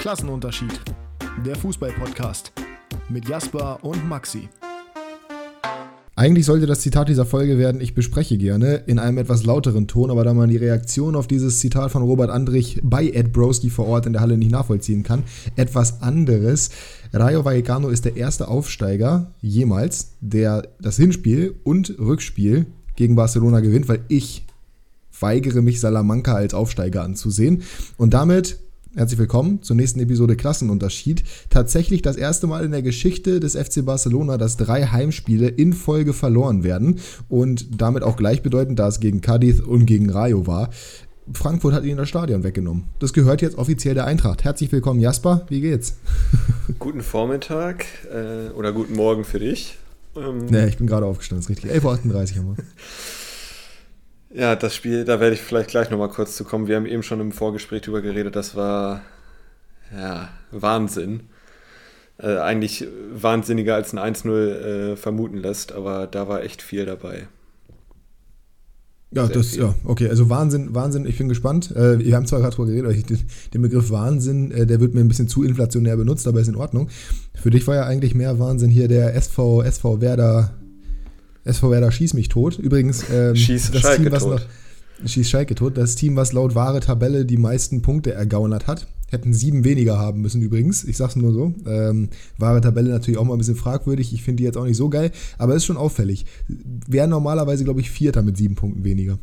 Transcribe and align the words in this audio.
Klassenunterschied. 0.00 0.80
Der 1.44 1.54
Fußball-Podcast 1.56 2.52
mit 3.10 3.28
Jasper 3.28 3.84
und 3.84 4.08
Maxi. 4.08 4.48
Eigentlich 6.16 6.46
sollte 6.46 6.64
das 6.64 6.80
Zitat 6.80 7.10
dieser 7.10 7.26
Folge 7.26 7.58
werden, 7.58 7.82
ich 7.82 7.94
bespreche 7.94 8.38
gerne, 8.38 8.76
in 8.86 8.98
einem 8.98 9.18
etwas 9.18 9.44
lauteren 9.44 9.88
Ton, 9.88 10.10
aber 10.10 10.24
da 10.24 10.32
man 10.32 10.48
die 10.48 10.56
Reaktion 10.56 11.16
auf 11.16 11.26
dieses 11.26 11.58
Zitat 11.58 11.90
von 11.90 12.02
Robert 12.02 12.30
Andrich 12.30 12.80
bei 12.82 13.08
Ed 13.08 13.34
Broski 13.34 13.68
vor 13.68 13.88
Ort 13.88 14.06
in 14.06 14.14
der 14.14 14.22
Halle 14.22 14.38
nicht 14.38 14.50
nachvollziehen 14.50 15.02
kann, 15.02 15.22
etwas 15.56 16.00
anderes. 16.00 16.70
Rayo 17.12 17.44
Vallecano 17.44 17.90
ist 17.90 18.06
der 18.06 18.16
erste 18.16 18.48
Aufsteiger 18.48 19.34
jemals, 19.42 20.12
der 20.22 20.66
das 20.80 20.96
Hinspiel 20.96 21.56
und 21.62 21.98
Rückspiel 21.98 22.64
gegen 22.96 23.16
Barcelona 23.16 23.60
gewinnt, 23.60 23.86
weil 23.86 24.00
ich 24.08 24.46
weigere 25.20 25.60
mich, 25.60 25.78
Salamanca 25.78 26.36
als 26.36 26.54
Aufsteiger 26.54 27.02
anzusehen. 27.02 27.64
Und 27.98 28.14
damit 28.14 28.60
Herzlich 28.96 29.20
willkommen 29.20 29.62
zur 29.62 29.76
nächsten 29.76 30.00
Episode 30.00 30.34
Klassenunterschied. 30.34 31.22
Tatsächlich 31.48 32.02
das 32.02 32.16
erste 32.16 32.48
Mal 32.48 32.64
in 32.64 32.72
der 32.72 32.82
Geschichte 32.82 33.38
des 33.38 33.54
FC 33.54 33.84
Barcelona, 33.84 34.36
dass 34.36 34.56
drei 34.56 34.84
Heimspiele 34.84 35.46
in 35.46 35.74
Folge 35.74 36.12
verloren 36.12 36.64
werden 36.64 36.98
und 37.28 37.80
damit 37.80 38.02
auch 38.02 38.16
gleichbedeutend, 38.16 38.80
da 38.80 38.88
es 38.88 38.98
gegen 38.98 39.20
Cadiz 39.20 39.60
und 39.60 39.86
gegen 39.86 40.10
Rayo 40.10 40.48
war. 40.48 40.70
Frankfurt 41.32 41.72
hat 41.72 41.84
ihnen 41.84 41.98
das 41.98 42.08
Stadion 42.08 42.42
weggenommen. 42.42 42.86
Das 42.98 43.12
gehört 43.12 43.42
jetzt 43.42 43.56
offiziell 43.56 43.94
der 43.94 44.06
Eintracht. 44.06 44.42
Herzlich 44.42 44.72
willkommen, 44.72 44.98
Jasper. 44.98 45.46
Wie 45.48 45.60
geht's? 45.60 45.98
Guten 46.80 47.02
Vormittag 47.02 47.84
äh, 48.12 48.50
oder 48.56 48.72
guten 48.72 48.96
Morgen 48.96 49.22
für 49.22 49.38
dich. 49.38 49.78
Ähm, 50.16 50.48
ja, 50.52 50.66
ich 50.66 50.78
bin 50.78 50.88
gerade 50.88 51.06
aufgestanden, 51.06 51.44
ist 51.44 51.48
richtig. 51.48 51.70
11.38 51.70 51.84
Uhr 51.84 52.38
haben 52.38 52.56
wir. 52.56 52.64
Ja, 54.32 54.54
das 54.54 54.76
Spiel, 54.76 55.04
da 55.04 55.18
werde 55.18 55.34
ich 55.34 55.42
vielleicht 55.42 55.70
gleich 55.70 55.90
nochmal 55.90 56.08
kurz 56.08 56.36
zu 56.36 56.44
kommen. 56.44 56.68
Wir 56.68 56.76
haben 56.76 56.86
eben 56.86 57.02
schon 57.02 57.20
im 57.20 57.32
Vorgespräch 57.32 57.82
drüber 57.82 58.00
geredet, 58.00 58.36
das 58.36 58.54
war 58.54 59.02
ja 59.92 60.28
Wahnsinn. 60.52 61.24
Äh, 62.18 62.36
eigentlich 62.36 62.86
wahnsinniger 63.12 63.74
als 63.74 63.92
ein 63.92 63.98
1-0 63.98 64.92
äh, 64.92 64.96
vermuten 64.96 65.38
lässt, 65.38 65.72
aber 65.72 66.06
da 66.06 66.28
war 66.28 66.42
echt 66.42 66.62
viel 66.62 66.86
dabei. 66.86 67.26
Ja, 69.12 69.26
Sehr 69.26 69.34
das, 69.34 69.48
viel. 69.48 69.62
ja, 69.62 69.74
okay, 69.84 70.08
also 70.08 70.30
Wahnsinn, 70.30 70.72
Wahnsinn, 70.72 71.06
ich 71.06 71.18
bin 71.18 71.28
gespannt. 71.28 71.74
Äh, 71.74 71.98
wir 71.98 72.14
haben 72.14 72.26
zwar 72.26 72.38
gerade 72.40 72.54
drüber 72.54 72.68
geredet, 72.68 72.86
aber 72.86 72.94
ich, 72.94 73.04
den 73.50 73.62
Begriff 73.62 73.90
Wahnsinn, 73.90 74.52
äh, 74.52 74.66
der 74.66 74.80
wird 74.80 74.94
mir 74.94 75.00
ein 75.00 75.08
bisschen 75.08 75.26
zu 75.26 75.42
inflationär 75.42 75.96
benutzt, 75.96 76.28
aber 76.28 76.40
ist 76.40 76.46
in 76.46 76.54
Ordnung. 76.54 76.88
Für 77.34 77.50
dich 77.50 77.66
war 77.66 77.74
ja 77.74 77.86
eigentlich 77.86 78.14
mehr 78.14 78.38
Wahnsinn 78.38 78.70
hier 78.70 78.86
der 78.86 79.16
SV, 79.16 79.62
SV 79.62 80.00
Werder 80.00 80.59
SV 81.44 81.70
Werder 81.70 81.90
schieß 81.90 82.14
mich 82.14 82.28
tot. 82.28 82.58
Übrigens, 82.58 83.04
ähm, 83.12 83.36
schieß 83.36 83.70
das 83.72 83.82
Schalke 83.82 84.02
Team, 84.02 84.12
was 84.12 84.22
tot. 84.22 84.46
Noch, 85.00 85.08
schieß 85.08 85.28
Schalke 85.28 85.54
tot. 85.54 85.76
Das 85.76 85.94
Team, 85.94 86.16
was 86.16 86.32
laut 86.32 86.54
wahre 86.54 86.80
Tabelle 86.80 87.24
die 87.24 87.36
meisten 87.36 87.82
Punkte 87.82 88.12
ergaunert 88.12 88.66
hat. 88.66 88.86
Hätten 89.10 89.32
sieben 89.32 89.64
weniger 89.64 89.98
haben 89.98 90.20
müssen 90.20 90.40
übrigens. 90.40 90.84
Ich 90.84 90.96
sag's 90.96 91.16
nur 91.16 91.32
so. 91.32 91.52
Ähm, 91.66 92.10
wahre 92.38 92.60
Tabelle 92.60 92.90
natürlich 92.90 93.18
auch 93.18 93.24
mal 93.24 93.34
ein 93.34 93.38
bisschen 93.38 93.56
fragwürdig. 93.56 94.12
Ich 94.12 94.22
finde 94.22 94.38
die 94.38 94.44
jetzt 94.44 94.56
auch 94.56 94.64
nicht 94.64 94.76
so 94.76 94.88
geil, 94.88 95.10
aber 95.36 95.54
ist 95.54 95.64
schon 95.64 95.76
auffällig. 95.76 96.26
Wären 96.46 97.10
normalerweise, 97.10 97.64
glaube 97.64 97.80
ich, 97.80 97.90
Vierter 97.90 98.22
mit 98.22 98.36
sieben 98.36 98.54
Punkten 98.54 98.84
weniger. 98.84 99.18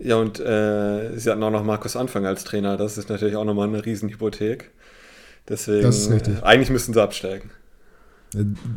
Ja, 0.00 0.16
und 0.16 0.40
äh, 0.40 1.16
sie 1.16 1.30
hatten 1.30 1.42
auch 1.42 1.50
noch 1.50 1.64
Markus 1.64 1.96
Anfang 1.96 2.24
als 2.24 2.44
Trainer. 2.44 2.76
Das 2.76 2.98
ist 2.98 3.08
natürlich 3.08 3.36
auch 3.36 3.44
nochmal 3.44 3.68
eine 3.68 3.84
Riesenhypothek. 3.84 4.70
Deswegen, 5.48 5.82
das 5.82 5.98
ist 5.98 6.10
richtig. 6.10 6.42
eigentlich 6.42 6.70
müssten 6.70 6.92
sie 6.92 7.02
absteigen. 7.02 7.50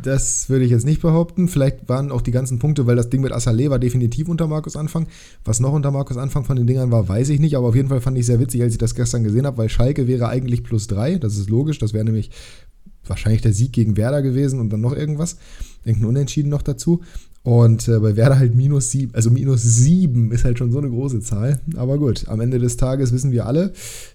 Das 0.02 0.48
würde 0.48 0.64
ich 0.64 0.70
jetzt 0.70 0.86
nicht 0.86 1.02
behaupten. 1.02 1.48
Vielleicht 1.48 1.88
waren 1.88 2.10
auch 2.10 2.22
die 2.22 2.30
ganzen 2.30 2.58
Punkte, 2.58 2.86
weil 2.86 2.96
das 2.96 3.10
Ding 3.10 3.20
mit 3.20 3.32
Assalé 3.32 3.68
war 3.68 3.78
definitiv 3.78 4.28
unter 4.28 4.46
Markus 4.46 4.76
Anfang. 4.76 5.06
Was 5.44 5.60
noch 5.60 5.72
unter 5.72 5.90
Markus 5.90 6.16
Anfang 6.16 6.44
von 6.44 6.56
den 6.56 6.66
Dingern 6.66 6.90
war, 6.90 7.08
weiß 7.08 7.28
ich 7.28 7.40
nicht. 7.40 7.56
Aber 7.56 7.68
auf 7.68 7.74
jeden 7.74 7.88
Fall 7.88 8.00
fand 8.00 8.16
ich 8.16 8.26
sehr 8.26 8.40
witzig, 8.40 8.62
als 8.62 8.72
ich 8.72 8.78
das 8.78 8.94
gestern 8.94 9.24
gesehen 9.24 9.46
habe, 9.46 9.58
weil 9.58 9.68
Schalke 9.68 10.06
wäre 10.06 10.28
eigentlich 10.28 10.64
plus 10.64 10.86
drei. 10.86 11.16
Das 11.16 11.36
ist 11.36 11.50
logisch. 11.50 11.78
Das 11.78 11.92
wäre 11.92 12.04
nämlich 12.04 12.30
wahrscheinlich 13.06 13.42
der 13.42 13.52
Sieg 13.52 13.72
gegen 13.72 13.96
Werder 13.96 14.22
gewesen 14.22 14.58
und 14.58 14.70
dann 14.70 14.80
noch 14.80 14.94
irgendwas. 14.94 15.36
Irgendein 15.84 16.08
Unentschieden 16.08 16.48
noch 16.48 16.62
dazu. 16.62 17.02
Und 17.44 17.88
äh, 17.88 17.98
bei 17.98 18.14
Werder 18.14 18.38
halt 18.38 18.54
minus 18.54 18.92
sieben, 18.92 19.14
also 19.14 19.30
minus 19.30 19.62
sieben 19.62 20.30
ist 20.30 20.44
halt 20.44 20.58
schon 20.58 20.70
so 20.70 20.78
eine 20.78 20.88
große 20.88 21.20
Zahl. 21.20 21.60
Aber 21.76 21.98
gut, 21.98 22.28
am 22.28 22.40
Ende 22.40 22.60
des 22.60 22.76
Tages 22.76 23.12
wissen 23.12 23.32
wir 23.32 23.46
alle, 23.46 23.72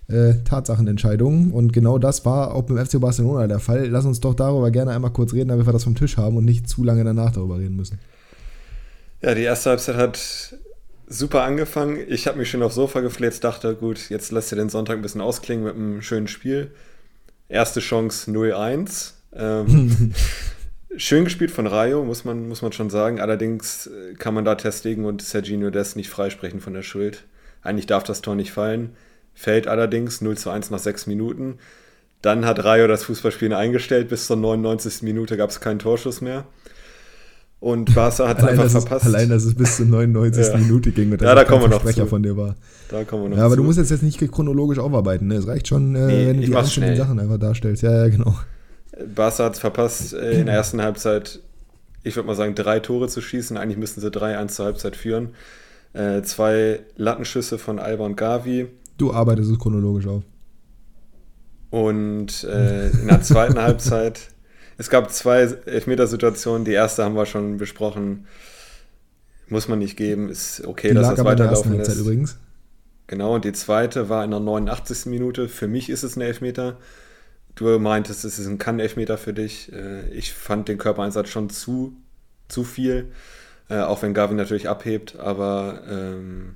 äh, 0.07 0.35
Tatsachenentscheidungen. 0.45 1.51
Und 1.51 1.73
genau 1.73 1.97
das 1.97 2.23
war 2.25 2.55
auch 2.55 2.63
beim 2.63 2.83
FC 2.83 3.01
Barcelona 3.01 3.47
der 3.47 3.59
Fall. 3.59 3.87
Lass 3.87 4.05
uns 4.05 4.21
doch 4.21 4.33
darüber 4.33 4.71
gerne 4.71 4.91
einmal 4.91 5.11
kurz 5.11 5.33
reden, 5.33 5.49
damit 5.49 5.65
wir 5.65 5.73
das 5.73 5.83
vom 5.83 5.95
Tisch 5.95 6.15
haben 6.15 6.37
und 6.37 6.45
nicht 6.45 6.69
zu 6.69 6.85
lange 6.85 7.03
danach 7.03 7.31
darüber 7.33 7.57
reden 7.59 7.75
müssen. 7.75 7.99
Ja, 9.21 9.35
die 9.35 9.41
erste 9.41 9.71
Halbzeit 9.71 9.95
hat 9.97 10.55
super 11.07 11.43
angefangen. 11.43 11.99
Ich 12.07 12.27
habe 12.27 12.37
mich 12.37 12.49
schön 12.49 12.63
aufs 12.63 12.75
Sofa 12.75 13.01
gefläzt, 13.01 13.43
dachte, 13.43 13.75
gut, 13.75 14.09
jetzt 14.09 14.31
lässt 14.31 14.53
du 14.53 14.55
den 14.55 14.69
Sonntag 14.69 14.95
ein 14.95 15.01
bisschen 15.01 15.21
ausklingen 15.21 15.65
mit 15.65 15.75
einem 15.75 16.01
schönen 16.01 16.29
Spiel. 16.29 16.71
Erste 17.49 17.81
Chance 17.81 18.31
0-1. 18.31 19.11
Ähm, 19.33 20.13
Schön 20.95 21.25
gespielt 21.25 21.51
von 21.51 21.67
Rayo, 21.67 22.03
muss 22.03 22.23
man, 22.23 22.47
muss 22.47 22.61
man 22.61 22.71
schon 22.71 22.89
sagen. 22.89 23.19
Allerdings 23.19 23.87
äh, 23.87 24.13
kann 24.15 24.33
man 24.33 24.45
da 24.45 24.55
Testegen 24.55 25.05
und 25.05 25.21
Serginho 25.21 25.69
Des 25.69 25.95
nicht 25.95 26.09
freisprechen 26.09 26.61
von 26.61 26.73
der 26.73 26.81
Schuld. 26.81 27.25
Eigentlich 27.61 27.87
darf 27.87 28.03
das 28.03 28.21
Tor 28.21 28.35
nicht 28.35 28.51
fallen. 28.51 28.91
Fällt 29.33 29.67
allerdings 29.67 30.21
0 30.21 30.37
zu 30.37 30.49
1 30.49 30.71
nach 30.71 30.79
6 30.79 31.07
Minuten. 31.07 31.55
Dann 32.21 32.45
hat 32.45 32.63
Rayo 32.63 32.87
das 32.87 33.03
Fußballspielen 33.03 33.53
eingestellt. 33.53 34.07
Bis 34.09 34.27
zur 34.27 34.37
99. 34.37 35.03
Minute 35.03 35.35
gab 35.35 35.49
es 35.49 35.59
keinen 35.59 35.79
Torschuss 35.79 36.21
mehr. 36.21 36.45
Und 37.59 37.93
Barca 37.93 38.27
hat 38.27 38.39
es 38.39 38.43
einfach 38.45 38.69
verpasst. 38.69 39.05
Es, 39.05 39.13
allein, 39.13 39.29
dass 39.29 39.43
es 39.43 39.55
bis 39.55 39.77
zur 39.77 39.87
99. 39.87 40.47
ja. 40.47 40.57
Minute 40.57 40.91
ging 40.91 41.11
und 41.11 41.21
ja, 41.21 41.33
da 41.33 41.43
kommen 41.43 41.63
wir 41.63 41.69
noch 41.69 41.81
Sprecher 41.81 42.05
von 42.05 42.21
dir 42.21 42.37
war. 42.37 42.55
Da 42.89 43.03
kommen 43.03 43.23
wir 43.23 43.29
noch 43.29 43.37
ja, 43.37 43.45
aber 43.45 43.55
zu. 43.55 43.61
du 43.61 43.63
musst 43.63 43.79
jetzt, 43.79 43.89
jetzt 43.89 44.03
nicht 44.03 44.19
chronologisch 44.31 44.77
aufarbeiten. 44.77 45.27
Ne? 45.27 45.35
Es 45.35 45.47
reicht 45.47 45.67
schon, 45.67 45.95
äh, 45.95 46.05
nee, 46.05 46.27
wenn 46.27 46.41
du 46.41 46.47
die 46.47 46.55
einzelnen 46.55 46.95
Sachen 46.95 47.19
einfach 47.19 47.39
darstellst. 47.39 47.81
Ja, 47.81 47.91
ja, 47.91 48.09
genau. 48.09 48.35
Barca 49.05 49.45
hat 49.45 49.53
es 49.53 49.59
verpasst, 49.59 50.13
äh, 50.13 50.39
in 50.39 50.45
der 50.45 50.55
ersten 50.55 50.81
Halbzeit, 50.81 51.39
ich 52.03 52.15
würde 52.15 52.27
mal 52.27 52.35
sagen, 52.35 52.55
drei 52.55 52.79
Tore 52.79 53.07
zu 53.07 53.21
schießen. 53.21 53.57
Eigentlich 53.57 53.77
müssten 53.77 54.01
sie 54.01 54.09
3-1 54.09 54.47
zur 54.49 54.65
Halbzeit 54.65 54.95
führen. 54.95 55.29
Äh, 55.93 56.21
zwei 56.23 56.81
Lattenschüsse 56.95 57.57
von 57.57 57.79
Alba 57.79 58.05
und 58.05 58.15
Gavi. 58.15 58.67
Du 58.97 59.13
arbeitest 59.13 59.51
es 59.51 59.59
chronologisch 59.59 60.07
auf. 60.07 60.23
Und 61.69 62.43
äh, 62.43 62.89
in 62.89 63.07
der 63.07 63.21
zweiten 63.21 63.59
Halbzeit, 63.61 64.29
es 64.77 64.89
gab 64.89 65.11
zwei 65.11 65.41
Elfmetersituationen. 65.65 66.65
Die 66.65 66.73
erste 66.73 67.03
haben 67.03 67.15
wir 67.15 67.25
schon 67.25 67.57
besprochen. 67.57 68.25
Muss 69.49 69.67
man 69.67 69.79
nicht 69.79 69.97
geben, 69.97 70.29
ist 70.29 70.65
okay, 70.65 70.89
die 70.89 70.93
dass 70.95 71.15
das 71.15 71.23
weiterlaufen 71.23 71.79
ist. 71.79 71.97
übrigens. 71.97 72.37
Genau, 73.07 73.35
und 73.35 73.45
die 73.45 73.53
zweite 73.53 74.09
war 74.09 74.25
in 74.25 74.31
der 74.31 74.41
89. 74.41 75.05
Minute. 75.05 75.47
Für 75.47 75.67
mich 75.67 75.89
ist 75.89 76.03
es 76.03 76.17
ein 76.17 76.21
Elfmeter. 76.21 76.77
Du 77.57 77.79
meintest, 77.79 78.23
es 78.23 78.37
ist 78.37 78.45
ein 78.45 78.59
Kann-Elfmeter 78.59 79.17
für 79.17 79.33
dich. 79.33 79.73
Äh, 79.73 80.07
ich 80.11 80.31
fand 80.31 80.67
den 80.67 80.77
Körpereinsatz 80.77 81.29
schon 81.29 81.49
zu, 81.49 81.97
zu 82.47 82.63
viel, 82.63 83.11
äh, 83.67 83.79
auch 83.79 84.03
wenn 84.03 84.13
Gavin 84.13 84.37
natürlich 84.37 84.69
abhebt, 84.69 85.17
aber 85.17 85.81
ähm, 85.89 86.55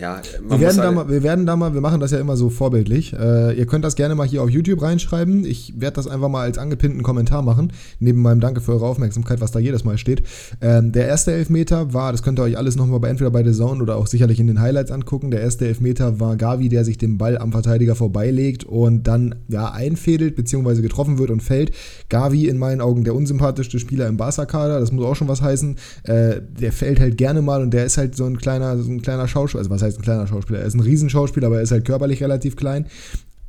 ja, 0.00 0.22
wir 0.48 0.60
werden, 0.60 0.76
da 0.78 0.92
mal, 0.92 1.08
wir 1.08 1.22
werden 1.22 1.44
da 1.44 1.56
mal, 1.56 1.74
wir 1.74 1.80
machen 1.82 2.00
das 2.00 2.10
ja 2.10 2.18
immer 2.18 2.36
so 2.36 2.48
vorbildlich. 2.48 3.12
Äh, 3.12 3.52
ihr 3.58 3.66
könnt 3.66 3.84
das 3.84 3.96
gerne 3.96 4.14
mal 4.14 4.26
hier 4.26 4.42
auf 4.42 4.48
YouTube 4.48 4.80
reinschreiben. 4.80 5.44
Ich 5.44 5.78
werde 5.78 5.96
das 5.96 6.06
einfach 6.06 6.28
mal 6.28 6.42
als 6.42 6.56
angepinnten 6.56 7.02
Kommentar 7.02 7.42
machen, 7.42 7.72
neben 7.98 8.22
meinem 8.22 8.40
Danke 8.40 8.62
für 8.62 8.72
eure 8.72 8.86
Aufmerksamkeit, 8.86 9.40
was 9.42 9.50
da 9.52 9.58
jedes 9.58 9.84
Mal 9.84 9.98
steht. 9.98 10.22
Ähm, 10.62 10.92
der 10.92 11.06
erste 11.06 11.32
Elfmeter 11.32 11.92
war, 11.92 12.12
das 12.12 12.22
könnt 12.22 12.38
ihr 12.38 12.44
euch 12.44 12.56
alles 12.56 12.76
nochmal 12.76 13.00
bei, 13.00 13.08
entweder 13.08 13.30
bei 13.30 13.44
The 13.44 13.52
Zone 13.52 13.82
oder 13.82 13.96
auch 13.96 14.06
sicherlich 14.06 14.40
in 14.40 14.46
den 14.46 14.60
Highlights 14.60 14.90
angucken. 14.90 15.30
Der 15.30 15.42
erste 15.42 15.66
Elfmeter 15.66 16.18
war 16.18 16.36
Gavi, 16.36 16.70
der 16.70 16.84
sich 16.84 16.96
den 16.96 17.18
Ball 17.18 17.36
am 17.36 17.52
Verteidiger 17.52 17.94
vorbeilegt 17.94 18.64
und 18.64 19.06
dann 19.06 19.34
ja 19.48 19.70
einfädelt, 19.70 20.34
beziehungsweise 20.34 20.80
getroffen 20.80 21.18
wird 21.18 21.30
und 21.30 21.42
fällt. 21.42 21.72
Gavi 22.08 22.48
in 22.48 22.56
meinen 22.56 22.80
Augen 22.80 23.04
der 23.04 23.14
unsympathischste 23.14 23.78
Spieler 23.78 24.06
im 24.06 24.16
Barca-Kader, 24.16 24.80
das 24.80 24.92
muss 24.92 25.04
auch 25.04 25.16
schon 25.16 25.28
was 25.28 25.42
heißen. 25.42 25.76
Äh, 26.04 26.40
der 26.58 26.72
fällt 26.72 27.00
halt 27.00 27.18
gerne 27.18 27.42
mal 27.42 27.60
und 27.60 27.72
der 27.72 27.84
ist 27.84 27.98
halt 27.98 28.16
so 28.16 28.24
ein 28.24 28.38
kleiner, 28.38 28.78
so 28.78 28.90
ein 28.90 29.02
kleiner 29.02 29.28
Schauspieler, 29.28 29.60
also 29.60 29.70
was 29.70 29.82
heißt 29.82 29.89
heißt 29.90 29.98
ein 29.98 30.04
kleiner 30.04 30.26
Schauspieler. 30.26 30.60
Er 30.60 30.66
ist 30.66 30.74
ein 30.74 30.80
Riesenschauspieler, 30.80 31.46
aber 31.46 31.56
er 31.56 31.62
ist 31.62 31.70
halt 31.70 31.84
körperlich 31.84 32.22
relativ 32.22 32.56
klein. 32.56 32.86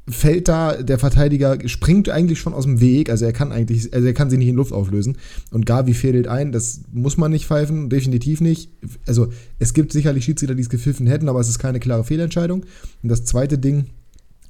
Fällt 0.09 0.47
da, 0.47 0.81
der 0.81 0.97
Verteidiger 0.97 1.57
springt 1.67 2.09
eigentlich 2.09 2.39
schon 2.39 2.53
aus 2.53 2.65
dem 2.65 2.81
Weg, 2.81 3.09
also 3.09 3.23
er 3.23 3.33
kann 3.33 3.51
eigentlich, 3.51 3.93
also 3.93 4.05
er 4.05 4.13
kann 4.13 4.29
sich 4.29 4.39
nicht 4.39 4.47
in 4.47 4.55
Luft 4.55 4.73
auflösen. 4.73 5.17
Und 5.51 5.65
Gavi 5.65 5.93
fädelt 5.93 6.27
ein, 6.27 6.51
das 6.51 6.81
muss 6.91 7.17
man 7.17 7.31
nicht 7.31 7.45
pfeifen, 7.45 7.89
definitiv 7.89 8.41
nicht. 8.41 8.71
Also 9.05 9.27
es 9.59 9.73
gibt 9.73 9.93
sicherlich 9.93 10.25
Schiedsrichter, 10.25 10.55
die 10.55 10.63
es 10.63 10.69
gepfiffen 10.69 11.07
hätten, 11.07 11.29
aber 11.29 11.39
es 11.39 11.49
ist 11.49 11.59
keine 11.59 11.79
klare 11.79 12.03
Fehlentscheidung. 12.03 12.65
Und 13.03 13.09
das 13.09 13.25
zweite 13.25 13.57
Ding, 13.57 13.85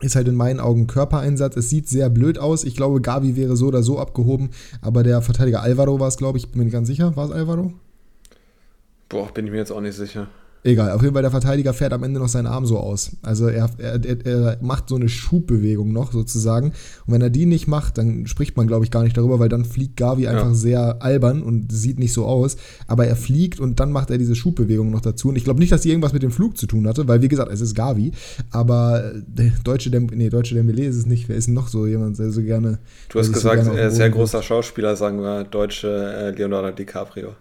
ist 0.02 0.16
halt 0.16 0.28
in 0.28 0.36
meinen 0.36 0.60
Augen 0.60 0.88
Körpereinsatz. 0.88 1.56
Es 1.56 1.70
sieht 1.70 1.88
sehr 1.88 2.10
blöd 2.10 2.40
aus. 2.40 2.64
Ich 2.64 2.76
glaube, 2.76 3.02
Gavi 3.02 3.36
wäre 3.36 3.56
so 3.56 3.68
oder 3.68 3.84
so 3.84 4.00
abgehoben, 4.00 4.50
aber 4.82 5.04
der 5.04 5.22
Verteidiger 5.22 5.62
Alvaro 5.62 6.00
war 6.00 6.08
es, 6.08 6.18
glaube 6.18 6.38
ich, 6.38 6.50
bin 6.50 6.60
mir 6.60 6.66
nicht 6.66 6.74
ganz 6.74 6.88
sicher. 6.88 7.16
War 7.16 7.26
es 7.26 7.32
Alvaro? 7.32 7.74
Boah, 9.10 9.32
bin 9.34 9.46
ich 9.46 9.52
mir 9.52 9.58
jetzt 9.58 9.72
auch 9.72 9.82
nicht 9.82 9.96
sicher. 9.96 10.28
Egal, 10.64 10.92
auf 10.92 11.02
jeden 11.02 11.14
Fall 11.14 11.24
der 11.24 11.32
Verteidiger 11.32 11.74
fährt 11.74 11.92
am 11.92 12.04
Ende 12.04 12.20
noch 12.20 12.28
seinen 12.28 12.46
Arm 12.46 12.68
so 12.68 12.78
aus. 12.78 13.12
Also 13.24 13.48
er, 13.48 13.70
er, 13.80 14.26
er, 14.26 14.58
macht 14.62 14.90
so 14.90 14.96
eine 14.96 15.10
Schubbewegung 15.10 15.92
noch 15.92 16.12
sozusagen. 16.12 16.68
Und 17.08 17.14
wenn 17.14 17.22
er 17.22 17.32
die 17.32 17.48
nicht 17.48 17.68
macht, 17.68 17.98
dann 17.98 18.28
spricht 18.28 18.56
man, 18.58 18.68
glaube 18.68 18.86
ich, 18.86 18.92
gar 18.92 19.04
nicht 19.04 19.18
darüber, 19.18 19.40
weil 19.40 19.50
dann 19.50 19.66
fliegt 19.66 19.98
Gavi 19.98 20.28
einfach 20.28 20.50
ja. 20.50 20.54
sehr 20.54 21.02
albern 21.02 21.42
und 21.42 21.72
sieht 21.72 21.98
nicht 21.98 22.14
so 22.14 22.26
aus. 22.26 22.58
Aber 22.86 23.08
er 23.08 23.16
fliegt 23.16 23.60
und 23.60 23.80
dann 23.80 23.92
macht 23.92 24.12
er 24.12 24.20
diese 24.20 24.36
Schubbewegung 24.36 24.92
noch 24.92 25.02
dazu. 25.02 25.30
Und 25.30 25.36
ich 25.36 25.44
glaube 25.44 25.60
nicht, 25.60 25.72
dass 25.72 25.82
die 25.82 25.90
irgendwas 25.90 26.14
mit 26.14 26.22
dem 26.22 26.32
Flug 26.32 26.58
zu 26.58 26.68
tun 26.68 26.88
hatte, 26.88 27.08
weil 27.08 27.24
wie 27.24 27.28
gesagt, 27.28 27.52
es 27.52 27.62
ist 27.62 27.74
Gavi. 27.74 28.12
Aber 28.52 29.14
der 29.26 29.54
deutsche, 29.64 29.90
Dem 29.90 30.08
nee, 30.14 30.30
deutsche 30.30 30.54
Dembele 30.54 30.86
ist 30.86 30.96
es 30.96 31.08
nicht. 31.08 31.28
Wer 31.28 31.38
ist 31.38 31.48
noch 31.48 31.70
so 31.70 31.88
jemand, 31.88 32.20
der 32.20 32.30
so 32.30 32.44
gerne. 32.44 32.78
Du 33.10 33.18
hast 33.18 33.34
gesagt, 33.34 33.66
so 33.66 33.90
sehr 33.90 34.12
großer 34.12 34.44
Schauspieler, 34.44 34.96
sagen 34.96 35.22
wir, 35.22 35.44
deutsche 35.44 35.88
äh, 35.90 36.30
Leonardo 36.32 36.70
DiCaprio. 36.70 37.34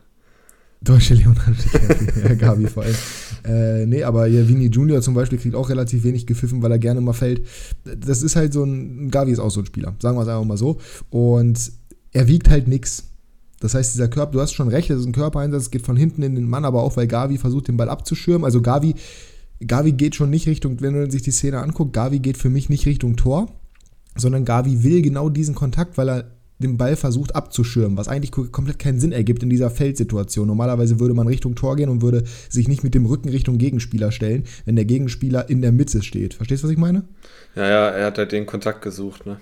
Deutsche 0.83 1.15
Leonardo 1.15 1.53
DiCaprio, 1.53 2.29
ja, 2.29 2.35
Gabi 2.35 2.67
vor 2.67 2.85
allem. 2.85 2.97
Äh, 3.45 3.87
nee, 3.87 4.03
aber 4.03 4.27
ja, 4.27 4.49
Vini 4.49 4.67
Junior 4.67 5.03
zum 5.03 5.15
Beispiel 5.15 5.39
kriegt 5.39 5.55
auch 5.55 5.69
relativ 5.69 6.05
wenig 6.05 6.27
gepfiffen, 6.27 6.63
weil 6.63 6.73
er 6.73 6.79
gerne 6.79 7.01
mal 7.01 7.13
fällt. 7.13 7.47
Das 7.85 8.23
ist 8.23 8.37
halt 8.37 8.53
so 8.55 8.65
ein, 8.65 9.11
Gavi 9.11 9.33
ist 9.33 9.41
auch 9.41 9.51
so 9.51 9.61
ein 9.61 9.67
Spieler, 9.67 9.95
sagen 10.01 10.17
wir 10.17 10.23
es 10.23 10.29
einfach 10.29 10.45
mal 10.45 10.57
so. 10.57 10.79
Und 11.11 11.73
er 12.13 12.29
wiegt 12.29 12.49
halt 12.49 12.67
nichts. 12.67 13.05
Das 13.61 13.75
heißt, 13.75 13.95
dieser 13.95 14.09
Körper, 14.09 14.33
du 14.33 14.41
hast 14.41 14.55
schon 14.55 14.69
recht, 14.69 14.89
das 14.89 15.01
ist 15.01 15.07
ein 15.07 15.13
Körpereinsatz, 15.13 15.71
geht 15.71 15.83
von 15.83 15.97
hinten 15.97 16.23
in 16.23 16.35
den 16.35 16.49
Mann, 16.49 16.65
aber 16.65 16.83
auch 16.83 16.97
weil 16.97 17.07
Gavi 17.07 17.37
versucht, 17.37 17.69
den 17.69 17.77
Ball 17.77 17.91
abzuschirmen. 17.91 18.47
Also 18.47 18.63
Gavi, 18.63 18.95
Gavi 19.67 19.93
geht 19.93 20.15
schon 20.15 20.31
nicht 20.31 20.47
Richtung, 20.47 20.81
wenn 20.81 20.99
man 20.99 21.11
sich 21.11 21.21
die 21.21 21.31
Szene 21.31 21.61
anguckt, 21.61 21.93
Gavi 21.93 22.21
geht 22.21 22.39
für 22.39 22.49
mich 22.49 22.71
nicht 22.71 22.87
Richtung 22.87 23.17
Tor, 23.17 23.53
sondern 24.17 24.47
Gavi 24.47 24.83
will 24.83 25.03
genau 25.03 25.29
diesen 25.29 25.55
Kontakt, 25.55 25.99
weil 25.99 26.09
er 26.09 26.40
den 26.61 26.77
Ball 26.77 26.97
versucht 26.97 27.35
abzuschirmen, 27.35 27.97
was 27.97 28.09
eigentlich 28.09 28.31
komplett 28.31 28.79
keinen 28.79 29.01
Sinn 29.01 29.13
ergibt 29.13 29.43
in 29.43 29.51
dieser 29.51 29.71
Feldsituation. 29.71 30.47
Normalerweise 30.47 31.01
würde 31.01 31.15
man 31.15 31.27
Richtung 31.27 31.55
Tor 31.55 31.77
gehen 31.77 31.89
und 31.89 32.03
würde 32.03 32.25
sich 32.49 32.69
nicht 32.69 32.85
mit 32.85 32.95
dem 32.95 33.07
Rücken 33.07 33.29
Richtung 33.29 33.59
Gegenspieler 33.59 34.13
stellen, 34.13 34.45
wenn 34.65 34.77
der 34.77 34.85
Gegenspieler 34.85 35.49
in 35.49 35.63
der 35.63 35.73
Mitte 35.73 36.03
steht. 36.03 36.35
Verstehst 36.35 36.63
du, 36.63 36.67
was 36.67 36.73
ich 36.73 36.79
meine? 36.79 37.05
Ja, 37.57 37.69
ja, 37.69 37.89
er 37.89 38.07
hat 38.07 38.19
halt 38.19 38.33
den 38.33 38.47
Kontakt 38.47 38.83
gesucht, 38.83 39.27
ne? 39.27 39.39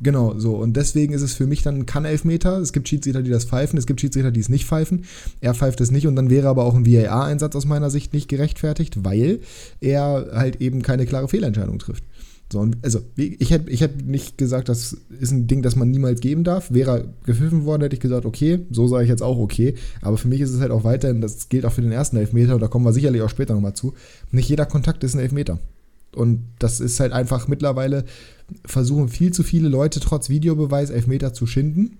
Genau, 0.00 0.38
so. 0.38 0.54
Und 0.54 0.76
deswegen 0.76 1.12
ist 1.12 1.22
es 1.22 1.34
für 1.34 1.46
mich 1.46 1.62
dann 1.62 1.84
kein 1.86 2.04
Elfmeter. 2.04 2.58
Es 2.58 2.72
gibt 2.72 2.88
Schiedsrichter, 2.88 3.22
die 3.22 3.30
das 3.30 3.44
pfeifen, 3.44 3.78
es 3.78 3.86
gibt 3.86 4.00
Schiedsrichter, 4.00 4.30
die 4.30 4.40
es 4.40 4.48
nicht 4.48 4.64
pfeifen. 4.64 5.04
Er 5.40 5.54
pfeift 5.54 5.80
es 5.80 5.90
nicht 5.90 6.06
und 6.06 6.14
dann 6.14 6.30
wäre 6.30 6.48
aber 6.48 6.64
auch 6.64 6.76
ein 6.76 6.86
VAR-Einsatz 6.86 7.56
aus 7.56 7.66
meiner 7.66 7.90
Sicht 7.90 8.12
nicht 8.12 8.28
gerechtfertigt, 8.28 9.04
weil 9.04 9.40
er 9.80 10.28
halt 10.32 10.60
eben 10.60 10.82
keine 10.82 11.04
klare 11.04 11.26
Fehlentscheidung 11.26 11.80
trifft. 11.80 12.04
So, 12.50 12.66
also 12.82 13.00
ich 13.16 13.50
hätte 13.50 13.70
ich 13.70 13.82
hätt 13.82 14.06
nicht 14.06 14.38
gesagt, 14.38 14.70
das 14.70 14.96
ist 15.20 15.32
ein 15.32 15.46
Ding, 15.46 15.60
das 15.60 15.76
man 15.76 15.90
niemals 15.90 16.20
geben 16.20 16.44
darf. 16.44 16.72
Wäre 16.72 17.12
gepfiffen 17.26 17.66
worden, 17.66 17.82
hätte 17.82 17.94
ich 17.94 18.00
gesagt, 18.00 18.24
okay, 18.24 18.60
so 18.70 18.88
sage 18.88 19.04
ich 19.04 19.10
jetzt 19.10 19.22
auch 19.22 19.38
okay. 19.38 19.74
Aber 20.00 20.16
für 20.16 20.28
mich 20.28 20.40
ist 20.40 20.54
es 20.54 20.60
halt 20.60 20.70
auch 20.70 20.84
weiterhin, 20.84 21.20
das 21.20 21.50
gilt 21.50 21.66
auch 21.66 21.72
für 21.72 21.82
den 21.82 21.92
ersten 21.92 22.16
Elfmeter, 22.16 22.54
und 22.54 22.62
da 22.62 22.68
kommen 22.68 22.86
wir 22.86 22.94
sicherlich 22.94 23.20
auch 23.20 23.28
später 23.28 23.54
nochmal 23.54 23.74
zu. 23.74 23.92
Nicht 24.30 24.48
jeder 24.48 24.64
Kontakt 24.64 25.04
ist 25.04 25.14
ein 25.14 25.20
Elfmeter. 25.20 25.58
Und 26.14 26.42
das 26.58 26.80
ist 26.80 27.00
halt 27.00 27.12
einfach 27.12 27.48
mittlerweile, 27.48 28.04
versuchen 28.64 29.08
viel 29.08 29.32
zu 29.32 29.42
viele 29.42 29.68
Leute 29.68 30.00
trotz 30.00 30.30
Videobeweis 30.30 30.88
Elfmeter 30.88 31.34
zu 31.34 31.46
schinden 31.46 31.98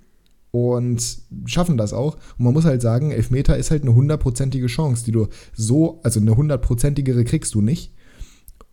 und 0.51 1.19
schaffen 1.45 1.77
das 1.77 1.93
auch. 1.93 2.15
Und 2.39 2.45
man 2.47 2.55
muss 2.55 2.65
halt 2.65 2.81
sagen, 2.81 3.11
Elfmeter 3.11 3.59
ist 3.59 3.71
halt 3.71 3.83
eine 3.83 3.95
hundertprozentige 3.95 4.67
Chance, 4.67 5.05
die 5.05 5.13
du 5.13 5.29
so, 5.55 6.01
also 6.05 6.21
eine 6.21 6.35
hundertprozentigere 6.35 7.25
kriegst 7.25 7.55
du 7.55 7.61
nicht. 7.61 7.93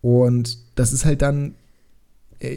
Und 0.00 0.58
das 0.74 0.94
ist 0.94 1.04
halt 1.04 1.20
dann 1.20 1.54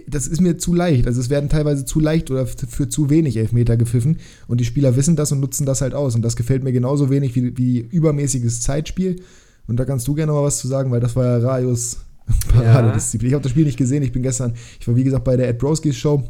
das 0.07 0.27
ist 0.27 0.41
mir 0.41 0.57
zu 0.57 0.73
leicht. 0.73 1.07
Also 1.07 1.21
es 1.21 1.29
werden 1.29 1.49
teilweise 1.49 1.85
zu 1.85 1.99
leicht 1.99 2.31
oder 2.31 2.45
für 2.45 2.89
zu 2.89 3.09
wenig 3.09 3.37
Elfmeter 3.37 3.77
gepfiffen 3.77 4.17
und 4.47 4.59
die 4.59 4.65
Spieler 4.65 4.95
wissen 4.95 5.15
das 5.15 5.31
und 5.31 5.39
nutzen 5.39 5.65
das 5.65 5.81
halt 5.81 5.93
aus. 5.93 6.15
Und 6.15 6.21
das 6.21 6.35
gefällt 6.35 6.63
mir 6.63 6.73
genauso 6.73 7.09
wenig 7.09 7.35
wie, 7.35 7.57
wie 7.57 7.79
übermäßiges 7.79 8.61
Zeitspiel. 8.61 9.21
Und 9.67 9.77
da 9.77 9.85
kannst 9.85 10.07
du 10.07 10.15
gerne 10.15 10.31
mal 10.31 10.43
was 10.43 10.57
zu 10.57 10.67
sagen, 10.67 10.91
weil 10.91 10.99
das 10.99 11.15
war 11.15 11.25
ja 11.25 11.37
Rajos 11.37 11.97
Paradedisziplin. 12.53 13.27
Ja. 13.27 13.31
Ich 13.31 13.33
habe 13.35 13.43
das 13.43 13.51
Spiel 13.51 13.65
nicht 13.65 13.77
gesehen. 13.77 14.03
Ich 14.03 14.11
bin 14.11 14.23
gestern, 14.23 14.53
ich 14.79 14.87
war 14.87 14.95
wie 14.95 15.03
gesagt 15.03 15.23
bei 15.23 15.37
der 15.37 15.47
Ed 15.47 15.59
Broskis 15.59 15.95
Show 15.95 16.23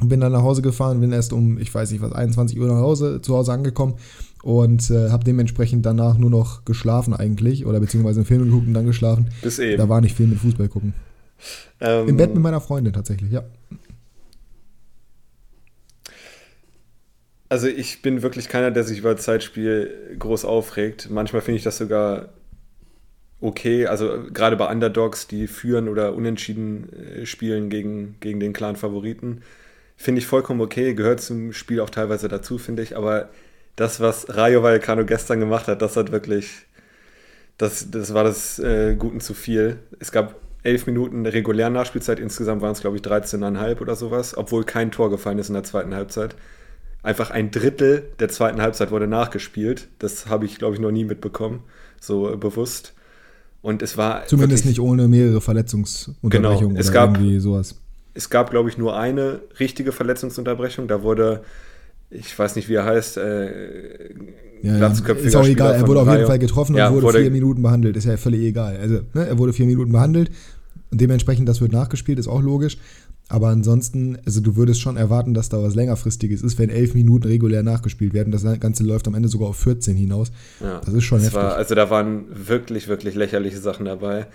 und 0.00 0.08
bin 0.08 0.20
dann 0.20 0.32
nach 0.32 0.42
Hause 0.42 0.60
gefahren, 0.60 1.00
bin 1.00 1.12
erst 1.12 1.32
um, 1.32 1.58
ich 1.58 1.74
weiß 1.74 1.90
nicht 1.92 2.02
was, 2.02 2.12
21 2.12 2.58
Uhr 2.58 2.66
nach 2.66 2.80
Hause, 2.80 3.20
zu 3.22 3.34
Hause 3.34 3.52
angekommen 3.52 3.94
und 4.42 4.90
äh, 4.90 5.10
habe 5.10 5.24
dementsprechend 5.24 5.86
danach 5.86 6.18
nur 6.18 6.30
noch 6.30 6.64
geschlafen 6.64 7.14
eigentlich 7.14 7.64
oder 7.64 7.80
beziehungsweise 7.80 8.20
einen 8.20 8.26
Film 8.26 8.44
geguckt 8.44 8.66
und 8.66 8.74
dann 8.74 8.86
geschlafen. 8.86 9.28
Bis 9.40 9.58
eben. 9.58 9.78
Da 9.78 9.88
war 9.88 10.00
nicht 10.00 10.16
viel 10.16 10.26
mit 10.26 10.38
Fußball 10.38 10.68
gucken. 10.68 10.92
Ähm, 11.80 12.08
Im 12.08 12.16
Bett 12.16 12.32
mit 12.32 12.42
meiner 12.42 12.60
Freundin 12.60 12.92
tatsächlich, 12.92 13.30
ja. 13.32 13.44
Also 17.48 17.68
ich 17.68 18.02
bin 18.02 18.22
wirklich 18.22 18.48
keiner, 18.48 18.70
der 18.70 18.84
sich 18.84 18.98
über 18.98 19.16
Zeitspiel 19.16 20.16
groß 20.18 20.44
aufregt. 20.44 21.08
Manchmal 21.10 21.42
finde 21.42 21.58
ich 21.58 21.62
das 21.62 21.78
sogar 21.78 22.30
okay. 23.40 23.86
Also 23.86 24.24
gerade 24.32 24.56
bei 24.56 24.70
Underdogs, 24.70 25.28
die 25.28 25.46
führen 25.46 25.88
oder 25.88 26.14
unentschieden 26.14 26.92
äh, 26.92 27.26
spielen 27.26 27.68
gegen, 27.68 28.16
gegen 28.20 28.40
den 28.40 28.52
klaren 28.52 28.76
Favoriten, 28.76 29.42
finde 29.96 30.20
ich 30.20 30.26
vollkommen 30.26 30.60
okay. 30.62 30.94
Gehört 30.94 31.20
zum 31.20 31.52
Spiel 31.52 31.80
auch 31.80 31.90
teilweise 31.90 32.28
dazu, 32.28 32.58
finde 32.58 32.82
ich. 32.82 32.96
Aber 32.96 33.28
das, 33.76 34.00
was 34.00 34.34
Rayo 34.34 34.62
Vallecano 34.62 35.04
gestern 35.04 35.40
gemacht 35.40 35.68
hat, 35.68 35.82
das 35.82 35.96
hat 35.96 36.10
wirklich, 36.12 36.66
das, 37.58 37.90
das 37.90 38.14
war 38.14 38.24
das 38.24 38.58
äh, 38.58 38.96
Guten 38.96 39.20
zu 39.20 39.34
viel. 39.34 39.78
Es 40.00 40.10
gab 40.10 40.34
elf 40.64 40.86
Minuten 40.86 41.26
regulär 41.26 41.70
Nachspielzeit. 41.70 42.18
Insgesamt 42.18 42.62
waren 42.62 42.72
es, 42.72 42.80
glaube 42.80 42.96
ich, 42.96 43.02
13,5 43.02 43.80
oder 43.80 43.94
sowas, 43.94 44.36
obwohl 44.36 44.64
kein 44.64 44.90
Tor 44.90 45.10
gefallen 45.10 45.38
ist 45.38 45.48
in 45.48 45.54
der 45.54 45.62
zweiten 45.62 45.94
Halbzeit. 45.94 46.34
Einfach 47.02 47.30
ein 47.30 47.50
Drittel 47.50 48.10
der 48.18 48.30
zweiten 48.30 48.62
Halbzeit 48.62 48.90
wurde 48.90 49.06
nachgespielt. 49.06 49.88
Das 49.98 50.26
habe 50.26 50.46
ich, 50.46 50.58
glaube 50.58 50.74
ich, 50.74 50.80
noch 50.80 50.90
nie 50.90 51.04
mitbekommen, 51.04 51.60
so 52.00 52.32
äh, 52.32 52.36
bewusst. 52.36 52.94
Und 53.60 53.82
es 53.82 53.96
war. 53.98 54.26
Zumindest 54.26 54.64
wirklich, 54.64 54.78
nicht 54.78 54.80
ohne 54.80 55.06
mehrere 55.06 55.40
Verletzungsunterbrechungen 55.42 56.70
genau, 56.70 56.80
es 56.80 56.88
oder 56.88 56.94
gab, 56.94 57.16
irgendwie 57.16 57.38
sowas. 57.40 57.76
Es 58.14 58.30
gab, 58.30 58.50
glaube 58.50 58.70
ich, 58.70 58.78
nur 58.78 58.96
eine 58.96 59.40
richtige 59.60 59.92
Verletzungsunterbrechung. 59.92 60.88
Da 60.88 61.02
wurde, 61.02 61.44
ich 62.10 62.38
weiß 62.38 62.56
nicht, 62.56 62.68
wie 62.68 62.74
er 62.74 62.84
heißt, 62.84 63.16
äh, 63.16 64.14
ja, 64.62 64.78
ja. 64.78 64.86
Ist 64.88 65.36
auch 65.36 65.46
egal, 65.46 65.74
er 65.74 65.86
wurde 65.86 66.00
auf 66.00 66.08
jeden 66.08 66.26
Fall 66.26 66.38
getroffen 66.38 66.74
und 66.74 66.92
wurde, 66.92 67.02
wurde, 67.02 67.20
vier 67.20 67.30
Minuten 67.30 67.62
behandelt. 67.62 67.96
Ist 67.96 68.04
ja 68.04 68.16
völlig 68.16 68.42
egal. 68.42 68.78
Also, 68.78 69.00
ne, 69.12 69.26
er 69.26 69.38
wurde 69.38 69.52
vier 69.52 69.66
Minuten 69.66 69.92
behandelt 69.92 70.30
und 70.90 71.00
dementsprechend, 71.00 71.48
das 71.48 71.60
wird 71.60 71.72
nachgespielt, 71.72 72.18
ist 72.18 72.28
auch 72.28 72.40
logisch. 72.40 72.78
Aber 73.28 73.48
ansonsten, 73.48 74.18
also 74.26 74.40
du 74.40 74.56
würdest 74.56 74.80
schon 74.80 74.96
erwarten, 74.96 75.34
dass 75.34 75.48
da 75.48 75.62
was 75.62 75.74
längerfristiges 75.74 76.42
ist, 76.42 76.58
wenn 76.58 76.68
elf 76.68 76.94
Minuten 76.94 77.26
regulär 77.26 77.62
nachgespielt 77.62 78.12
werden. 78.12 78.30
Das 78.30 78.44
Ganze 78.60 78.84
läuft 78.84 79.08
am 79.08 79.14
Ende 79.14 79.28
sogar 79.28 79.48
auf 79.48 79.56
14 79.56 79.96
hinaus. 79.96 80.30
Ja, 80.60 80.80
das 80.84 80.94
ist 80.94 81.04
schon 81.04 81.20
heftig. 81.20 81.36
War, 81.36 81.56
also 81.56 81.74
da 81.74 81.88
waren 81.88 82.26
wirklich, 82.30 82.86
wirklich 82.86 83.14
lächerliche 83.14 83.58
Sachen 83.58 83.86
dabei. 83.86 84.26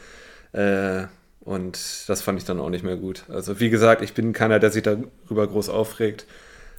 Äh, 0.54 1.04
und 1.42 1.80
das 2.08 2.22
fand 2.22 2.40
ich 2.40 2.46
dann 2.46 2.60
auch 2.60 2.70
nicht 2.70 2.84
mehr 2.84 2.98
gut. 2.98 3.26
Also 3.30 3.60
wie 3.60 3.70
gesagt, 3.70 4.02
ich 4.02 4.14
bin 4.14 4.34
keiner, 4.34 4.60
der 4.60 4.72
sich 4.72 4.84
darüber 4.84 5.48
groß 5.48 5.70
aufregt. 5.70 6.26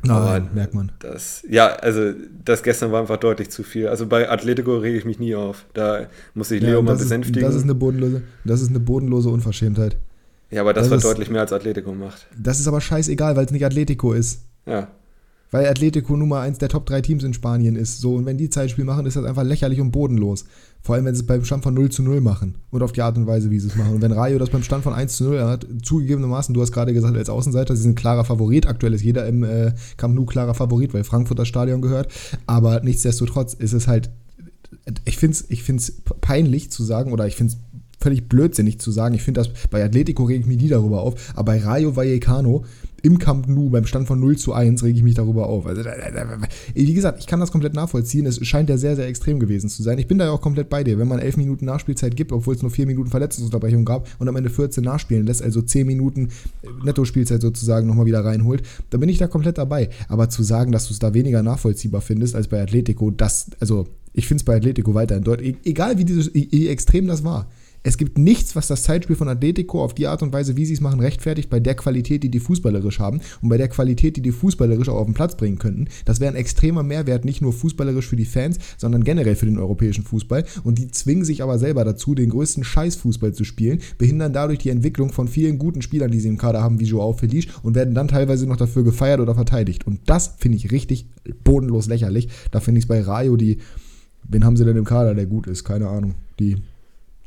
Nein, 0.02 0.50
merkt 0.54 0.74
man. 0.74 0.92
Das, 0.98 1.44
ja, 1.48 1.68
also 1.68 2.12
das 2.44 2.62
gestern 2.62 2.92
war 2.92 3.00
einfach 3.00 3.18
deutlich 3.18 3.50
zu 3.50 3.62
viel. 3.62 3.88
Also 3.88 4.06
bei 4.06 4.30
Atletico 4.30 4.76
rege 4.76 4.96
ich 4.96 5.04
mich 5.04 5.18
nie 5.18 5.34
auf. 5.34 5.66
Da 5.74 6.06
muss 6.34 6.50
ich 6.50 6.62
Leo 6.62 6.76
ja, 6.76 6.82
mal 6.82 6.96
besänftigen. 6.96 7.42
Ist, 7.42 7.48
das, 7.48 7.54
ist 7.56 7.64
eine 7.64 7.74
bodenlose, 7.74 8.22
das 8.44 8.62
ist 8.62 8.70
eine 8.70 8.80
bodenlose 8.80 9.28
Unverschämtheit. 9.28 9.96
Ja, 10.50 10.62
aber 10.62 10.72
das, 10.72 10.84
das 10.84 10.90
war 10.90 10.98
ist, 10.98 11.04
deutlich 11.04 11.30
mehr 11.30 11.42
als 11.42 11.52
Atletico 11.52 11.92
macht. 11.92 12.26
Das 12.36 12.58
ist 12.58 12.66
aber 12.66 12.80
scheißegal, 12.80 13.36
weil 13.36 13.44
es 13.44 13.52
nicht 13.52 13.64
Atletico 13.64 14.12
ist. 14.12 14.42
Ja. 14.66 14.88
Weil 15.50 15.66
Atletico 15.66 16.16
Nummer 16.16 16.40
eins 16.40 16.58
der 16.58 16.68
Top 16.68 16.86
3 16.86 17.00
Teams 17.00 17.24
in 17.24 17.34
Spanien 17.34 17.76
ist. 17.76 18.00
So, 18.00 18.14
und 18.14 18.26
wenn 18.26 18.38
die 18.38 18.50
Zeitspiel 18.50 18.84
machen, 18.84 19.06
ist 19.06 19.16
das 19.16 19.24
einfach 19.24 19.42
lächerlich 19.42 19.80
und 19.80 19.90
bodenlos. 19.90 20.44
Vor 20.82 20.94
allem, 20.94 21.04
wenn 21.04 21.14
sie 21.14 21.22
es 21.22 21.26
beim 21.26 21.44
Stand 21.44 21.62
von 21.62 21.74
0 21.74 21.90
zu 21.90 22.02
0 22.02 22.20
machen. 22.20 22.56
Und 22.70 22.82
auf 22.82 22.92
die 22.92 23.02
Art 23.02 23.16
und 23.16 23.26
Weise, 23.26 23.50
wie 23.50 23.58
sie 23.58 23.68
es 23.68 23.76
machen. 23.76 23.94
Und 23.94 24.02
wenn 24.02 24.12
Rayo 24.12 24.38
das 24.38 24.50
beim 24.50 24.62
Stand 24.62 24.84
von 24.84 24.94
1 24.94 25.16
zu 25.16 25.24
0 25.24 25.40
hat, 25.40 25.66
zugegebenermaßen, 25.82 26.54
du 26.54 26.62
hast 26.62 26.72
gerade 26.72 26.94
gesagt, 26.94 27.16
als 27.16 27.28
Außenseiter, 27.28 27.74
sie 27.74 27.82
sind 27.82 27.96
klarer 27.96 28.24
Favorit. 28.24 28.66
Aktuell 28.66 28.94
ist 28.94 29.02
jeder 29.02 29.26
im 29.26 29.42
äh, 29.42 29.72
Camp 29.96 30.14
Nou 30.14 30.24
klarer 30.24 30.54
Favorit, 30.54 30.94
weil 30.94 31.04
Frankfurt 31.04 31.38
das 31.38 31.48
Stadion 31.48 31.82
gehört. 31.82 32.12
Aber 32.46 32.80
nichtsdestotrotz 32.80 33.54
ist 33.54 33.72
es 33.72 33.88
halt, 33.88 34.10
ich 35.04 35.18
finde 35.18 35.34
es 35.34 35.50
ich 35.50 35.62
find's 35.62 35.92
peinlich 36.20 36.70
zu 36.70 36.84
sagen, 36.84 37.12
oder 37.12 37.26
ich 37.26 37.36
finde 37.36 37.54
es 37.54 37.58
völlig 38.00 38.28
blödsinnig 38.28 38.80
zu 38.80 38.90
sagen. 38.90 39.14
Ich 39.14 39.22
finde 39.22 39.40
das, 39.42 39.50
bei 39.70 39.84
Atletico 39.84 40.24
rege 40.24 40.40
ich 40.40 40.46
mich 40.46 40.60
nie 40.60 40.68
darüber 40.68 41.02
auf, 41.02 41.32
aber 41.34 41.52
bei 41.52 41.62
Rayo 41.62 41.96
Vallecano 41.96 42.64
im 43.02 43.18
Camp 43.18 43.48
Nou 43.48 43.70
beim 43.70 43.86
Stand 43.86 44.06
von 44.06 44.20
0 44.20 44.36
zu 44.36 44.52
1 44.52 44.82
rege 44.82 44.98
ich 44.98 45.02
mich 45.02 45.14
darüber 45.14 45.46
auf. 45.46 45.66
Also, 45.66 45.82
wie 46.74 46.94
gesagt, 46.94 47.20
ich 47.20 47.26
kann 47.26 47.40
das 47.40 47.52
komplett 47.52 47.74
nachvollziehen. 47.74 48.26
Es 48.26 48.44
scheint 48.46 48.68
ja 48.68 48.76
sehr, 48.76 48.96
sehr 48.96 49.06
extrem 49.06 49.40
gewesen 49.40 49.68
zu 49.68 49.82
sein. 49.82 49.98
Ich 49.98 50.06
bin 50.06 50.18
da 50.18 50.26
ja 50.26 50.30
auch 50.30 50.40
komplett 50.40 50.68
bei 50.68 50.84
dir. 50.84 50.98
Wenn 50.98 51.08
man 51.08 51.18
11 51.18 51.36
Minuten 51.36 51.64
Nachspielzeit 51.64 52.16
gibt, 52.16 52.32
obwohl 52.32 52.54
es 52.54 52.62
nur 52.62 52.70
4 52.70 52.86
Minuten 52.86 53.10
Verletzungsunterbrechung 53.10 53.84
gab 53.84 54.08
und 54.18 54.28
am 54.28 54.36
Ende 54.36 54.50
14 54.50 54.82
nachspielen 54.82 55.26
lässt, 55.26 55.42
also 55.42 55.62
10 55.62 55.86
Minuten 55.86 56.28
Netto-Spielzeit 56.84 57.40
sozusagen 57.40 57.86
nochmal 57.86 58.06
wieder 58.06 58.24
reinholt, 58.24 58.62
dann 58.90 59.00
bin 59.00 59.08
ich 59.08 59.18
da 59.18 59.26
komplett 59.26 59.58
dabei. 59.58 59.90
Aber 60.08 60.28
zu 60.28 60.42
sagen, 60.42 60.72
dass 60.72 60.88
du 60.88 60.92
es 60.92 60.98
da 60.98 61.14
weniger 61.14 61.42
nachvollziehbar 61.42 62.00
findest 62.00 62.34
als 62.34 62.48
bei 62.48 62.62
Atletico, 62.62 63.10
das, 63.10 63.50
also 63.60 63.86
ich 64.12 64.26
finde 64.26 64.42
es 64.42 64.44
bei 64.44 64.56
Atletico 64.56 64.94
weiterhin 64.94 65.24
deutlich, 65.24 65.56
egal 65.64 65.98
wie, 65.98 66.04
dieses, 66.04 66.34
wie 66.34 66.68
extrem 66.68 67.06
das 67.06 67.24
war, 67.24 67.48
es 67.82 67.96
gibt 67.96 68.18
nichts, 68.18 68.54
was 68.56 68.66
das 68.66 68.82
Zeitspiel 68.82 69.16
von 69.16 69.28
Atletico 69.28 69.82
auf 69.82 69.94
die 69.94 70.06
Art 70.06 70.22
und 70.22 70.32
Weise, 70.32 70.56
wie 70.56 70.66
sie 70.66 70.74
es 70.74 70.80
machen, 70.80 71.00
rechtfertigt, 71.00 71.48
bei 71.48 71.60
der 71.60 71.74
Qualität, 71.74 72.22
die 72.22 72.30
die 72.30 72.40
fußballerisch 72.40 72.98
haben 72.98 73.20
und 73.40 73.48
bei 73.48 73.56
der 73.56 73.68
Qualität, 73.68 74.16
die 74.16 74.22
die 74.22 74.32
fußballerisch 74.32 74.88
auch 74.88 74.96
auf 74.96 75.06
den 75.06 75.14
Platz 75.14 75.36
bringen 75.36 75.58
könnten. 75.58 75.88
Das 76.04 76.20
wäre 76.20 76.32
ein 76.32 76.36
extremer 76.36 76.82
Mehrwert, 76.82 77.24
nicht 77.24 77.40
nur 77.40 77.52
fußballerisch 77.52 78.06
für 78.06 78.16
die 78.16 78.26
Fans, 78.26 78.58
sondern 78.76 79.04
generell 79.04 79.34
für 79.34 79.46
den 79.46 79.58
europäischen 79.58 80.04
Fußball. 80.04 80.44
Und 80.62 80.78
die 80.78 80.90
zwingen 80.90 81.24
sich 81.24 81.42
aber 81.42 81.58
selber 81.58 81.84
dazu, 81.84 82.14
den 82.14 82.30
größten 82.30 82.64
Scheißfußball 82.64 83.32
zu 83.32 83.44
spielen, 83.44 83.80
behindern 83.96 84.32
dadurch 84.32 84.58
die 84.58 84.70
Entwicklung 84.70 85.12
von 85.12 85.28
vielen 85.28 85.58
guten 85.58 85.80
Spielern, 85.80 86.10
die 86.10 86.20
sie 86.20 86.28
im 86.28 86.38
Kader 86.38 86.62
haben, 86.62 86.80
wie 86.80 86.84
Joao 86.84 87.14
Felice, 87.14 87.48
und 87.62 87.74
werden 87.74 87.94
dann 87.94 88.08
teilweise 88.08 88.46
noch 88.46 88.56
dafür 88.56 88.84
gefeiert 88.84 89.20
oder 89.20 89.34
verteidigt. 89.34 89.86
Und 89.86 90.00
das 90.06 90.34
finde 90.38 90.58
ich 90.58 90.70
richtig 90.70 91.06
bodenlos 91.44 91.86
lächerlich. 91.86 92.28
Da 92.50 92.60
finde 92.60 92.78
ich 92.78 92.84
es 92.84 92.88
bei 92.88 93.00
Rayo, 93.00 93.36
die, 93.36 93.58
wen 94.28 94.44
haben 94.44 94.58
sie 94.58 94.66
denn 94.66 94.76
im 94.76 94.84
Kader, 94.84 95.14
der 95.14 95.26
gut 95.26 95.46
ist? 95.46 95.64
Keine 95.64 95.88
Ahnung. 95.88 96.14
Die 96.38 96.56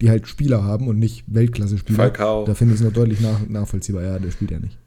die 0.01 0.09
halt 0.09 0.27
Spieler 0.27 0.63
haben 0.63 0.87
und 0.87 0.99
nicht 0.99 1.23
Weltklasse-Spieler. 1.27 1.97
Falcao. 1.97 2.45
Da 2.45 2.53
finde 2.53 2.73
ich 2.73 2.81
es 2.81 2.85
noch 2.85 2.93
deutlich 2.93 3.21
nach, 3.21 3.47
nachvollziehbar. 3.47 4.03
Ja, 4.03 4.19
der 4.19 4.31
spielt 4.31 4.51
ja 4.51 4.59
nicht. 4.59 4.77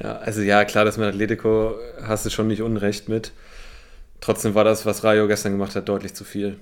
Ja, 0.00 0.16
also 0.16 0.40
ja, 0.40 0.64
klar, 0.64 0.84
dass 0.84 0.98
mit 0.98 1.06
Atletico 1.06 1.74
hast 2.02 2.26
du 2.26 2.30
schon 2.30 2.48
nicht 2.48 2.62
Unrecht 2.62 3.08
mit. 3.08 3.32
Trotzdem 4.20 4.54
war 4.54 4.64
das, 4.64 4.86
was 4.86 5.04
Rayo 5.04 5.28
gestern 5.28 5.52
gemacht 5.52 5.76
hat, 5.76 5.88
deutlich 5.88 6.14
zu 6.14 6.24
viel. 6.24 6.56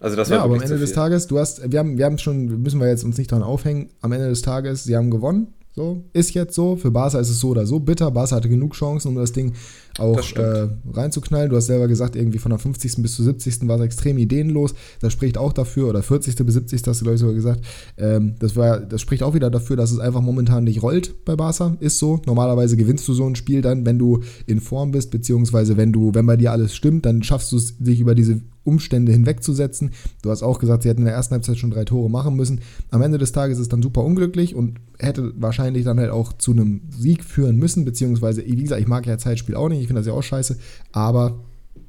Also 0.00 0.16
das 0.16 0.30
war 0.30 0.38
ja, 0.38 0.44
aber 0.44 0.54
am 0.54 0.62
Ende 0.62 0.78
des 0.78 0.92
Tages, 0.92 1.26
du 1.26 1.38
hast, 1.38 1.70
wir 1.70 1.78
haben, 1.78 1.98
wir 1.98 2.04
haben 2.04 2.18
schon, 2.18 2.62
müssen 2.62 2.80
wir 2.80 2.88
jetzt 2.88 3.04
uns 3.04 3.18
nicht 3.18 3.32
dran 3.32 3.42
aufhängen, 3.42 3.90
am 4.00 4.12
Ende 4.12 4.28
des 4.28 4.42
Tages, 4.42 4.84
sie 4.84 4.96
haben 4.96 5.10
gewonnen, 5.10 5.54
so, 5.78 6.02
ist 6.12 6.34
jetzt 6.34 6.54
so. 6.54 6.74
Für 6.74 6.90
Barca 6.90 7.20
ist 7.20 7.30
es 7.30 7.38
so 7.38 7.50
oder 7.50 7.64
so 7.64 7.78
bitter. 7.78 8.10
Barca 8.10 8.34
hatte 8.34 8.48
genug 8.48 8.74
Chancen, 8.74 9.10
um 9.10 9.14
das 9.14 9.30
Ding 9.30 9.52
auch 10.00 10.16
das 10.16 10.32
äh, 10.32 10.68
reinzuknallen. 10.92 11.50
Du 11.50 11.56
hast 11.56 11.66
selber 11.66 11.86
gesagt, 11.86 12.16
irgendwie 12.16 12.38
von 12.38 12.50
der 12.50 12.58
50. 12.58 12.96
bis 13.00 13.14
zur 13.14 13.24
70. 13.24 13.68
war 13.68 13.76
es 13.76 13.84
extrem 13.84 14.18
ideenlos. 14.18 14.74
Das 15.00 15.12
spricht 15.12 15.38
auch 15.38 15.52
dafür, 15.52 15.88
oder 15.88 16.02
40. 16.02 16.34
bis 16.44 16.54
70. 16.54 16.82
hast 16.84 17.00
du, 17.00 17.04
glaube 17.04 17.14
ich, 17.14 17.20
sogar 17.20 17.34
gesagt. 17.34 17.64
Ähm, 17.96 18.34
das, 18.40 18.56
war, 18.56 18.80
das 18.80 19.00
spricht 19.00 19.22
auch 19.22 19.34
wieder 19.34 19.50
dafür, 19.50 19.76
dass 19.76 19.92
es 19.92 20.00
einfach 20.00 20.20
momentan 20.20 20.64
nicht 20.64 20.82
rollt 20.82 21.24
bei 21.24 21.36
Barca. 21.36 21.76
Ist 21.78 22.00
so. 22.00 22.20
Normalerweise 22.26 22.76
gewinnst 22.76 23.06
du 23.06 23.14
so 23.14 23.24
ein 23.24 23.36
Spiel 23.36 23.62
dann, 23.62 23.86
wenn 23.86 24.00
du 24.00 24.24
in 24.46 24.60
Form 24.60 24.90
bist, 24.90 25.12
beziehungsweise 25.12 25.76
wenn 25.76 25.92
du, 25.92 26.12
wenn 26.12 26.26
bei 26.26 26.36
dir 26.36 26.50
alles 26.50 26.74
stimmt, 26.74 27.06
dann 27.06 27.22
schaffst 27.22 27.52
du 27.52 27.56
es, 27.56 27.78
dich 27.78 28.00
über 28.00 28.16
diese 28.16 28.40
Umstände 28.68 29.12
hinwegzusetzen. 29.12 29.92
Du 30.22 30.30
hast 30.30 30.42
auch 30.42 30.58
gesagt, 30.58 30.82
sie 30.82 30.88
hätten 30.88 31.00
in 31.00 31.06
der 31.06 31.14
ersten 31.14 31.32
Halbzeit 31.32 31.58
schon 31.58 31.70
drei 31.70 31.84
Tore 31.84 32.10
machen 32.10 32.36
müssen. 32.36 32.60
Am 32.90 33.02
Ende 33.02 33.18
des 33.18 33.32
Tages 33.32 33.56
ist 33.58 33.62
es 33.62 33.68
dann 33.68 33.82
super 33.82 34.04
unglücklich 34.04 34.54
und 34.54 34.78
hätte 34.98 35.32
wahrscheinlich 35.36 35.84
dann 35.84 35.98
halt 35.98 36.10
auch 36.10 36.32
zu 36.34 36.52
einem 36.52 36.82
Sieg 36.90 37.24
führen 37.24 37.56
müssen, 37.56 37.84
beziehungsweise, 37.84 38.44
wie 38.44 38.62
gesagt, 38.62 38.80
ich 38.80 38.86
mag 38.86 39.06
ja 39.06 39.18
Zeitspiel 39.18 39.54
auch 39.54 39.68
nicht, 39.68 39.80
ich 39.80 39.86
finde 39.86 40.00
das 40.00 40.06
ja 40.06 40.12
auch 40.12 40.22
scheiße, 40.22 40.58
aber 40.92 41.40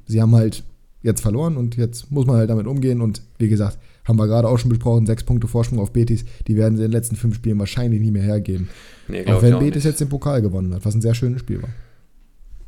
sie 0.06 0.20
haben 0.20 0.34
halt 0.34 0.64
jetzt 1.02 1.20
verloren 1.20 1.56
und 1.56 1.76
jetzt 1.76 2.10
muss 2.10 2.26
man 2.26 2.36
halt 2.36 2.50
damit 2.50 2.66
umgehen 2.66 3.00
und 3.00 3.22
wie 3.38 3.48
gesagt, 3.48 3.78
haben 4.04 4.18
wir 4.18 4.26
gerade 4.26 4.48
auch 4.48 4.58
schon 4.58 4.70
besprochen, 4.70 5.06
sechs 5.06 5.24
Punkte 5.24 5.46
Vorsprung 5.46 5.78
auf 5.78 5.92
Betis, 5.92 6.24
die 6.46 6.56
werden 6.56 6.76
sie 6.76 6.84
in 6.84 6.90
den 6.90 6.96
letzten 6.96 7.16
fünf 7.16 7.36
Spielen 7.36 7.58
wahrscheinlich 7.58 8.00
nie 8.00 8.10
mehr 8.10 8.22
hergeben. 8.22 8.68
Nee, 9.08 9.26
auch 9.26 9.42
wenn 9.42 9.54
auch 9.54 9.60
Betis 9.60 9.76
nicht. 9.76 9.84
jetzt 9.84 10.00
den 10.00 10.08
Pokal 10.08 10.42
gewonnen 10.42 10.74
hat, 10.74 10.84
was 10.84 10.94
ein 10.94 11.00
sehr 11.00 11.14
schönes 11.14 11.40
Spiel 11.40 11.62
war. 11.62 11.70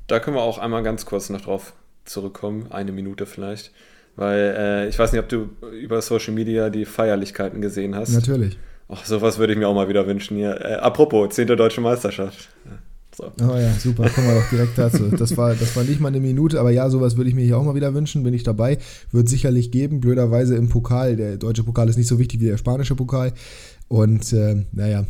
Da 0.07 0.21
können 0.21 0.37
wir 0.37 0.43
auch 0.43 0.59
einmal 0.59 0.83
ganz 0.83 1.07
kurz 1.07 1.31
noch 1.31 1.41
drauf 1.41 1.75
zurückkommen, 2.05 2.71
eine 2.71 2.93
Minute 2.93 3.27
vielleicht. 3.27 3.73
Weil 4.17 4.55
äh, 4.59 4.89
ich 4.89 4.99
weiß 4.99 5.13
nicht, 5.13 5.21
ob 5.21 5.29
du 5.29 5.51
über 5.73 6.03
Social 6.03 6.35
Media 6.35 6.71
die 6.71 6.85
Feierlichkeiten 6.85 7.61
gesehen 7.61 7.95
hast. 7.95 8.13
Natürlich. 8.13 8.59
Ach, 8.89 9.05
sowas 9.07 9.39
würde 9.39 9.55
ich 9.55 9.59
mir 9.59 9.69
auch 9.69 9.75
mal 9.75 9.89
wieder 9.89 10.07
wünschen 10.07 10.37
hier. 10.37 10.61
Äh, 10.61 10.75
apropos, 10.75 11.35
10. 11.35 11.49
Deutsche 11.49 11.81
Meisterschaft. 11.81 12.51
So. 13.15 13.31
Oh 13.43 13.57
ja, 13.57 13.73
super, 13.75 14.09
kommen 14.09 14.27
wir 14.27 14.41
doch 14.41 14.49
direkt 14.49 14.79
dazu. 14.79 15.09
Das 15.17 15.37
war, 15.37 15.55
das 15.55 15.77
war 15.77 15.85
nicht 15.85 16.01
mal 16.01 16.09
eine 16.09 16.21
Minute, 16.21 16.59
aber 16.59 16.71
ja, 16.71 16.89
sowas 16.89 17.17
würde 17.19 17.29
ich 17.29 17.37
mir 17.37 17.45
hier 17.45 17.59
auch 17.59 17.65
mal 17.65 17.75
wieder 17.75 17.93
wünschen. 17.93 18.23
Bin 18.23 18.33
ich 18.33 18.43
dabei. 18.43 18.79
Wird 19.11 19.29
sicherlich 19.29 19.71
geben. 19.71 20.01
Blöderweise 20.01 20.57
im 20.57 20.69
Pokal. 20.69 21.17
Der 21.17 21.37
deutsche 21.37 21.63
Pokal 21.63 21.89
ist 21.89 21.99
nicht 21.99 22.07
so 22.07 22.19
wichtig 22.19 22.41
wie 22.41 22.47
der 22.47 22.57
spanische 22.57 22.95
Pokal. 22.95 23.33
Und 23.89 24.33
äh, 24.33 24.65
naja, 24.73 25.05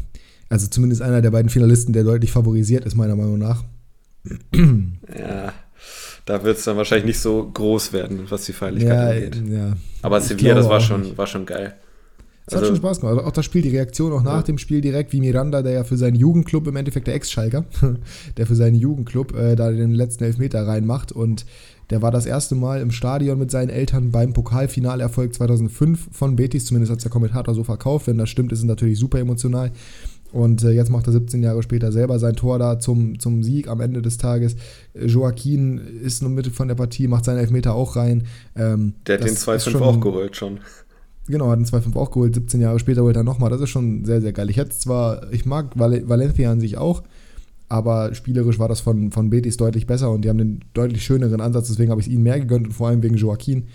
also 0.48 0.66
zumindest 0.66 1.00
einer 1.00 1.22
der 1.22 1.30
beiden 1.30 1.48
Finalisten, 1.48 1.92
der 1.92 2.04
deutlich 2.04 2.32
favorisiert 2.32 2.84
ist, 2.84 2.96
meiner 2.96 3.16
Meinung 3.16 3.38
nach. 3.38 3.64
Ja, 4.54 5.52
da 6.24 6.44
wird 6.44 6.58
es 6.58 6.64
dann 6.64 6.76
wahrscheinlich 6.76 7.06
nicht 7.06 7.20
so 7.20 7.50
groß 7.52 7.92
werden, 7.92 8.26
was 8.28 8.44
die 8.44 8.52
Feierlichkeit 8.52 8.92
ja, 8.96 9.08
angeht. 9.08 9.42
Ja. 9.50 9.76
Aber 10.02 10.20
Sevilla, 10.20 10.54
das 10.54 10.68
war 10.68 10.80
schon, 10.80 11.16
war 11.16 11.26
schon 11.26 11.46
geil. 11.46 11.74
Es 12.46 12.54
also, 12.54 12.66
hat 12.66 12.68
schon 12.68 12.76
Spaß 12.76 13.00
gemacht. 13.00 13.16
Also 13.16 13.28
auch 13.28 13.32
das 13.32 13.44
Spiel, 13.44 13.62
die 13.62 13.70
Reaktion 13.70 14.12
auch 14.12 14.22
nach 14.22 14.38
ja. 14.38 14.42
dem 14.42 14.58
Spiel 14.58 14.80
direkt, 14.80 15.12
wie 15.12 15.20
Miranda, 15.20 15.62
der 15.62 15.72
ja 15.72 15.84
für 15.84 15.96
seinen 15.96 16.16
Jugendclub, 16.16 16.66
im 16.66 16.74
Endeffekt 16.76 17.06
der 17.06 17.14
Ex-Schalker, 17.14 17.64
der 18.36 18.46
für 18.46 18.56
seinen 18.56 18.74
Jugendclub 18.74 19.36
äh, 19.36 19.54
da 19.54 19.70
den 19.70 19.92
letzten 19.92 20.24
Elfmeter 20.24 20.66
reinmacht. 20.66 21.12
Und 21.12 21.46
der 21.90 22.02
war 22.02 22.10
das 22.10 22.26
erste 22.26 22.56
Mal 22.56 22.80
im 22.80 22.90
Stadion 22.90 23.38
mit 23.38 23.50
seinen 23.50 23.68
Eltern 23.68 24.10
beim 24.10 24.32
Pokalfinalerfolg 24.32 25.34
2005 25.34 26.08
von 26.10 26.34
Betis. 26.34 26.66
Zumindest 26.66 26.90
hat 26.90 26.98
es 26.98 27.04
der 27.04 27.12
Kommentator 27.12 27.54
so 27.54 27.62
verkauft. 27.62 28.08
Wenn 28.08 28.18
das 28.18 28.28
stimmt, 28.28 28.50
ist 28.50 28.60
es 28.60 28.64
natürlich 28.64 28.98
super 28.98 29.20
emotional. 29.20 29.70
Und 30.32 30.64
äh, 30.64 30.70
jetzt 30.70 30.90
macht 30.90 31.06
er 31.06 31.12
17 31.12 31.42
Jahre 31.42 31.62
später 31.62 31.92
selber 31.92 32.18
sein 32.18 32.34
Tor 32.34 32.58
da 32.58 32.78
zum, 32.78 33.18
zum 33.18 33.42
Sieg 33.42 33.68
am 33.68 33.80
Ende 33.80 34.00
des 34.00 34.16
Tages. 34.16 34.56
Joaquin 34.94 35.78
ist 35.78 36.22
nur 36.22 36.30
Mitte 36.30 36.50
von 36.50 36.68
der 36.68 36.74
Partie, 36.74 37.06
macht 37.06 37.26
seinen 37.26 37.38
Elfmeter 37.38 37.74
auch 37.74 37.96
rein. 37.96 38.24
Ähm, 38.56 38.94
der 39.06 39.18
hat 39.18 39.26
den 39.26 39.36
2-5 39.36 39.80
auch 39.80 40.00
geholt 40.00 40.36
schon. 40.36 40.60
Genau, 41.28 41.50
hat 41.50 41.58
den 41.58 41.66
2-5 41.66 41.96
auch 41.96 42.10
geholt. 42.10 42.34
17 42.34 42.60
Jahre 42.60 42.78
später 42.78 43.02
holt 43.02 43.16
er 43.16 43.24
nochmal. 43.24 43.50
Das 43.50 43.60
ist 43.60 43.70
schon 43.70 44.04
sehr, 44.04 44.20
sehr 44.20 44.32
geil. 44.32 44.48
Ich 44.48 44.56
hätte 44.56 44.70
zwar, 44.70 45.30
ich 45.32 45.44
mag 45.44 45.78
Val 45.78 46.08
Valencia 46.08 46.50
an 46.50 46.60
sich 46.60 46.78
auch, 46.78 47.02
aber 47.68 48.14
spielerisch 48.14 48.58
war 48.58 48.68
das 48.68 48.80
von, 48.80 49.12
von 49.12 49.30
Betis 49.30 49.58
deutlich 49.58 49.86
besser 49.86 50.10
und 50.10 50.24
die 50.24 50.30
haben 50.30 50.38
den 50.38 50.60
deutlich 50.72 51.04
schöneren 51.04 51.40
Ansatz. 51.40 51.68
Deswegen 51.68 51.90
habe 51.90 52.00
ich 52.00 52.06
es 52.06 52.12
ihnen 52.12 52.22
mehr 52.22 52.40
gegönnt 52.40 52.66
und 52.66 52.72
vor 52.72 52.88
allem 52.88 53.02
wegen 53.02 53.16
Joaquin. 53.16 53.68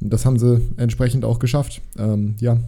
Und 0.00 0.12
das 0.12 0.24
haben 0.24 0.38
sie 0.38 0.60
entsprechend 0.76 1.24
auch 1.24 1.38
geschafft. 1.38 1.82
Ähm, 1.98 2.36
ja, 2.40 2.58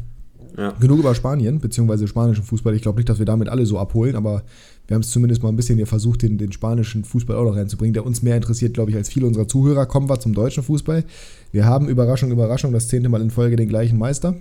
ja. 0.57 0.73
Genug 0.81 0.99
über 1.00 1.14
Spanien, 1.14 1.61
beziehungsweise 1.61 2.09
spanischen 2.09 2.45
Fußball. 2.45 2.75
Ich 2.75 2.83
glaube 2.83 2.99
nicht, 2.99 3.09
dass 3.09 3.19
wir 3.19 3.26
damit 3.26 3.49
alle 3.49 3.67
so 3.67 3.78
abholen, 3.78 4.17
aber 4.17 4.43
wir 4.87 4.95
haben 4.95 5.02
es 5.02 5.11
zumindest 5.11 5.43
mal 5.43 5.50
ein 5.50 5.57
bisschen 5.57 5.76
hier 5.76 5.87
versucht, 5.87 6.23
den, 6.23 6.38
den 6.38 6.50
spanischen 6.52 7.05
Fußball 7.05 7.37
auch 7.37 7.45
noch 7.45 7.57
reinzubringen, 7.57 7.93
der 7.93 8.07
uns 8.07 8.23
mehr 8.23 8.37
interessiert, 8.37 8.75
glaube 8.75 8.90
ich, 8.90 8.97
als 8.97 9.09
viele 9.09 9.26
unserer 9.26 9.47
Zuhörer. 9.47 9.87
Kommen 9.87 10.09
wir 10.09 10.19
zum 10.19 10.33
deutschen 10.33 10.62
Fußball. 10.62 11.05
Wir 11.52 11.67
haben 11.67 11.88
Überraschung, 11.88 12.31
Überraschung, 12.31 12.73
das 12.73 12.88
zehnte 12.88 13.09
Mal 13.09 13.21
in 13.21 13.31
Folge 13.31 13.57
den 13.57 13.69
gleichen 13.69 13.99
Meister. 13.99 14.35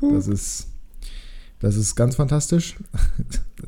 Das 0.00 0.28
ist, 0.28 0.68
das 1.60 1.76
ist 1.76 1.94
ganz 1.94 2.16
fantastisch. 2.16 2.76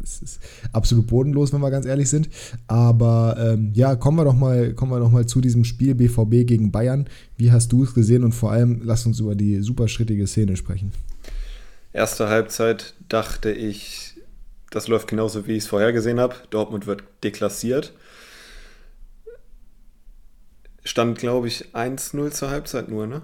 Das 0.00 0.22
ist 0.22 0.38
absolut 0.72 1.08
bodenlos, 1.08 1.52
wenn 1.52 1.60
wir 1.60 1.70
ganz 1.70 1.84
ehrlich 1.84 2.08
sind. 2.08 2.28
Aber 2.68 3.36
ähm, 3.38 3.72
ja, 3.74 3.96
kommen 3.96 4.18
wir, 4.18 4.24
doch 4.24 4.36
mal, 4.36 4.72
kommen 4.72 4.92
wir 4.92 5.00
doch 5.00 5.10
mal 5.10 5.26
zu 5.26 5.40
diesem 5.40 5.64
Spiel 5.64 5.96
BVB 5.96 6.46
gegen 6.46 6.70
Bayern. 6.70 7.06
Wie 7.36 7.50
hast 7.50 7.72
du 7.72 7.82
es 7.82 7.92
gesehen? 7.92 8.22
Und 8.22 8.32
vor 8.32 8.52
allem, 8.52 8.82
lass 8.84 9.04
uns 9.04 9.18
über 9.18 9.34
die 9.34 9.60
super 9.62 9.88
schrittige 9.88 10.28
Szene 10.28 10.56
sprechen. 10.56 10.92
Erste 11.92 12.28
Halbzeit 12.28 12.94
dachte 13.08 13.50
ich, 13.50 14.14
das 14.70 14.86
läuft 14.88 15.08
genauso, 15.08 15.46
wie 15.46 15.56
ich 15.56 15.64
es 15.64 15.68
vorher 15.68 15.92
gesehen 15.92 16.20
habe. 16.20 16.36
Dortmund 16.50 16.86
wird 16.86 17.02
deklassiert. 17.24 17.92
Stand, 20.84 21.18
glaube 21.18 21.48
ich, 21.48 21.74
1-0 21.74 22.30
zur 22.30 22.50
Halbzeit 22.50 22.88
nur, 22.88 23.06
ne? 23.06 23.22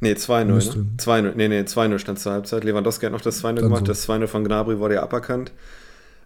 Ne, 0.00 0.14
2-0, 0.14 0.44
ne? 0.44 0.60
2-0, 0.96 1.32
nee, 1.34 1.48
nee, 1.48 1.60
2-0 1.60 1.98
stand 1.98 2.20
zur 2.20 2.32
Halbzeit. 2.32 2.62
Lewandowski 2.62 3.06
hat 3.06 3.12
noch 3.12 3.20
das 3.20 3.42
2-0 3.42 3.56
gemacht. 3.56 3.80
So. 3.80 3.86
Das 3.86 4.08
2-0 4.08 4.28
von 4.28 4.44
Gnabry 4.44 4.78
wurde 4.78 4.94
ja 4.94 5.02
aberkannt. 5.02 5.52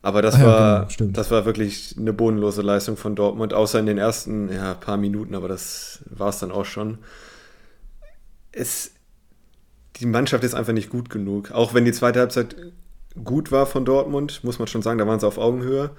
Aber 0.02 0.20
das, 0.20 0.34
ah, 0.34 0.46
war, 0.46 0.82
ja, 0.82 0.88
genau, 0.98 1.12
das 1.12 1.30
war 1.30 1.46
wirklich 1.46 1.94
eine 1.96 2.12
bodenlose 2.12 2.60
Leistung 2.60 2.96
von 2.96 3.14
Dortmund, 3.14 3.54
außer 3.54 3.78
in 3.78 3.86
den 3.86 3.98
ersten 3.98 4.52
ja, 4.52 4.74
paar 4.74 4.96
Minuten, 4.96 5.34
aber 5.34 5.48
das 5.48 6.00
war 6.06 6.28
es 6.28 6.40
dann 6.40 6.50
auch 6.50 6.64
schon. 6.64 6.98
Es, 8.50 8.90
die 10.02 10.08
Mannschaft 10.08 10.42
ist 10.42 10.54
einfach 10.54 10.72
nicht 10.72 10.90
gut 10.90 11.10
genug. 11.10 11.52
Auch 11.52 11.74
wenn 11.74 11.84
die 11.84 11.92
zweite 11.92 12.18
Halbzeit 12.18 12.56
gut 13.22 13.52
war 13.52 13.66
von 13.66 13.84
Dortmund, 13.84 14.42
muss 14.42 14.58
man 14.58 14.66
schon 14.66 14.82
sagen, 14.82 14.98
da 14.98 15.06
waren 15.06 15.20
sie 15.20 15.26
auf 15.26 15.38
Augenhöhe. 15.38 15.90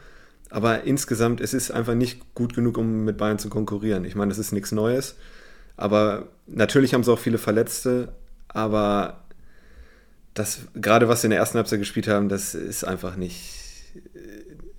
Aber 0.50 0.84
insgesamt, 0.84 1.40
es 1.40 1.54
ist 1.54 1.72
einfach 1.72 1.96
nicht 1.96 2.36
gut 2.36 2.54
genug, 2.54 2.78
um 2.78 3.06
mit 3.06 3.18
Bayern 3.18 3.40
zu 3.40 3.50
konkurrieren. 3.50 4.04
Ich 4.04 4.16
meine, 4.16 4.30
das 4.30 4.40
ist 4.40 4.52
nichts 4.52 4.74
Neues. 4.74 5.16
Aber 5.78 6.28
natürlich 6.48 6.94
haben 6.94 7.04
sie 7.04 7.12
auch 7.14 7.20
viele 7.20 7.38
Verletzte. 7.38 8.10
Aber 8.50 9.24
das, 10.34 10.68
gerade 10.76 11.08
was 11.08 11.22
sie 11.22 11.28
in 11.28 11.32
der 11.32 11.40
ersten 11.40 11.58
Halbzeit 11.58 11.80
gespielt 11.80 12.10
haben, 12.10 12.28
das 12.28 12.56
ist 12.56 12.84
einfach 12.84 13.16
nicht, 13.16 13.94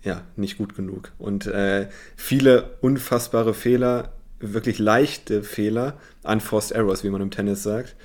ja, 0.02 0.20
nicht 0.36 0.58
gut 0.58 0.76
genug. 0.76 1.12
Und 1.18 1.46
äh, 1.46 1.88
viele 2.14 2.76
unfassbare 2.82 3.54
Fehler, 3.54 4.12
wirklich 4.38 4.78
leichte 4.78 5.42
Fehler, 5.42 5.96
unforced 6.24 6.72
errors, 6.72 7.04
wie 7.04 7.10
man 7.10 7.22
im 7.22 7.30
Tennis 7.30 7.62
sagt 7.62 7.96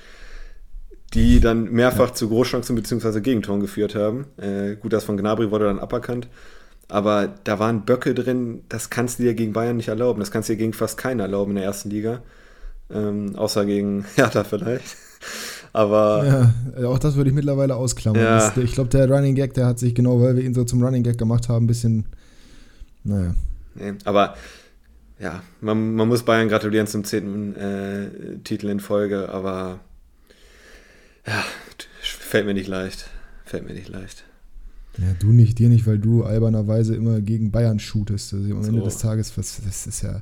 die 1.14 1.40
dann 1.40 1.70
mehrfach 1.72 2.08
ja. 2.08 2.14
zu 2.14 2.28
Großchancen 2.28 2.76
bzw. 2.76 3.20
Gegentoren 3.20 3.60
geführt 3.60 3.94
haben. 3.94 4.26
Äh, 4.36 4.76
gut, 4.76 4.92
das 4.92 5.04
von 5.04 5.16
Gnabry 5.16 5.50
wurde 5.50 5.66
dann 5.66 5.78
aberkannt. 5.78 6.28
Aber 6.88 7.34
da 7.44 7.58
waren 7.58 7.84
Böcke 7.84 8.14
drin, 8.14 8.62
das 8.68 8.90
kannst 8.90 9.18
du 9.18 9.24
dir 9.24 9.34
gegen 9.34 9.52
Bayern 9.52 9.76
nicht 9.76 9.88
erlauben. 9.88 10.20
Das 10.20 10.30
kannst 10.30 10.48
du 10.48 10.54
dir 10.54 10.58
gegen 10.58 10.72
fast 10.72 10.98
keinen 10.98 11.20
erlauben 11.20 11.52
in 11.52 11.56
der 11.56 11.64
ersten 11.64 11.90
Liga. 11.90 12.22
Ähm, 12.92 13.36
außer 13.36 13.64
gegen 13.64 14.04
Hertha 14.16 14.44
vielleicht. 14.44 14.96
Aber. 15.72 16.52
Ja, 16.80 16.88
auch 16.88 16.98
das 16.98 17.16
würde 17.16 17.30
ich 17.30 17.36
mittlerweile 17.36 17.76
ausklammern. 17.76 18.22
Ja. 18.22 18.36
Das, 18.36 18.56
ich 18.56 18.72
glaube, 18.72 18.90
der 18.90 19.08
Running 19.08 19.34
Gag, 19.34 19.54
der 19.54 19.66
hat 19.66 19.78
sich 19.78 19.94
genau, 19.94 20.20
weil 20.20 20.36
wir 20.36 20.44
ihn 20.44 20.54
so 20.54 20.64
zum 20.64 20.82
Running 20.82 21.02
Gag 21.02 21.18
gemacht 21.18 21.48
haben, 21.48 21.64
ein 21.64 21.68
bisschen. 21.68 22.06
Naja. 23.04 23.34
Nee, 23.76 23.94
aber 24.04 24.34
ja, 25.20 25.42
man, 25.60 25.94
man 25.94 26.08
muss 26.08 26.24
Bayern 26.24 26.48
gratulieren 26.48 26.86
zum 26.86 27.04
zehnten 27.04 27.54
äh, 27.54 28.38
Titel 28.42 28.68
in 28.68 28.80
Folge, 28.80 29.28
aber 29.28 29.78
Ja, 31.30 31.44
fällt 32.02 32.44
mir 32.44 32.54
nicht 32.54 32.66
leicht. 32.66 33.06
Fällt 33.44 33.64
mir 33.64 33.72
nicht 33.72 33.88
leicht. 33.88 34.24
Ja, 34.98 35.14
du 35.18 35.28
nicht, 35.28 35.58
dir 35.58 35.68
nicht, 35.68 35.86
weil 35.86 35.98
du 35.98 36.24
albernerweise 36.24 36.94
immer 36.94 37.20
gegen 37.20 37.50
Bayern 37.50 37.78
shootest. 37.78 38.34
Also 38.34 38.54
am 38.54 38.64
Ende 38.64 38.82
des 38.82 38.98
Tages, 38.98 39.36
was, 39.36 39.60
das 39.64 39.86
ist 39.86 40.02
ja, 40.02 40.20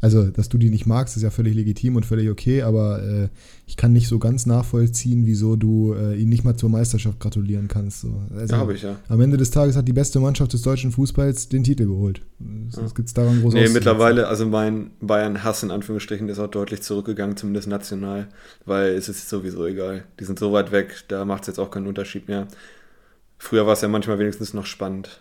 also, 0.00 0.24
dass 0.24 0.48
du 0.48 0.58
die 0.58 0.70
nicht 0.70 0.86
magst, 0.86 1.16
ist 1.16 1.22
ja 1.22 1.30
völlig 1.30 1.54
legitim 1.54 1.96
und 1.96 2.04
völlig 2.04 2.28
okay, 2.28 2.62
aber 2.62 3.02
äh, 3.02 3.28
ich 3.66 3.76
kann 3.76 3.92
nicht 3.92 4.08
so 4.08 4.18
ganz 4.18 4.46
nachvollziehen, 4.46 5.26
wieso 5.26 5.56
du 5.56 5.94
äh, 5.94 6.16
ihn 6.16 6.28
nicht 6.28 6.44
mal 6.44 6.56
zur 6.56 6.68
Meisterschaft 6.68 7.20
gratulieren 7.20 7.68
kannst. 7.68 8.02
So. 8.02 8.14
Also, 8.36 8.54
ja, 8.54 8.60
habe 8.60 8.74
ich 8.74 8.82
ja. 8.82 8.96
Am 9.08 9.20
Ende 9.20 9.36
des 9.36 9.50
Tages 9.50 9.76
hat 9.76 9.86
die 9.88 9.92
beste 9.92 10.20
Mannschaft 10.20 10.52
des 10.52 10.62
deutschen 10.62 10.92
Fußballs 10.92 11.48
den 11.48 11.64
Titel 11.64 11.86
geholt. 11.86 12.22
Das, 12.38 12.76
ja. 12.76 12.86
gibt 12.94 13.08
es 13.08 13.14
daran 13.14 13.40
groß 13.40 13.54
Nee, 13.54 13.68
mittlerweile, 13.68 14.28
also 14.28 14.46
mein 14.46 14.90
Bayern-Hass 15.00 15.62
in 15.62 15.70
Anführungsstrichen 15.70 16.28
ist 16.28 16.38
auch 16.38 16.50
deutlich 16.50 16.82
zurückgegangen, 16.82 17.36
zumindest 17.36 17.68
national, 17.68 18.28
weil 18.66 18.92
es 18.92 19.08
ist 19.08 19.28
sowieso 19.28 19.66
egal. 19.66 20.04
Die 20.20 20.24
sind 20.24 20.38
so 20.38 20.52
weit 20.52 20.70
weg, 20.70 21.04
da 21.08 21.24
macht 21.24 21.42
es 21.42 21.46
jetzt 21.48 21.58
auch 21.58 21.70
keinen 21.70 21.86
Unterschied 21.86 22.28
mehr. 22.28 22.48
Früher 23.38 23.66
war 23.66 23.74
es 23.74 23.80
ja 23.80 23.88
manchmal 23.88 24.18
wenigstens 24.18 24.52
noch 24.52 24.66
spannend. 24.66 25.20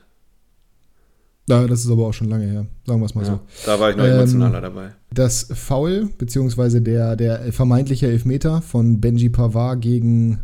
Ja, 1.50 1.66
das 1.66 1.86
ist 1.86 1.92
aber 1.92 2.08
auch 2.08 2.14
schon 2.14 2.28
lange 2.28 2.46
her, 2.46 2.66
sagen 2.86 3.00
wir 3.00 3.06
es 3.06 3.16
mal 3.16 3.24
ja, 3.24 3.28
so. 3.28 3.40
Da 3.66 3.80
war 3.80 3.92
ich 3.92 3.96
noch 3.96 4.04
emotionaler 4.04 4.58
ähm, 4.58 4.64
dabei. 4.64 4.92
Das 5.12 5.48
Foul, 5.54 6.10
beziehungsweise 6.18 6.82
der, 6.82 7.16
der 7.16 7.54
vermeintliche 7.54 8.08
Elfmeter 8.08 8.62
von 8.62 9.00
Benji 9.00 9.30
Pavard 9.30 9.80
gegen 9.80 10.42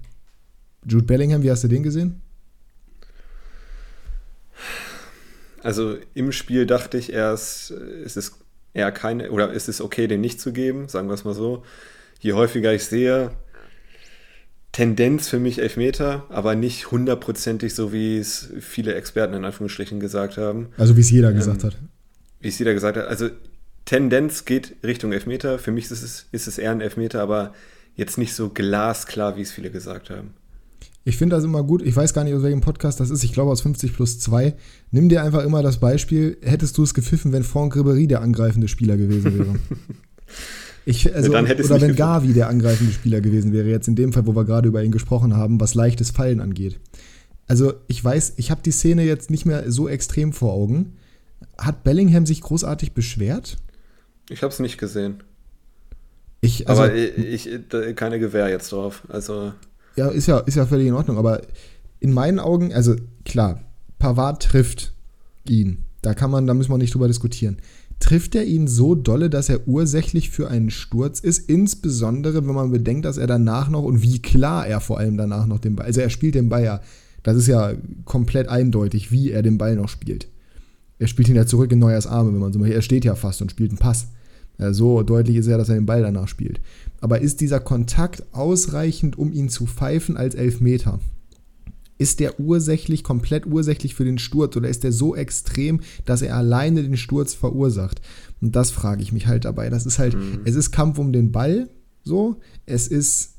Jude 0.87 1.05
Bellingham, 1.05 1.43
wie 1.43 1.51
hast 1.51 1.63
du 1.63 1.67
den 1.67 1.83
gesehen? 1.83 2.21
Also 5.61 5.97
im 6.13 6.31
Spiel 6.31 6.65
dachte 6.65 6.97
ich 6.97 7.11
erst, 7.11 7.71
ist 7.71 8.15
es 8.15 8.33
eher 8.73 8.91
keine, 8.91 9.31
oder 9.31 9.51
ist 9.51 9.67
es 9.67 9.81
okay, 9.81 10.07
den 10.07 10.21
nicht 10.21 10.39
zu 10.39 10.53
geben, 10.53 10.87
sagen 10.87 11.07
wir 11.07 11.13
es 11.13 11.25
mal 11.25 11.33
so. 11.33 11.63
Je 12.19 12.33
häufiger 12.33 12.73
ich 12.73 12.85
sehe, 12.85 13.31
Tendenz 14.73 15.29
für 15.29 15.39
mich 15.39 15.59
Elfmeter, 15.59 16.25
aber 16.29 16.55
nicht 16.55 16.91
hundertprozentig 16.91 17.75
so, 17.75 17.93
wie 17.93 18.17
es 18.17 18.49
viele 18.59 18.95
Experten 18.95 19.35
in 19.35 19.45
Anführungsstrichen 19.45 19.99
gesagt 19.99 20.37
haben. 20.37 20.69
Also 20.77 20.97
wie 20.97 21.01
es 21.01 21.11
jeder 21.11 21.29
ähm, 21.29 21.35
gesagt 21.35 21.63
hat. 21.63 21.77
Wie 22.41 22.47
es 22.47 22.57
jeder 22.57 22.73
gesagt 22.73 22.97
hat. 22.97 23.07
Also 23.07 23.29
Tendenz 23.85 24.45
geht 24.45 24.75
Richtung 24.83 25.13
Elfmeter. 25.13 25.59
Für 25.59 25.71
mich 25.71 25.85
ist 25.85 26.03
es, 26.03 26.25
ist 26.31 26.47
es 26.47 26.57
eher 26.57 26.71
ein 26.71 26.81
Elfmeter, 26.81 27.21
aber 27.21 27.53
jetzt 27.95 28.17
nicht 28.17 28.33
so 28.33 28.49
glasklar, 28.49 29.37
wie 29.37 29.43
es 29.43 29.51
viele 29.51 29.69
gesagt 29.69 30.09
haben. 30.09 30.33
Ich 31.05 31.17
finde 31.17 31.35
das 31.35 31.43
immer 31.43 31.63
gut. 31.63 31.83
Ich 31.83 31.95
weiß 31.95 32.15
gar 32.15 32.23
nicht, 32.23 32.33
aus 32.33 32.41
welchem 32.41 32.61
Podcast 32.61 32.99
das 32.99 33.11
ist. 33.11 33.23
Ich 33.23 33.33
glaube 33.33 33.51
aus 33.51 33.61
50 33.61 33.93
plus 33.93 34.19
2. 34.19 34.55
Nimm 34.89 35.07
dir 35.07 35.21
einfach 35.21 35.43
immer 35.43 35.61
das 35.61 35.79
Beispiel, 35.79 36.37
hättest 36.41 36.77
du 36.79 36.83
es 36.83 36.95
gepfiffen, 36.95 37.31
wenn 37.31 37.43
Franck 37.43 37.75
Ribéry 37.75 38.07
der 38.07 38.21
angreifende 38.21 38.67
Spieler 38.67 38.97
gewesen 38.97 39.37
wäre. 39.37 39.55
Ich, 40.85 41.13
also, 41.13 41.31
oder 41.31 41.81
wenn. 41.81 41.95
Gavi 41.95 42.33
der 42.33 42.49
angreifende 42.49 42.91
Spieler 42.91 43.21
gewesen 43.21 43.53
wäre, 43.53 43.69
jetzt 43.69 43.87
in 43.87 43.95
dem 43.95 44.11
Fall, 44.11 44.25
wo 44.25 44.35
wir 44.35 44.43
gerade 44.43 44.67
über 44.67 44.83
ihn 44.83 44.91
gesprochen 44.91 45.35
haben, 45.35 45.59
was 45.59 45.75
leichtes 45.75 46.11
Fallen 46.11 46.41
angeht. 46.41 46.79
Also 47.47 47.73
ich 47.87 48.03
weiß, 48.03 48.33
ich 48.37 48.51
habe 48.51 48.61
die 48.63 48.71
Szene 48.71 49.03
jetzt 49.03 49.29
nicht 49.29 49.45
mehr 49.45 49.71
so 49.71 49.87
extrem 49.87 50.33
vor 50.33 50.53
Augen. 50.53 50.97
Hat 51.57 51.83
Bellingham 51.83 52.25
sich 52.25 52.41
großartig 52.41 52.93
beschwert? 52.93 53.57
Ich 54.29 54.43
habe 54.43 54.51
es 54.51 54.59
nicht 54.59 54.77
gesehen. 54.77 55.23
Ich, 56.41 56.67
also, 56.67 56.83
aber 56.83 56.95
ich, 56.95 57.47
ich, 57.47 57.95
keine 57.95 58.19
Gewehr 58.19 58.49
jetzt 58.49 58.71
drauf. 58.71 59.03
Also 59.07 59.53
ja, 59.95 60.09
ist 60.09 60.27
ja, 60.27 60.39
ist 60.39 60.55
ja 60.55 60.65
völlig 60.65 60.87
in 60.87 60.93
Ordnung. 60.93 61.17
Aber 61.17 61.41
in 61.99 62.11
meinen 62.11 62.39
Augen, 62.39 62.73
also 62.73 62.95
klar, 63.23 63.61
Pavard 63.99 64.43
trifft 64.43 64.93
ihn. 65.47 65.85
Da 66.01 66.13
kann 66.13 66.31
man, 66.31 66.47
da 66.47 66.53
müssen 66.53 66.71
wir 66.71 66.77
nicht 66.77 66.93
drüber 66.93 67.07
diskutieren 67.07 67.57
trifft 67.99 68.35
er 68.35 68.45
ihn 68.45 68.67
so 68.67 68.95
dolle, 68.95 69.29
dass 69.29 69.49
er 69.49 69.67
ursächlich 69.67 70.29
für 70.29 70.49
einen 70.49 70.69
Sturz 70.69 71.19
ist, 71.19 71.49
insbesondere 71.49 72.45
wenn 72.45 72.55
man 72.55 72.71
bedenkt, 72.71 73.05
dass 73.05 73.17
er 73.17 73.27
danach 73.27 73.69
noch 73.69 73.83
und 73.83 74.01
wie 74.01 74.21
klar 74.21 74.67
er 74.67 74.81
vor 74.81 74.99
allem 74.99 75.17
danach 75.17 75.47
noch 75.47 75.59
den 75.59 75.75
Ball, 75.75 75.85
also 75.85 76.01
er 76.01 76.09
spielt 76.09 76.35
den 76.35 76.49
Ball 76.49 76.63
ja, 76.63 76.81
das 77.23 77.37
ist 77.37 77.47
ja 77.47 77.73
komplett 78.05 78.49
eindeutig, 78.49 79.11
wie 79.11 79.31
er 79.31 79.41
den 79.41 79.57
Ball 79.57 79.75
noch 79.75 79.89
spielt. 79.89 80.27
Er 80.99 81.07
spielt 81.07 81.29
ihn 81.29 81.35
ja 81.35 81.45
zurück 81.45 81.71
in 81.71 81.79
Neuers 81.79 82.07
Arme, 82.07 82.33
wenn 82.33 82.39
man 82.39 82.53
so 82.53 82.59
möchte. 82.59 82.75
Er 82.75 82.81
steht 82.81 83.05
ja 83.05 83.15
fast 83.15 83.41
und 83.41 83.51
spielt 83.51 83.71
einen 83.71 83.79
Pass. 83.79 84.07
Ja, 84.59 84.71
so 84.73 85.01
deutlich 85.01 85.37
ist 85.37 85.47
er, 85.47 85.57
dass 85.57 85.69
er 85.69 85.75
den 85.75 85.85
Ball 85.85 86.01
danach 86.01 86.27
spielt. 86.27 86.61
Aber 87.01 87.19
ist 87.19 87.41
dieser 87.41 87.59
Kontakt 87.59 88.23
ausreichend, 88.31 89.17
um 89.17 89.31
ihn 89.31 89.49
zu 89.49 89.65
pfeifen 89.65 90.15
als 90.15 90.35
Elfmeter? 90.35 90.99
Ist 91.97 92.19
der 92.19 92.39
ursächlich, 92.39 93.03
komplett 93.03 93.45
ursächlich 93.45 93.95
für 93.95 94.03
den 94.03 94.17
Sturz 94.17 94.55
oder 94.55 94.67
ist 94.67 94.83
der 94.83 94.91
so 94.91 95.15
extrem, 95.15 95.81
dass 96.05 96.21
er 96.21 96.35
alleine 96.35 96.83
den 96.83 96.97
Sturz 96.97 97.33
verursacht? 97.33 98.01
Und 98.41 98.55
das 98.55 98.71
frage 98.71 99.01
ich 99.01 99.11
mich 99.11 99.27
halt 99.27 99.45
dabei. 99.45 99.69
Das 99.69 99.85
ist 99.85 99.99
halt, 99.99 100.15
mhm. 100.15 100.41
es 100.43 100.55
ist 100.55 100.71
Kampf 100.71 100.97
um 100.97 101.13
den 101.13 101.31
Ball, 101.31 101.69
so. 102.03 102.37
Es 102.65 102.87
ist, 102.87 103.35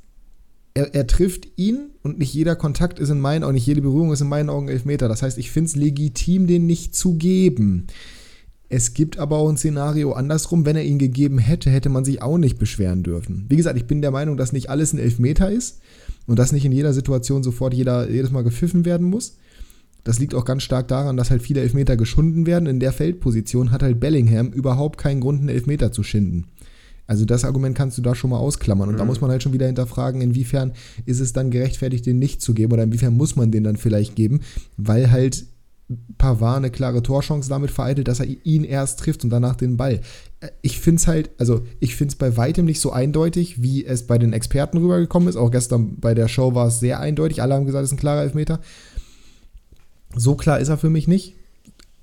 er, 0.72 0.94
er, 0.94 1.06
trifft 1.06 1.48
ihn 1.56 1.90
und 2.02 2.18
nicht 2.18 2.32
jeder 2.32 2.56
Kontakt 2.56 2.98
ist 2.98 3.10
in 3.10 3.20
meinen 3.20 3.44
Augen, 3.44 3.54
nicht 3.54 3.66
jede 3.66 3.82
Berührung 3.82 4.12
ist 4.12 4.20
in 4.20 4.28
meinen 4.28 4.50
Augen 4.50 4.68
Elfmeter. 4.68 5.08
Das 5.08 5.22
heißt, 5.22 5.38
ich 5.38 5.50
finde 5.50 5.68
es 5.68 5.76
legitim, 5.76 6.46
den 6.46 6.66
nicht 6.66 6.94
zu 6.94 7.14
geben. 7.14 7.88
Es 8.68 8.94
gibt 8.94 9.18
aber 9.18 9.36
auch 9.36 9.48
ein 9.48 9.56
Szenario 9.56 10.12
andersrum, 10.12 10.64
wenn 10.64 10.76
er 10.76 10.84
ihn 10.84 10.98
gegeben 10.98 11.38
hätte, 11.38 11.70
hätte 11.70 11.90
man 11.90 12.04
sich 12.04 12.22
auch 12.22 12.38
nicht 12.38 12.58
beschweren 12.58 13.02
dürfen. 13.02 13.46
Wie 13.48 13.56
gesagt, 13.56 13.76
ich 13.76 13.86
bin 13.86 14.00
der 14.00 14.10
Meinung, 14.10 14.36
dass 14.36 14.52
nicht 14.52 14.70
alles 14.70 14.92
ein 14.92 14.98
Elfmeter 14.98 15.50
ist 15.50 15.80
und 16.26 16.38
dass 16.38 16.52
nicht 16.52 16.64
in 16.64 16.72
jeder 16.72 16.92
Situation 16.92 17.42
sofort 17.42 17.74
jeder, 17.74 18.10
jedes 18.10 18.30
Mal 18.30 18.44
gepfiffen 18.44 18.84
werden 18.84 19.08
muss. 19.08 19.36
Das 20.04 20.18
liegt 20.18 20.34
auch 20.34 20.44
ganz 20.44 20.62
stark 20.62 20.88
daran, 20.88 21.16
dass 21.16 21.30
halt 21.30 21.42
viele 21.42 21.62
Elfmeter 21.62 21.96
geschunden 21.96 22.46
werden. 22.46 22.66
In 22.66 22.78
der 22.78 22.92
Feldposition 22.92 23.70
hat 23.70 23.82
halt 23.82 24.00
Bellingham 24.00 24.52
überhaupt 24.52 24.98
keinen 24.98 25.20
Grund, 25.20 25.40
einen 25.40 25.48
Elfmeter 25.48 25.92
zu 25.92 26.02
schinden. 26.02 26.46
Also 27.06 27.24
das 27.24 27.44
Argument 27.44 27.76
kannst 27.76 27.98
du 27.98 28.02
da 28.02 28.14
schon 28.14 28.30
mal 28.30 28.38
ausklammern. 28.38 28.88
Und 28.88 28.94
mhm. 28.94 28.98
da 28.98 29.04
muss 29.04 29.20
man 29.20 29.30
halt 29.30 29.42
schon 29.42 29.52
wieder 29.52 29.66
hinterfragen, 29.66 30.20
inwiefern 30.20 30.72
ist 31.06 31.20
es 31.20 31.32
dann 31.32 31.50
gerechtfertigt, 31.50 32.06
den 32.06 32.18
nicht 32.18 32.40
zu 32.42 32.54
geben 32.54 32.72
oder 32.72 32.82
inwiefern 32.82 33.16
muss 33.16 33.36
man 33.36 33.50
den 33.50 33.64
dann 33.64 33.76
vielleicht 33.76 34.14
geben, 34.14 34.40
weil 34.76 35.10
halt 35.10 35.46
Pavard 36.16 36.56
eine 36.58 36.70
klare 36.70 37.02
Torchance 37.02 37.48
damit 37.48 37.70
vereitelt, 37.70 38.08
dass 38.08 38.20
er 38.20 38.26
ihn 38.44 38.64
erst 38.64 39.00
trifft 39.00 39.22
und 39.22 39.30
danach 39.30 39.54
den 39.54 39.76
Ball. 39.76 40.00
Ich 40.62 40.80
finde 40.80 41.00
es 41.00 41.06
halt, 41.06 41.30
also 41.38 41.62
ich 41.78 41.94
finde 41.96 42.12
es 42.12 42.16
bei 42.16 42.36
weitem 42.36 42.64
nicht 42.64 42.80
so 42.80 42.90
eindeutig, 42.90 43.62
wie 43.62 43.84
es 43.84 44.06
bei 44.06 44.16
den 44.18 44.32
Experten 44.32 44.78
rübergekommen 44.78 45.28
ist. 45.28 45.36
Auch 45.36 45.50
gestern 45.50 46.00
bei 46.00 46.14
der 46.14 46.28
Show 46.28 46.54
war 46.54 46.68
es 46.68 46.80
sehr 46.80 47.00
eindeutig. 47.00 47.42
Alle 47.42 47.54
haben 47.54 47.66
gesagt, 47.66 47.84
es 47.84 47.90
ist 47.90 47.94
ein 47.94 48.00
klarer 48.00 48.22
Elfmeter. 48.22 48.60
So 50.16 50.36
klar 50.36 50.58
ist 50.58 50.68
er 50.68 50.78
für 50.78 50.90
mich 50.90 51.06
nicht. 51.06 51.36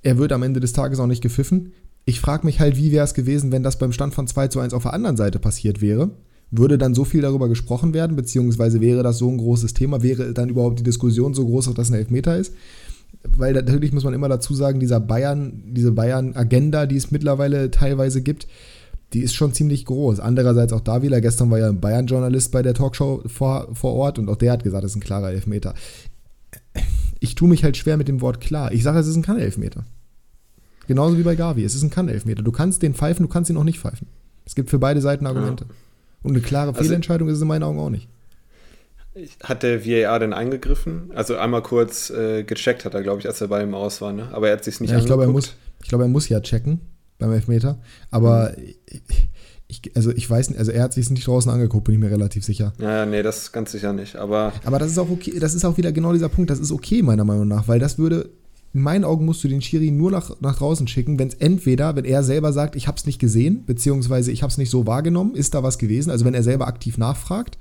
Er 0.03 0.17
wird 0.17 0.31
am 0.31 0.43
Ende 0.43 0.59
des 0.59 0.73
Tages 0.73 0.99
auch 0.99 1.07
nicht 1.07 1.21
gepfiffen. 1.21 1.73
Ich 2.05 2.19
frage 2.19 2.45
mich 2.45 2.59
halt, 2.59 2.77
wie 2.77 2.91
wäre 2.91 3.05
es 3.05 3.13
gewesen, 3.13 3.51
wenn 3.51 3.63
das 3.63 3.77
beim 3.77 3.93
Stand 3.93 4.13
von 4.13 4.27
2 4.27 4.47
zu 4.47 4.59
1 4.59 4.73
auf 4.73 4.83
der 4.83 4.93
anderen 4.93 5.17
Seite 5.17 5.39
passiert 5.39 5.81
wäre. 5.81 6.11
Würde 6.49 6.77
dann 6.77 6.93
so 6.93 7.05
viel 7.05 7.21
darüber 7.21 7.47
gesprochen 7.47 7.93
werden, 7.93 8.15
beziehungsweise 8.15 8.81
wäre 8.81 9.03
das 9.03 9.17
so 9.17 9.29
ein 9.29 9.37
großes 9.37 9.73
Thema, 9.73 10.03
wäre 10.03 10.33
dann 10.33 10.49
überhaupt 10.49 10.79
die 10.79 10.83
Diskussion 10.83 11.33
so 11.33 11.45
groß, 11.45 11.69
ob 11.69 11.75
das 11.75 11.89
ein 11.89 11.95
Elfmeter 11.95 12.37
ist? 12.37 12.53
Weil 13.23 13.53
natürlich 13.53 13.91
muss 13.91 14.03
man 14.03 14.13
immer 14.13 14.29
dazu 14.29 14.53
sagen, 14.53 14.79
dieser 14.79 14.99
Bayern, 14.99 15.63
diese 15.67 15.91
Bayern-Agenda, 15.91 16.85
die 16.85 16.97
es 16.97 17.11
mittlerweile 17.11 17.71
teilweise 17.71 18.21
gibt, 18.21 18.47
die 19.13 19.21
ist 19.21 19.35
schon 19.35 19.53
ziemlich 19.53 19.85
groß. 19.85 20.19
Andererseits 20.19 20.73
auch 20.73 20.81
da 20.81 21.01
wieder, 21.01 21.21
gestern 21.21 21.51
war 21.51 21.59
ja 21.59 21.67
ein 21.67 21.81
Bayern-Journalist 21.81 22.51
bei 22.51 22.61
der 22.61 22.73
Talkshow 22.73 23.21
vor, 23.25 23.69
vor 23.73 23.93
Ort 23.93 24.19
und 24.19 24.29
auch 24.29 24.37
der 24.37 24.53
hat 24.53 24.63
gesagt, 24.63 24.83
es 24.83 24.91
ist 24.91 24.97
ein 24.97 25.01
klarer 25.01 25.31
Elfmeter. 25.31 25.73
Ich 27.19 27.35
tue 27.35 27.49
mich 27.49 27.63
halt 27.63 27.77
schwer 27.77 27.97
mit 27.97 28.07
dem 28.07 28.21
Wort 28.21 28.41
klar. 28.41 28.71
Ich 28.71 28.83
sage, 28.83 28.99
es 28.99 29.07
ist 29.07 29.15
ein 29.15 29.21
Kann-Elfmeter. 29.21 29.85
Genauso 30.87 31.17
wie 31.17 31.23
bei 31.23 31.35
Gavi. 31.35 31.63
Es 31.63 31.75
ist 31.75 31.83
ein 31.83 31.91
Kann-Elfmeter. 31.91 32.41
Du 32.41 32.51
kannst 32.51 32.81
den 32.81 32.95
pfeifen, 32.95 33.23
du 33.23 33.31
kannst 33.31 33.49
ihn 33.49 33.57
auch 33.57 33.63
nicht 33.63 33.79
pfeifen. 33.79 34.07
Es 34.45 34.55
gibt 34.55 34.69
für 34.69 34.79
beide 34.79 35.01
Seiten 35.01 35.27
Argumente. 35.27 35.65
Ja. 35.65 35.75
Und 36.23 36.31
eine 36.31 36.41
klare 36.41 36.69
also, 36.69 36.81
Fehlentscheidung 36.81 37.27
ist 37.27 37.35
es 37.35 37.41
in 37.41 37.47
meinen 37.47 37.63
Augen 37.63 37.79
auch 37.79 37.89
nicht. 37.89 38.07
Hat 39.43 39.63
der 39.63 39.85
VAR 39.85 40.19
denn 40.19 40.33
eingegriffen? 40.33 41.11
Also 41.13 41.35
einmal 41.35 41.61
kurz 41.61 42.09
äh, 42.09 42.43
gecheckt 42.43 42.85
hat 42.85 42.93
er, 42.93 43.01
glaube 43.01 43.19
ich, 43.19 43.27
als 43.27 43.41
er 43.41 43.49
bei 43.49 43.61
ihm 43.61 43.73
aus 43.73 43.99
war, 44.01 44.13
ne? 44.13 44.29
Aber 44.31 44.47
er 44.47 44.53
hat 44.53 44.63
sich 44.63 44.79
nicht 44.79 44.91
ja, 44.91 44.99
ich 44.99 45.05
glaube, 45.05 45.23
er 45.23 45.29
muss, 45.29 45.53
ich 45.81 45.89
glaube, 45.89 46.05
er 46.05 46.09
muss 46.09 46.29
ja 46.29 46.39
checken 46.39 46.79
beim 47.19 47.33
Elfmeter. 47.33 47.79
Aber 48.09 48.53
mhm. 48.57 48.73
ich, 49.67 49.91
also 49.95 50.11
ich 50.11 50.29
weiß 50.29 50.49
nicht, 50.49 50.59
also 50.59 50.71
er 50.71 50.83
hat 50.83 50.93
sich 50.93 51.09
nicht 51.09 51.27
draußen 51.27 51.51
angeguckt, 51.51 51.85
bin 51.85 51.95
ich 51.95 52.01
mir 52.01 52.11
relativ 52.11 52.45
sicher. 52.45 52.73
Ja, 52.79 53.05
nee, 53.05 53.21
das 53.21 53.43
ist 53.43 53.51
ganz 53.51 53.71
sicher 53.71 53.91
nicht. 53.91 54.15
Aber, 54.15 54.53
aber 54.63 54.79
das 54.79 54.91
ist 54.91 54.97
auch 54.97 55.09
okay, 55.09 55.39
das 55.39 55.53
ist 55.53 55.65
auch 55.65 55.77
wieder 55.77 55.91
genau 55.91 56.13
dieser 56.13 56.29
Punkt, 56.29 56.49
das 56.49 56.59
ist 56.59 56.71
okay, 56.71 57.01
meiner 57.01 57.25
Meinung 57.25 57.47
nach, 57.47 57.67
weil 57.67 57.79
das 57.79 57.97
würde. 57.97 58.29
In 58.73 58.83
meinen 58.83 59.03
Augen 59.03 59.25
musst 59.25 59.43
du 59.43 59.49
den 59.49 59.61
Schiri 59.61 59.91
nur 59.91 60.11
nach, 60.11 60.39
nach 60.39 60.57
draußen 60.57 60.87
schicken, 60.87 61.19
wenn 61.19 61.27
es 61.27 61.33
entweder, 61.33 61.97
wenn 61.97 62.05
er 62.05 62.23
selber 62.23 62.53
sagt, 62.53 62.77
ich 62.77 62.87
habe 62.87 62.95
es 62.97 63.05
nicht 63.05 63.19
gesehen, 63.19 63.65
beziehungsweise 63.65 64.31
ich 64.31 64.43
habe 64.43 64.49
es 64.49 64.57
nicht 64.57 64.69
so 64.69 64.87
wahrgenommen, 64.87 65.35
ist 65.35 65.53
da 65.53 65.61
was 65.61 65.77
gewesen, 65.77 66.09
also 66.09 66.23
wenn 66.23 66.33
er 66.33 66.41
selber 66.41 66.67
aktiv 66.67 66.97
nachfragt, 66.97 67.57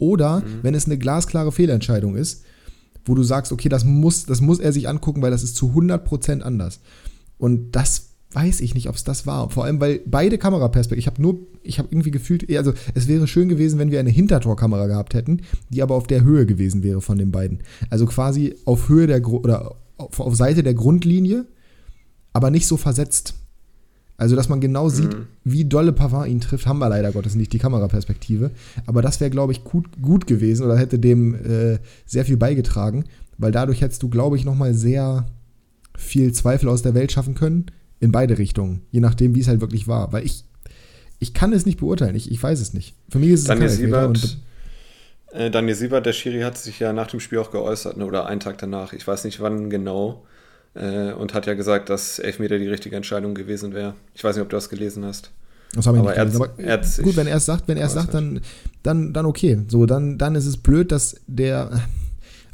oder 0.00 0.40
mhm. 0.40 0.60
wenn 0.62 0.74
es 0.74 0.86
eine 0.86 0.98
glasklare 0.98 1.52
Fehlentscheidung 1.52 2.16
ist, 2.16 2.44
wo 3.04 3.14
du 3.14 3.22
sagst, 3.22 3.52
okay, 3.52 3.68
das 3.68 3.84
muss, 3.84 4.26
das 4.26 4.40
muss 4.40 4.58
er 4.58 4.72
sich 4.72 4.88
angucken, 4.88 5.22
weil 5.22 5.30
das 5.30 5.42
ist 5.42 5.56
zu 5.56 5.70
100% 5.70 6.40
anders. 6.40 6.80
Und 7.38 7.72
das 7.72 8.10
weiß 8.32 8.60
ich 8.60 8.74
nicht, 8.74 8.88
ob 8.88 8.94
es 8.94 9.04
das 9.04 9.26
war. 9.26 9.50
Vor 9.50 9.64
allem, 9.64 9.80
weil 9.80 10.00
beide 10.06 10.38
Kameraperspektiven, 10.38 11.00
ich 11.00 11.06
habe 11.06 11.20
nur, 11.20 11.38
ich 11.62 11.78
habe 11.78 11.88
irgendwie 11.90 12.12
gefühlt, 12.12 12.48
also 12.56 12.72
es 12.94 13.08
wäre 13.08 13.26
schön 13.26 13.48
gewesen, 13.48 13.78
wenn 13.78 13.90
wir 13.90 13.98
eine 13.98 14.10
Hintertorkamera 14.10 14.86
gehabt 14.86 15.14
hätten, 15.14 15.42
die 15.68 15.82
aber 15.82 15.96
auf 15.96 16.06
der 16.06 16.22
Höhe 16.22 16.46
gewesen 16.46 16.82
wäre 16.82 17.00
von 17.00 17.18
den 17.18 17.32
beiden. 17.32 17.62
Also 17.88 18.06
quasi 18.06 18.54
auf 18.64 18.88
Höhe 18.88 19.06
der, 19.06 19.26
oder 19.26 19.74
auf, 19.96 20.20
auf 20.20 20.36
Seite 20.36 20.62
der 20.62 20.74
Grundlinie, 20.74 21.46
aber 22.32 22.50
nicht 22.50 22.66
so 22.66 22.76
versetzt. 22.76 23.34
Also, 24.20 24.36
dass 24.36 24.50
man 24.50 24.60
genau 24.60 24.90
sieht, 24.90 25.14
mhm. 25.14 25.28
wie 25.44 25.64
dolle 25.64 25.94
Pavard 25.94 26.28
ihn 26.28 26.42
trifft, 26.42 26.66
haben 26.66 26.78
wir 26.78 26.90
leider 26.90 27.10
Gottes 27.10 27.36
nicht 27.36 27.54
die 27.54 27.58
Kameraperspektive. 27.58 28.50
Aber 28.84 29.00
das 29.00 29.18
wäre, 29.18 29.30
glaube 29.30 29.52
ich, 29.52 29.64
gut, 29.64 29.86
gut 30.02 30.26
gewesen 30.26 30.66
oder 30.66 30.76
hätte 30.76 30.98
dem 30.98 31.34
äh, 31.34 31.78
sehr 32.04 32.26
viel 32.26 32.36
beigetragen, 32.36 33.04
weil 33.38 33.50
dadurch 33.50 33.80
hättest 33.80 34.02
du, 34.02 34.10
glaube 34.10 34.36
ich, 34.36 34.44
nochmal 34.44 34.74
sehr 34.74 35.24
viel 35.96 36.32
Zweifel 36.32 36.68
aus 36.68 36.82
der 36.82 36.92
Welt 36.92 37.12
schaffen 37.12 37.34
können. 37.34 37.66
In 37.98 38.12
beide 38.12 38.36
Richtungen, 38.36 38.82
je 38.90 39.00
nachdem, 39.00 39.34
wie 39.34 39.40
es 39.40 39.48
halt 39.48 39.62
wirklich 39.62 39.88
war. 39.88 40.12
Weil 40.12 40.26
ich, 40.26 40.44
ich 41.18 41.32
kann 41.32 41.54
es 41.54 41.64
nicht 41.64 41.80
beurteilen, 41.80 42.14
ich, 42.14 42.30
ich 42.30 42.42
weiß 42.42 42.60
es 42.60 42.74
nicht. 42.74 42.94
Für 43.08 43.20
mich 43.20 43.30
ist 43.30 43.40
es 43.40 43.46
Daniel 43.46 43.70
Siebert, 43.70 44.38
äh, 45.32 45.50
Daniel 45.50 45.74
Siebert, 45.74 46.04
der 46.04 46.12
Schiri, 46.12 46.42
hat 46.42 46.58
sich 46.58 46.78
ja 46.78 46.92
nach 46.92 47.06
dem 47.06 47.20
Spiel 47.20 47.38
auch 47.38 47.52
geäußert, 47.52 47.96
ne, 47.96 48.04
oder 48.04 48.26
einen 48.26 48.40
Tag 48.40 48.58
danach. 48.58 48.92
Ich 48.92 49.06
weiß 49.06 49.24
nicht, 49.24 49.40
wann 49.40 49.70
genau. 49.70 50.26
Äh, 50.74 51.12
und 51.12 51.34
hat 51.34 51.46
ja 51.46 51.54
gesagt, 51.54 51.90
dass 51.90 52.18
Elfmeter 52.18 52.58
die 52.58 52.68
richtige 52.68 52.94
Entscheidung 52.96 53.34
gewesen 53.34 53.74
wäre. 53.74 53.94
Ich 54.14 54.22
weiß 54.22 54.36
nicht, 54.36 54.42
ob 54.42 54.50
du 54.50 54.56
das 54.56 54.68
gelesen 54.68 55.04
hast. 55.04 55.30
Das 55.74 55.86
habe 55.86 55.98
ich 55.98 56.00
aber 56.00 56.10
nicht 56.10 56.18
gelesen. 56.18 56.42
Er, 56.58 56.74
aber 56.74 57.02
gut, 57.02 57.16
wenn 57.16 57.26
er 57.26 57.36
es 57.36 57.46
sagt, 57.46 57.68
wenn 57.68 57.76
er 57.76 57.86
es 57.86 57.92
sagt, 57.92 58.14
dann, 58.14 58.40
dann, 58.82 59.12
dann 59.12 59.26
okay. 59.26 59.60
So, 59.68 59.86
dann, 59.86 60.18
dann 60.18 60.34
ist 60.34 60.46
es 60.46 60.56
blöd, 60.56 60.92
dass 60.92 61.16
der. 61.26 61.82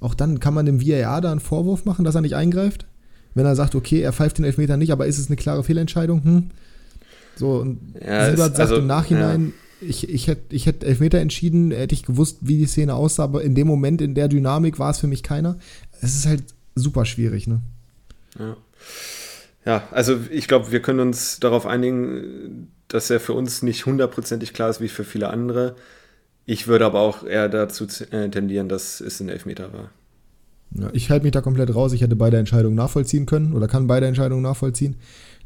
Auch 0.01 0.15
dann 0.15 0.41
kann 0.41 0.53
man 0.53 0.67
dem 0.67 0.87
VAR 0.87 1.23
da 1.23 1.31
einen 1.31 1.41
Vorwurf 1.41 1.87
machen, 1.87 2.05
dass 2.05 2.15
er 2.15 2.21
nicht 2.21 2.37
eingreift. 2.37 2.87
Wenn 3.35 3.47
er 3.47 3.57
sagt, 3.57 3.75
okay, 3.75 4.01
er 4.01 4.13
pfeift 4.13 4.39
den 4.39 4.45
Elfmeter 4.45 4.77
nicht, 4.77 4.93
aber 4.93 5.07
ist 5.07 5.19
es 5.19 5.29
eine 5.29 5.37
klare 5.37 5.65
Fehlentscheidung? 5.65 6.23
Hm? 6.23 6.51
So, 7.37 7.61
und 7.61 7.95
ja, 8.01 8.31
Siebert 8.31 8.57
sagt 8.57 8.61
also, 8.61 8.77
im 8.77 8.87
Nachhinein, 8.87 9.53
ja. 9.81 9.89
ich, 9.89 10.09
ich 10.09 10.27
hätte 10.27 10.55
ich 10.55 10.67
hätt 10.67 10.85
Elfmeter 10.85 11.19
entschieden, 11.19 11.71
hätte 11.71 11.95
ich 11.95 12.03
gewusst, 12.03 12.39
wie 12.41 12.59
die 12.59 12.67
Szene 12.67 12.95
aussah, 12.95 13.25
aber 13.25 13.43
in 13.43 13.55
dem 13.55 13.67
Moment, 13.67 14.01
in 14.01 14.15
der 14.15 14.29
Dynamik 14.29 14.79
war 14.79 14.91
es 14.91 14.99
für 14.99 15.07
mich 15.07 15.23
keiner. 15.23 15.57
Es 16.01 16.15
ist 16.15 16.27
halt 16.27 16.45
super 16.75 17.05
schwierig, 17.05 17.47
ne? 17.47 17.61
Ja. 18.39 18.57
Ja, 19.65 19.83
also 19.91 20.17
ich 20.31 20.47
glaube, 20.47 20.71
wir 20.71 20.81
können 20.81 21.01
uns 21.01 21.41
darauf 21.41 21.67
einigen, 21.67 22.69
dass 22.87 23.11
er 23.11 23.19
für 23.19 23.33
uns 23.33 23.63
nicht 23.63 23.85
hundertprozentig 23.85 24.53
klar 24.55 24.71
ist 24.71 24.81
wie 24.81 24.89
für 24.89 25.03
viele 25.03 25.29
andere. 25.29 25.75
Ich 26.45 26.69
würde 26.69 26.87
aber 26.87 27.01
auch 27.01 27.25
eher 27.25 27.49
dazu 27.49 27.87
äh, 28.13 28.29
tendieren, 28.29 28.69
dass 28.69 29.01
es 29.01 29.19
ein 29.21 29.29
Elfmeter 29.29 29.73
war. 29.73 29.91
Ja, 30.71 30.91
ich 30.93 31.11
halte 31.11 31.25
mich 31.25 31.33
da 31.33 31.41
komplett 31.41 31.75
raus. 31.75 31.93
Ich 31.93 32.03
hätte 32.03 32.15
beide 32.15 32.37
Entscheidungen 32.37 32.77
nachvollziehen 32.77 33.27
können 33.27 33.55
oder 33.55 33.67
kann 33.67 33.89
beide 33.89 34.07
Entscheidungen 34.07 34.43
nachvollziehen. 34.43 34.97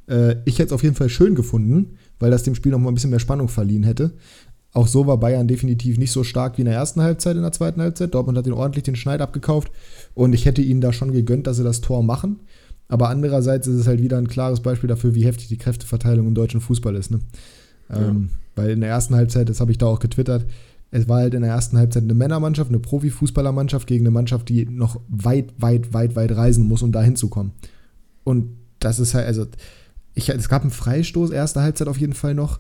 Äh, 0.06 0.36
ich 0.44 0.58
hätte 0.58 0.66
es 0.66 0.72
auf 0.72 0.82
jeden 0.82 0.96
Fall 0.96 1.08
schön 1.08 1.34
gefunden, 1.34 1.96
weil 2.18 2.30
das 2.30 2.42
dem 2.42 2.54
Spiel 2.54 2.72
noch 2.72 2.78
mal 2.78 2.90
ein 2.90 2.94
bisschen 2.94 3.10
mehr 3.10 3.20
Spannung 3.20 3.48
verliehen 3.48 3.84
hätte. 3.84 4.12
Auch 4.72 4.86
so 4.86 5.06
war 5.06 5.18
Bayern 5.18 5.48
definitiv 5.48 5.96
nicht 5.96 6.12
so 6.12 6.24
stark 6.24 6.58
wie 6.58 6.62
in 6.62 6.66
der 6.66 6.74
ersten 6.74 7.00
Halbzeit, 7.00 7.36
in 7.36 7.42
der 7.42 7.52
zweiten 7.52 7.80
Halbzeit. 7.80 8.14
Dortmund 8.14 8.36
hat 8.36 8.46
den 8.46 8.52
ordentlich 8.52 8.84
den 8.84 8.96
Schneid 8.96 9.22
abgekauft 9.22 9.72
und 10.14 10.34
ich 10.34 10.44
hätte 10.44 10.62
ihnen 10.62 10.82
da 10.82 10.92
schon 10.92 11.12
gegönnt, 11.12 11.46
dass 11.46 11.56
sie 11.56 11.64
das 11.64 11.80
Tor 11.80 12.02
machen. 12.02 12.40
Aber 12.90 13.08
andererseits 13.08 13.68
ist 13.68 13.76
es 13.76 13.86
halt 13.86 14.02
wieder 14.02 14.18
ein 14.18 14.28
klares 14.28 14.60
Beispiel 14.60 14.88
dafür, 14.88 15.14
wie 15.14 15.24
heftig 15.24 15.46
die 15.46 15.56
Kräfteverteilung 15.56 16.26
im 16.26 16.34
deutschen 16.34 16.60
Fußball 16.60 16.96
ist. 16.96 17.12
Ne? 17.12 17.20
Ja. 17.88 18.08
Ähm, 18.08 18.30
weil 18.56 18.70
in 18.70 18.80
der 18.80 18.90
ersten 18.90 19.14
Halbzeit, 19.14 19.48
das 19.48 19.60
habe 19.60 19.70
ich 19.70 19.78
da 19.78 19.86
auch 19.86 20.00
getwittert, 20.00 20.44
es 20.90 21.08
war 21.08 21.18
halt 21.18 21.34
in 21.34 21.42
der 21.42 21.52
ersten 21.52 21.78
Halbzeit 21.78 22.02
eine 22.02 22.14
Männermannschaft, 22.14 22.68
eine 22.68 22.80
Profifußballermannschaft 22.80 23.86
gegen 23.86 24.02
eine 24.02 24.10
Mannschaft, 24.10 24.48
die 24.48 24.66
noch 24.66 25.00
weit, 25.08 25.54
weit, 25.58 25.94
weit, 25.94 26.16
weit 26.16 26.32
reisen 26.32 26.66
muss, 26.66 26.82
um 26.82 26.90
da 26.90 27.00
hinzukommen. 27.00 27.52
Und 28.24 28.56
das 28.80 28.98
ist 28.98 29.14
halt, 29.14 29.28
also, 29.28 29.46
ich, 30.14 30.28
es 30.28 30.48
gab 30.48 30.62
einen 30.62 30.72
Freistoß, 30.72 31.30
erste 31.30 31.62
Halbzeit 31.62 31.86
auf 31.86 31.98
jeden 31.98 32.14
Fall 32.14 32.34
noch. 32.34 32.58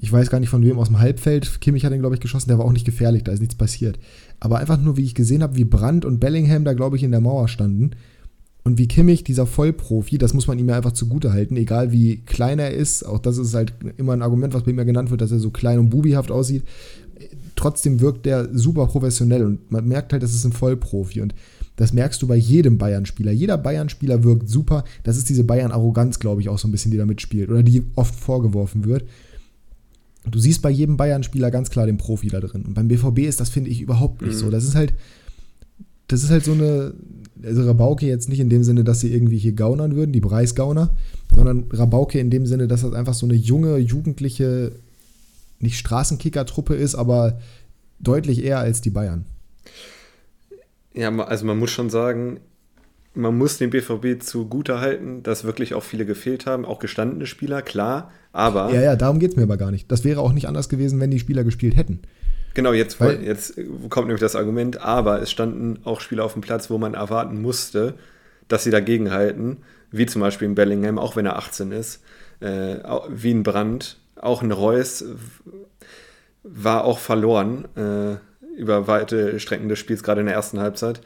Ich 0.00 0.10
weiß 0.10 0.30
gar 0.30 0.40
nicht 0.40 0.48
von 0.48 0.64
wem 0.64 0.78
aus 0.78 0.88
dem 0.88 1.00
Halbfeld. 1.00 1.60
Kimmich 1.60 1.84
hat 1.84 1.92
den, 1.92 2.00
glaube 2.00 2.14
ich, 2.14 2.20
geschossen, 2.22 2.48
der 2.48 2.58
war 2.58 2.64
auch 2.64 2.72
nicht 2.72 2.86
gefährlich, 2.86 3.24
da 3.24 3.32
ist 3.32 3.40
nichts 3.40 3.56
passiert. 3.56 3.98
Aber 4.40 4.58
einfach 4.58 4.80
nur, 4.80 4.96
wie 4.96 5.04
ich 5.04 5.14
gesehen 5.14 5.42
habe, 5.42 5.56
wie 5.56 5.64
Brandt 5.64 6.06
und 6.06 6.20
Bellingham 6.20 6.64
da, 6.64 6.72
glaube 6.72 6.96
ich, 6.96 7.02
in 7.02 7.10
der 7.10 7.20
Mauer 7.20 7.48
standen 7.48 7.90
und 8.64 8.78
wie 8.78 8.88
Kimmich, 8.88 9.24
dieser 9.24 9.46
Vollprofi, 9.46 10.16
das 10.16 10.32
muss 10.32 10.46
man 10.46 10.58
ihm 10.58 10.68
ja 10.70 10.76
einfach 10.76 10.92
zugute 10.92 11.32
halten, 11.32 11.56
egal 11.56 11.92
wie 11.92 12.16
klein 12.24 12.58
er 12.58 12.72
ist, 12.72 13.04
auch 13.04 13.18
das 13.18 13.36
ist 13.36 13.52
halt 13.52 13.74
immer 13.98 14.14
ein 14.14 14.22
Argument, 14.22 14.54
was 14.54 14.62
bei 14.62 14.70
ihm 14.70 14.78
ja 14.78 14.84
genannt 14.84 15.10
wird, 15.10 15.20
dass 15.20 15.32
er 15.32 15.38
so 15.38 15.50
klein 15.50 15.78
und 15.78 15.90
bubihaft 15.90 16.30
aussieht. 16.30 16.64
Trotzdem 17.56 18.00
wirkt 18.00 18.24
der 18.24 18.48
super 18.56 18.86
professionell 18.86 19.44
und 19.44 19.70
man 19.70 19.86
merkt 19.86 20.12
halt, 20.12 20.22
das 20.22 20.34
ist 20.34 20.44
ein 20.44 20.52
Vollprofi 20.52 21.20
und 21.20 21.34
das 21.76 21.92
merkst 21.92 22.22
du 22.22 22.26
bei 22.26 22.36
jedem 22.36 22.78
Bayern-Spieler. 22.78 23.32
Jeder 23.32 23.58
Bayern-Spieler 23.58 24.22
wirkt 24.24 24.48
super. 24.48 24.84
Das 25.02 25.16
ist 25.16 25.28
diese 25.28 25.44
Bayern-Arroganz, 25.44 26.18
glaube 26.18 26.40
ich, 26.40 26.48
auch 26.48 26.58
so 26.58 26.68
ein 26.68 26.70
bisschen, 26.70 26.90
die 26.90 26.96
da 26.96 27.04
mitspielt 27.04 27.50
oder 27.50 27.62
die 27.62 27.84
oft 27.96 28.14
vorgeworfen 28.14 28.84
wird. 28.84 29.04
Du 30.30 30.38
siehst 30.38 30.62
bei 30.62 30.70
jedem 30.70 30.96
Bayern-Spieler 30.96 31.50
ganz 31.50 31.70
klar 31.70 31.86
den 31.86 31.98
Profi 31.98 32.28
da 32.28 32.40
drin. 32.40 32.64
Und 32.64 32.74
beim 32.74 32.88
BVB 32.88 33.20
ist 33.20 33.40
das, 33.40 33.50
finde 33.50 33.70
ich, 33.70 33.80
überhaupt 33.80 34.22
nicht 34.22 34.34
mhm. 34.34 34.38
so. 34.38 34.50
Das 34.50 34.64
ist 34.64 34.76
halt, 34.76 34.94
das 36.08 36.22
ist 36.22 36.30
halt 36.30 36.44
so 36.44 36.52
eine, 36.52 36.94
also 37.42 37.62
Rabauke 37.62 38.06
jetzt 38.06 38.28
nicht 38.28 38.40
in 38.40 38.48
dem 38.48 38.64
Sinne, 38.64 38.84
dass 38.84 39.00
sie 39.00 39.12
irgendwie 39.12 39.38
hier 39.38 39.52
gaunern 39.52 39.96
würden, 39.96 40.12
die 40.12 40.20
Preisgauner, 40.20 40.94
sondern 41.34 41.64
Rabauke 41.70 42.18
in 42.18 42.30
dem 42.30 42.46
Sinne, 42.46 42.68
dass 42.68 42.82
das 42.82 42.92
einfach 42.92 43.14
so 43.14 43.26
eine 43.26 43.34
junge, 43.34 43.78
jugendliche, 43.78 44.72
nicht 45.58 45.78
Straßenkicker-Truppe 45.78 46.74
ist, 46.74 46.94
aber 46.94 47.38
deutlich 48.00 48.44
eher 48.44 48.58
als 48.58 48.80
die 48.80 48.90
Bayern. 48.90 49.24
Ja, 50.92 51.14
also 51.18 51.44
man 51.46 51.58
muss 51.58 51.70
schon 51.70 51.90
sagen, 51.90 52.40
man 53.14 53.36
muss 53.36 53.58
den 53.58 53.70
BVB 53.70 54.22
zugute 54.22 54.80
halten, 54.80 55.22
dass 55.22 55.44
wirklich 55.44 55.74
auch 55.74 55.82
viele 55.82 56.04
gefehlt 56.04 56.46
haben, 56.46 56.64
auch 56.64 56.78
gestandene 56.78 57.26
Spieler, 57.26 57.62
klar, 57.62 58.10
aber. 58.32 58.72
Ja, 58.72 58.82
ja, 58.82 58.96
darum 58.96 59.18
geht 59.18 59.30
es 59.30 59.36
mir 59.36 59.44
aber 59.44 59.56
gar 59.56 59.70
nicht. 59.70 59.90
Das 59.90 60.04
wäre 60.04 60.20
auch 60.20 60.32
nicht 60.32 60.48
anders 60.48 60.68
gewesen, 60.68 61.00
wenn 61.00 61.10
die 61.10 61.18
Spieler 61.18 61.44
gespielt 61.44 61.76
hätten. 61.76 62.00
Genau, 62.54 62.72
jetzt, 62.72 63.00
Weil, 63.00 63.22
jetzt 63.22 63.58
kommt 63.90 64.06
nämlich 64.06 64.20
das 64.20 64.36
Argument, 64.36 64.80
aber 64.80 65.20
es 65.20 65.30
standen 65.30 65.80
auch 65.84 66.00
Spieler 66.00 66.24
auf 66.24 66.34
dem 66.34 66.42
Platz, 66.42 66.70
wo 66.70 66.78
man 66.78 66.94
erwarten 66.94 67.42
musste, 67.42 67.94
dass 68.48 68.64
sie 68.64 68.70
dagegen 68.70 69.10
halten, 69.10 69.58
wie 69.90 70.06
zum 70.06 70.20
Beispiel 70.20 70.46
in 70.46 70.54
Bellingham, 70.54 70.98
auch 70.98 71.16
wenn 71.16 71.26
er 71.26 71.36
18 71.36 71.72
ist, 71.72 72.02
äh, 72.40 72.76
wie 73.08 73.32
ein 73.32 73.42
Brand, 73.42 73.98
auch 74.16 74.42
ein 74.42 74.52
Reus 74.52 75.04
war 76.44 76.84
auch 76.84 76.98
verloren 76.98 77.66
äh, 77.76 78.16
über 78.56 78.86
weite 78.86 79.40
Strecken 79.40 79.68
des 79.68 79.78
Spiels, 79.78 80.02
gerade 80.02 80.20
in 80.20 80.26
der 80.26 80.34
ersten 80.34 80.60
Halbzeit. 80.60 81.00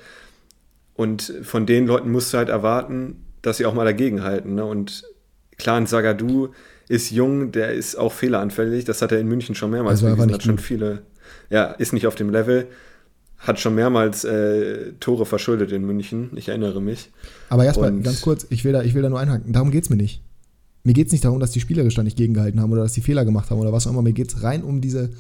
Und 0.94 1.32
von 1.42 1.64
den 1.64 1.86
Leuten 1.86 2.10
musst 2.10 2.32
du 2.32 2.38
halt 2.38 2.48
erwarten, 2.48 3.24
dass 3.40 3.58
sie 3.58 3.66
auch 3.66 3.74
mal 3.74 3.84
dagegen 3.84 4.22
halten. 4.22 4.56
Ne? 4.56 4.64
Und 4.64 5.04
klar, 5.56 5.76
ein 5.76 5.86
Sagadu 5.86 6.48
ist 6.88 7.10
jung, 7.10 7.52
der 7.52 7.72
ist 7.72 7.96
auch 7.96 8.12
fehleranfällig. 8.12 8.84
Das 8.84 9.00
hat 9.00 9.12
er 9.12 9.20
in 9.20 9.28
München 9.28 9.54
schon 9.54 9.70
mehrmals 9.70 10.02
also 10.02 10.16
bewiesen, 10.16 10.34
hat 10.34 10.42
schon 10.42 10.58
viele 10.58 11.02
ja, 11.50 11.64
ist 11.66 11.92
nicht 11.92 12.06
auf 12.06 12.14
dem 12.14 12.30
Level. 12.30 12.66
Hat 13.38 13.60
schon 13.60 13.74
mehrmals 13.74 14.24
äh, 14.24 14.92
Tore 14.98 15.24
verschuldet 15.24 15.70
in 15.70 15.84
München, 15.86 16.30
ich 16.34 16.48
erinnere 16.48 16.80
mich. 16.82 17.10
Aber 17.50 17.64
erstmal 17.64 17.92
ganz 18.00 18.20
kurz, 18.20 18.46
ich 18.50 18.64
will, 18.64 18.72
da, 18.72 18.82
ich 18.82 18.94
will 18.94 19.02
da 19.02 19.08
nur 19.08 19.20
einhaken. 19.20 19.52
Darum 19.52 19.70
geht 19.70 19.84
es 19.84 19.90
mir 19.90 19.96
nicht. 19.96 20.22
Mir 20.82 20.92
geht 20.92 21.06
es 21.06 21.12
nicht 21.12 21.24
darum, 21.24 21.38
dass 21.38 21.52
die 21.52 21.60
spielerisch 21.60 21.94
da 21.94 22.02
nicht 22.02 22.16
gegengehalten 22.16 22.60
haben 22.60 22.72
oder 22.72 22.82
dass 22.82 22.94
die 22.94 23.00
Fehler 23.00 23.24
gemacht 23.24 23.50
haben 23.50 23.60
oder 23.60 23.72
was 23.72 23.86
auch 23.86 23.90
immer. 23.90 24.02
Mir 24.02 24.12
geht 24.12 24.32
es 24.32 24.42
rein 24.42 24.62
um 24.62 24.80
diese, 24.80 25.10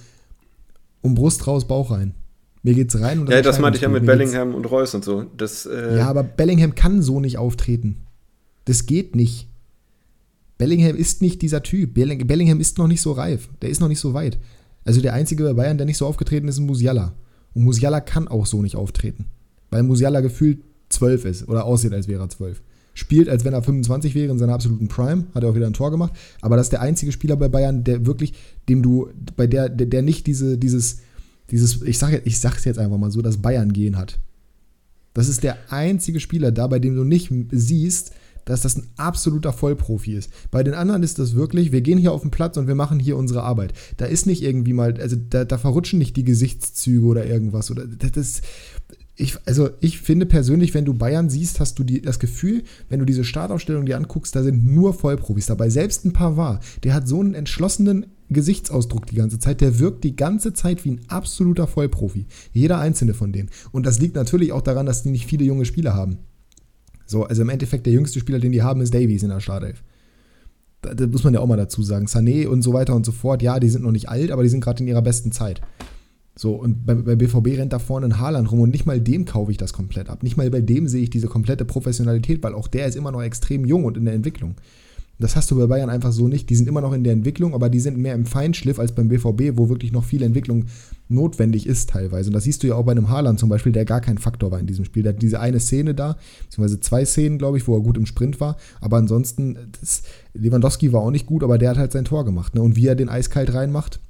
um 1.00 1.14
Brust 1.14 1.46
raus, 1.46 1.68
Bauch 1.68 1.90
rein. 1.90 2.14
Mir 2.62 2.74
geht 2.74 2.92
es 2.92 3.00
rein 3.00 3.20
um 3.20 3.26
das 3.26 3.34
Ja, 3.34 3.42
das 3.42 3.58
meinte 3.58 3.76
ich 3.76 3.82
ja 3.82 3.88
mit 3.88 4.04
Bellingham 4.04 4.54
und 4.54 4.64
Reus 4.64 4.94
und 4.94 5.04
so. 5.04 5.26
Das, 5.36 5.66
äh 5.66 5.96
ja, 5.96 6.08
aber 6.08 6.22
Bellingham 6.22 6.74
kann 6.74 7.02
so 7.02 7.20
nicht 7.20 7.38
auftreten. 7.38 7.98
Das 8.64 8.86
geht 8.86 9.14
nicht. 9.14 9.48
Bellingham 10.58 10.96
ist 10.96 11.22
nicht 11.22 11.40
dieser 11.40 11.62
Typ. 11.62 11.94
Bellingham 11.94 12.60
ist 12.60 12.78
noch 12.78 12.88
nicht 12.88 13.00
so 13.00 13.12
reif. 13.12 13.48
Der 13.62 13.70
ist 13.70 13.80
noch 13.80 13.88
nicht 13.88 14.00
so 14.00 14.12
weit. 14.12 14.38
Also 14.88 15.02
der 15.02 15.12
einzige 15.12 15.44
bei 15.44 15.52
Bayern, 15.52 15.76
der 15.76 15.84
nicht 15.84 15.98
so 15.98 16.06
aufgetreten 16.06 16.48
ist, 16.48 16.54
ist 16.54 16.62
Musiala. 16.62 17.12
Und 17.52 17.64
Musiala 17.64 18.00
kann 18.00 18.26
auch 18.26 18.46
so 18.46 18.62
nicht 18.62 18.74
auftreten. 18.74 19.26
Weil 19.68 19.82
Musiala 19.82 20.22
gefühlt 20.22 20.60
zwölf 20.88 21.26
ist 21.26 21.46
oder 21.46 21.66
aussieht, 21.66 21.92
als 21.92 22.08
wäre 22.08 22.22
er 22.22 22.30
zwölf. 22.30 22.62
Spielt, 22.94 23.28
als 23.28 23.44
wenn 23.44 23.52
er 23.52 23.62
25 23.62 24.14
wäre 24.14 24.32
in 24.32 24.38
seiner 24.38 24.54
absoluten 24.54 24.88
Prime, 24.88 25.26
hat 25.34 25.42
er 25.42 25.50
auch 25.50 25.54
wieder 25.54 25.66
ein 25.66 25.74
Tor 25.74 25.90
gemacht. 25.90 26.14
Aber 26.40 26.56
das 26.56 26.68
ist 26.68 26.72
der 26.72 26.80
einzige 26.80 27.12
Spieler 27.12 27.36
bei 27.36 27.50
Bayern, 27.50 27.84
der 27.84 28.06
wirklich, 28.06 28.32
dem 28.70 28.82
du, 28.82 29.10
bei 29.36 29.46
der, 29.46 29.68
der, 29.68 29.88
der 29.88 30.00
nicht 30.00 30.26
diese, 30.26 30.56
dieses, 30.56 31.00
dieses, 31.50 31.82
ich 31.82 31.98
sage 31.98 32.22
ich 32.24 32.40
sag's 32.40 32.64
jetzt 32.64 32.78
einfach 32.78 32.96
mal 32.96 33.10
so, 33.10 33.20
das 33.20 33.36
Bayern 33.36 33.74
gehen 33.74 33.98
hat. 33.98 34.18
Das 35.12 35.28
ist 35.28 35.42
der 35.42 35.58
einzige 35.70 36.18
Spieler 36.18 36.50
da, 36.50 36.66
bei 36.66 36.78
dem 36.78 36.94
du 36.94 37.04
nicht 37.04 37.30
siehst, 37.50 38.12
dass 38.48 38.62
das 38.62 38.76
ein 38.76 38.88
absoluter 38.96 39.52
Vollprofi 39.52 40.14
ist. 40.14 40.30
Bei 40.50 40.62
den 40.62 40.74
anderen 40.74 41.02
ist 41.02 41.18
das 41.18 41.34
wirklich, 41.34 41.70
wir 41.70 41.82
gehen 41.82 41.98
hier 41.98 42.12
auf 42.12 42.22
den 42.22 42.30
Platz 42.30 42.56
und 42.56 42.66
wir 42.66 42.74
machen 42.74 42.98
hier 42.98 43.16
unsere 43.16 43.42
Arbeit. 43.42 43.74
Da 43.98 44.06
ist 44.06 44.26
nicht 44.26 44.42
irgendwie 44.42 44.72
mal, 44.72 44.94
also 45.00 45.16
da, 45.16 45.44
da 45.44 45.58
verrutschen 45.58 45.98
nicht 45.98 46.16
die 46.16 46.24
Gesichtszüge 46.24 47.06
oder 47.06 47.26
irgendwas. 47.26 47.70
Oder 47.70 47.86
das, 47.86 48.40
ich, 49.16 49.36
also 49.46 49.70
ich 49.80 49.98
finde 49.98 50.26
persönlich, 50.26 50.72
wenn 50.74 50.84
du 50.84 50.94
Bayern 50.94 51.28
siehst, 51.28 51.60
hast 51.60 51.78
du 51.78 51.84
die, 51.84 52.00
das 52.00 52.18
Gefühl, 52.18 52.62
wenn 52.88 53.00
du 53.00 53.04
diese 53.04 53.24
Startaufstellung 53.24 53.84
dir 53.84 53.96
anguckst, 53.96 54.34
da 54.34 54.42
sind 54.42 54.64
nur 54.64 54.94
Vollprofis 54.94 55.46
dabei. 55.46 55.68
Selbst 55.68 56.04
ein 56.04 56.12
Pavard, 56.12 56.64
der 56.84 56.94
hat 56.94 57.06
so 57.06 57.20
einen 57.20 57.34
entschlossenen 57.34 58.06
Gesichtsausdruck 58.30 59.06
die 59.06 59.16
ganze 59.16 59.38
Zeit, 59.38 59.60
der 59.60 59.78
wirkt 59.78 60.04
die 60.04 60.16
ganze 60.16 60.52
Zeit 60.52 60.84
wie 60.84 60.92
ein 60.92 61.00
absoluter 61.08 61.66
Vollprofi. 61.66 62.26
Jeder 62.52 62.78
einzelne 62.78 63.12
von 63.12 63.32
denen. 63.32 63.50
Und 63.72 63.86
das 63.86 63.98
liegt 63.98 64.14
natürlich 64.14 64.52
auch 64.52 64.62
daran, 64.62 64.86
dass 64.86 65.02
die 65.02 65.10
nicht 65.10 65.26
viele 65.26 65.44
junge 65.44 65.64
Spieler 65.64 65.94
haben. 65.94 66.18
So, 67.08 67.24
also 67.24 67.42
im 67.42 67.48
Endeffekt 67.48 67.86
der 67.86 67.92
jüngste 67.94 68.20
Spieler, 68.20 68.38
den 68.38 68.52
die 68.52 68.62
haben, 68.62 68.82
ist 68.82 68.92
Davies 68.92 69.22
in 69.22 69.30
der 69.30 69.40
Startelf. 69.40 69.82
Da, 70.82 70.94
das 70.94 71.08
muss 71.08 71.24
man 71.24 71.32
ja 71.32 71.40
auch 71.40 71.46
mal 71.46 71.56
dazu 71.56 71.82
sagen. 71.82 72.06
Sané 72.06 72.46
und 72.46 72.62
so 72.62 72.74
weiter 72.74 72.94
und 72.94 73.06
so 73.06 73.12
fort, 73.12 73.42
ja, 73.42 73.58
die 73.58 73.70
sind 73.70 73.82
noch 73.82 73.92
nicht 73.92 74.10
alt, 74.10 74.30
aber 74.30 74.42
die 74.42 74.50
sind 74.50 74.60
gerade 74.60 74.82
in 74.82 74.88
ihrer 74.88 75.02
besten 75.02 75.32
Zeit. 75.32 75.62
So, 76.36 76.54
und 76.54 76.84
bei, 76.86 76.94
bei, 76.94 77.16
BVB 77.16 77.58
rennt 77.58 77.72
da 77.72 77.78
vorne 77.78 78.06
ein 78.06 78.20
Haaland 78.20 78.52
rum 78.52 78.60
und 78.60 78.70
nicht 78.70 78.86
mal 78.86 79.00
dem 79.00 79.24
kaufe 79.24 79.50
ich 79.50 79.56
das 79.56 79.72
komplett 79.72 80.10
ab. 80.10 80.22
Nicht 80.22 80.36
mal 80.36 80.48
bei 80.50 80.60
dem 80.60 80.86
sehe 80.86 81.02
ich 81.02 81.10
diese 81.10 81.28
komplette 81.28 81.64
Professionalität, 81.64 82.42
weil 82.42 82.54
auch 82.54 82.68
der 82.68 82.86
ist 82.86 82.94
immer 82.94 83.10
noch 83.10 83.22
extrem 83.22 83.64
jung 83.64 83.84
und 83.84 83.96
in 83.96 84.04
der 84.04 84.14
Entwicklung. 84.14 84.54
Das 85.18 85.34
hast 85.34 85.50
du 85.50 85.58
bei 85.58 85.66
Bayern 85.66 85.90
einfach 85.90 86.12
so 86.12 86.28
nicht. 86.28 86.48
Die 86.48 86.54
sind 86.54 86.68
immer 86.68 86.80
noch 86.80 86.92
in 86.92 87.02
der 87.02 87.12
Entwicklung, 87.12 87.54
aber 87.54 87.68
die 87.68 87.80
sind 87.80 87.98
mehr 87.98 88.14
im 88.14 88.24
Feinschliff 88.24 88.78
als 88.78 88.92
beim 88.92 89.08
BVB, 89.08 89.56
wo 89.56 89.68
wirklich 89.68 89.90
noch 89.90 90.04
viel 90.04 90.22
Entwicklung 90.22 90.66
notwendig 91.08 91.66
ist 91.66 91.90
teilweise. 91.90 92.28
Und 92.30 92.34
das 92.34 92.44
siehst 92.44 92.62
du 92.62 92.68
ja 92.68 92.74
auch 92.76 92.84
bei 92.84 92.92
einem 92.92 93.08
Haaland 93.08 93.40
zum 93.40 93.48
Beispiel, 93.48 93.72
der 93.72 93.84
gar 93.84 94.00
kein 94.00 94.18
Faktor 94.18 94.50
war 94.50 94.60
in 94.60 94.66
diesem 94.66 94.84
Spiel. 94.84 95.02
Der 95.02 95.14
hat 95.14 95.22
diese 95.22 95.40
eine 95.40 95.58
Szene 95.58 95.94
da, 95.94 96.16
beziehungsweise 96.44 96.80
zwei 96.80 97.04
Szenen, 97.04 97.38
glaube 97.38 97.58
ich, 97.58 97.66
wo 97.66 97.74
er 97.76 97.82
gut 97.82 97.96
im 97.96 98.06
Sprint 98.06 98.40
war. 98.40 98.56
Aber 98.80 98.98
ansonsten, 98.98 99.56
das, 99.80 100.02
Lewandowski 100.34 100.92
war 100.92 101.00
auch 101.00 101.10
nicht 101.10 101.26
gut, 101.26 101.42
aber 101.42 101.58
der 101.58 101.70
hat 101.70 101.78
halt 101.78 101.92
sein 101.92 102.04
Tor 102.04 102.24
gemacht. 102.24 102.54
Ne? 102.54 102.62
Und 102.62 102.76
wie 102.76 102.86
er 102.86 102.94
den 102.94 103.08
eiskalt 103.08 103.52
reinmacht, 103.52 104.00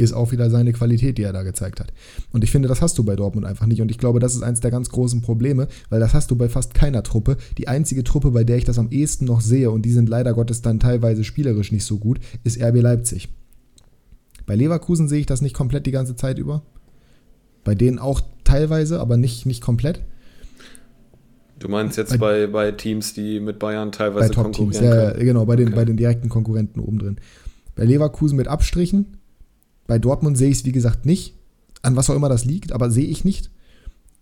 ist 0.00 0.12
auch 0.12 0.32
wieder 0.32 0.50
seine 0.50 0.72
Qualität, 0.72 1.18
die 1.18 1.22
er 1.22 1.32
da 1.32 1.42
gezeigt 1.42 1.80
hat. 1.80 1.92
Und 2.32 2.42
ich 2.44 2.50
finde, 2.50 2.68
das 2.68 2.82
hast 2.82 2.98
du 2.98 3.04
bei 3.04 3.16
Dortmund 3.16 3.46
einfach 3.46 3.66
nicht. 3.66 3.80
Und 3.80 3.90
ich 3.90 3.98
glaube, 3.98 4.20
das 4.20 4.34
ist 4.34 4.42
eines 4.42 4.60
der 4.60 4.70
ganz 4.70 4.88
großen 4.88 5.22
Probleme, 5.22 5.68
weil 5.88 6.00
das 6.00 6.14
hast 6.14 6.30
du 6.30 6.36
bei 6.36 6.48
fast 6.48 6.74
keiner 6.74 7.02
Truppe. 7.02 7.36
Die 7.58 7.68
einzige 7.68 8.04
Truppe, 8.04 8.30
bei 8.30 8.44
der 8.44 8.56
ich 8.56 8.64
das 8.64 8.78
am 8.78 8.90
ehesten 8.90 9.26
noch 9.26 9.40
sehe, 9.40 9.70
und 9.70 9.82
die 9.82 9.92
sind 9.92 10.08
leider 10.08 10.32
Gottes 10.34 10.62
dann 10.62 10.80
teilweise 10.80 11.24
spielerisch 11.24 11.72
nicht 11.72 11.84
so 11.84 11.98
gut, 11.98 12.20
ist 12.44 12.60
RB 12.62 12.80
Leipzig. 12.80 13.28
Bei 14.46 14.56
Leverkusen 14.56 15.08
sehe 15.08 15.20
ich 15.20 15.26
das 15.26 15.42
nicht 15.42 15.54
komplett 15.54 15.86
die 15.86 15.92
ganze 15.92 16.16
Zeit 16.16 16.38
über. 16.38 16.62
Bei 17.62 17.74
denen 17.74 17.98
auch 17.98 18.20
teilweise, 18.42 19.00
aber 19.00 19.16
nicht, 19.16 19.46
nicht 19.46 19.60
komplett. 19.60 20.00
Du 21.58 21.68
meinst 21.68 21.98
jetzt 21.98 22.18
bei, 22.18 22.46
bei, 22.46 22.72
Teams, 22.72 23.12
die 23.12 23.38
mit 23.38 23.58
Bayern 23.58 23.92
teilweise 23.92 24.30
bei 24.30 24.42
konkurrieren 24.42 24.84
ja, 24.84 25.10
genau, 25.12 25.44
bei 25.44 25.56
den, 25.56 25.68
okay. 25.68 25.76
bei 25.76 25.84
den 25.84 25.98
direkten 25.98 26.30
Konkurrenten 26.30 26.80
oben 26.80 26.98
drin. 26.98 27.16
Bei 27.76 27.84
Leverkusen 27.84 28.36
mit 28.36 28.48
Abstrichen, 28.48 29.18
bei 29.90 29.98
Dortmund 29.98 30.38
sehe 30.38 30.50
ich 30.50 30.58
es, 30.58 30.64
wie 30.64 30.70
gesagt, 30.70 31.04
nicht. 31.04 31.34
An 31.82 31.96
was 31.96 32.08
auch 32.08 32.14
immer 32.14 32.28
das 32.28 32.44
liegt, 32.44 32.70
aber 32.70 32.92
sehe 32.92 33.08
ich 33.08 33.24
nicht. 33.24 33.50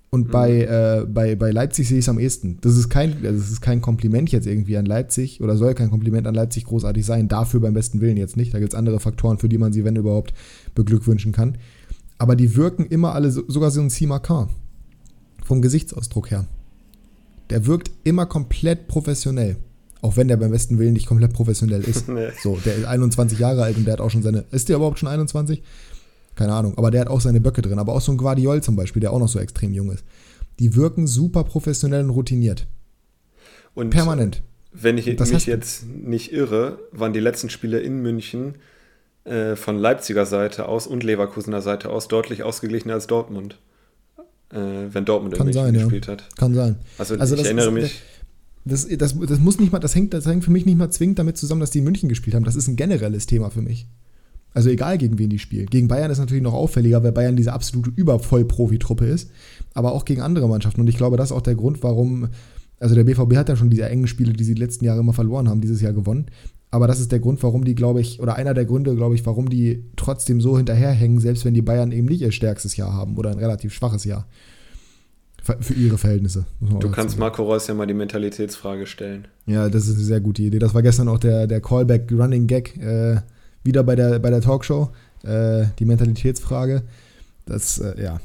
Und 0.08 0.28
mhm. 0.28 0.30
bei, 0.30 0.62
äh, 0.62 1.04
bei, 1.06 1.36
bei 1.36 1.50
Leipzig 1.50 1.86
sehe 1.86 1.98
ich 1.98 2.06
es 2.06 2.08
am 2.08 2.18
ehesten. 2.18 2.56
Das 2.62 2.74
ist, 2.74 2.88
kein, 2.88 3.22
also 3.22 3.38
das 3.38 3.50
ist 3.50 3.60
kein 3.60 3.82
Kompliment 3.82 4.32
jetzt 4.32 4.46
irgendwie 4.46 4.78
an 4.78 4.86
Leipzig 4.86 5.42
oder 5.42 5.58
soll 5.58 5.74
kein 5.74 5.90
Kompliment 5.90 6.26
an 6.26 6.34
Leipzig 6.34 6.64
großartig 6.64 7.04
sein. 7.04 7.28
Dafür 7.28 7.60
beim 7.60 7.74
besten 7.74 8.00
Willen 8.00 8.16
jetzt 8.16 8.38
nicht. 8.38 8.54
Da 8.54 8.60
gibt 8.60 8.72
es 8.72 8.78
andere 8.78 8.98
Faktoren, 8.98 9.36
für 9.36 9.50
die 9.50 9.58
man 9.58 9.74
sie, 9.74 9.84
wenn 9.84 9.96
überhaupt, 9.96 10.32
beglückwünschen 10.74 11.32
kann. 11.32 11.58
Aber 12.16 12.34
die 12.34 12.56
wirken 12.56 12.86
immer 12.86 13.12
alle, 13.12 13.30
sogar 13.30 13.70
so 13.70 13.82
ein 13.82 13.90
Simakar. 13.90 14.48
Vom 15.44 15.60
Gesichtsausdruck 15.60 16.30
her. 16.30 16.46
Der 17.50 17.66
wirkt 17.66 17.90
immer 18.04 18.24
komplett 18.24 18.88
professionell. 18.88 19.56
Auch 20.00 20.16
wenn 20.16 20.28
der 20.28 20.36
beim 20.36 20.50
besten 20.50 20.78
Willen 20.78 20.92
nicht 20.92 21.06
komplett 21.06 21.32
professionell 21.32 21.82
ist. 21.82 22.08
nee. 22.08 22.28
So, 22.42 22.58
der 22.64 22.76
ist 22.76 22.84
21 22.84 23.38
Jahre 23.38 23.62
alt 23.62 23.76
und 23.76 23.84
der 23.84 23.94
hat 23.94 24.00
auch 24.00 24.10
schon 24.10 24.22
seine. 24.22 24.44
Ist 24.50 24.68
der 24.68 24.76
überhaupt 24.76 24.98
schon 24.98 25.08
21? 25.08 25.62
Keine 26.34 26.52
Ahnung. 26.52 26.76
Aber 26.76 26.90
der 26.90 27.00
hat 27.00 27.08
auch 27.08 27.20
seine 27.20 27.40
Böcke 27.40 27.62
drin. 27.62 27.78
Aber 27.78 27.94
auch 27.94 28.00
so 28.00 28.12
ein 28.12 28.18
Guardiol 28.18 28.62
zum 28.62 28.76
Beispiel, 28.76 29.00
der 29.00 29.12
auch 29.12 29.18
noch 29.18 29.28
so 29.28 29.40
extrem 29.40 29.74
jung 29.74 29.90
ist. 29.90 30.04
Die 30.60 30.76
wirken 30.76 31.06
super 31.06 31.44
professionell 31.44 32.04
und 32.04 32.10
routiniert. 32.10 32.66
Und 33.74 33.90
Permanent. 33.90 34.42
Wenn 34.72 34.98
ich 34.98 35.06
mich 35.06 35.46
jetzt 35.46 35.86
nicht 35.86 36.32
irre, 36.32 36.78
waren 36.92 37.12
die 37.12 37.20
letzten 37.20 37.50
Spiele 37.50 37.80
in 37.80 38.02
München 38.02 38.56
äh, 39.24 39.56
von 39.56 39.78
Leipziger 39.78 40.26
Seite 40.26 40.66
aus 40.68 40.86
und 40.86 41.02
Leverkusener 41.02 41.62
Seite 41.62 41.90
aus 41.90 42.08
deutlich 42.08 42.42
ausgeglichener 42.42 42.94
als 42.94 43.06
Dortmund. 43.06 43.58
Äh, 44.50 44.56
wenn 44.92 45.04
Dortmund 45.04 45.34
Kann 45.34 45.52
sein, 45.52 45.74
gespielt 45.74 46.06
ja. 46.06 46.12
hat. 46.12 46.24
Kann 46.36 46.54
sein. 46.54 46.76
Also, 46.98 47.16
also 47.16 47.34
ich 47.34 47.44
erinnere 47.44 47.66
ist, 47.68 47.72
mich 47.72 48.02
das, 48.68 48.86
das, 48.86 49.18
das 49.18 49.40
muss 49.40 49.58
nicht 49.58 49.72
mal, 49.72 49.78
das 49.78 49.94
hängt, 49.94 50.14
das 50.14 50.26
hängt 50.26 50.44
für 50.44 50.50
mich 50.50 50.66
nicht 50.66 50.78
mal 50.78 50.90
zwingend 50.90 51.18
damit 51.18 51.36
zusammen, 51.36 51.60
dass 51.60 51.70
die 51.70 51.78
in 51.78 51.84
München 51.84 52.08
gespielt 52.08 52.34
haben. 52.34 52.44
Das 52.44 52.56
ist 52.56 52.68
ein 52.68 52.76
generelles 52.76 53.26
Thema 53.26 53.50
für 53.50 53.62
mich. 53.62 53.88
Also 54.54 54.70
egal, 54.70 54.98
gegen 54.98 55.18
wen 55.18 55.30
die 55.30 55.38
spielen. 55.38 55.66
Gegen 55.66 55.88
Bayern 55.88 56.10
ist 56.10 56.18
natürlich 56.18 56.42
noch 56.42 56.54
auffälliger, 56.54 57.02
weil 57.02 57.12
Bayern 57.12 57.36
diese 57.36 57.52
absolute 57.52 57.90
Übervollprofi-Truppe 57.90 59.04
ist, 59.06 59.30
aber 59.74 59.92
auch 59.92 60.04
gegen 60.04 60.22
andere 60.22 60.48
Mannschaften. 60.48 60.80
Und 60.80 60.88
ich 60.88 60.96
glaube, 60.96 61.16
das 61.16 61.30
ist 61.30 61.36
auch 61.36 61.42
der 61.42 61.54
Grund, 61.54 61.82
warum, 61.82 62.28
also 62.80 62.94
der 62.94 63.04
BVB 63.04 63.36
hat 63.36 63.48
ja 63.48 63.56
schon 63.56 63.70
diese 63.70 63.88
engen 63.88 64.06
Spiele, 64.06 64.32
die 64.32 64.44
sie 64.44 64.54
die 64.54 64.60
letzten 64.60 64.84
Jahre 64.84 65.00
immer 65.00 65.12
verloren 65.12 65.48
haben, 65.48 65.60
dieses 65.60 65.80
Jahr 65.80 65.92
gewonnen. 65.92 66.26
Aber 66.70 66.86
das 66.86 67.00
ist 67.00 67.12
der 67.12 67.20
Grund, 67.20 67.42
warum 67.42 67.64
die, 67.64 67.74
glaube 67.74 68.00
ich, 68.00 68.20
oder 68.20 68.36
einer 68.36 68.52
der 68.52 68.64
Gründe, 68.64 68.94
glaube 68.94 69.14
ich, 69.14 69.24
warum 69.24 69.48
die 69.48 69.84
trotzdem 69.96 70.40
so 70.40 70.56
hinterherhängen, 70.56 71.18
selbst 71.20 71.44
wenn 71.44 71.54
die 71.54 71.62
Bayern 71.62 71.92
eben 71.92 72.08
nicht 72.08 72.20
ihr 72.20 72.32
stärkstes 72.32 72.76
Jahr 72.76 72.92
haben 72.92 73.16
oder 73.16 73.30
ein 73.30 73.38
relativ 73.38 73.72
schwaches 73.72 74.04
Jahr. 74.04 74.26
Für 75.60 75.74
ihre 75.74 75.98
Verhältnisse. 75.98 76.46
du 76.60 76.90
kannst 76.90 77.10
sagen. 77.10 77.20
Marco 77.20 77.42
Reus 77.42 77.66
ja 77.66 77.74
mal 77.74 77.86
die 77.86 77.94
Mentalitätsfrage 77.94 78.86
stellen. 78.86 79.28
Ja, 79.46 79.68
das 79.68 79.88
ist 79.88 79.96
eine 79.96 80.04
sehr 80.04 80.20
gute 80.20 80.42
Idee. 80.42 80.58
Das 80.58 80.74
war 80.74 80.82
gestern 80.82 81.08
auch 81.08 81.18
der, 81.18 81.46
der 81.46 81.60
Callback 81.60 82.10
Running 82.12 82.46
Gag 82.46 82.76
äh, 82.76 83.20
wieder 83.64 83.82
bei 83.82 83.96
der, 83.96 84.18
bei 84.18 84.30
der 84.30 84.40
Talkshow. 84.40 84.90
Äh, 85.22 85.66
die 85.78 85.84
Mentalitätsfrage. 85.84 86.82
Das, 87.46 87.78
äh, 87.78 88.02
ja, 88.02 88.20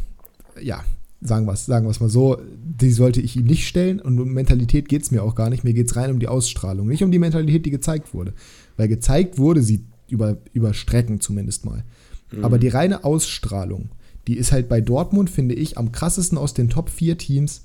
ja, 0.62 0.84
sagen 1.22 1.46
wir 1.46 1.54
es 1.54 1.66
sagen 1.66 1.86
mal 1.86 2.10
so, 2.10 2.38
die 2.64 2.92
sollte 2.92 3.22
ich 3.22 3.36
ihm 3.38 3.46
nicht 3.46 3.68
stellen 3.68 4.00
und 4.00 4.20
um 4.20 4.34
Mentalität 4.34 4.90
geht 4.90 5.04
es 5.04 5.12
mir 5.12 5.24
auch 5.24 5.36
gar 5.36 5.50
nicht. 5.50 5.64
Mir 5.64 5.74
geht 5.74 5.88
es 5.90 5.96
rein 5.96 6.12
um 6.12 6.20
die 6.20 6.28
Ausstrahlung, 6.28 6.88
nicht 6.88 7.04
um 7.04 7.12
die 7.12 7.20
Mentalität, 7.20 7.66
die 7.66 7.72
gezeigt 7.72 8.14
wurde. 8.14 8.34
Weil 8.78 8.88
gezeigt 8.88 9.38
wurde 9.38 9.62
sie 9.62 9.86
über, 10.10 10.38
über 10.52 10.74
Strecken 10.74 11.20
zumindest 11.22 11.66
mal. 11.66 11.84
Mhm. 12.32 12.46
Aber 12.46 12.60
die 12.60 12.68
reine 12.68 13.04
Ausstrahlung, 13.04 13.90
die 14.28 14.38
ist 14.38 14.52
halt 14.52 14.70
bei 14.70 14.82
Dortmund, 14.82 15.30
finde 15.30 15.56
ich, 15.56 15.78
am 15.78 15.92
krassesten 15.92 16.38
aus 16.38 16.54
den 16.54 16.70
Top 16.70 16.90
4 16.90 17.18
Teams 17.18 17.64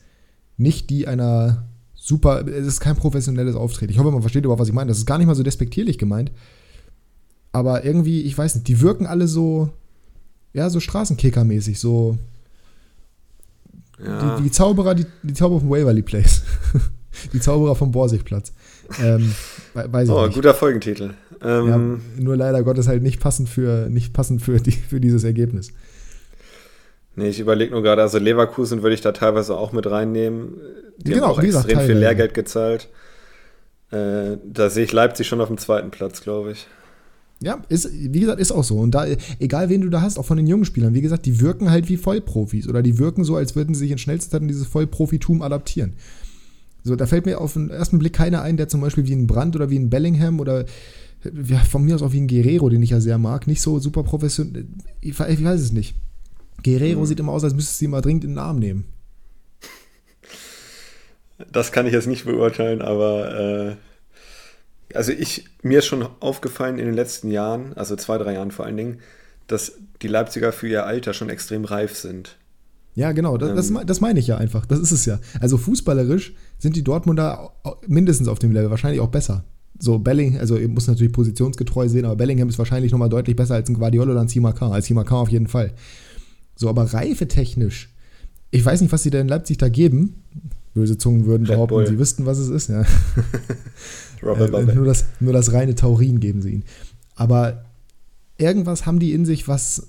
nicht 0.56 0.90
die 0.90 1.06
einer 1.06 1.68
super, 1.94 2.46
es 2.46 2.66
ist 2.66 2.80
kein 2.80 2.96
professionelles 2.96 3.54
Auftreten. 3.54 3.92
Ich 3.92 3.98
hoffe, 3.98 4.10
man 4.10 4.22
versteht 4.22 4.44
überhaupt, 4.44 4.60
was 4.60 4.68
ich 4.68 4.74
meine. 4.74 4.88
Das 4.88 4.98
ist 4.98 5.06
gar 5.06 5.18
nicht 5.18 5.26
mal 5.26 5.34
so 5.34 5.42
despektierlich 5.42 5.98
gemeint. 5.98 6.32
Aber 7.52 7.84
irgendwie, 7.84 8.22
ich 8.22 8.36
weiß 8.36 8.56
nicht, 8.56 8.68
die 8.68 8.80
wirken 8.80 9.06
alle 9.06 9.28
so, 9.28 9.70
ja, 10.52 10.68
so 10.70 10.80
Straßenkicker-mäßig, 10.80 11.78
so. 11.78 12.18
Ja. 14.02 14.36
Die, 14.36 14.44
die, 14.44 14.50
Zauberer, 14.50 14.94
die, 14.94 15.06
die 15.22 15.34
Zauberer 15.34 15.60
vom 15.60 15.70
Waverly 15.70 16.02
Place. 16.02 16.42
die 17.32 17.40
Zauberer 17.40 17.74
vom 17.74 17.90
Borsigplatz. 17.90 18.52
Ähm, 19.02 19.34
weiß 19.74 20.08
oh, 20.08 20.28
guter 20.28 20.54
Folgentitel. 20.54 21.14
Ähm, 21.42 21.68
ja, 22.16 22.22
nur 22.22 22.36
leider 22.36 22.62
Gottes 22.62 22.88
halt 22.88 23.02
nicht 23.02 23.20
passend 23.20 23.48
für, 23.48 23.88
nicht 23.90 24.12
passend 24.12 24.42
für, 24.42 24.60
die, 24.60 24.72
für 24.72 25.00
dieses 25.00 25.24
Ergebnis. 25.24 25.72
Nee, 27.18 27.30
ich 27.30 27.40
überlege 27.40 27.72
nur 27.72 27.82
gerade, 27.82 28.00
also 28.00 28.18
Leverkusen 28.18 28.82
würde 28.82 28.94
ich 28.94 29.00
da 29.00 29.10
teilweise 29.10 29.56
auch 29.56 29.72
mit 29.72 29.90
reinnehmen. 29.90 30.60
Die 30.98 31.10
genau, 31.10 31.26
haben 31.26 31.32
auch 31.32 31.42
extrem 31.42 31.70
gesagt, 31.70 31.86
viel 31.86 31.96
Lehrgeld 31.96 32.32
gezahlt. 32.32 32.88
Äh, 33.90 34.36
da 34.44 34.70
sehe 34.70 34.84
ich 34.84 34.92
Leipzig 34.92 35.26
schon 35.26 35.40
auf 35.40 35.48
dem 35.48 35.58
zweiten 35.58 35.90
Platz, 35.90 36.20
glaube 36.20 36.52
ich. 36.52 36.68
Ja, 37.40 37.60
ist, 37.68 37.90
wie 37.92 38.20
gesagt, 38.20 38.40
ist 38.40 38.52
auch 38.52 38.62
so. 38.62 38.78
Und 38.78 38.92
da, 38.92 39.04
egal 39.40 39.68
wen 39.68 39.80
du 39.80 39.88
da 39.88 40.00
hast, 40.00 40.16
auch 40.16 40.26
von 40.26 40.36
den 40.36 40.46
jungen 40.46 40.64
Spielern, 40.64 40.94
wie 40.94 41.00
gesagt, 41.00 41.26
die 41.26 41.40
wirken 41.40 41.72
halt 41.72 41.88
wie 41.88 41.96
Vollprofis 41.96 42.68
oder 42.68 42.82
die 42.82 42.98
wirken 42.98 43.24
so, 43.24 43.34
als 43.34 43.56
würden 43.56 43.74
sie 43.74 43.80
sich 43.80 43.90
in 43.90 43.98
schnellster 43.98 44.30
Zeit 44.30 44.42
in 44.42 44.48
dieses 44.48 44.68
Vollprofitum 44.68 45.42
adaptieren. 45.42 45.94
So, 46.84 46.94
da 46.94 47.06
fällt 47.06 47.26
mir 47.26 47.40
auf 47.40 47.54
den 47.54 47.70
ersten 47.70 47.98
Blick 47.98 48.12
keiner 48.12 48.42
ein, 48.42 48.56
der 48.56 48.68
zum 48.68 48.80
Beispiel 48.80 49.08
wie 49.08 49.14
ein 49.14 49.26
Brandt 49.26 49.56
oder 49.56 49.70
wie 49.70 49.78
ein 49.78 49.90
Bellingham 49.90 50.38
oder 50.38 50.66
ja, 51.48 51.58
von 51.58 51.84
mir 51.84 51.96
aus 51.96 52.02
auch 52.02 52.12
wie 52.12 52.20
ein 52.20 52.28
Guerrero, 52.28 52.68
den 52.68 52.82
ich 52.82 52.90
ja 52.90 53.00
sehr 53.00 53.18
mag, 53.18 53.48
nicht 53.48 53.60
so 53.60 53.80
super 53.80 54.04
professionell. 54.04 54.66
Ich, 55.00 55.18
ich 55.18 55.44
weiß 55.44 55.60
es 55.60 55.72
nicht. 55.72 55.96
Guerrero 56.62 57.00
mhm. 57.00 57.06
sieht 57.06 57.20
immer 57.20 57.32
aus, 57.32 57.44
als 57.44 57.54
müsstest 57.54 57.80
du 57.80 57.86
ihn 57.86 57.90
mal 57.90 58.00
dringend 58.00 58.24
in 58.24 58.30
den 58.30 58.38
Arm 58.38 58.58
nehmen. 58.58 58.86
Das 61.52 61.70
kann 61.70 61.86
ich 61.86 61.92
jetzt 61.92 62.08
nicht 62.08 62.24
beurteilen, 62.24 62.82
aber 62.82 63.70
äh, 63.70 63.76
also 64.94 65.12
ich, 65.12 65.44
mir 65.62 65.78
ist 65.78 65.86
schon 65.86 66.06
aufgefallen 66.20 66.78
in 66.78 66.86
den 66.86 66.94
letzten 66.94 67.30
Jahren, 67.30 67.74
also 67.74 67.94
zwei, 67.96 68.18
drei 68.18 68.34
Jahren 68.34 68.50
vor 68.50 68.66
allen 68.66 68.76
Dingen, 68.76 68.98
dass 69.46 69.74
die 70.02 70.08
Leipziger 70.08 70.52
für 70.52 70.68
ihr 70.68 70.84
Alter 70.84 71.14
schon 71.14 71.30
extrem 71.30 71.64
reif 71.64 71.96
sind. 71.96 72.36
Ja, 72.94 73.12
genau, 73.12 73.36
das, 73.36 73.50
ähm, 73.68 73.76
das, 73.76 73.86
das, 73.86 74.00
meine 74.00 74.18
ich 74.18 74.26
ja 74.26 74.38
einfach. 74.38 74.66
Das 74.66 74.80
ist 74.80 74.90
es 74.90 75.06
ja. 75.06 75.20
Also 75.40 75.56
fußballerisch 75.56 76.34
sind 76.58 76.74
die 76.74 76.82
Dortmunder 76.82 77.52
mindestens 77.86 78.26
auf 78.26 78.40
dem 78.40 78.50
Level, 78.50 78.70
wahrscheinlich 78.70 79.00
auch 79.00 79.08
besser. 79.08 79.44
So 79.78 80.00
Bellingham, 80.00 80.40
also 80.40 80.56
ihr 80.56 80.68
muss 80.68 80.88
natürlich 80.88 81.12
positionsgetreu 81.12 81.88
sehen, 81.88 82.04
aber 82.04 82.16
Bellingham 82.16 82.48
ist 82.48 82.58
wahrscheinlich 82.58 82.90
nochmal 82.90 83.08
deutlich 83.08 83.36
besser 83.36 83.54
als 83.54 83.68
ein 83.68 83.74
Guardiola 83.74 84.10
oder 84.10 84.20
ein 84.20 84.28
Simakar. 84.28 84.72
Als 84.72 84.86
Simakar 84.86 85.18
auf 85.18 85.28
jeden 85.28 85.46
Fall. 85.46 85.72
So, 86.58 86.68
aber 86.68 86.92
reifetechnisch, 86.92 87.88
ich 88.50 88.64
weiß 88.64 88.80
nicht, 88.80 88.90
was 88.90 89.04
sie 89.04 89.10
da 89.10 89.20
in 89.20 89.28
Leipzig 89.28 89.58
da 89.58 89.68
geben. 89.68 90.24
Böse 90.74 90.98
Zungen 90.98 91.24
würden 91.24 91.46
Red 91.46 91.54
behaupten, 91.54 91.74
Bull. 91.76 91.86
sie 91.86 91.98
wüssten, 91.98 92.26
was 92.26 92.38
es 92.38 92.48
ist. 92.48 92.68
Ja. 92.68 92.82
äh, 94.22 94.74
nur, 94.74 94.84
das, 94.84 95.06
nur 95.20 95.32
das 95.32 95.52
reine 95.52 95.76
Taurin 95.76 96.18
geben 96.18 96.42
sie 96.42 96.50
ihnen. 96.50 96.64
Aber 97.14 97.64
irgendwas 98.38 98.86
haben 98.86 98.98
die 98.98 99.12
in 99.12 99.24
sich, 99.24 99.46
was 99.46 99.86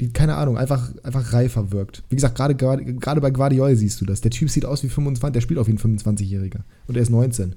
die, 0.00 0.12
keine 0.12 0.36
Ahnung, 0.36 0.58
einfach, 0.58 0.92
einfach 1.02 1.32
reifer 1.32 1.72
wirkt. 1.72 2.04
Wie 2.10 2.16
gesagt, 2.16 2.36
gerade, 2.36 2.54
gerade 2.54 3.20
bei 3.22 3.30
Guardiol 3.30 3.74
siehst 3.74 4.02
du 4.02 4.04
das. 4.04 4.20
Der 4.20 4.30
Typ 4.30 4.50
sieht 4.50 4.66
aus 4.66 4.82
wie 4.82 4.90
25, 4.90 5.32
der 5.32 5.40
spielt 5.40 5.58
auf 5.58 5.66
ein 5.66 5.78
25-Jähriger. 5.78 6.60
Und 6.86 6.96
er 6.96 7.02
ist 7.02 7.10
19. 7.10 7.56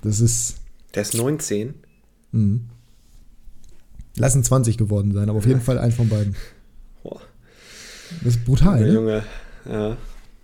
Das 0.00 0.20
ist. 0.20 0.56
Der 0.94 1.02
ist 1.02 1.14
19? 1.14 1.74
Mhm. 2.32 2.62
Lassen 4.16 4.42
20 4.42 4.78
geworden 4.78 5.12
sein, 5.12 5.28
aber 5.28 5.38
auf 5.38 5.46
jeden 5.46 5.60
Fall 5.60 5.78
ein 5.78 5.92
von 5.92 6.08
beiden. 6.08 6.34
Boah. 7.02 7.20
Das 8.22 8.34
ist 8.34 8.44
brutal, 8.44 8.80
ne? 8.80 8.92
Junge, 8.92 9.22
ja. 9.66 9.96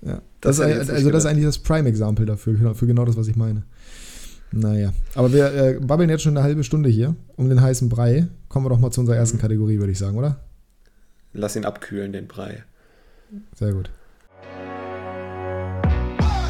ja. 0.02 0.22
Das, 0.40 0.58
das 0.58 0.58
ist, 0.58 0.90
also 0.90 1.10
das 1.10 1.24
ist 1.24 1.30
eigentlich 1.30 1.46
das 1.46 1.58
Prime-Example 1.58 2.26
dafür, 2.26 2.54
genau, 2.54 2.74
für 2.74 2.86
genau 2.86 3.04
das, 3.04 3.16
was 3.16 3.28
ich 3.28 3.36
meine. 3.36 3.62
Naja, 4.52 4.92
aber 5.14 5.32
wir 5.32 5.52
äh, 5.52 5.80
babbeln 5.80 6.10
jetzt 6.10 6.22
schon 6.22 6.36
eine 6.36 6.44
halbe 6.44 6.62
Stunde 6.62 6.88
hier 6.88 7.16
um 7.36 7.48
den 7.48 7.60
heißen 7.60 7.88
Brei. 7.88 8.28
Kommen 8.48 8.66
wir 8.66 8.70
doch 8.70 8.78
mal 8.78 8.90
zu 8.90 9.00
unserer 9.00 9.16
ersten 9.16 9.38
mhm. 9.38 9.42
Kategorie, 9.42 9.78
würde 9.78 9.92
ich 9.92 9.98
sagen, 9.98 10.16
oder? 10.16 10.38
Lass 11.32 11.56
ihn 11.56 11.64
abkühlen, 11.64 12.12
den 12.12 12.28
Brei. 12.28 12.62
Sehr 13.56 13.72
gut. 13.72 13.90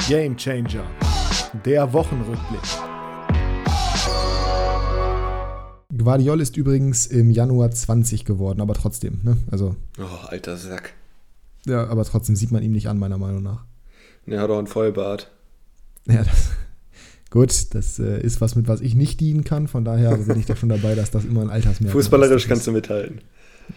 Game 0.07 0.37
Changer. 0.37 0.85
Der 1.65 1.91
Wochenrückblick. 1.91 2.94
Guardiol 5.97 6.41
ist 6.41 6.57
übrigens 6.57 7.07
im 7.07 7.31
Januar 7.31 7.71
20 7.71 8.25
geworden, 8.25 8.61
aber 8.61 8.75
trotzdem, 8.75 9.21
ne? 9.23 9.37
Also. 9.51 9.77
Oh, 9.99 10.27
alter 10.27 10.57
Sack. 10.57 10.95
Ja, 11.67 11.87
aber 11.87 12.05
trotzdem 12.05 12.37
sieht 12.37 12.53
man 12.53 12.63
ihm 12.63 12.73
nicht 12.73 12.89
an, 12.89 12.99
meiner 12.99 13.19
Meinung 13.19 13.43
nach. 13.43 13.65
Er 14.27 14.41
hat 14.41 14.51
auch 14.51 14.59
einen 14.59 14.67
Vollbart. 14.67 15.31
Ja, 16.07 16.23
das, 16.23 16.51
gut, 17.31 17.75
das 17.75 17.99
äh, 17.99 18.21
ist 18.21 18.41
was, 18.41 18.57
mit 18.57 18.69
was 18.69 18.81
ich 18.81 18.95
nicht 18.95 19.21
dienen 19.21 19.45
kann. 19.45 19.69
Von 19.69 19.85
daher 19.85 20.17
bin 20.17 20.39
ich 20.39 20.47
da 20.47 20.57
schon 20.57 20.69
dabei, 20.69 20.95
dass 20.95 21.11
das 21.11 21.25
immer 21.25 21.43
ein 21.43 21.51
Altersmerkmal 21.51 21.93
Fußballerisch 21.93 22.49
kannst 22.49 22.67
du 22.67 22.73
mithalten. 22.73 23.21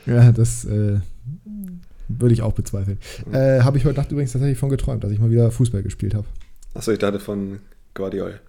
Ja, 0.06 0.32
das 0.32 0.66
äh, 0.66 1.00
würde 2.10 2.34
ich 2.34 2.42
auch 2.42 2.54
bezweifeln. 2.54 2.98
Äh, 3.32 3.62
habe 3.62 3.78
ich 3.78 3.86
heute 3.86 4.00
Nacht 4.00 4.12
übrigens 4.12 4.34
tatsächlich 4.34 4.58
von 4.58 4.70
geträumt, 4.70 5.04
dass 5.04 5.12
ich 5.12 5.20
mal 5.20 5.30
wieder 5.30 5.52
Fußball 5.52 5.84
gespielt 5.84 6.14
habe. 6.14 6.26
Achso, 6.74 6.92
ich 6.92 7.00
dachte 7.00 7.20
von 7.20 7.60
Guardiol. 7.94 8.40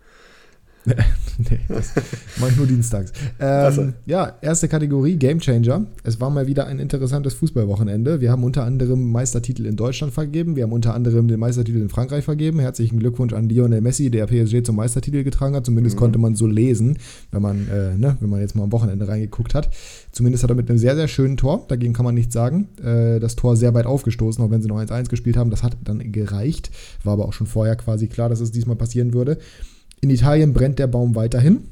nee, 1.39 1.61
das 1.69 1.93
mache 2.39 2.51
ich 2.51 2.57
nur 2.57 2.67
dienstags. 2.67 3.13
Ähm. 3.39 3.95
Ja, 4.07 4.35
erste 4.41 4.69
Kategorie, 4.69 5.17
Game 5.17 5.41
Changer. 5.41 5.87
Es 6.03 6.21
war 6.21 6.31
mal 6.31 6.47
wieder 6.47 6.67
ein 6.67 6.79
interessantes 6.79 7.35
Fußballwochenende. 7.35 8.21
Wir 8.21 8.31
haben 8.31 8.45
unter 8.45 8.65
anderem 8.65 9.11
Meistertitel 9.11 9.67
in 9.67 9.77
Deutschland 9.77 10.13
vergeben. 10.13 10.57
Wir 10.57 10.65
haben 10.65 10.73
unter 10.73 10.95
anderem 10.95 11.29
den 11.29 11.41
Meistertitel 11.41 11.79
in 11.79 11.89
Frankreich 11.89 12.25
vergeben. 12.25 12.59
Herzlichen 12.59 12.99
Glückwunsch 12.99 13.33
an 13.33 13.49
Lionel 13.49 13.81
Messi, 13.81 14.11
der 14.11 14.27
PSG 14.27 14.63
zum 14.65 14.77
Meistertitel 14.77 15.25
getragen 15.25 15.55
hat. 15.55 15.67
Zumindest 15.67 15.97
mhm. 15.97 16.01
konnte 16.01 16.19
man 16.19 16.35
so 16.35 16.47
lesen, 16.47 16.99
wenn 17.31 17.43
man, 17.43 17.69
äh, 17.69 17.97
ne, 17.97 18.17
wenn 18.21 18.31
man 18.31 18.41
jetzt 18.41 18.55
mal 18.55 18.65
am 18.65 18.73
Wochenende 18.73 19.07
reingeguckt 19.07 19.55
hat. 19.55 19.71
Zumindest 20.13 20.43
hat 20.43 20.51
er 20.51 20.57
mit 20.57 20.69
einem 20.69 20.79
sehr, 20.79 20.97
sehr 20.97 21.09
schönen 21.09 21.37
Tor, 21.37 21.65
dagegen 21.69 21.93
kann 21.93 22.05
man 22.05 22.15
nichts 22.15 22.35
sagen, 22.35 22.69
äh, 22.83 23.21
das 23.21 23.37
Tor 23.37 23.57
sehr 23.57 23.75
weit 23.75 23.87
aufgestoßen, 23.87 24.43
auch 24.43 24.51
wenn 24.51 24.63
sie 24.63 24.69
noch 24.69 24.79
1-1 24.79 25.09
gespielt 25.09 25.37
haben. 25.37 25.51
Das 25.51 25.63
hat 25.63 25.77
dann 25.85 26.13
gereicht. 26.13 26.71
War 27.05 27.13
aber 27.13 27.27
auch 27.27 27.33
schon 27.33 27.47
vorher 27.47 27.77
quasi 27.77 28.09
klar, 28.09 28.29
dass 28.29 28.41
es 28.41 28.51
diesmal 28.51 28.77
passieren 28.77 29.13
würde. 29.13 29.39
In 30.01 30.11
Italien 30.11 30.53
brennt 30.53 30.79
der 30.79 30.87
Baum 30.87 31.15
weiterhin. 31.15 31.69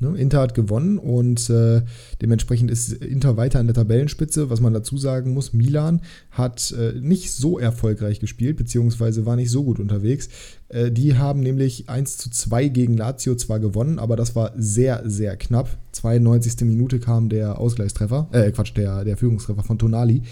Ne, 0.00 0.16
Inter 0.18 0.40
hat 0.40 0.54
gewonnen 0.54 0.98
und 0.98 1.48
äh, 1.50 1.82
dementsprechend 2.20 2.70
ist 2.70 2.92
Inter 2.92 3.36
weiter 3.36 3.60
an 3.60 3.66
der 3.66 3.74
Tabellenspitze. 3.74 4.50
Was 4.50 4.60
man 4.60 4.74
dazu 4.74 4.98
sagen 4.98 5.32
muss, 5.32 5.52
Milan 5.52 6.00
hat 6.30 6.72
äh, 6.72 6.98
nicht 7.00 7.32
so 7.32 7.58
erfolgreich 7.58 8.18
gespielt, 8.18 8.56
beziehungsweise 8.56 9.24
war 9.24 9.36
nicht 9.36 9.50
so 9.50 9.62
gut 9.62 9.78
unterwegs. 9.78 10.28
Äh, 10.68 10.90
die 10.90 11.16
haben 11.16 11.40
nämlich 11.40 11.88
1 11.88 12.18
zu 12.18 12.30
2 12.30 12.68
gegen 12.68 12.96
Lazio 12.96 13.36
zwar 13.36 13.60
gewonnen, 13.60 13.98
aber 13.98 14.16
das 14.16 14.34
war 14.34 14.52
sehr, 14.56 15.02
sehr 15.08 15.36
knapp. 15.36 15.78
92. 15.92 16.62
Minute 16.62 16.98
kam 16.98 17.28
der 17.28 17.60
Ausgleichstreffer, 17.60 18.28
äh 18.32 18.50
Quatsch, 18.50 18.72
der, 18.76 19.04
der 19.04 19.16
Führungstreffer 19.16 19.62
von 19.62 19.78
Tonali. 19.78 20.22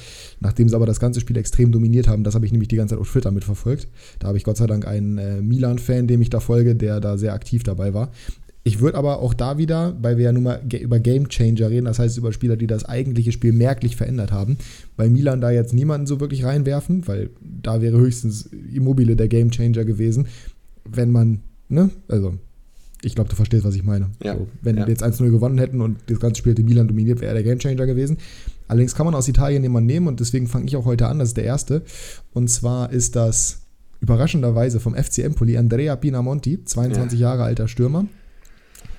Nachdem 0.40 0.68
sie 0.68 0.74
aber 0.74 0.86
das 0.86 0.98
ganze 0.98 1.20
Spiel 1.20 1.36
extrem 1.36 1.70
dominiert 1.70 2.08
haben, 2.08 2.24
das 2.24 2.34
habe 2.34 2.44
ich 2.44 2.52
nämlich 2.52 2.68
die 2.68 2.76
ganze 2.76 2.94
Zeit 2.94 3.00
auf 3.00 3.10
Twitter 3.10 3.30
mitverfolgt. 3.30 3.86
Da 4.18 4.26
habe 4.26 4.38
ich 4.38 4.44
Gott 4.44 4.56
sei 4.56 4.66
Dank 4.66 4.86
einen 4.88 5.18
äh, 5.18 5.40
Milan-Fan, 5.40 6.08
dem 6.08 6.20
ich 6.20 6.30
da 6.30 6.40
folge, 6.40 6.74
der 6.74 6.98
da 6.98 7.16
sehr 7.16 7.32
aktiv 7.32 7.62
dabei 7.62 7.94
war. 7.94 8.10
Ich 8.64 8.80
würde 8.80 8.96
aber 8.96 9.18
auch 9.18 9.34
da 9.34 9.58
wieder, 9.58 9.96
weil 10.00 10.18
wir 10.18 10.24
ja 10.26 10.32
nun 10.32 10.44
mal 10.44 10.62
über 10.80 11.00
Game 11.00 11.28
Changer 11.28 11.70
reden, 11.70 11.86
das 11.86 11.98
heißt 11.98 12.16
über 12.16 12.32
Spieler, 12.32 12.56
die 12.56 12.68
das 12.68 12.84
eigentliche 12.84 13.32
Spiel 13.32 13.52
merklich 13.52 13.96
verändert 13.96 14.30
haben, 14.30 14.56
bei 14.96 15.08
Milan 15.08 15.40
da 15.40 15.50
jetzt 15.50 15.72
niemanden 15.74 16.06
so 16.06 16.20
wirklich 16.20 16.44
reinwerfen, 16.44 17.08
weil 17.08 17.30
da 17.40 17.80
wäre 17.80 17.98
höchstens 17.98 18.48
Immobile 18.72 19.16
der 19.16 19.28
Game 19.28 19.50
Changer 19.50 19.84
gewesen, 19.84 20.28
wenn 20.84 21.10
man, 21.10 21.40
ne, 21.68 21.90
also 22.06 22.34
ich 23.04 23.16
glaube, 23.16 23.30
du 23.30 23.36
verstehst, 23.36 23.64
was 23.64 23.74
ich 23.74 23.82
meine. 23.82 24.10
Ja, 24.22 24.36
so, 24.36 24.46
wenn 24.62 24.76
ja. 24.76 24.86
wir 24.86 24.90
jetzt 24.90 25.02
1-0 25.02 25.28
gewonnen 25.30 25.58
hätten 25.58 25.80
und 25.80 25.98
das 26.06 26.20
ganze 26.20 26.38
Spiel 26.38 26.52
hätte 26.52 26.62
Milan 26.62 26.86
dominiert, 26.86 27.20
wäre 27.20 27.30
er 27.30 27.34
der 27.34 27.42
Game 27.42 27.58
Changer 27.58 27.86
gewesen. 27.86 28.18
Allerdings 28.68 28.94
kann 28.94 29.06
man 29.06 29.16
aus 29.16 29.26
Italien 29.26 29.64
jemanden 29.64 29.88
nehmen 29.88 30.06
und 30.06 30.20
deswegen 30.20 30.46
fange 30.46 30.66
ich 30.66 30.76
auch 30.76 30.84
heute 30.84 31.08
an, 31.08 31.18
das 31.18 31.30
ist 31.30 31.36
der 31.36 31.44
erste. 31.44 31.82
Und 32.32 32.48
zwar 32.48 32.92
ist 32.92 33.16
das 33.16 33.62
überraschenderweise 34.00 34.78
vom 34.78 34.94
FC 34.94 35.18
Empoli 35.18 35.58
Andrea 35.58 35.96
Pinamonti, 35.96 36.64
22 36.64 37.18
ja. 37.18 37.30
Jahre 37.30 37.42
alter 37.42 37.66
Stürmer, 37.66 38.06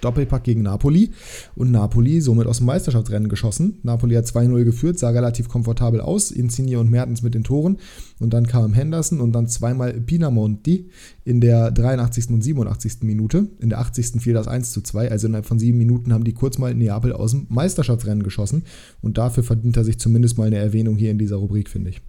Doppelpack 0.04 0.44
gegen 0.44 0.64
Napoli 0.64 1.12
und 1.56 1.72
Napoli 1.72 2.22
somit 2.22 2.48
aus 2.48 2.58
dem 2.58 2.68
Meisterschaftsrennen 2.68 3.30
geschossen. 3.30 3.80
Napoli 3.84 4.16
hat 4.16 4.26
2-0 4.26 4.64
geführt, 4.64 5.00
sah 5.00 5.10
relativ 5.10 5.50
komfortabel 5.50 6.02
aus, 6.02 6.32
Insigne 6.32 6.80
und 6.80 6.90
Mertens 6.90 7.22
mit 7.22 7.34
den 7.34 7.44
Toren 7.44 7.78
und 8.20 8.34
dann 8.34 8.48
kam 8.48 8.74
Henderson 8.74 9.22
und 9.22 9.32
dann 9.34 9.48
zweimal 9.48 9.94
Pinamonti 9.94 10.90
in 11.26 11.42
der 11.42 11.72
83. 11.72 12.30
und 12.30 12.42
87. 12.42 13.04
Minute. 13.04 13.48
In 13.60 13.70
der 13.70 13.80
80. 13.80 14.22
fiel 14.22 14.34
das 14.34 14.48
1 14.48 14.72
zu 14.72 14.82
2, 14.82 15.10
also 15.10 15.28
innerhalb 15.28 15.46
von 15.46 15.60
sieben 15.60 15.78
Minuten 15.78 16.14
haben 16.14 16.24
die 16.24 16.34
kurz 16.34 16.58
mal 16.58 16.74
Neapel 16.74 17.14
aus 17.14 17.32
dem 17.32 17.48
Meisterschaftsrennen 17.50 18.24
geschossen 18.24 18.64
und 19.02 19.18
dafür 19.18 19.44
verdient 19.44 19.78
er 19.78 19.84
sich 19.84 20.00
zumindest 20.00 20.38
mal 20.38 20.48
eine 20.48 20.58
Erwähnung 20.58 20.98
hier 20.98 21.12
in 21.12 21.18
dieser 21.18 21.38
Rubrik, 21.38 21.70
finde 21.70 21.92
ich. 21.92 22.02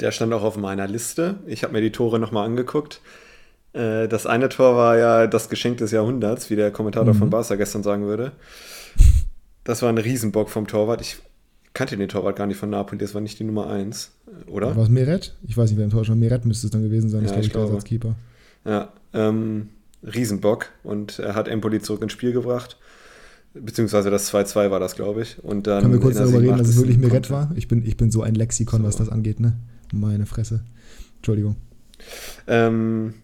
Der 0.00 0.10
stand 0.10 0.32
auch 0.34 0.42
auf 0.42 0.56
meiner 0.58 0.86
Liste. 0.86 1.40
Ich 1.46 1.62
habe 1.62 1.72
mir 1.72 1.80
die 1.80 1.92
Tore 1.92 2.18
nochmal 2.18 2.46
angeguckt. 2.46 3.00
Äh, 3.76 4.08
das 4.08 4.26
eine 4.26 4.48
Tor 4.48 4.76
war 4.76 4.96
ja 4.96 5.26
das 5.26 5.48
Geschenk 5.48 5.78
des 5.78 5.90
Jahrhunderts, 5.90 6.48
wie 6.48 6.56
der 6.56 6.70
Kommentator 6.70 7.12
mhm. 7.12 7.18
von 7.18 7.30
Barca 7.30 7.56
gestern 7.56 7.82
sagen 7.82 8.06
würde. 8.06 8.32
Das 9.64 9.82
war 9.82 9.90
ein 9.90 9.98
Riesenbock 9.98 10.48
vom 10.48 10.66
Torwart. 10.66 11.02
Ich 11.02 11.18
kannte 11.74 11.96
den 11.96 12.08
Torwart 12.08 12.36
gar 12.36 12.46
nicht 12.46 12.56
von 12.56 12.70
Napoli, 12.70 12.98
das 12.98 13.14
war 13.14 13.20
nicht 13.20 13.38
die 13.38 13.44
Nummer 13.44 13.68
1, 13.68 14.12
oder? 14.46 14.74
War 14.74 14.84
es 14.84 14.88
Meret? 14.88 15.36
Ich 15.46 15.58
weiß 15.58 15.68
nicht, 15.68 15.76
wer 15.76 15.84
im 15.84 15.90
Tor 15.90 16.04
stand. 16.04 16.20
Meret 16.20 16.46
müsste 16.46 16.68
es 16.68 16.70
dann 16.70 16.82
gewesen 16.82 17.10
sein, 17.10 17.26
ja, 17.26 17.38
ich 17.38 17.50
glaube, 17.50 17.74
als 17.74 17.84
Keeper. 17.84 18.14
Ja, 18.64 18.92
ähm, 19.12 19.68
Riesenbock 20.02 20.70
und 20.82 21.18
er 21.18 21.34
hat 21.34 21.48
Empoli 21.48 21.80
zurück 21.80 22.02
ins 22.02 22.12
Spiel 22.12 22.32
gebracht. 22.32 22.78
Beziehungsweise 23.52 24.10
das 24.10 24.32
2-2 24.32 24.70
war 24.70 24.80
das, 24.80 24.96
glaube 24.96 25.22
ich. 25.22 25.42
Und 25.42 25.66
dann 25.66 25.82
Können 25.82 25.94
wir 25.94 26.00
kurz 26.00 26.16
darüber 26.16 26.40
reden, 26.40 26.58
dass 26.58 26.68
es 26.68 26.76
wirklich 26.76 26.98
Meret 26.98 27.30
war? 27.30 27.50
Ich 27.56 27.68
bin, 27.68 27.84
ich 27.84 27.96
bin 27.96 28.10
so 28.10 28.22
ein 28.22 28.34
Lexikon, 28.34 28.82
so. 28.82 28.86
was 28.86 28.96
das 28.96 29.08
angeht, 29.08 29.40
ne? 29.40 29.54
Meine 29.92 30.26
Fresse. 30.26 30.62
Entschuldigung. 31.16 31.56
Ähm, 32.46 33.14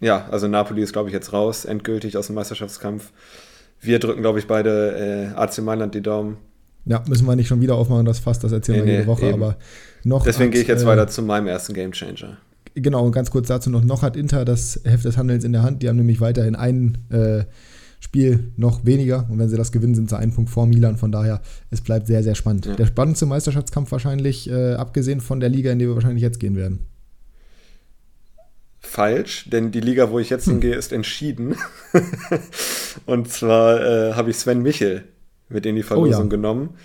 ja, 0.00 0.26
also 0.30 0.48
Napoli 0.48 0.82
ist, 0.82 0.92
glaube 0.92 1.08
ich, 1.08 1.12
jetzt 1.12 1.32
raus, 1.32 1.64
endgültig 1.64 2.16
aus 2.16 2.26
dem 2.26 2.34
Meisterschaftskampf. 2.34 3.12
Wir 3.80 3.98
drücken, 3.98 4.22
glaube 4.22 4.38
ich, 4.38 4.46
beide 4.46 5.32
äh, 5.34 5.38
AC 5.38 5.58
Mailand 5.58 5.94
die 5.94 6.00
Daumen. 6.00 6.38
Ja, 6.86 7.02
müssen 7.06 7.26
wir 7.26 7.36
nicht 7.36 7.48
schon 7.48 7.60
wieder 7.60 7.74
aufmachen, 7.74 8.06
das 8.06 8.18
fast, 8.18 8.42
das 8.42 8.52
erzählen 8.52 8.80
nee, 8.80 8.86
wir 8.86 8.92
jede 8.94 9.06
Woche, 9.06 9.26
eben. 9.26 9.34
aber 9.34 9.56
noch. 10.02 10.24
Deswegen 10.24 10.50
gehe 10.50 10.62
ich 10.62 10.68
jetzt 10.68 10.82
äh, 10.82 10.86
weiter 10.86 11.06
zu 11.06 11.22
meinem 11.22 11.46
ersten 11.46 11.74
Gamechanger. 11.74 12.38
Genau, 12.74 13.04
und 13.04 13.12
ganz 13.12 13.30
kurz 13.30 13.48
dazu 13.48 13.68
noch, 13.68 13.84
noch 13.84 14.02
hat 14.02 14.16
Inter 14.16 14.44
das 14.44 14.80
Heft 14.84 15.04
des 15.04 15.18
Handelns 15.18 15.44
in 15.44 15.52
der 15.52 15.62
Hand. 15.62 15.82
Die 15.82 15.88
haben 15.88 15.96
nämlich 15.96 16.20
weiterhin 16.20 16.56
ein 16.56 16.98
äh, 17.10 17.44
Spiel 17.98 18.52
noch 18.56 18.86
weniger 18.86 19.26
und 19.28 19.38
wenn 19.38 19.50
sie 19.50 19.56
das 19.56 19.72
gewinnen, 19.72 19.94
sind 19.94 20.08
sie 20.08 20.16
einen 20.16 20.32
Punkt 20.32 20.50
vor 20.50 20.66
Milan. 20.66 20.96
Von 20.96 21.12
daher, 21.12 21.42
es 21.70 21.82
bleibt 21.82 22.06
sehr, 22.06 22.22
sehr 22.22 22.34
spannend. 22.34 22.64
Ja. 22.66 22.74
Der 22.76 22.86
spannendste 22.86 23.26
Meisterschaftskampf 23.26 23.92
wahrscheinlich, 23.92 24.48
äh, 24.48 24.74
abgesehen 24.74 25.20
von 25.20 25.40
der 25.40 25.50
Liga, 25.50 25.70
in 25.70 25.78
die 25.78 25.86
wir 25.86 25.94
wahrscheinlich 25.94 26.22
jetzt 26.22 26.40
gehen 26.40 26.56
werden 26.56 26.86
falsch, 28.80 29.48
denn 29.50 29.70
die 29.70 29.80
Liga, 29.80 30.10
wo 30.10 30.18
ich 30.18 30.30
jetzt 30.30 30.46
hm. 30.46 30.54
hingehe, 30.54 30.74
ist 30.74 30.92
entschieden. 30.92 31.56
und 33.06 33.30
zwar 33.30 33.80
äh, 33.80 34.12
habe 34.14 34.30
ich 34.30 34.36
Sven 34.36 34.62
Michel 34.62 35.04
mit 35.48 35.66
in 35.66 35.76
die 35.76 35.82
Verlosung 35.82 36.22
oh, 36.22 36.24
ja. 36.24 36.28
genommen. 36.30 36.76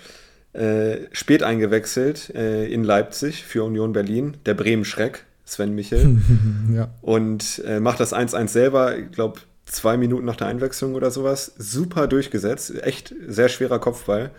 Äh, 0.52 1.08
spät 1.12 1.42
eingewechselt 1.42 2.34
äh, 2.34 2.66
in 2.66 2.82
Leipzig 2.82 3.44
für 3.44 3.64
Union 3.64 3.92
Berlin, 3.92 4.36
der 4.46 4.54
Bremen-Schreck, 4.54 5.24
Sven 5.44 5.74
Michel. 5.74 6.18
ja. 6.74 6.88
Und 7.02 7.62
äh, 7.66 7.80
macht 7.80 8.00
das 8.00 8.14
1-1 8.14 8.48
selber, 8.48 8.96
ich 8.98 9.10
glaube, 9.12 9.40
zwei 9.66 9.96
Minuten 9.96 10.24
nach 10.24 10.36
der 10.36 10.46
Einwechslung 10.46 10.94
oder 10.94 11.10
sowas. 11.10 11.52
Super 11.58 12.06
durchgesetzt, 12.06 12.82
echt 12.82 13.14
sehr 13.26 13.48
schwerer 13.48 13.78
Kopfball, 13.78 14.30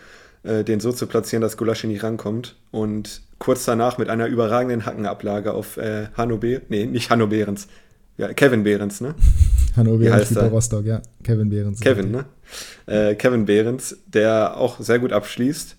äh, 0.47 0.63
den 0.63 0.79
so 0.79 0.91
zu 0.91 1.07
platzieren, 1.07 1.41
dass 1.41 1.57
Gulaschi 1.57 1.88
nicht 1.88 2.03
rankommt. 2.03 2.55
Und 2.71 3.21
kurz 3.39 3.65
danach 3.65 3.97
mit 3.97 4.10
einer 4.10 4.27
überragenden 4.27 4.86
Hackenablage 4.86 5.53
auf 5.53 5.77
äh, 5.77 6.07
Hanno 6.15 6.38
Be 6.38 6.62
nee, 6.69 6.86
nicht 6.86 7.10
Hanno 7.10 7.27
Behrens, 7.27 7.67
ja, 8.17 8.33
Kevin 8.33 8.63
Behrens, 8.63 9.01
ne? 9.01 9.13
Hanno 9.75 9.97
Behrens 9.97 10.29
spielt 10.29 10.51
Rostock, 10.51 10.86
ja. 10.86 11.01
Kevin 11.23 11.49
Behrens. 11.49 11.79
Kevin, 11.79 12.12
ne? 12.12 12.25
Äh, 12.88 13.15
Kevin 13.15 13.45
Behrens, 13.45 13.97
der 14.07 14.57
auch 14.57 14.79
sehr 14.79 14.99
gut 14.99 15.13
abschließt. 15.13 15.75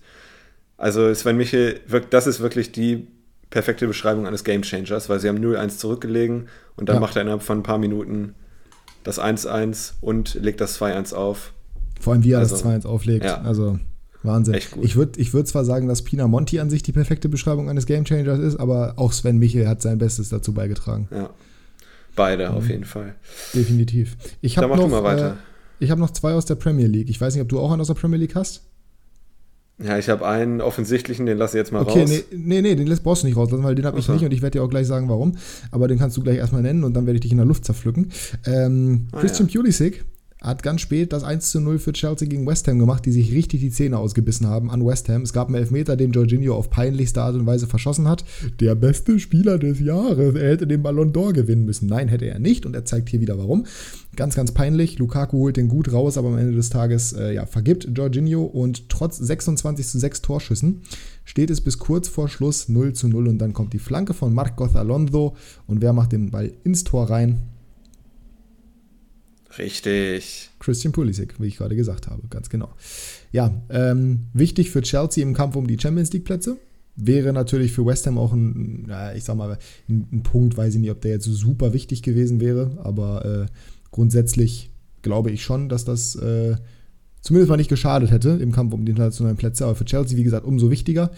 Also 0.77 1.13
Sven 1.13 1.35
Michel, 1.35 1.81
das 2.09 2.27
ist 2.27 2.39
wirklich 2.39 2.71
die 2.71 3.07
perfekte 3.49 3.87
Beschreibung 3.87 4.27
eines 4.27 4.43
Gamechangers, 4.43 5.09
weil 5.09 5.19
sie 5.19 5.27
haben 5.27 5.43
0-1 5.43 5.77
zurückgelegen 5.77 6.47
und 6.77 6.87
dann 6.87 6.97
ja. 6.97 6.99
macht 7.01 7.15
er 7.15 7.23
innerhalb 7.23 7.41
von 7.41 7.59
ein 7.59 7.63
paar 7.63 7.79
Minuten 7.79 8.35
das 9.03 9.19
1-1 9.19 9.93
und 9.99 10.35
legt 10.35 10.61
das 10.61 10.79
2-1 10.79 11.13
auf. 11.13 11.53
Vor 11.99 12.13
allem, 12.13 12.23
wie 12.23 12.31
er 12.31 12.39
also, 12.39 12.55
das 12.55 12.63
2-1 12.63 12.85
auflegt. 12.85 13.25
Ja. 13.25 13.41
Also 13.41 13.79
Wahnsinn. 14.23 14.55
Ich 14.81 14.95
würde 14.95 15.19
ich 15.19 15.33
würd 15.33 15.47
zwar 15.47 15.63
sagen, 15.63 15.87
dass 15.87 16.03
Pina 16.03 16.27
Monti 16.27 16.59
an 16.59 16.69
sich 16.69 16.83
die 16.83 16.91
perfekte 16.91 17.29
Beschreibung 17.29 17.69
eines 17.69 17.85
Gamechangers 17.85 18.39
ist, 18.39 18.57
aber 18.57 18.93
auch 18.97 19.13
Sven 19.13 19.37
Michel 19.37 19.67
hat 19.67 19.81
sein 19.81 19.97
Bestes 19.97 20.29
dazu 20.29 20.53
beigetragen. 20.53 21.07
Ja. 21.11 21.29
Beide 22.15 22.49
mhm. 22.49 22.55
auf 22.55 22.69
jeden 22.69 22.85
Fall. 22.85 23.15
Definitiv. 23.53 24.17
Ich 24.41 24.57
habe 24.57 24.75
noch. 24.75 25.05
Äh, 25.05 25.33
ich 25.79 25.91
habe 25.91 26.01
noch 26.01 26.11
zwei 26.11 26.33
aus 26.33 26.45
der 26.45 26.55
Premier 26.55 26.87
League. 26.87 27.09
Ich 27.09 27.21
weiß 27.21 27.33
nicht, 27.33 27.41
ob 27.41 27.47
du 27.47 27.59
auch 27.59 27.71
einen 27.71 27.79
aus 27.79 27.87
der 27.87 27.93
Premier 27.93 28.17
League 28.17 28.35
hast. 28.35 28.63
Ja, 29.81 29.97
ich 29.97 30.09
habe 30.09 30.27
einen 30.27 30.59
offensichtlichen, 30.59 31.25
den 31.25 31.37
lasse 31.37 31.57
ich 31.57 31.61
jetzt 31.61 31.71
mal 31.71 31.83
okay, 31.83 32.01
raus. 32.01 32.11
Okay, 32.11 32.23
nee, 32.31 32.61
nee, 32.61 32.75
nee, 32.75 32.83
den 32.83 32.97
brauchst 33.01 33.23
du 33.23 33.27
nicht 33.27 33.37
rauslassen, 33.37 33.63
weil 33.63 33.75
den 33.75 33.85
habe 33.85 33.97
ich 33.97 34.09
nicht 34.09 34.25
und 34.25 34.33
ich 34.33 34.41
werde 34.41 34.59
dir 34.59 34.63
auch 34.63 34.69
gleich 34.69 34.87
sagen, 34.87 35.07
warum. 35.07 35.37
Aber 35.71 35.87
den 35.87 35.97
kannst 35.97 36.17
du 36.17 36.21
gleich 36.21 36.37
erstmal 36.37 36.61
nennen 36.61 36.83
und 36.83 36.93
dann 36.95 37.05
werde 37.05 37.15
ich 37.15 37.21
dich 37.21 37.31
in 37.31 37.37
der 37.37 37.45
Luft 37.45 37.63
zerpflücken. 37.63 38.11
Ähm, 38.45 39.07
ah, 39.13 39.19
Christian 39.21 39.47
ja. 39.47 39.53
Pulisic 39.53 40.03
hat 40.41 40.63
ganz 40.63 40.81
spät 40.81 41.11
das 41.11 41.23
1 41.23 41.51
zu 41.51 41.59
0 41.59 41.79
für 41.79 41.91
Chelsea 41.91 42.27
gegen 42.27 42.47
West 42.47 42.67
Ham 42.67 42.79
gemacht, 42.79 43.05
die 43.05 43.11
sich 43.11 43.33
richtig 43.33 43.59
die 43.59 43.71
Zähne 43.71 43.97
ausgebissen 43.97 44.47
haben 44.47 44.71
an 44.71 44.85
West 44.85 45.09
Ham. 45.09 45.23
Es 45.23 45.33
gab 45.33 45.47
einen 45.47 45.55
Elfmeter, 45.55 45.97
den 45.97 46.11
Jorginho 46.11 46.55
auf 46.55 46.69
peinlichste 46.69 47.21
Art 47.21 47.35
und 47.35 47.45
Weise 47.45 47.67
verschossen 47.67 48.07
hat. 48.07 48.23
Der 48.61 48.75
beste 48.75 49.19
Spieler 49.19 49.57
des 49.57 49.81
Jahres. 49.81 50.35
Er 50.35 50.51
hätte 50.51 50.65
den 50.65 50.81
Ballon 50.81 51.11
d'Or 51.11 51.33
gewinnen 51.33 51.65
müssen. 51.65 51.87
Nein, 51.87 52.07
hätte 52.07 52.25
er 52.25 52.39
nicht. 52.39 52.65
Und 52.65 52.73
er 52.73 52.85
zeigt 52.85 53.09
hier 53.09 53.19
wieder 53.19 53.37
warum. 53.37 53.65
Ganz, 54.15 54.35
ganz 54.35 54.53
peinlich. 54.53 54.97
Lukaku 54.97 55.39
holt 55.39 55.57
den 55.57 55.67
gut 55.67 55.91
raus, 55.91 56.17
aber 56.17 56.29
am 56.29 56.37
Ende 56.37 56.55
des 56.55 56.69
Tages 56.69 57.11
äh, 57.11 57.33
ja, 57.33 57.45
vergibt 57.45 57.89
Jorginho. 57.93 58.43
Und 58.43 58.87
trotz 58.87 59.17
26 59.17 59.87
zu 59.87 59.99
6 59.99 60.21
Torschüssen 60.21 60.81
steht 61.25 61.49
es 61.49 61.59
bis 61.59 61.79
kurz 61.79 62.07
vor 62.07 62.29
Schluss 62.29 62.69
0 62.69 62.93
zu 62.93 63.09
0. 63.09 63.27
Und 63.27 63.39
dann 63.39 63.51
kommt 63.51 63.73
die 63.73 63.79
Flanke 63.79 64.13
von 64.13 64.33
Marcos 64.33 64.77
Alonso. 64.77 65.35
Und 65.67 65.81
wer 65.81 65.91
macht 65.91 66.13
den 66.13 66.31
Ball 66.31 66.53
ins 66.63 66.85
Tor 66.85 67.09
rein? 67.09 67.41
Richtig. 69.59 70.49
Christian 70.59 70.93
Pulisic, 70.93 71.39
wie 71.39 71.47
ich 71.47 71.57
gerade 71.57 71.75
gesagt 71.75 72.07
habe, 72.07 72.21
ganz 72.29 72.49
genau. 72.49 72.69
Ja, 73.31 73.53
ähm, 73.69 74.27
wichtig 74.33 74.71
für 74.71 74.81
Chelsea 74.81 75.21
im 75.21 75.33
Kampf 75.33 75.55
um 75.55 75.67
die 75.67 75.77
Champions 75.79 76.11
League 76.13 76.23
Plätze. 76.23 76.57
Wäre 76.95 77.33
natürlich 77.33 77.71
für 77.71 77.85
West 77.85 78.07
Ham 78.07 78.17
auch 78.17 78.33
ein, 78.33 78.85
ja, 78.89 79.13
ich 79.13 79.23
sag 79.23 79.35
mal, 79.35 79.57
ein, 79.87 80.07
ein, 80.11 80.23
Punkt, 80.23 80.57
weiß 80.57 80.75
ich 80.75 80.81
nicht, 80.81 80.91
ob 80.91 81.01
der 81.01 81.11
jetzt 81.11 81.25
so 81.25 81.33
super 81.33 81.73
wichtig 81.73 82.03
gewesen 82.03 82.39
wäre, 82.39 82.77
aber 82.83 83.25
äh, 83.25 83.45
grundsätzlich 83.91 84.71
glaube 85.01 85.31
ich 85.31 85.43
schon, 85.43 85.69
dass 85.69 85.85
das 85.85 86.15
äh, 86.15 86.55
zumindest 87.21 87.49
mal 87.49 87.57
nicht 87.57 87.69
geschadet 87.69 88.11
hätte 88.11 88.31
im 88.41 88.51
Kampf 88.51 88.73
um 88.73 88.85
die 88.85 88.91
internationalen 88.91 89.37
Plätze. 89.37 89.65
Aber 89.65 89.75
für 89.75 89.85
Chelsea, 89.85 90.17
wie 90.17 90.23
gesagt, 90.23 90.45
umso 90.45 90.71
wichtiger 90.71 91.11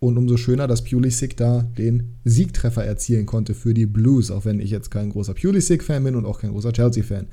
und 0.00 0.18
umso 0.18 0.36
schöner, 0.36 0.66
dass 0.66 0.84
Pulisic 0.84 1.36
da 1.36 1.62
den 1.78 2.14
Siegtreffer 2.24 2.84
erzielen 2.84 3.24
konnte 3.24 3.54
für 3.54 3.72
die 3.72 3.86
Blues, 3.86 4.30
auch 4.30 4.44
wenn 4.44 4.60
ich 4.60 4.70
jetzt 4.70 4.90
kein 4.90 5.10
großer 5.10 5.34
Pulisic-Fan 5.34 6.04
bin 6.04 6.16
und 6.16 6.26
auch 6.26 6.40
kein 6.40 6.50
großer 6.50 6.72
Chelsea-Fan 6.72 7.28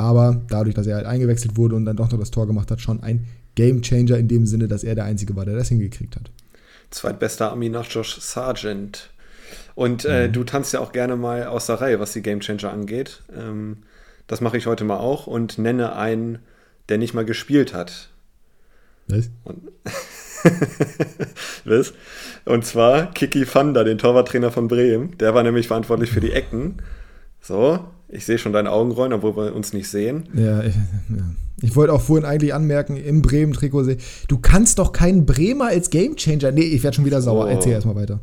aber 0.00 0.40
dadurch, 0.48 0.74
dass 0.74 0.86
er 0.86 0.96
halt 0.96 1.04
eingewechselt 1.04 1.58
wurde 1.58 1.76
und 1.76 1.84
dann 1.84 1.94
doch 1.94 2.10
noch 2.10 2.18
das 2.18 2.30
Tor 2.30 2.46
gemacht 2.46 2.70
hat, 2.70 2.80
schon 2.80 3.02
ein 3.02 3.26
Gamechanger 3.54 4.16
in 4.16 4.28
dem 4.28 4.46
Sinne, 4.46 4.66
dass 4.66 4.82
er 4.82 4.94
der 4.94 5.04
Einzige 5.04 5.36
war, 5.36 5.44
der 5.44 5.56
das 5.56 5.68
hingekriegt 5.68 6.16
hat. 6.16 6.30
Zweitbester 6.90 7.50
Army 7.50 7.68
nach 7.68 7.86
Josh 7.86 8.18
Sargent. 8.18 9.10
Und 9.74 10.06
äh, 10.06 10.26
mhm. 10.26 10.32
du 10.32 10.44
tanzt 10.44 10.72
ja 10.72 10.80
auch 10.80 10.92
gerne 10.92 11.16
mal 11.16 11.44
aus 11.44 11.66
der 11.66 11.82
Reihe, 11.82 12.00
was 12.00 12.14
die 12.14 12.22
Gamechanger 12.22 12.72
angeht. 12.72 13.22
Ähm, 13.36 13.82
das 14.26 14.40
mache 14.40 14.56
ich 14.56 14.66
heute 14.66 14.84
mal 14.84 14.96
auch 14.96 15.26
und 15.26 15.58
nenne 15.58 15.94
einen, 15.94 16.38
der 16.88 16.96
nicht 16.96 17.12
mal 17.12 17.26
gespielt 17.26 17.74
hat. 17.74 18.08
Was? 19.06 19.28
Und, 19.44 19.70
was? 21.66 21.92
und 22.46 22.64
zwar 22.64 23.12
Kiki 23.12 23.44
Fanda, 23.44 23.84
den 23.84 23.98
Torwarttrainer 23.98 24.50
von 24.50 24.66
Bremen. 24.66 25.18
Der 25.18 25.34
war 25.34 25.42
nämlich 25.42 25.66
verantwortlich 25.66 26.10
für 26.10 26.20
die 26.20 26.32
Ecken. 26.32 26.76
So, 27.42 27.84
ich 28.12 28.26
sehe 28.26 28.38
schon 28.38 28.52
deine 28.52 28.70
Augen 28.72 28.90
rollen, 28.90 29.12
obwohl 29.12 29.36
wir 29.36 29.54
uns 29.54 29.72
nicht 29.72 29.88
sehen. 29.88 30.28
Ja, 30.34 30.62
ich, 30.62 30.74
ja. 30.74 31.24
ich 31.62 31.76
wollte 31.76 31.92
auch 31.92 32.00
vorhin 32.00 32.24
eigentlich 32.24 32.52
anmerken, 32.52 32.96
im 32.96 33.22
Bremen-Trikot 33.22 33.84
sehen. 33.84 33.98
Du 34.28 34.38
kannst 34.38 34.78
doch 34.78 34.92
keinen 34.92 35.26
Bremer 35.26 35.66
als 35.66 35.90
Gamechanger. 35.90 36.50
Nee, 36.50 36.62
ich 36.62 36.82
werde 36.82 36.96
schon 36.96 37.04
wieder 37.04 37.22
sauer. 37.22 37.46
Oh. 37.46 37.48
Erzähl 37.48 37.72
erstmal 37.72 37.94
weiter. 37.94 38.20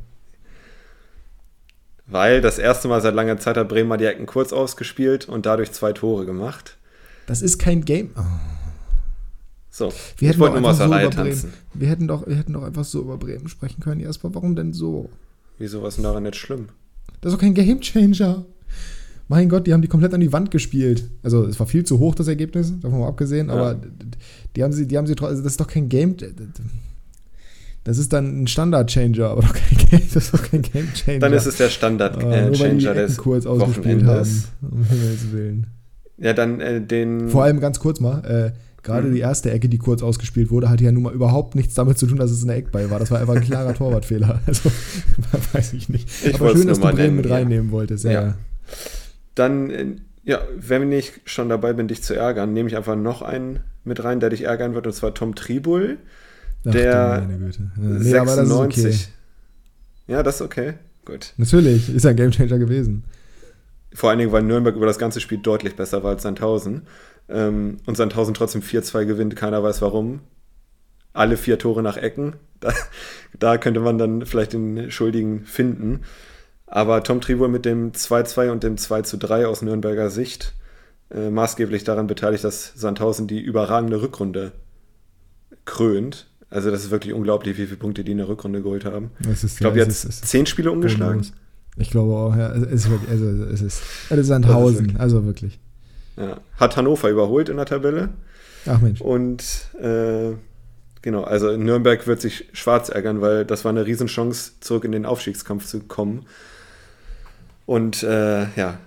Weil 2.06 2.42
das 2.42 2.58
erste 2.58 2.88
Mal 2.88 3.02
seit 3.02 3.16
langer 3.16 3.38
Zeit 3.38 3.58
hat 3.58 3.70
Bremen 3.70 3.90
mal 3.90 3.98
die 3.98 4.06
Ecken 4.06 4.26
kurz 4.26 4.54
ausgespielt 4.54 5.28
und 5.28 5.46
dadurch 5.46 5.72
zwei 5.72 5.94
Tore 5.94 6.26
gemacht. 6.26 6.78
Das 7.26 7.42
ist 7.42 7.58
kein 7.58 7.84
Game. 7.84 8.12
Oh. 8.18 8.22
So, 9.70 9.94
wir 10.18 10.32
ich 10.32 10.40
wollte 10.40 10.54
nur 10.54 10.64
mal 10.64 10.72
aus 10.72 10.78
der 10.78 10.88
so 10.88 10.94
Reihe 10.94 11.10
tanzen. 11.10 11.54
Wir 11.74 11.88
hätten, 11.90 12.08
doch, 12.08 12.26
wir 12.26 12.36
hätten 12.36 12.54
doch 12.54 12.64
einfach 12.64 12.86
so 12.86 13.02
über 13.02 13.18
Bremen 13.18 13.48
sprechen 13.48 13.82
können. 13.82 14.02
Erstmal, 14.02 14.34
warum 14.34 14.56
denn 14.56 14.74
so? 14.74 15.10
Wieso, 15.60 15.82
was 15.82 15.90
ist 15.90 15.96
denn 15.98 16.04
daran 16.04 16.24
nicht 16.24 16.36
schlimm? 16.36 16.70
Das 17.22 17.32
ist 17.32 17.38
doch 17.38 17.42
kein 17.42 17.54
Gamechanger 17.54 18.46
mein 19.28 19.50
Gott, 19.50 19.68
die 19.68 19.74
haben 19.74 19.82
die 19.82 19.88
komplett 19.88 20.14
an 20.14 20.22
die 20.22 20.32
Wand 20.32 20.52
gespielt. 20.52 21.10
Also 21.24 21.46
es 21.46 21.60
war 21.60 21.68
viel 21.68 21.84
zu 21.84 22.00
hoch, 22.00 22.16
das 22.16 22.28
Ergebnis, 22.28 22.74
davon 22.80 23.00
mal 23.00 23.08
abgesehen, 23.08 23.48
ja. 23.48 23.54
aber 23.54 23.82
die 24.56 24.64
haben 24.64 24.72
sie, 24.72 24.88
die 24.88 24.98
haben 24.98 25.08
sie 25.08 25.16
also 25.20 25.44
das 25.44 25.54
ist 25.54 25.60
doch 25.60 25.68
kein 25.68 25.90
Game. 25.90 26.16
Das 27.84 27.98
ist 27.98 28.12
dann 28.12 28.44
ein 28.44 28.48
Standard-Changer, 28.48 29.30
aber 29.30 29.42
doch 29.42 29.54
kein 29.54 29.78
Game, 29.78 30.02
das 30.14 30.26
ist 30.26 30.34
doch 30.34 30.44
kein 30.44 30.62
Game-Changer. 30.62 31.20
Dann 31.20 31.34
ist 31.34 31.46
es 31.46 31.56
der 31.56 31.70
Standard-Changer 31.70 32.92
äh, 32.92 32.96
des 32.96 33.18
kurz 33.18 33.46
ausgespielt 33.46 34.04
haben, 34.04 34.30
um 34.62 34.84
Himmels 34.84 35.32
Willen. 35.32 35.68
Ja, 36.18 36.34
dann 36.34 36.60
äh, 36.60 36.82
den. 36.82 37.30
Vor 37.30 37.44
allem 37.44 37.60
ganz 37.60 37.80
kurz 37.80 38.00
mal, 38.00 38.26
äh, 38.26 38.52
gerade 38.84 39.08
mhm. 39.08 39.14
die 39.14 39.20
erste 39.20 39.52
Ecke, 39.52 39.70
die 39.70 39.78
kurz 39.78 40.02
ausgespielt 40.02 40.50
wurde, 40.50 40.70
hatte 40.70 40.84
ja 40.84 40.92
nun 40.92 41.04
mal 41.04 41.14
überhaupt 41.14 41.56
nichts 41.56 41.76
damit 41.76 41.98
zu 41.98 42.08
tun, 42.08 42.18
dass 42.18 42.32
es 42.32 42.44
eine 42.44 42.56
Eckball 42.56 42.90
war. 42.90 43.00
Das 43.00 43.12
war 43.12 43.20
einfach 43.20 43.36
ein 43.36 43.44
klarer 43.44 43.74
Torwartfehler. 43.76 44.42
Also, 44.46 44.70
weiß 45.54 45.74
ich 45.74 45.90
nicht. 45.90 46.10
Ich 46.26 46.36
aber 46.36 46.56
schön, 46.56 46.68
dass 46.68 46.80
du 46.80 46.92
Bremen 46.92 47.18
mit 47.18 47.30
reinnehmen 47.30 47.72
wolltest. 47.72 48.04
Ja. 48.04 48.12
ja. 48.12 48.36
Dann, 49.38 49.70
äh, 49.70 49.96
ja, 50.24 50.42
wenn 50.56 50.92
ich 50.92 51.22
schon 51.26 51.50
dabei 51.50 51.74
bin, 51.74 51.88
dich 51.88 52.04
zu 52.04 52.14
ärgern, 52.14 52.54
nehme 52.54 52.70
ich 52.70 52.76
einfach 52.76 52.96
noch 52.96 53.22
einen 53.22 53.62
mit 53.84 54.04
rein, 54.04 54.20
der 54.20 54.30
dich 54.30 54.44
ärgern 54.44 54.74
wird, 54.74 54.88
und 54.88 54.94
zwar 54.94 55.14
Tom 55.14 55.36
Tribul. 55.36 55.98
Ach, 56.66 56.72
der 56.72 57.26
meine 57.28 57.40
Güte. 57.40 57.72
Ja, 57.78 57.84
nee, 57.84 58.10
96. 58.10 58.84
Das 58.84 58.94
okay. 58.94 59.06
Ja, 60.08 60.24
das 60.24 60.36
ist 60.36 60.42
okay. 60.42 60.74
Gut. 61.06 61.34
Natürlich, 61.38 61.94
ist 61.94 62.06
ein 62.06 62.16
Gamechanger 62.16 62.58
gewesen. 62.58 63.04
Vor 63.94 64.10
allen 64.10 64.20
Dingen, 64.20 64.32
weil 64.32 64.44
Nürnberg 64.44 64.76
über 64.76 64.86
das 64.86 65.00
ganze 65.00 65.22
Spiel 65.22 65.38
deutlich 65.38 65.76
besser 65.76 66.04
war 66.04 66.12
als 66.12 66.24
Sandhausen. 66.24 66.82
Ähm, 67.30 67.78
und 67.86 67.96
Sandhausen 67.96 68.34
trotzdem 68.34 68.62
4-2 68.62 69.06
gewinnt, 69.06 69.36
keiner 69.36 69.64
weiß 69.64 69.82
warum. 69.82 70.20
Alle 71.14 71.38
vier 71.38 71.58
Tore 71.60 71.82
nach 71.82 71.98
Ecken. 71.98 72.36
Da, 72.60 72.74
da 73.38 73.58
könnte 73.60 73.82
man 73.82 74.00
dann 74.00 74.26
vielleicht 74.26 74.54
den 74.54 74.90
Schuldigen 74.90 75.46
finden. 75.46 76.02
Aber 76.68 77.04
Tom 77.04 77.22
Tribur 77.22 77.48
mit 77.48 77.66
dem 77.66 77.94
2-2 77.94 78.52
und 78.52 78.64
dem 78.64 78.76
2-3 78.76 79.46
aus 79.46 79.62
Nürnberger 79.62 80.10
Sicht 80.10 80.54
äh, 81.10 81.30
maßgeblich 81.30 81.86
daran 81.86 82.08
beteiligt, 82.08 82.44
dass 82.44 82.74
Sandhausen 82.76 83.28
die 83.28 83.40
überragende 83.40 84.02
Rückrunde 84.02 84.52
krönt. 85.66 86.28
Also 86.50 86.70
das 86.70 86.84
ist 86.84 86.92
wirklich 86.92 87.14
unglaublich, 87.14 87.58
wie 87.58 87.66
viele 87.66 87.78
Punkte 87.78 88.04
die 88.04 88.12
in 88.12 88.18
der 88.18 88.28
Rückrunde 88.28 88.62
geholt 88.62 88.86
haben. 88.86 89.12
Ist, 89.32 89.44
ich 89.44 89.58
glaube, 89.58 89.78
ja, 89.78 89.86
jetzt 89.86 90.04
ist, 90.04 90.28
zehn 90.28 90.46
Spiele 90.46 90.72
ungeschlagen. 90.72 91.26
Ich 91.78 91.92
glaube 91.92 92.14
auch, 92.14 92.36
ja. 92.36 92.54
Es 92.54 92.86
ist 92.86 92.90
wirklich, 92.90 93.10
also 93.10 93.26
es 93.26 93.62
ist, 93.62 93.82
es 94.10 94.18
ist 94.18 94.28
Sandhausen, 94.28 94.80
wirklich. 94.80 95.00
also 95.00 95.26
wirklich. 95.26 95.60
Ja. 96.18 96.40
Hat 96.58 96.76
Hannover 96.76 97.10
überholt 97.10 97.50
in 97.50 97.58
der 97.58 97.66
Tabelle. 97.66 98.10
Ach 98.66 98.82
Mensch. 98.82 99.02
Und 99.02 99.44
äh, 99.80 100.34
genau, 101.02 101.24
also 101.24 101.56
Nürnberg 101.56 102.08
wird 102.08 102.20
sich 102.22 102.50
schwarz 102.54 102.90
ärgern, 102.90 103.22
weil 103.22 103.46
das 103.46 103.64
war 103.64 103.72
eine 103.72 103.86
Riesenchance, 103.86 104.54
zurück 104.60 104.84
in 104.84 104.92
den 104.92 105.06
Aufstiegskampf 105.06 105.66
zu 105.66 105.82
kommen. 105.82 106.26
Und 107.68 108.02
äh, 108.02 108.48
ja, 108.56 108.80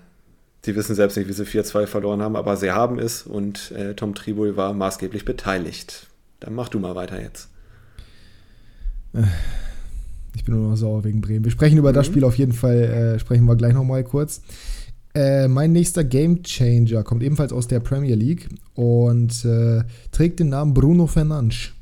sie 0.65 0.75
wissen 0.75 0.97
selbst 0.97 1.17
nicht, 1.17 1.29
wie 1.29 1.35
sie 1.35 1.45
4-2 1.45 1.87
verloren 1.87 2.23
haben, 2.23 2.35
aber 2.35 2.57
sie 2.57 2.73
haben 2.73 2.99
es 2.99 3.23
und 3.23 3.71
äh, 3.73 3.95
Tom 3.95 4.15
Tribul 4.15 4.57
war 4.57 4.73
maßgeblich 4.73 5.27
beteiligt. 5.27 6.07
Dann 6.41 6.55
mach 6.55 6.71
du 6.71 6.81
mal 6.81 6.95
weiter 6.95 7.21
jetzt. 7.21 7.51
Äh, 9.13 9.23
ich 10.35 10.45
bin 10.45 10.57
nur 10.57 10.71
noch 10.71 10.77
sauer 10.77 11.05
wegen 11.05 11.21
Bremen. 11.21 11.45
Wir 11.45 11.53
sprechen 11.53 11.77
über 11.77 11.91
mhm. 11.91 11.95
das 11.95 12.07
Spiel 12.07 12.25
auf 12.25 12.39
jeden 12.39 12.55
Fall, 12.55 12.79
äh, 12.79 13.19
sprechen 13.19 13.45
wir 13.45 13.55
gleich 13.55 13.75
nochmal 13.75 14.03
kurz. 14.03 14.41
Äh, 15.15 15.47
mein 15.49 15.73
nächster 15.73 16.03
Game 16.03 16.43
Changer 16.43 17.03
kommt 17.03 17.23
ebenfalls 17.23 17.53
aus 17.53 17.69
der 17.69 17.81
Premier 17.81 18.15
League 18.15 18.49
und 18.75 19.45
äh, 19.45 19.83
trägt 20.11 20.41
den 20.41 20.49
Namen 20.49 20.73
Bruno 20.73 21.07
Fernandes. 21.07 21.73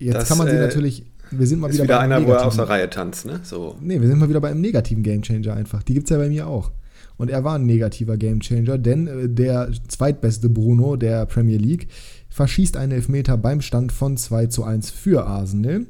Jetzt 0.00 0.14
das, 0.16 0.28
kann 0.28 0.38
man 0.38 0.48
sie 0.48 0.56
äh, 0.56 0.60
natürlich 0.60 1.04
wir 1.38 1.46
sind 1.46 1.60
mal 1.60 1.72
wieder, 1.72 1.84
wieder 1.84 2.00
einer, 2.00 2.24
wo 2.26 2.32
er 2.32 2.46
aus 2.46 2.56
der 2.56 2.68
Reihe 2.68 2.90
tanzt, 2.90 3.26
ne? 3.26 3.40
So. 3.42 3.76
Nee, 3.80 4.00
wir 4.00 4.08
sind 4.08 4.18
mal 4.18 4.28
wieder 4.28 4.40
bei 4.40 4.50
einem 4.50 4.60
negativen 4.60 5.02
Gamechanger 5.02 5.54
einfach. 5.54 5.82
Die 5.82 5.94
gibt 5.94 6.06
es 6.06 6.10
ja 6.10 6.18
bei 6.18 6.28
mir 6.28 6.46
auch. 6.46 6.70
Und 7.16 7.30
er 7.30 7.44
war 7.44 7.56
ein 7.56 7.66
negativer 7.66 8.16
Gamechanger, 8.16 8.78
denn 8.78 9.06
äh, 9.06 9.28
der 9.28 9.70
zweitbeste 9.88 10.48
Bruno 10.48 10.96
der 10.96 11.26
Premier 11.26 11.58
League 11.58 11.88
verschießt 12.30 12.76
einen 12.76 12.92
Elfmeter 12.92 13.36
beim 13.36 13.60
Stand 13.60 13.92
von 13.92 14.16
2 14.16 14.46
zu 14.46 14.64
1 14.64 14.90
für 14.90 15.26
Arsenal. 15.26 15.86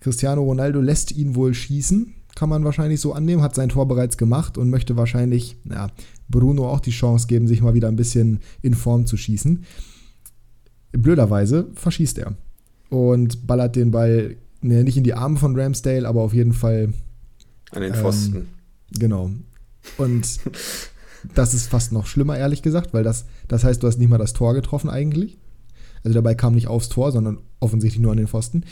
Cristiano 0.00 0.42
Ronaldo 0.42 0.80
lässt 0.80 1.12
ihn 1.12 1.34
wohl 1.34 1.54
schießen, 1.54 2.14
kann 2.34 2.48
man 2.48 2.64
wahrscheinlich 2.64 3.00
so 3.00 3.12
annehmen, 3.12 3.42
hat 3.42 3.54
sein 3.54 3.68
Tor 3.68 3.86
bereits 3.86 4.16
gemacht 4.16 4.58
und 4.58 4.70
möchte 4.70 4.96
wahrscheinlich 4.96 5.56
ja, 5.70 5.88
Bruno 6.28 6.68
auch 6.68 6.80
die 6.80 6.90
Chance 6.90 7.26
geben, 7.26 7.46
sich 7.46 7.62
mal 7.62 7.74
wieder 7.74 7.88
ein 7.88 7.96
bisschen 7.96 8.40
in 8.62 8.74
Form 8.74 9.06
zu 9.06 9.16
schießen. 9.16 9.64
Blöderweise 10.92 11.68
verschießt 11.74 12.18
er 12.18 12.34
und 12.88 13.46
ballert 13.46 13.76
den 13.76 13.90
Ball 13.90 14.36
ne, 14.64 14.82
nicht 14.82 14.96
in 14.96 15.04
die 15.04 15.14
Arme 15.14 15.38
von 15.38 15.58
Ramsdale, 15.58 16.08
aber 16.08 16.22
auf 16.22 16.34
jeden 16.34 16.52
Fall. 16.52 16.92
An 17.70 17.82
den 17.82 17.94
Pfosten. 17.94 18.36
Ähm, 18.36 18.46
genau. 18.98 19.30
Und 19.98 20.40
das 21.34 21.54
ist 21.54 21.68
fast 21.68 21.92
noch 21.92 22.06
schlimmer, 22.06 22.36
ehrlich 22.36 22.62
gesagt, 22.62 22.94
weil 22.94 23.04
das, 23.04 23.26
das 23.48 23.64
heißt, 23.64 23.82
du 23.82 23.86
hast 23.86 23.98
nicht 23.98 24.08
mal 24.08 24.18
das 24.18 24.32
Tor 24.32 24.54
getroffen 24.54 24.90
eigentlich. 24.90 25.38
Also 26.02 26.14
dabei 26.14 26.34
kam 26.34 26.54
nicht 26.54 26.68
aufs 26.68 26.88
Tor, 26.88 27.12
sondern 27.12 27.38
offensichtlich 27.60 28.00
nur 28.00 28.12
an 28.12 28.18
den 28.18 28.28
Pfosten. 28.28 28.64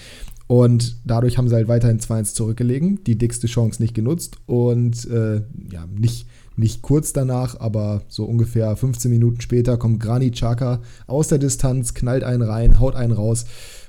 Und 0.46 0.96
dadurch 1.04 1.38
haben 1.38 1.48
sie 1.48 1.54
halt 1.54 1.68
weiterhin 1.68 1.98
2-1 1.98 2.34
zurückgelegen, 2.34 3.02
die 3.04 3.16
dickste 3.16 3.46
Chance 3.46 3.80
nicht 3.80 3.94
genutzt 3.94 4.36
und 4.44 5.08
äh, 5.08 5.36
ja, 5.70 5.86
nicht, 5.96 6.26
nicht 6.56 6.82
kurz 6.82 7.14
danach, 7.14 7.58
aber 7.58 8.02
so 8.08 8.24
ungefähr 8.24 8.76
15 8.76 9.10
Minuten 9.10 9.40
später 9.40 9.78
kommt 9.78 10.00
Granit 10.00 10.34
Xhaka 10.34 10.82
aus 11.06 11.28
der 11.28 11.38
Distanz, 11.38 11.94
knallt 11.94 12.22
einen 12.22 12.42
rein, 12.42 12.80
haut 12.80 12.96
einen 12.96 13.12
raus 13.12 13.46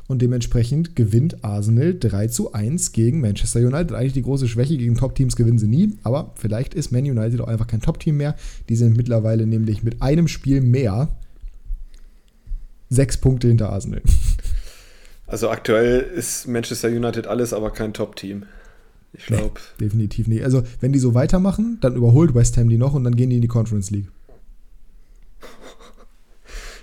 und 0.07 0.21
dementsprechend 0.21 0.95
gewinnt 0.95 1.43
Arsenal 1.43 1.97
3 1.97 2.27
zu 2.27 2.53
1 2.53 2.91
gegen 2.91 3.21
Manchester 3.21 3.61
United. 3.61 3.93
Eigentlich 3.93 4.13
die 4.13 4.23
große 4.23 4.47
Schwäche, 4.47 4.77
gegen 4.77 4.95
Top-Teams 4.95 5.35
gewinnen 5.35 5.57
sie 5.57 5.67
nie, 5.67 5.97
aber 6.03 6.31
vielleicht 6.35 6.73
ist 6.73 6.91
Man 6.91 7.05
United 7.05 7.39
auch 7.41 7.47
einfach 7.47 7.67
kein 7.67 7.81
Top-Team 7.81 8.17
mehr. 8.17 8.35
Die 8.69 8.75
sind 8.75 8.97
mittlerweile 8.97 9.47
nämlich 9.47 9.83
mit 9.83 10.01
einem 10.01 10.27
Spiel 10.27 10.61
mehr 10.61 11.09
sechs 12.89 13.17
Punkte 13.17 13.47
hinter 13.47 13.69
Arsenal. 13.71 14.01
Also 15.25 15.49
aktuell 15.49 16.01
ist 16.01 16.47
Manchester 16.47 16.89
United 16.89 17.27
alles, 17.27 17.53
aber 17.53 17.71
kein 17.71 17.93
Top-Team. 17.93 18.43
Ich 19.13 19.25
glaube. 19.27 19.59
Nee, 19.79 19.85
definitiv 19.85 20.27
nicht. 20.27 20.43
Also, 20.43 20.63
wenn 20.79 20.91
die 20.91 20.99
so 20.99 21.13
weitermachen, 21.13 21.77
dann 21.81 21.95
überholt 21.95 22.35
West 22.35 22.57
Ham 22.57 22.69
die 22.69 22.77
noch 22.77 22.93
und 22.93 23.03
dann 23.03 23.15
gehen 23.15 23.29
die 23.29 23.37
in 23.37 23.41
die 23.41 23.47
Conference 23.47 23.89
League. 23.91 24.07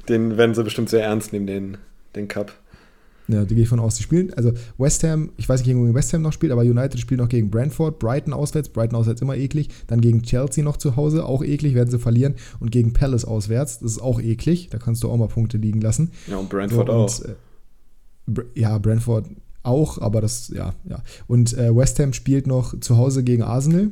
Den 0.09 0.37
werden 0.37 0.55
sie 0.55 0.65
bestimmt 0.65 0.89
sehr 0.89 1.05
ernst 1.05 1.33
nehmen, 1.33 1.47
den, 1.47 1.79
den 2.17 2.29
Cup. 2.29 2.53
Ja, 3.33 3.45
die 3.45 3.55
gehe 3.55 3.65
ich 3.65 3.69
von 3.69 3.81
aus. 3.81 3.97
Die 3.97 4.03
spielen, 4.03 4.33
also 4.35 4.53
West 4.79 5.05
Ham, 5.05 5.31
ich 5.37 5.49
weiß 5.49 5.61
nicht, 5.61 5.69
gegen 5.69 5.95
West 5.95 6.13
Ham 6.13 6.23
noch 6.23 6.33
spielt, 6.33 6.53
aber 6.53 6.63
United 6.63 6.99
spielt 6.99 7.21
noch 7.21 7.29
gegen 7.29 7.51
Brentford, 7.51 7.99
Brighton 7.99 8.33
auswärts, 8.33 8.69
Brighton 8.69 8.97
auswärts 8.97 9.23
immer 9.23 9.37
eklig. 9.37 9.69
Dann 9.87 10.01
gegen 10.01 10.23
Chelsea 10.23 10.65
noch 10.65 10.77
zu 10.77 10.97
Hause, 10.97 11.25
auch 11.25 11.43
eklig, 11.43 11.75
werden 11.75 11.91
sie 11.91 11.99
verlieren. 11.99 12.35
Und 12.59 12.71
gegen 12.71 12.93
Palace 12.93 13.25
auswärts, 13.25 13.81
das 13.81 13.93
ist 13.93 14.03
auch 14.03 14.21
eklig, 14.21 14.69
da 14.71 14.79
kannst 14.79 15.03
du 15.03 15.11
auch 15.11 15.17
mal 15.17 15.29
Punkte 15.29 15.59
liegen 15.59 15.81
lassen. 15.81 16.11
Ja, 16.27 16.39
und 16.39 16.49
Brentford 16.49 16.87
so, 16.89 16.93
und, 16.93 18.39
auch. 18.39 18.41
Äh, 18.45 18.61
ja, 18.61 18.79
Brentford 18.79 19.27
auch, 19.63 19.99
aber 19.99 20.21
das, 20.21 20.49
ja, 20.49 20.75
ja. 20.89 21.03
Und 21.27 21.57
äh, 21.57 21.75
West 21.75 21.99
Ham 21.99 22.13
spielt 22.13 22.47
noch 22.47 22.79
zu 22.81 22.97
Hause 22.97 23.23
gegen 23.23 23.43
Arsenal. 23.43 23.91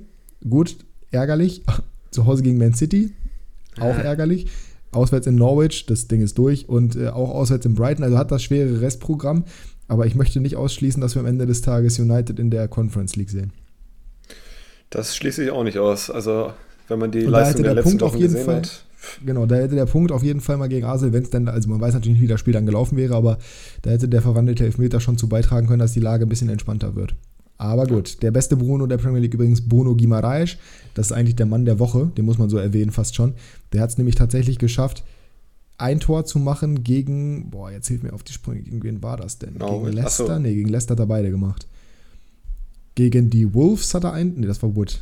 Gut, 0.49 0.77
ärgerlich. 1.11 1.63
zu 2.11 2.27
Hause 2.27 2.43
gegen 2.43 2.59
Man 2.59 2.75
City, 2.75 3.13
auch 3.79 3.97
ärgerlich. 3.97 4.47
Auswärts 4.91 5.27
in 5.27 5.35
Norwich, 5.35 5.87
das 5.87 6.09
Ding 6.09 6.23
ist 6.23 6.39
durch. 6.39 6.69
Und 6.69 6.97
äh, 6.97 7.09
auch 7.09 7.31
auswärts 7.31 7.67
in 7.67 7.75
Brighton, 7.75 8.05
also 8.05 8.19
hat 8.19 8.31
das 8.31 8.43
schwere 8.43 8.81
Restprogramm. 8.81 9.45
Aber 9.87 10.07
ich 10.07 10.15
möchte 10.15 10.41
nicht 10.41 10.57
ausschließen, 10.57 11.01
dass 11.01 11.15
wir 11.15 11.21
am 11.21 11.27
Ende 11.27 11.47
des 11.47 11.63
Tages 11.63 11.99
United 11.99 12.39
in 12.39 12.51
der 12.51 12.69
Conference 12.69 13.17
League 13.17 13.31
sehen. 13.31 13.53
Das 14.91 15.17
schließe 15.17 15.45
ich 15.45 15.51
auch 15.51 15.65
nicht 15.65 15.79
aus. 15.79 16.11
Also, 16.11 16.53
wenn 16.89 16.99
man 16.99 17.11
die 17.11 17.21
Leistung 17.21 17.63
der, 17.63 17.75
der 17.75 17.83
letzten 17.83 18.01
Wochen 18.01 18.19
gesehen 18.19 18.45
Fall, 18.45 18.57
hat. 18.57 18.85
Genau, 19.25 19.47
da 19.47 19.57
hätte 19.57 19.77
der 19.77 19.87
Punkt 19.87 20.13
auf 20.13 20.23
jeden 20.23 20.41
Fall 20.41 20.57
mal 20.57 20.69
gegen 20.69 20.85
Arsenal, 20.85 21.13
wenn 21.13 21.23
es 21.23 21.31
denn, 21.31 21.49
also 21.49 21.69
man 21.69 21.81
weiß 21.81 21.95
natürlich 21.95 22.15
nicht, 22.15 22.23
wie 22.23 22.31
das 22.31 22.41
Spiel 22.41 22.53
dann 22.53 22.67
gelaufen 22.67 22.97
wäre, 22.97 23.15
aber 23.15 23.39
da 23.83 23.91
hätte 23.91 24.09
der 24.09 24.23
verwandelte 24.23 24.65
Elfmeter 24.65 25.01
schon 25.01 25.17
zu 25.17 25.29
beitragen 25.29 25.67
können, 25.67 25.79
dass 25.79 25.93
die 25.93 26.01
Lage 26.01 26.27
ein 26.27 26.29
bisschen 26.29 26.49
entspannter 26.49 26.95
wird. 26.97 27.15
Aber 27.59 27.87
gut, 27.87 28.23
der 28.23 28.31
beste 28.31 28.57
Bruno 28.57 28.87
der 28.87 28.99
Premier 28.99 29.21
League 29.21 29.35
übrigens 29.35 29.69
Bruno 29.69 29.97
Guimaraes. 29.97 30.57
Das 30.95 31.07
ist 31.07 31.13
eigentlich 31.13 31.35
der 31.35 31.47
Mann 31.47 31.65
der 31.65 31.81
Woche, 31.81 32.07
den 32.17 32.25
muss 32.25 32.39
man 32.39 32.49
so 32.49 32.57
erwähnen 32.57 32.93
fast 32.93 33.17
schon. 33.17 33.35
Der 33.73 33.83
hat 33.83 33.91
es 33.91 33.99
nämlich 33.99 34.15
tatsächlich 34.15 34.59
geschafft, 34.59 35.03
ein 35.77 35.99
Tor 35.99 36.25
zu 36.25 36.39
machen 36.39 36.85
gegen, 36.85 37.51
boah, 37.51 37.71
jetzt 37.71 37.89
hilft 37.89 38.05
mir 38.05 38.13
auf 38.13 38.23
die 38.23 38.33
Sprünge, 38.33 38.63
gegen 38.63 38.83
wen 38.85 39.03
war 39.03 39.17
das 39.17 39.39
denn? 39.39 39.55
No, 39.59 39.81
gegen 39.81 39.97
Leicester? 39.97 40.27
So. 40.27 40.39
Nee, 40.39 40.55
gegen 40.55 40.69
Leicester 40.69 40.93
hat 40.93 41.01
er 41.01 41.07
beide 41.07 41.31
gemacht. 41.31 41.67
Gegen 42.95 43.29
die 43.29 43.53
Wolves 43.55 43.93
hat 43.93 44.05
er 44.05 44.13
ein, 44.13 44.35
nee, 44.37 44.47
das 44.47 44.63
war 44.63 44.75
Wood. 44.75 45.01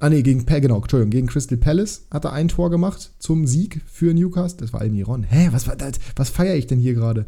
Ah, 0.00 0.10
nee, 0.10 0.22
gegen, 0.22 0.44
genau, 0.44 0.80
Entschuldigung, 0.80 1.10
gegen 1.10 1.26
Crystal 1.28 1.58
Palace 1.58 2.06
hat 2.10 2.24
er 2.24 2.32
ein 2.32 2.48
Tor 2.48 2.70
gemacht 2.70 3.12
zum 3.18 3.46
Sieg 3.46 3.80
für 3.86 4.12
Newcastle. 4.12 4.58
Das 4.60 4.72
war 4.72 4.80
Almiron. 4.80 5.22
Hä, 5.22 5.48
was, 5.52 5.68
was 6.16 6.30
feiere 6.30 6.56
ich 6.56 6.66
denn 6.66 6.78
hier 6.78 6.94
gerade? 6.94 7.26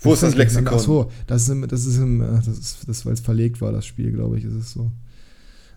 Wo 0.00 0.12
ist 0.12 0.22
das 0.22 0.34
Lexikon? 0.34 0.74
Ach 0.74 0.78
so, 0.78 1.10
das 1.26 1.42
ist, 1.42 1.48
im, 1.48 1.66
das 1.66 1.86
ist, 1.86 1.96
im, 1.98 2.20
das 2.20 2.48
ist, 2.48 2.88
das, 2.88 3.06
weil 3.06 3.14
es 3.14 3.20
verlegt 3.20 3.60
war, 3.60 3.72
das 3.72 3.86
Spiel, 3.86 4.12
glaube 4.12 4.38
ich, 4.38 4.44
ist 4.44 4.54
es 4.54 4.72
so. 4.72 4.90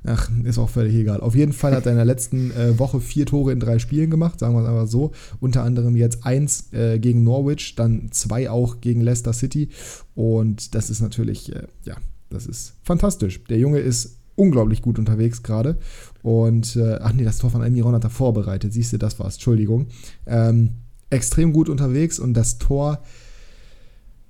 Ach, 0.05 0.29
ist 0.43 0.57
auch 0.57 0.69
völlig 0.69 0.95
egal. 0.95 1.19
Auf 1.19 1.35
jeden 1.35 1.51
Fall 1.51 1.75
hat 1.75 1.85
er 1.85 1.91
in 1.91 1.97
der 1.97 2.05
letzten 2.05 2.51
äh, 2.51 2.79
Woche 2.79 3.01
vier 3.01 3.25
Tore 3.25 3.51
in 3.51 3.59
drei 3.59 3.79
Spielen 3.79 4.09
gemacht, 4.09 4.39
sagen 4.39 4.55
wir 4.55 4.61
es 4.61 4.67
einfach 4.67 4.87
so. 4.87 5.11
Unter 5.39 5.63
anderem 5.63 5.95
jetzt 5.95 6.25
eins 6.25 6.71
äh, 6.71 6.99
gegen 6.99 7.23
Norwich, 7.23 7.75
dann 7.75 8.09
zwei 8.11 8.49
auch 8.49 8.79
gegen 8.79 9.01
Leicester 9.01 9.33
City. 9.33 9.69
Und 10.15 10.73
das 10.73 10.89
ist 10.89 11.01
natürlich, 11.01 11.53
äh, 11.53 11.63
ja, 11.83 11.97
das 12.29 12.45
ist 12.45 12.75
fantastisch. 12.83 13.43
Der 13.49 13.57
Junge 13.57 13.79
ist 13.79 14.19
unglaublich 14.35 14.81
gut 14.81 14.99
unterwegs 14.99 15.43
gerade. 15.43 15.77
Und, 16.21 16.77
äh, 16.77 16.99
ach 17.01 17.11
nee, 17.11 17.25
das 17.25 17.37
Tor 17.37 17.49
von 17.49 17.61
Almiron 17.61 17.93
hat 17.93 18.05
er 18.05 18.09
vorbereitet. 18.09 18.71
Siehst 18.71 18.93
du, 18.93 18.97
das 18.97 19.19
war's, 19.19 19.35
Entschuldigung. 19.35 19.87
Ähm, 20.25 20.75
extrem 21.09 21.51
gut 21.51 21.67
unterwegs 21.67 22.19
und 22.19 22.35
das 22.35 22.57
Tor 22.57 23.01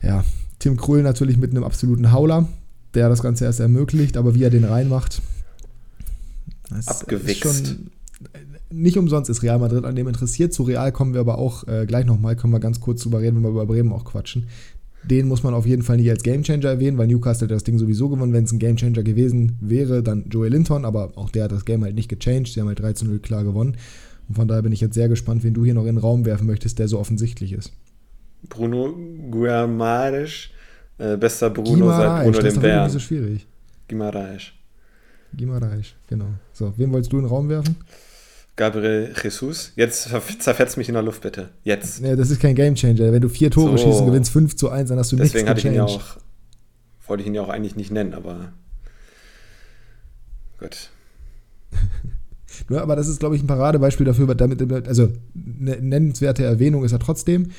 ja, 0.02 0.24
Tim 0.60 0.78
Krul 0.78 1.04
natürlich 1.04 1.38
mit 1.38 1.52
einem 1.52 1.64
absoluten 1.64 2.12
Hauler, 2.12 2.48
der 2.94 3.10
das 3.10 3.22
Ganze 3.22 3.46
erst 3.46 3.60
ermöglicht, 3.60 4.18
aber 4.18 4.36
wie 4.36 4.44
er 4.44 4.50
den 4.50 4.66
reinmacht, 4.66 5.22
abgewichst. 6.86 7.68
Schon, 7.68 7.90
nicht 8.72 8.98
umsonst 8.98 9.30
ist 9.30 9.42
Real 9.42 9.60
Madrid 9.60 9.86
an 9.86 9.96
dem 9.96 10.08
interessiert. 10.08 10.54
Zu 10.54 10.64
Real 10.64 10.92
kommen 10.92 11.14
wir 11.14 11.22
aber 11.22 11.38
auch 11.38 11.68
äh, 11.68 11.86
gleich 11.88 12.06
nochmal, 12.06 12.36
können 12.36 12.54
wir 12.54 12.60
ganz 12.60 12.80
kurz 12.80 13.02
drüber 13.02 13.22
reden, 13.22 13.38
wenn 13.38 13.44
wir 13.44 13.50
über 13.50 13.66
Bremen 13.66 13.92
auch 13.92 14.06
quatschen. 14.06 14.48
Den 15.04 15.28
muss 15.28 15.44
man 15.44 15.54
auf 15.54 15.66
jeden 15.66 15.82
Fall 15.82 15.98
nicht 15.98 16.10
als 16.10 16.24
Gamechanger 16.24 16.68
erwähnen, 16.68 16.98
weil 16.98 17.08
Newcastle 17.08 17.48
hat 17.48 17.52
das 17.52 17.64
Ding 17.64 17.80
sowieso 17.80 18.10
gewonnen. 18.10 18.34
Wenn 18.34 18.44
es 18.44 18.52
ein 18.52 18.60
Gamechanger 18.60 19.02
gewesen 19.02 19.58
wäre, 19.62 20.04
dann 20.04 20.26
Joey 20.30 20.50
Linton, 20.50 20.84
aber 20.84 21.14
auch 21.16 21.30
der 21.30 21.46
hat 21.46 21.52
das 21.52 21.66
Game 21.66 21.84
halt 21.84 21.96
nicht 21.96 22.10
gechanged. 22.10 22.54
Sie 22.54 22.60
haben 22.60 22.68
halt 22.68 22.82
13-0 22.82 23.20
klar 23.20 23.44
gewonnen. 23.44 23.78
Und 24.28 24.36
von 24.36 24.48
daher 24.48 24.62
bin 24.62 24.74
ich 24.74 24.82
jetzt 24.82 24.94
sehr 24.94 25.08
gespannt, 25.08 25.44
wen 25.44 25.54
du 25.54 25.64
hier 25.64 25.74
noch 25.74 25.86
in 25.86 25.96
den 25.96 25.98
Raum 25.98 26.26
werfen 26.26 26.46
möchtest, 26.46 26.80
der 26.80 26.88
so 26.88 27.00
offensichtlich 27.00 27.54
ist. 27.54 27.72
Bruno 28.48 28.94
Guimaraes, 29.30 30.50
äh, 30.98 31.18
bester 31.18 31.50
Bruno 31.50 31.72
Guimaraes, 31.72 32.24
seit 32.24 32.34
Bruno 32.34 32.50
dem 32.50 32.62
Bären. 32.62 32.84
Das 32.84 32.88
ist 32.88 32.94
so 32.94 33.00
schwierig. 33.00 33.48
Guimaraes. 33.88 34.44
Guimaraes, 35.38 35.94
genau. 36.08 36.28
So, 36.54 36.74
wen 36.78 36.92
wolltest 36.92 37.12
du 37.12 37.18
in 37.18 37.24
den 37.24 37.30
Raum 37.30 37.50
werfen? 37.50 37.76
Gabriel 38.56 39.14
Jesus. 39.22 39.72
Jetzt 39.78 40.10
zerfetzt 40.40 40.78
mich 40.78 40.90
in 40.90 40.94
der 40.94 41.04
Luft, 41.04 41.22
bitte. 41.22 41.50
Jetzt. 41.64 42.02
Nee, 42.02 42.18
das 42.18 42.30
ist 42.30 42.42
kein 42.42 42.56
Gamechanger. 42.56 43.12
Wenn 43.14 43.22
du 43.22 43.30
vier 43.30 43.50
Tore 43.50 43.78
so. 43.78 43.86
schießt 43.86 44.02
und 44.02 44.08
gewinnst 44.08 44.32
5 44.32 44.56
zu 44.56 44.70
1, 44.70 44.90
dann 44.90 45.00
hast 45.00 45.12
du 45.14 45.16
Deswegen 45.16 45.46
nichts 45.46 45.50
hatte 45.50 45.60
ich 45.60 45.66
ihn 45.66 45.76
ja 45.76 45.86
auch, 45.86 46.18
wollte 47.08 47.22
ich 47.22 47.28
ihn 47.28 47.36
ja 47.36 47.42
auch 47.42 47.50
eigentlich 47.50 47.78
nicht 47.78 47.92
nennen, 47.92 48.14
aber 48.14 48.52
gut. 50.60 50.90
Nur, 52.68 52.82
aber 52.82 52.98
das 52.98 53.08
ist, 53.08 53.22
glaube 53.22 53.38
ich, 53.38 53.44
ein 53.44 53.48
Paradebeispiel 53.48 54.06
dafür, 54.06 54.28
damit, 54.36 54.62
also 54.88 55.10
eine 55.62 55.78
nennenswerte 55.78 56.44
Erwähnung 56.44 56.84
ist 56.84 56.92
er 56.92 57.00
trotzdem. 57.00 57.52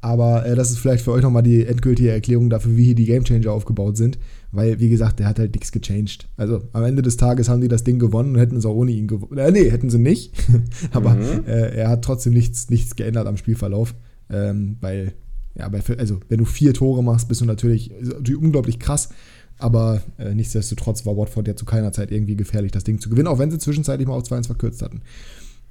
Aber 0.00 0.46
äh, 0.46 0.54
das 0.54 0.70
ist 0.70 0.78
vielleicht 0.78 1.04
für 1.04 1.12
euch 1.12 1.22
nochmal 1.22 1.42
die 1.42 1.66
endgültige 1.66 2.10
Erklärung 2.10 2.48
dafür, 2.48 2.76
wie 2.76 2.84
hier 2.84 2.94
die 2.94 3.04
Gamechanger 3.04 3.52
aufgebaut 3.52 3.96
sind. 3.96 4.18
Weil, 4.52 4.80
wie 4.80 4.88
gesagt, 4.88 5.18
der 5.18 5.28
hat 5.28 5.38
halt 5.38 5.54
nichts 5.54 5.72
gechanged. 5.72 6.28
Also 6.36 6.62
am 6.72 6.84
Ende 6.84 7.02
des 7.02 7.16
Tages 7.16 7.48
haben 7.48 7.60
die 7.60 7.68
das 7.68 7.84
Ding 7.84 7.98
gewonnen 7.98 8.34
und 8.34 8.40
hätten 8.40 8.56
es 8.56 8.66
auch 8.66 8.74
ohne 8.74 8.92
ihn 8.92 9.06
gewonnen. 9.06 9.38
Äh, 9.38 9.50
nee, 9.50 9.70
hätten 9.70 9.90
sie 9.90 9.98
nicht. 9.98 10.32
Aber 10.92 11.10
mhm. 11.14 11.44
äh, 11.46 11.76
er 11.76 11.88
hat 11.90 12.02
trotzdem 12.02 12.32
nichts, 12.32 12.70
nichts 12.70 12.96
geändert 12.96 13.26
am 13.26 13.36
Spielverlauf. 13.36 13.94
Ähm, 14.30 14.76
weil, 14.80 15.12
ja, 15.54 15.68
bei, 15.68 15.82
also 15.98 16.20
wenn 16.28 16.38
du 16.38 16.44
vier 16.46 16.72
Tore 16.72 17.04
machst, 17.04 17.28
bist 17.28 17.42
du 17.42 17.44
natürlich, 17.44 17.92
natürlich 18.00 18.40
unglaublich 18.40 18.78
krass. 18.78 19.10
Aber 19.58 20.00
äh, 20.16 20.34
nichtsdestotrotz 20.34 21.04
war 21.04 21.16
Watford 21.16 21.46
ja 21.46 21.54
zu 21.54 21.66
keiner 21.66 21.92
Zeit 21.92 22.10
irgendwie 22.10 22.36
gefährlich, 22.36 22.72
das 22.72 22.84
Ding 22.84 22.98
zu 22.98 23.10
gewinnen, 23.10 23.28
auch 23.28 23.38
wenn 23.38 23.50
sie 23.50 23.58
zwischenzeitlich 23.58 24.08
mal 24.08 24.14
auf 24.14 24.24
2-1 24.24 24.46
verkürzt 24.46 24.80
hatten. 24.80 25.02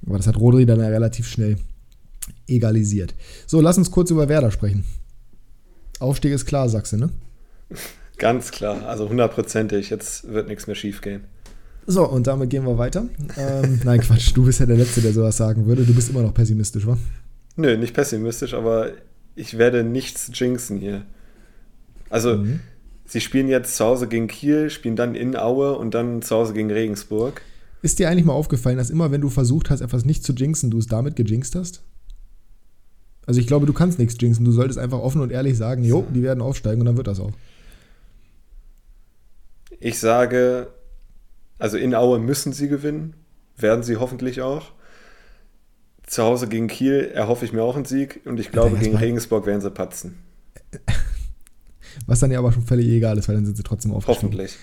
Aber 0.06 0.18
das 0.18 0.28
hat 0.28 0.38
Rodri 0.38 0.68
dann 0.68 0.80
ja 0.80 0.88
relativ 0.88 1.28
schnell 1.28 1.58
egalisiert. 2.48 3.16
So, 3.48 3.62
lass 3.62 3.78
uns 3.78 3.92
kurz 3.92 4.12
über 4.12 4.30
Werder 4.30 4.52
sprechen. 4.52 4.86
Aufstieg 6.00 6.32
ist 6.32 6.46
klar, 6.46 6.70
sagst 6.70 6.94
du, 6.94 6.98
ne? 6.98 7.10
Ganz 8.18 8.52
klar, 8.52 8.86
also 8.88 9.10
hundertprozentig. 9.10 9.90
Jetzt 9.90 10.28
wird 10.28 10.48
nichts 10.48 10.68
mehr 10.68 10.76
schief 10.76 11.02
gehen. 11.02 11.24
So, 11.88 12.08
und 12.08 12.28
damit 12.28 12.50
gehen 12.50 12.66
wir 12.66 12.78
weiter. 12.78 13.06
Ähm, 13.38 13.80
nein, 13.86 14.02
Quatsch, 14.02 14.32
du 14.36 14.46
bist 14.46 14.60
ja 14.60 14.66
der 14.66 14.78
Letzte, 14.78 15.02
der 15.02 15.14
sowas 15.14 15.38
sagen 15.38 15.66
würde. 15.66 15.84
Du 15.84 15.94
bist 15.94 16.10
immer 16.10 16.22
noch 16.22 16.34
pessimistisch, 16.34 16.86
wa? 16.86 16.98
Nö, 17.56 17.78
nicht 17.78 17.94
pessimistisch, 17.94 18.54
aber 18.54 18.92
ich 19.36 19.58
werde 19.58 19.84
nichts 19.84 20.30
jinxen 20.34 20.78
hier. 20.78 21.06
Also, 22.10 22.38
mhm. 22.38 22.60
sie 23.06 23.22
spielen 23.22 23.48
jetzt 23.48 23.76
zu 23.76 23.86
Hause 23.86 24.08
gegen 24.08 24.28
Kiel, 24.28 24.70
spielen 24.70 24.96
dann 24.96 25.16
in 25.16 25.36
Aue 25.36 25.78
und 25.78 25.94
dann 25.94 26.22
zu 26.22 26.36
Hause 26.36 26.54
gegen 26.54 26.72
Regensburg. 26.72 27.42
Ist 27.82 28.00
dir 28.00 28.10
eigentlich 28.10 28.26
mal 28.26 28.34
aufgefallen, 28.34 28.78
dass 28.78 28.90
immer, 28.90 29.12
wenn 29.12 29.22
du 29.22 29.30
versucht 29.30 29.70
hast, 29.70 29.82
etwas 29.82 30.04
nicht 30.04 30.24
zu 30.24 30.34
jinxen, 30.34 30.70
du 30.70 30.78
es 30.78 30.88
damit 30.88 31.16
gejinxt 31.16 31.56
hast? 31.56 31.82
Also 33.30 33.40
ich 33.40 33.46
glaube, 33.46 33.68
du 33.68 33.74
kannst 33.74 34.00
nichts 34.00 34.16
jinxen. 34.20 34.44
Du 34.44 34.52
solltest 34.52 34.80
einfach 34.80 34.98
offen 34.98 35.22
und 35.22 35.32
ehrlich 35.32 35.56
sagen, 35.56 35.84
jo, 35.84 36.04
die 36.12 36.24
werden 36.24 36.42
aufsteigen 36.42 36.82
und 36.82 36.88
dann 36.88 36.98
wird 36.98 37.06
das 37.06 37.20
auch. 37.20 37.30
Ich 39.80 40.00
sage, 40.00 40.70
also 41.60 41.78
in 41.78 41.94
Aue 41.94 42.18
müssen 42.18 42.54
sie 42.54 42.68
gewinnen. 42.68 43.14
Werden 43.56 43.84
sie 43.84 43.98
hoffentlich 43.98 44.42
auch. 44.42 44.72
Zu 46.08 46.24
Hause 46.24 46.48
gegen 46.48 46.68
Kiel 46.68 47.12
erhoffe 47.14 47.46
ich 47.46 47.54
mir 47.54 47.62
auch 47.62 47.76
einen 47.76 47.86
Sieg 47.86 48.22
und 48.26 48.40
ich 48.40 48.52
glaube, 48.52 48.78
gegen 48.78 48.98
Regensburg 48.98 49.46
werden 49.46 49.62
sie 49.62 49.70
patzen. 49.70 50.18
Was 52.08 52.22
dann 52.22 52.32
ja 52.32 52.40
aber 52.40 52.52
schon 52.52 52.64
völlig 52.64 52.88
egal 52.88 53.20
ist, 53.20 53.28
weil 53.28 53.36
dann 53.36 53.46
sind 53.46 53.58
sie 53.58 53.64
trotzdem 53.64 53.92
aufgestiegen. 53.94 54.32
Hoffentlich. 54.32 54.58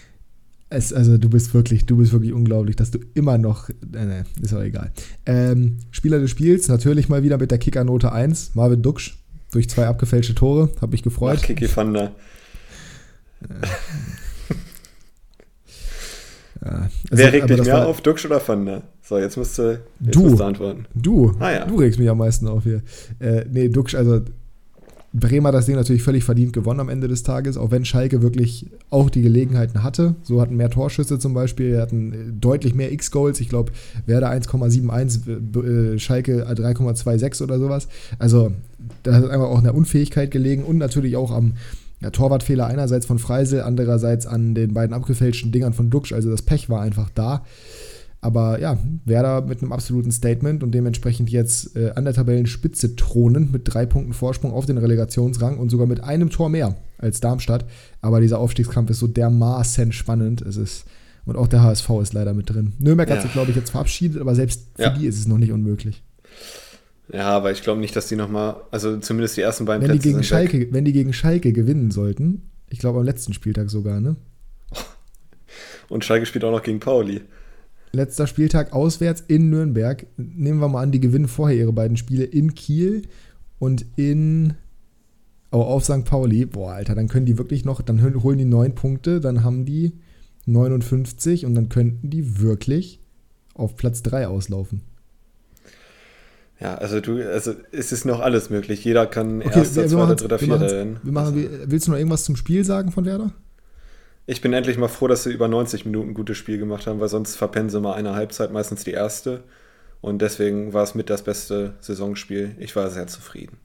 Es, 0.69 0.93
also 0.93 1.17
du 1.17 1.29
bist 1.29 1.55
wirklich, 1.55 1.87
du 1.87 1.97
bist 1.97 2.13
wirklich 2.13 2.33
unglaublich, 2.33 2.75
dass 2.75 2.91
du 2.91 2.99
immer 3.15 3.39
noch, 3.39 3.69
äh, 3.69 3.75
ne, 3.93 4.25
ist 4.43 4.53
auch 4.53 4.63
egal. 4.63 4.91
Ähm, 5.25 5.79
Spieler 5.93 6.19
des 6.19 6.31
Spiels, 6.31 6.67
natürlich 6.69 7.09
mal 7.09 7.23
wieder 7.23 7.39
mit 7.39 7.53
der 7.53 7.59
Kickernote 7.59 8.11
1, 8.13 8.55
Marvin 8.55 8.83
Duksch, 8.83 9.17
durch 9.53 9.71
zwei 9.71 9.87
abgefälschte 9.87 10.35
Tore, 10.35 10.71
habe 10.81 10.91
mich 10.93 11.05
gefreut. 11.05 11.39
Ach, 11.41 11.47
Kiki 11.47 11.69
van 11.75 11.95
der. 11.95 12.13
Ja, 16.65 16.73
also, 16.73 16.91
Wer 17.11 17.33
regt 17.33 17.51
dich 17.51 17.63
mehr 17.63 17.75
war, 17.75 17.87
auf, 17.87 18.01
Dux 18.01 18.25
oder 18.25 18.41
Van 18.47 18.65
der? 18.65 18.83
So, 19.03 19.19
jetzt 19.19 19.37
musst 19.37 19.59
du, 19.59 19.81
jetzt 20.01 20.15
du, 20.15 20.23
musst 20.23 20.41
du 20.41 20.45
antworten. 20.45 20.87
Du, 20.95 21.33
ah, 21.39 21.51
ja. 21.51 21.65
du 21.65 21.77
regst 21.77 21.99
mich 21.99 22.09
am 22.09 22.19
meisten 22.19 22.49
auf 22.49 22.65
hier. 22.65 22.83
Äh, 23.21 23.45
nee, 23.51 23.69
Dux, 23.69 23.95
also 23.95 24.21
Bremer 25.19 25.49
hat 25.49 25.55
das 25.55 25.67
Ding 25.67 25.77
natürlich 25.77 26.03
völlig 26.03 26.25
verdient 26.25 26.53
gewonnen 26.53 26.81
am 26.81 26.89
Ende 26.89 27.09
des 27.09 27.23
Tages, 27.23 27.57
auch 27.57 27.71
wenn 27.71 27.85
Schalke 27.85 28.23
wirklich 28.23 28.67
auch 28.91 29.09
die 29.09 29.23
Gelegenheiten 29.23 29.83
hatte. 29.83 30.15
So 30.23 30.41
hatten 30.41 30.57
mehr 30.57 30.69
Torschüsse 30.69 31.19
zum 31.19 31.33
Beispiel, 31.33 31.81
hatten 31.81 32.13
äh, 32.13 32.17
deutlich 32.39 32.75
mehr 32.75 32.93
X-Goals. 32.93 33.41
Ich 33.41 33.49
glaube, 33.49 33.73
Werder 34.05 34.31
1,71, 34.31 35.95
äh, 35.95 35.99
Schalke 35.99 36.47
3,26 36.47 37.43
oder 37.43 37.59
sowas. 37.59 37.89
Also 38.19 38.53
da 39.03 39.15
hat 39.15 39.31
einfach 39.31 39.49
auch 39.49 39.59
eine 39.59 39.73
Unfähigkeit 39.73 40.31
gelegen 40.31 40.65
und 40.65 40.77
natürlich 40.77 41.17
auch 41.17 41.31
am 41.31 41.55
ja, 42.01 42.11
Torwartfehler 42.11 42.67
einerseits 42.67 43.07
von 43.07 43.19
Freisel, 43.19 43.63
andererseits 43.63 44.27
an 44.27 44.55
den 44.55 44.75
beiden 44.75 44.95
abgefälschten 44.95 45.51
Dingern 45.51 45.73
von 45.73 45.89
Duxch. 45.89 46.13
Also 46.13 46.31
das 46.31 46.43
Pech 46.43 46.69
war 46.69 46.83
einfach 46.83 47.11
da. 47.15 47.45
Aber 48.27 48.59
ja, 48.59 48.77
Werder 49.05 49.43
mit 49.43 49.63
einem 49.63 49.71
absoluten 49.71 50.11
Statement 50.11 50.65
und 50.65 50.73
dementsprechend 50.73 51.31
jetzt 51.31 51.77
äh, 51.77 51.93
an 51.95 52.05
der 52.05 52.13
Tabellenspitze 52.13 52.97
thronen 52.97 53.53
mit 53.53 53.73
drei 53.73 53.87
Punkten 53.87 54.15
Vorsprung 54.15 54.53
auf 54.53 54.67
den 54.67 54.79
Relegationsrang 54.79 55.59
und 55.59 55.71
sogar 55.71 55.87
mit 55.87 56.03
einem 56.03 56.29
Tor 56.29 56.49
mehr 56.49 56.75
als 56.99 57.21
Darmstadt. 57.21 57.67
Aber 58.01 58.21
dieser 58.21 58.41
Aufstiegskampf 58.41 58.91
ist 58.91 58.99
so 58.99 59.07
dermaßen 59.07 59.93
spannend. 59.93 60.43
Es 60.43 60.57
ist, 60.57 60.87
und 61.25 61.37
auch 61.37 61.47
der 61.47 61.63
HSV 61.63 61.89
ist 62.03 62.15
leider 62.15 62.35
mit 62.35 62.51
drin. 62.51 62.73
Nürnberg 62.81 63.09
ja. 63.09 63.15
hat 63.15 63.23
sich, 63.23 63.33
glaube 63.33 63.51
ich, 63.51 63.57
jetzt 63.57 63.71
verabschiedet, 63.71 64.21
aber 64.21 64.35
selbst 64.35 64.71
für 64.75 64.83
ja. 64.83 64.91
die 64.91 65.07
ist 65.07 65.21
es 65.21 65.29
noch 65.29 65.39
nicht 65.39 65.53
unmöglich. 65.53 66.03
Ja, 67.13 67.29
aber 67.29 67.53
ich 67.53 67.63
glaube 67.63 67.81
nicht, 67.81 67.95
dass 67.95 68.09
die 68.09 68.17
nochmal, 68.17 68.57
also 68.73 68.97
zumindest 68.99 69.37
die 69.37 69.43
ersten 69.43 69.67
beiden 69.67 69.83
wenn 69.83 69.91
Plätze 69.91 70.03
die 70.03 70.15
gegen 70.15 70.25
Schalke, 70.25 70.59
weg. 70.63 70.69
Wenn 70.73 70.85
die 70.85 70.93
gegen 70.93 71.13
Schalke 71.13 71.53
gewinnen 71.53 71.93
sollten, 71.93 72.51
ich 72.71 72.81
glaube 72.81 72.99
am 72.99 73.05
letzten 73.05 73.35
Spieltag 73.35 73.71
sogar, 73.71 74.01
ne? 74.01 74.17
Und 75.89 76.05
Schalke 76.05 76.27
spielt 76.27 76.43
auch 76.43 76.51
noch 76.51 76.65
gegen 76.65 76.81
Pauli 76.81 77.21
letzter 77.97 78.27
Spieltag 78.27 78.73
auswärts 78.73 79.25
in 79.27 79.51
Nürnberg. 79.51 80.07
Nehmen 80.17 80.61
wir 80.61 80.69
mal 80.69 80.83
an, 80.83 80.93
die 80.93 81.01
gewinnen 81.01 81.29
vorher 81.29 81.57
ihre 81.57 81.73
beiden 81.73 81.97
Spiele 81.97 82.25
in 82.25 82.55
Kiel 82.55 83.03
und 83.59 83.85
in 83.97 84.55
oh, 85.51 85.61
auf 85.61 85.85
St. 85.85 86.05
Pauli. 86.05 86.47
Boah, 86.47 86.73
Alter, 86.73 86.95
dann 86.95 87.09
können 87.09 87.27
die 87.27 87.39
wirklich 87.39 87.65
noch, 87.65 87.83
dann 87.83 88.23
holen 88.23 88.39
die 88.39 88.45
neun 88.45 88.75
Punkte, 88.75 89.21
dann 89.21 89.43
haben 89.43 89.65
die 89.65 89.93
59 90.47 91.47
und 91.47 91.55
dann 91.55 91.69
könnten 91.69 92.11
die 92.11 92.41
wirklich 92.41 93.01
auf 93.55 93.77
Platz 93.77 94.03
3 94.03 94.29
auslaufen. 94.29 94.83
Ja, 96.61 96.77
also 96.77 97.01
du, 97.01 97.23
also 97.23 97.53
es 97.71 97.93
ist 97.93 98.07
noch 98.07 98.21
alles 98.21 98.49
möglich. 98.49 98.83
Jeder 98.85 99.07
kann 99.07 99.43
okay, 99.43 99.59
erster, 99.59 99.87
zweiter, 99.87 100.15
dritter, 100.15 100.39
vierter 100.39 100.71
werden. 100.71 100.97
Wir 101.03 101.13
machen, 101.13 101.37
also. 101.37 101.71
Willst 101.71 101.87
du 101.87 101.91
noch 101.91 101.99
irgendwas 101.99 102.25
zum 102.25 102.37
Spiel 102.37 102.65
sagen 102.65 102.93
von 102.93 103.05
Werder? 103.05 103.33
Ich 104.27 104.41
bin 104.41 104.53
endlich 104.53 104.77
mal 104.77 104.89
froh, 104.89 105.07
dass 105.07 105.23
sie 105.23 105.33
über 105.33 105.47
90 105.47 105.87
Minuten 105.87 106.11
ein 106.11 106.15
gutes 106.15 106.37
Spiel 106.37 106.59
gemacht 106.59 106.87
haben, 106.87 106.99
weil 107.01 107.09
sonst 107.09 107.37
verpennen 107.37 107.71
sie 107.71 107.81
mal 107.81 107.95
eine 107.95 108.15
Halbzeit, 108.15 108.53
meistens 108.53 108.83
die 108.83 108.91
erste. 108.91 109.45
Und 110.01 110.21
deswegen 110.21 110.73
war 110.73 110.83
es 110.83 110.95
mit 110.95 111.11
das 111.11 111.23
beste 111.23 111.75
Saisonspiel. 111.81 112.57
Ich 112.59 112.75
war 112.75 112.91
sehr 112.91 113.07
zufrieden. 113.07 113.59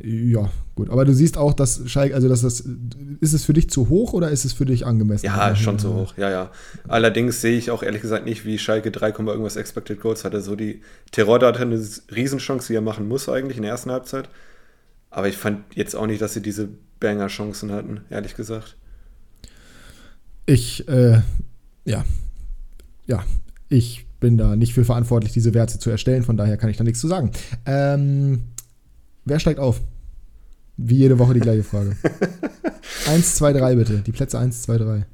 Ja, 0.00 0.50
gut. 0.74 0.90
Aber 0.90 1.04
du 1.04 1.12
siehst 1.12 1.36
auch, 1.36 1.52
dass 1.52 1.82
Schalke, 1.86 2.14
also 2.14 2.28
dass 2.28 2.40
das, 2.40 2.64
ist 3.20 3.34
es 3.34 3.44
für 3.44 3.52
dich 3.52 3.68
zu 3.68 3.88
hoch 3.90 4.14
oder 4.14 4.30
ist 4.30 4.44
es 4.44 4.54
für 4.54 4.64
dich 4.64 4.86
angemessen? 4.86 5.26
Ja, 5.26 5.54
schon 5.54 5.78
zu 5.78 5.94
hoch, 5.94 6.14
ja, 6.16 6.30
ja. 6.30 6.50
Allerdings 6.88 7.42
sehe 7.42 7.56
ich 7.56 7.70
auch 7.70 7.82
ehrlich 7.82 8.00
gesagt 8.00 8.24
nicht, 8.24 8.46
wie 8.46 8.58
Schalke 8.58 8.90
3, 8.90 9.10
irgendwas 9.10 9.56
Expected 9.56 10.00
Goals 10.00 10.24
hatte. 10.24 10.40
So 10.40 10.56
die 10.56 10.80
Terodde 11.10 11.46
hatte 11.46 11.60
eine 11.60 11.80
Riesenchance, 12.14 12.68
die 12.68 12.76
er 12.76 12.80
machen 12.80 13.06
muss 13.06 13.28
eigentlich 13.28 13.58
in 13.58 13.62
der 13.62 13.72
ersten 13.72 13.92
Halbzeit. 13.92 14.30
Aber 15.10 15.28
ich 15.28 15.36
fand 15.36 15.76
jetzt 15.76 15.94
auch 15.94 16.06
nicht, 16.06 16.22
dass 16.22 16.32
sie 16.32 16.42
diese 16.42 16.68
Banger-Chancen 16.98 17.70
hatten, 17.70 18.00
ehrlich 18.08 18.34
gesagt. 18.34 18.76
Ich, 20.46 20.88
äh, 20.88 21.20
ja, 21.84 22.04
ja, 23.06 23.24
ich 23.68 24.06
bin 24.20 24.38
da 24.38 24.56
nicht 24.56 24.74
für 24.74 24.84
verantwortlich, 24.84 25.32
diese 25.32 25.54
Werte 25.54 25.78
zu 25.78 25.90
erstellen, 25.90 26.22
von 26.22 26.36
daher 26.36 26.56
kann 26.56 26.70
ich 26.70 26.76
da 26.76 26.84
nichts 26.84 27.00
zu 27.00 27.08
sagen. 27.08 27.30
Ähm, 27.66 28.44
wer 29.24 29.38
steigt 29.38 29.58
auf? 29.58 29.80
Wie 30.76 30.96
jede 30.96 31.18
Woche 31.18 31.34
die 31.34 31.40
gleiche 31.40 31.64
Frage. 31.64 31.96
1, 33.06 33.34
2, 33.36 33.52
3 33.52 33.76
bitte. 33.76 33.98
Die 33.98 34.12
Plätze 34.12 34.38
1, 34.38 34.62
2, 34.62 34.78
3. 34.78 35.06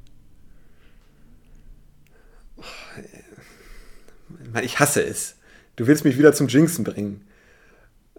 Ich 4.63 4.79
hasse 4.81 5.03
es. 5.03 5.37
Du 5.77 5.87
willst 5.87 6.05
mich 6.05 6.19
wieder 6.19 6.33
zum 6.33 6.49
Jinxen 6.49 6.85
bringen. 6.85 7.23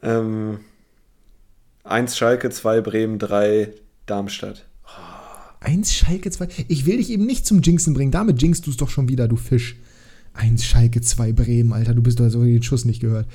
Ähm, 0.01 0.59
1 1.83 2.17
Schalke, 2.17 2.49
2 2.49 2.81
Bremen, 2.81 3.19
3 3.19 3.73
Darmstadt. 4.05 4.68
1 5.61 5.93
Schalke 5.93 6.31
2. 6.31 6.47
Ich 6.67 6.85
will 6.85 6.97
dich 6.97 7.09
eben 7.09 7.25
nicht 7.25 7.45
zum 7.45 7.61
Jinxen 7.61 7.93
bringen. 7.93 8.11
Damit 8.11 8.41
jinxst 8.41 8.65
du 8.65 8.71
es 8.71 8.77
doch 8.77 8.89
schon 8.89 9.09
wieder, 9.09 9.27
du 9.27 9.35
Fisch. 9.35 9.75
1 10.33 10.63
Schalke 10.63 11.01
2 11.01 11.33
Bremen, 11.33 11.73
Alter. 11.73 11.93
Du 11.93 12.01
bist 12.01 12.19
doch 12.19 12.29
so 12.29 12.43
den 12.43 12.63
Schuss 12.63 12.85
nicht 12.85 13.01
gehört. 13.01 13.27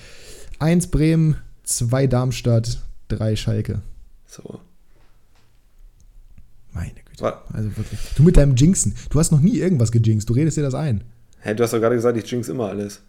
1 0.59 0.89
Bremen, 0.89 1.37
2 1.65 2.07
Darmstadt, 2.07 2.83
3 3.09 3.37
Schalke. 3.37 3.83
So. 4.27 4.61
Meine 6.73 6.95
Güte. 7.05 7.23
Was? 7.23 7.35
Also 7.53 7.77
wirklich. 7.77 8.01
Du 8.17 8.23
mit 8.23 8.37
deinem 8.37 8.57
Jinxen. 8.57 8.95
Du 9.11 9.19
hast 9.19 9.31
noch 9.31 9.41
nie 9.41 9.59
irgendwas 9.59 9.93
gejinxt. 9.93 10.29
Du 10.29 10.35
redest 10.35 10.57
dir 10.57 10.63
das 10.63 10.75
ein. 10.75 11.01
Hä, 11.41 11.51
hey, 11.51 11.57
du 11.57 11.63
hast 11.63 11.73
doch 11.73 11.81
gerade 11.81 11.95
gesagt, 11.95 12.17
ich 12.17 12.31
jinx 12.31 12.49
immer 12.49 12.69
alles. 12.69 13.01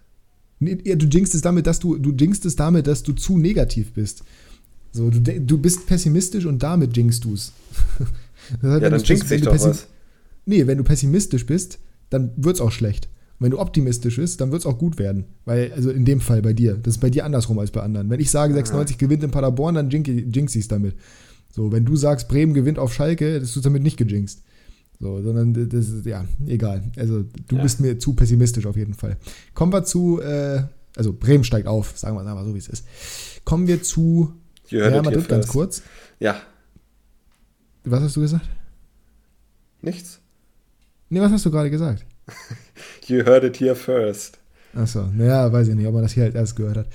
Nee, 0.60 0.76
du 0.76 1.06
jinxst 1.06 1.36
es 1.36 1.42
damit, 1.42 1.68
dass 1.68 1.80
du, 1.80 1.98
du 1.98 2.12
jinxst 2.12 2.46
es 2.46 2.56
damit, 2.56 2.88
dass 2.88 3.04
du 3.04 3.14
zu 3.14 3.38
negativ 3.38 3.94
bist. 3.94 4.24
So, 4.92 5.10
du, 5.10 5.20
du 5.22 5.58
bist 5.58 5.88
pessimistisch 5.88 6.46
und 6.46 6.64
damit 6.64 6.96
jinxst 6.96 7.24
du 7.26 7.34
es. 7.34 7.52
Das 8.62 8.72
heißt, 8.72 8.82
ja, 8.84 8.90
dann 8.90 9.02
jinxt 9.02 9.28
sich 9.28 9.42
doch 9.42 9.54
was. 9.54 9.88
Nee, 10.46 10.68
wenn 10.68 10.78
du 10.78 10.84
pessimistisch 10.84 11.46
bist, 11.46 11.80
dann 12.10 12.32
wird 12.38 12.56
es 12.56 12.62
auch 12.62 12.72
schlecht. 12.72 13.10
Und 13.40 13.46
wenn 13.46 13.52
du 13.52 13.60
optimistisch 13.60 14.18
bist, 14.18 14.40
dann 14.40 14.52
wird 14.52 14.62
es 14.62 14.66
auch 14.66 14.78
gut 14.78 14.98
werden. 14.98 15.26
Weil, 15.46 15.74
also 15.74 15.90
in 15.90 16.06
dem 16.06 16.22
Fall 16.22 16.42
bei 16.42 16.54
dir. 16.54 16.76
Das 16.76 16.96
ist 16.96 17.02
bei 17.02 17.10
dir 17.10 17.26
andersrum 17.26 17.60
als 17.60 17.72
bei 17.72 17.82
anderen. 17.82 18.10
Wenn 18.10 18.20
ich 18.20 18.32
sage, 18.32 18.54
96 18.54 18.98
gewinnt 18.98 19.24
in 19.24 19.32
Paderborn, 19.32 19.76
dann 19.76 19.90
jinx 19.90 20.56
ich 20.56 20.62
es 20.62 20.68
damit. 20.68 20.96
So, 21.52 21.72
wenn 21.72 21.86
du 21.86 21.96
sagst, 21.96 22.28
Bremen 22.28 22.54
gewinnt 22.54 22.80
auf 22.80 22.94
Schalke, 22.94 23.40
das 23.40 23.56
ist 23.56 23.66
damit 23.66 23.84
nicht 23.84 23.98
gejinxt. 23.98 24.44
So, 25.00 25.22
sondern 25.22 25.54
das 25.54 25.90
ist, 25.90 26.06
ja, 26.06 26.26
egal. 26.46 26.84
Also, 26.98 27.24
du 27.48 27.56
ja. 27.56 27.62
bist 27.62 27.82
mir 27.82 28.00
zu 28.00 28.14
pessimistisch 28.14 28.66
auf 28.66 28.78
jeden 28.78 28.94
Fall. 28.94 29.18
Kommen 29.54 29.74
wir 29.74 29.84
zu, 29.84 30.22
äh, 30.22 30.64
also 30.96 31.12
Bremen 31.12 31.44
steigt 31.44 31.68
auf, 31.68 31.98
sagen 31.98 32.16
wir 32.16 32.24
mal 32.24 32.46
so, 32.46 32.54
wie 32.54 32.60
es 32.60 32.70
ist. 32.70 32.86
Kommen 33.44 33.68
wir 33.68 33.84
zu 33.84 34.34
Real 34.72 35.02
Madrid 35.02 35.28
ganz 35.28 35.48
kurz. 35.48 35.82
Ja, 36.20 36.42
was 37.86 38.02
hast 38.02 38.16
du 38.16 38.22
gesagt? 38.22 38.48
Nichts. 39.82 40.20
Nee, 41.10 41.22
was 41.22 41.32
hast 41.32 41.46
du 41.46 41.52
gerade 41.52 41.70
gesagt? 41.70 42.06
you 43.08 43.24
heard 43.26 43.44
it 43.44 43.60
here 43.60 43.76
first. 43.76 44.40
Achso, 44.76 45.06
naja, 45.16 45.52
weiß 45.54 45.70
ich 45.70 45.76
nicht, 45.76 45.88
ob 45.88 45.94
man 45.94 46.04
das 46.04 46.12
hier 46.12 46.24
halt 46.24 46.36
erst 46.36 46.58
gehört 46.58 46.78
hat. 46.78 46.88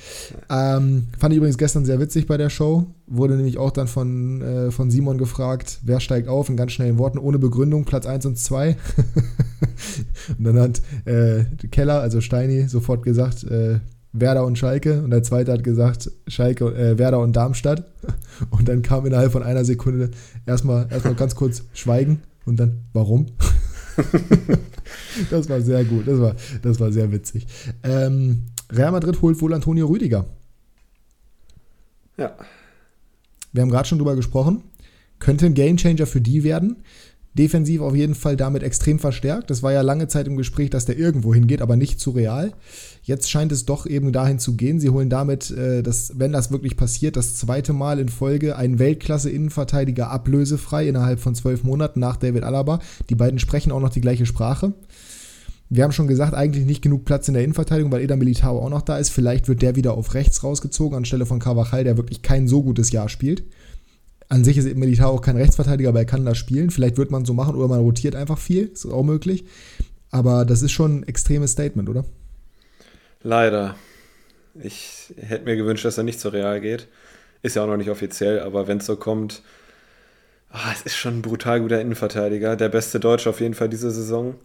Ähm, 0.51 1.07
fand 1.19 1.33
ich 1.33 1.39
übrigens 1.39 1.57
gestern 1.57 1.87
sehr 1.87 1.99
witzig 1.99 2.27
bei 2.27 2.37
der 2.37 2.51
Show. 2.51 2.87
Wurde 3.07 3.37
nämlich 3.37 3.57
auch 3.57 3.71
dann 3.71 3.89
von, 3.89 4.43
äh, 4.43 4.71
von 4.71 4.91
Simon 4.91 5.17
gefragt, 5.17 5.79
wer 5.83 5.99
steigt 6.01 6.29
auf 6.29 6.51
in 6.51 6.59
ganz 6.59 6.73
schnellen 6.73 6.99
Worten, 6.99 7.19
ohne 7.19 7.39
Begründung, 7.39 7.87
Platz 7.87 8.05
1 8.05 8.27
und 8.27 8.39
2. 8.39 8.77
und 10.39 10.45
dann 10.45 10.59
hat 10.59 10.83
äh, 11.07 11.45
Keller, 11.71 12.01
also 12.01 12.21
Steini, 12.21 12.69
sofort 12.69 13.03
gesagt, 13.03 13.45
äh, 13.45 13.81
Werder 14.13 14.45
und 14.45 14.59
Schalke 14.59 15.03
und 15.03 15.11
der 15.11 15.23
zweite 15.23 15.53
hat 15.53 15.63
gesagt 15.63 16.11
Schalke, 16.27 16.67
äh, 16.75 16.99
Werder 16.99 17.21
und 17.21 17.35
Darmstadt 17.35 17.85
und 18.51 18.69
dann 18.69 18.83
kam 18.83 19.07
innerhalb 19.07 19.33
von 19.33 19.43
einer 19.43 19.65
Sekunde 19.65 20.11
erstmal 20.47 20.89
erstmal 20.91 21.15
ganz 21.15 21.35
kurz 21.35 21.65
Schweigen 21.73 22.23
und 22.45 22.59
dann 22.59 22.79
warum? 22.93 23.27
das 25.31 25.49
war 25.49 25.61
sehr 25.61 25.85
gut, 25.85 26.09
das 26.09 26.21
war, 26.21 26.35
das 26.63 26.81
war 26.81 26.91
sehr 26.93 27.13
witzig. 27.13 27.47
Ähm, 27.83 28.45
Real 28.73 28.93
Madrid 28.93 29.21
holt 29.23 29.41
wohl 29.41 29.55
Antonio 29.55 29.87
Rüdiger. 29.87 30.27
Ja. 32.17 32.37
Wir 33.53 33.63
haben 33.63 33.71
gerade 33.71 33.89
schon 33.89 33.99
drüber 33.99 34.17
gesprochen. 34.17 34.63
Könnte 35.19 35.47
ein 35.47 35.55
Gamechanger 35.55 36.07
für 36.07 36.21
die 36.21 36.45
werden. 36.45 36.77
Defensiv 37.35 37.81
auf 37.81 37.95
jeden 37.95 38.17
Fall 38.17 38.37
damit 38.37 38.65
extrem 38.65 38.99
verstärkt. 38.99 39.51
Das 39.51 39.63
war 39.63 39.73
ja 39.73 39.83
lange 39.83 40.09
Zeit 40.09 40.27
im 40.27 40.37
Gespräch, 40.37 40.69
dass 40.71 40.85
der 40.85 40.99
irgendwo 40.99 41.33
hingeht, 41.33 41.63
aber 41.63 41.77
nicht 41.77 42.01
zu 42.01 42.11
real. 42.11 42.53
Jetzt 43.03 43.31
scheint 43.31 43.53
es 43.53 43.65
doch 43.67 43.87
eben 43.87 44.13
dahin 44.13 44.41
zu 44.41 44.57
gehen. 44.57 44.81
Sie 44.81 44.91
holen 44.91 45.11
damit, 45.11 45.51
äh, 45.53 45.83
dass, 45.83 46.19
wenn 46.19 46.33
das 46.33 46.51
wirklich 46.51 46.77
passiert, 46.77 47.17
das 47.17 47.37
zweite 47.37 47.73
Mal 47.73 48.01
in 48.01 48.09
Folge 48.09 48.57
einen 48.57 48.81
Weltklasse-Innenverteidiger 48.81 50.11
ablösefrei 50.11 50.89
innerhalb 50.89 51.21
von 51.21 51.37
zwölf 51.37 51.63
Monaten 51.63 52.01
nach 52.01 52.17
David 52.17 52.43
Alaba. 52.43 52.81
Die 53.09 53.15
beiden 53.15 53.39
sprechen 53.39 53.71
auch 53.71 53.81
noch 53.81 53.91
die 53.91 54.01
gleiche 54.01 54.27
Sprache. 54.27 54.73
Wir 55.73 55.85
haben 55.85 55.93
schon 55.93 56.09
gesagt, 56.09 56.35
eigentlich 56.35 56.67
nicht 56.67 56.83
genug 56.83 57.05
Platz 57.05 57.29
in 57.29 57.35
der 57.35 57.45
Innenverteidigung, 57.45 57.93
weil 57.93 58.03
Eda 58.03 58.17
Militao 58.17 58.59
auch 58.59 58.71
noch 58.71 58.83
da 58.83 58.99
ist. 58.99 59.11
Vielleicht 59.11 59.47
wird 59.47 59.63
der 59.63 59.77
wieder 59.77 59.95
auf 59.95 60.15
rechts 60.15 60.43
rausgezogen, 60.43 60.97
anstelle 60.97 61.27
von 61.27 61.39
Carvajal, 61.39 61.85
der 61.85 61.97
wirklich 61.97 62.23
kein 62.23 62.49
so 62.49 62.65
gutes 62.65 62.91
Jahr 62.91 63.09
spielt. 63.09 63.45
An 64.31 64.45
sich 64.45 64.57
ist 64.57 64.77
Militao 64.77 65.11
auch 65.11 65.23
kein 65.23 65.37
Rechtsverteidiger, 65.37 65.89
aber 65.89 65.99
er 65.99 66.05
kann 66.05 66.25
da 66.25 66.37
spielen. 66.37 66.71
Vielleicht 66.71 66.97
wird 66.99 67.11
man 67.11 67.25
so 67.25 67.35
machen 67.35 67.57
oder 67.57 67.67
man 67.67 67.81
rotiert 67.81 68.15
einfach 68.15 68.39
viel. 68.39 68.69
Ist 68.69 68.87
auch 68.87 69.03
möglich. 69.03 69.45
Aber 70.13 70.45
das 70.45 70.63
ist 70.63 70.71
schon 70.71 71.01
ein 71.01 71.09
extremes 71.09 71.51
Statement, 71.51 71.89
oder? 71.89 72.05
Leider. 73.23 73.75
Ich 74.55 75.13
hätte 75.17 75.47
mir 75.47 75.57
gewünscht, 75.57 75.85
dass 75.85 75.99
er 75.99 76.05
nicht 76.05 76.21
zur 76.21 76.33
Real 76.33 76.61
geht. 76.61 76.87
Ist 77.43 77.57
ja 77.57 77.65
auch 77.65 77.67
noch 77.67 77.77
nicht 77.77 77.91
offiziell, 77.91 78.39
aber 78.39 78.69
wenn 78.69 78.79
es 78.79 78.87
so 78.87 78.95
kommt, 78.95 79.43
oh, 80.53 80.71
es 80.73 80.83
ist 80.83 80.97
schon 80.97 81.19
ein 81.19 81.23
brutal 81.23 81.61
guter 81.61 81.81
Innenverteidiger. 81.81 82.55
Der 82.55 82.69
beste 82.69 83.01
Deutsche 83.01 83.31
auf 83.31 83.41
jeden 83.41 83.55
Fall 83.55 83.69
diese 83.69 83.91
Saison. 83.91 84.37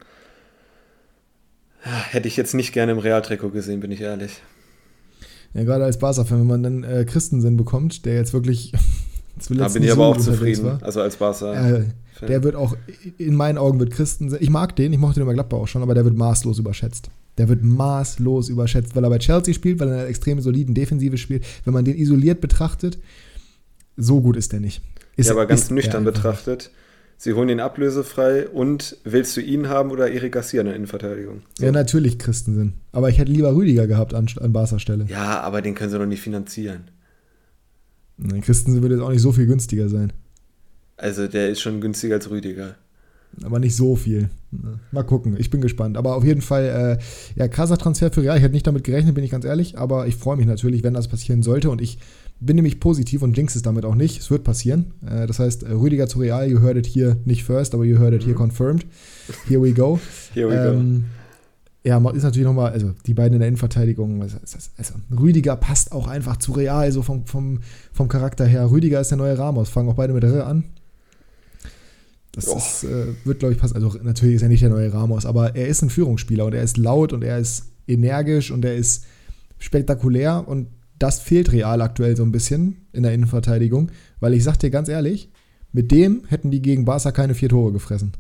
Hätte 1.82 2.28
ich 2.28 2.38
jetzt 2.38 2.56
nicht 2.56 2.74
gerne 2.74 2.94
im 2.94 2.98
Real-Trikot 2.98 3.52
gesehen, 3.52 3.82
bin 3.82 3.92
ich 3.92 4.02
ehrlich. 4.02 4.42
Ja, 5.54 5.64
gerade 5.64 5.84
als 5.84 6.00
Barca-Fan, 6.00 6.40
wenn 6.40 6.48
man 6.48 6.64
dann 6.64 6.84
äh, 6.84 7.06
Christensen 7.06 7.56
bekommt, 7.56 8.08
der 8.08 8.16
jetzt 8.16 8.34
wirklich. 8.34 8.72
Da 9.50 9.68
bin 9.68 9.84
ich 9.84 9.92
aber 9.92 10.06
auch 10.06 10.18
zufrieden, 10.18 10.78
also 10.82 11.02
als 11.02 11.18
Barca. 11.18 11.78
Äh, 11.78 11.86
der 12.22 12.44
wird 12.44 12.56
auch, 12.56 12.78
in 13.18 13.36
meinen 13.36 13.58
Augen 13.58 13.80
wird 13.80 13.92
Christensen, 13.92 14.38
ich 14.40 14.50
mag 14.50 14.76
den, 14.76 14.94
ich 14.94 15.00
mochte 15.00 15.16
den 15.16 15.24
immer 15.24 15.34
Gladbach 15.34 15.58
auch 15.58 15.68
schon, 15.68 15.82
aber 15.82 15.94
der 15.94 16.06
wird 16.06 16.16
maßlos 16.16 16.60
überschätzt. 16.60 17.10
Der 17.38 17.50
wird 17.50 17.64
maßlos 17.64 18.48
überschätzt, 18.50 18.96
weil 18.96 19.04
er 19.04 19.10
bei 19.10 19.18
Chelsea 19.18 19.54
spielt, 19.54 19.80
weil 19.80 19.90
er 19.90 19.94
in 19.94 20.00
einer 20.00 20.10
extrem 20.10 20.40
soliden 20.40 20.74
Defensive 20.74 21.18
spielt. 21.18 21.44
Wenn 21.66 21.74
man 21.74 21.84
den 21.84 21.98
isoliert 21.98 22.40
betrachtet, 22.40 22.98
so 23.98 24.22
gut 24.22 24.38
ist 24.38 24.54
der 24.54 24.62
nicht. 24.62 24.82
Ist, 25.18 25.28
ja, 25.28 25.34
aber 25.34 25.46
ganz 25.46 25.70
nüchtern 25.70 26.04
betrachtet, 26.06 26.72
sie 27.18 27.34
holen 27.34 27.50
ihn 27.50 27.60
ablösefrei 27.60 28.48
und 28.48 28.98
willst 29.04 29.36
du 29.36 29.42
ihn 29.42 29.68
haben 29.70 29.92
oder 29.92 30.10
Erik 30.10 30.34
Garcia 30.34 30.62
in 30.62 30.68
der 30.68 30.76
Innenverteidigung? 30.76 31.42
So. 31.58 31.66
Ja, 31.66 31.72
natürlich 31.72 32.20
Christensen. 32.20 32.74
Aber 32.92 33.10
ich 33.10 33.18
hätte 33.18 33.32
lieber 33.32 33.54
Rüdiger 33.54 33.88
gehabt 33.88 34.14
an, 34.14 34.28
an 34.40 34.54
Barca 34.54 34.80
Stelle. 34.80 35.06
Ja, 35.10 35.42
aber 35.42 35.62
den 35.62 35.76
können 35.76 35.92
sie 35.92 36.00
doch 36.00 36.06
nicht 36.06 36.22
finanzieren. 36.22 36.86
Nein, 38.18 38.42
Christensen 38.42 38.82
würde 38.82 38.96
jetzt 38.96 39.04
auch 39.04 39.12
nicht 39.12 39.22
so 39.22 39.32
viel 39.32 39.46
günstiger 39.46 39.90
sein. 39.90 40.14
Also 40.98 41.28
der 41.28 41.50
ist 41.50 41.62
schon 41.62 41.82
günstiger 41.82 42.16
als 42.16 42.30
Rüdiger. 42.30 42.76
Aber 43.44 43.60
nicht 43.60 43.76
so 43.76 43.96
viel. 43.96 44.30
Mal 44.92 45.04
gucken, 45.04 45.36
ich 45.38 45.50
bin 45.50 45.60
gespannt. 45.60 45.98
Aber 45.98 46.16
auf 46.16 46.24
jeden 46.24 46.42
Fall, 46.42 46.98
äh, 46.98 47.38
ja, 47.38 47.50
krasser 47.50 47.78
Transfer 47.78 48.12
für 48.12 48.22
Real. 48.22 48.38
Ich 48.38 48.44
hätte 48.44 48.54
nicht 48.54 48.66
damit 48.66 48.86
gerechnet, 48.86 49.14
bin 49.14 49.26
ich 49.26 49.32
ganz 49.32 49.44
ehrlich. 49.44 49.78
Aber 49.78 50.08
ich 50.08 50.16
freue 50.16 50.38
mich 50.38 50.46
natürlich, 50.46 50.84
wenn 50.84 50.94
das 50.94 51.10
passieren 51.10 51.44
sollte. 51.44 51.70
Und 51.70 51.82
ich 51.82 51.98
bin 52.40 52.56
nämlich 52.56 52.80
positiv 52.80 53.22
und 53.22 53.36
jinx 53.36 53.56
es 53.56 53.62
damit 53.62 53.84
auch 53.84 53.96
nicht. 53.96 54.22
Es 54.22 54.32
wird 54.32 54.44
passieren. 54.44 54.94
Äh, 55.06 55.28
das 55.28 55.40
heißt, 55.40 55.66
Rüdiger 55.66 56.08
zu 56.08 56.20
Real, 56.20 56.50
you 56.50 56.62
heard 56.62 56.78
it 56.78 56.88
here 56.88 57.18
nicht 57.26 57.44
first, 57.44 57.74
aber 57.74 57.84
you 57.84 58.00
heard 58.00 58.14
it 58.14 58.22
mhm. 58.22 58.28
here 58.28 58.36
confirmed. 58.36 58.86
Here 59.48 59.62
we 59.62 59.74
go. 59.74 60.00
Here 60.34 60.50
we 60.50 60.56
ähm, 60.56 61.02
go. 61.02 61.06
Ja, 61.86 61.98
ist 62.10 62.24
natürlich 62.24 62.48
nochmal, 62.48 62.72
also 62.72 62.94
die 63.06 63.14
beiden 63.14 63.34
in 63.34 63.40
der 63.40 63.48
Innenverteidigung, 63.48 64.24
also, 64.24 64.38
also, 64.76 64.94
Rüdiger 65.12 65.56
passt 65.56 65.92
auch 65.92 66.08
einfach 66.08 66.38
zu 66.38 66.54
Real, 66.54 66.92
so 66.92 67.04
vom, 67.04 67.28
vom, 67.28 67.60
vom 67.94 68.08
Charakter 68.08 68.44
her. 68.44 68.72
Rüdiger 68.72 69.00
ist 69.00 69.12
der 69.12 69.20
neue 69.20 69.38
Ramos, 69.38 69.70
fangen 69.70 69.90
auch 69.90 69.94
beide 69.94 70.12
mit 70.12 70.24
R 70.24 70.48
an. 70.48 70.64
Das 72.32 72.48
ist, 72.48 72.86
äh, 72.86 73.14
wird, 73.24 73.38
glaube 73.38 73.54
ich, 73.54 73.60
passen. 73.60 73.76
Also 73.76 74.00
natürlich 74.02 74.36
ist 74.38 74.42
er 74.42 74.50
nicht 74.50 74.64
der 74.64 74.72
neue 74.72 74.92
Ramos, 74.92 75.28
aber 75.28 75.56
er 75.56 75.68
ist 75.68 75.84
ein 75.84 75.92
Führungsspieler 75.92 76.46
und 76.46 76.56
er 76.56 76.64
ist 76.64 76.78
laut 76.78 77.14
und 77.14 77.24
er 77.24 77.38
ist 77.38 77.68
energisch 77.88 78.50
und 78.50 78.66
er 78.66 78.76
ist 78.76 79.06
spektakulär 79.60 80.44
und 80.48 80.68
das 80.98 81.20
fehlt 81.20 81.52
Real 81.52 81.82
aktuell 81.82 82.18
so 82.18 82.24
ein 82.24 82.32
bisschen 82.32 82.88
in 82.94 83.04
der 83.04 83.14
Innenverteidigung, 83.14 83.92
weil 84.20 84.34
ich 84.34 84.44
sag 84.44 84.58
dir 84.58 84.72
ganz 84.72 84.90
ehrlich, 84.90 85.30
mit 85.72 85.92
dem 85.92 86.24
hätten 86.28 86.50
die 86.50 86.64
gegen 86.64 86.84
Barca 86.84 87.12
keine 87.12 87.36
vier 87.36 87.50
Tore 87.50 87.72
gefressen. 87.72 88.14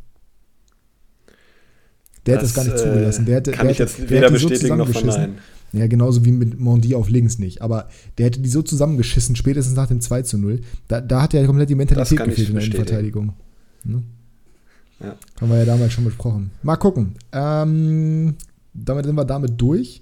Der 2.25 2.35
das, 2.35 2.43
hätte 2.43 2.45
es 2.45 2.53
gar 2.53 2.63
nicht 2.63 2.77
zugelassen. 2.77 3.25
Der 3.25 3.35
hätte, 3.35 3.51
kann 3.51 3.67
der 3.67 3.71
ich 3.71 3.77
jetzt 3.77 4.09
weder 4.09 4.31
bestätigen 4.31 4.77
noch 4.77 4.89
verneinen. 4.89 5.35
Ja, 5.73 5.87
genauso 5.87 6.23
wie 6.23 6.31
mit 6.31 6.59
Mondi 6.59 6.95
auf 6.95 7.09
links 7.09 7.37
nicht. 7.37 7.61
Aber 7.61 7.89
der 8.17 8.27
hätte 8.27 8.39
die 8.39 8.49
so 8.49 8.61
zusammengeschissen, 8.61 9.35
spätestens 9.35 9.75
nach 9.75 9.87
dem 9.87 9.99
2 9.99 10.21
zu 10.21 10.37
0. 10.37 10.61
Da, 10.87 11.01
da 11.01 11.21
hat 11.23 11.33
ja 11.33 11.45
komplett 11.45 11.69
die 11.69 11.75
Mentalität 11.75 12.23
gefehlt 12.23 12.49
in 12.49 12.55
der 12.55 12.63
Innenverteidigung. 12.63 13.33
Ne? 13.83 14.03
Ja. 15.01 15.15
Haben 15.41 15.51
wir 15.51 15.57
ja 15.57 15.65
damals 15.65 15.91
schon 15.91 16.05
besprochen. 16.05 16.51
Mal 16.63 16.77
gucken. 16.77 17.15
Ähm, 17.33 18.35
damit 18.73 19.05
sind 19.05 19.15
wir 19.15 19.25
damit 19.25 19.59
durch. 19.59 20.01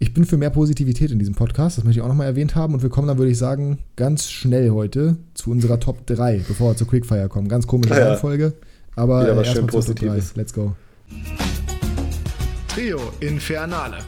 Ich 0.00 0.14
bin 0.14 0.24
für 0.24 0.36
mehr 0.36 0.50
Positivität 0.50 1.10
in 1.10 1.18
diesem 1.18 1.34
Podcast, 1.34 1.76
das 1.76 1.84
möchte 1.84 1.98
ich 1.98 2.04
auch 2.04 2.08
nochmal 2.08 2.28
erwähnt 2.28 2.54
haben. 2.54 2.72
Und 2.72 2.82
wir 2.82 2.88
kommen 2.88 3.08
dann, 3.08 3.18
würde 3.18 3.32
ich 3.32 3.38
sagen, 3.38 3.78
ganz 3.96 4.30
schnell 4.30 4.70
heute 4.70 5.16
zu 5.34 5.50
unserer 5.50 5.80
Top 5.80 6.06
3, 6.06 6.44
bevor 6.46 6.70
wir 6.70 6.76
zur 6.76 6.86
Quickfire 6.86 7.28
kommen. 7.28 7.48
Ganz 7.48 7.66
komische 7.66 7.94
ja, 7.94 8.06
Reihenfolge. 8.06 8.54
Aber 8.98 9.22
Wieder 9.22 9.36
was 9.36 9.46
schön 9.46 9.68
Positives. 9.68 10.34
Let's 10.34 10.52
go. 10.52 10.74
Trio 12.66 12.98
Infernale. 13.20 13.98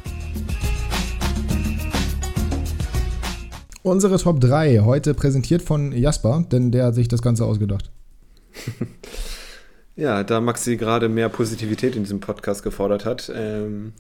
Unsere 3.83 4.19
Top 4.19 4.41
3, 4.41 4.81
heute 4.81 5.15
präsentiert 5.15 5.63
von 5.63 5.93
Jasper, 5.93 6.45
denn 6.51 6.73
der 6.73 6.87
hat 6.87 6.97
sich 6.97 7.07
das 7.07 7.23
Ganze 7.23 7.45
ausgedacht. 7.45 7.93
ja, 9.97 10.25
da 10.25 10.41
Maxi 10.41 10.77
gerade 10.77 11.09
mehr 11.09 11.29
Positivität 11.29 11.95
in 11.95 12.03
diesem 12.03 12.19
Podcast 12.19 12.65
gefordert 12.65 13.05
hat, 13.05 13.31
ähm, 13.33 13.93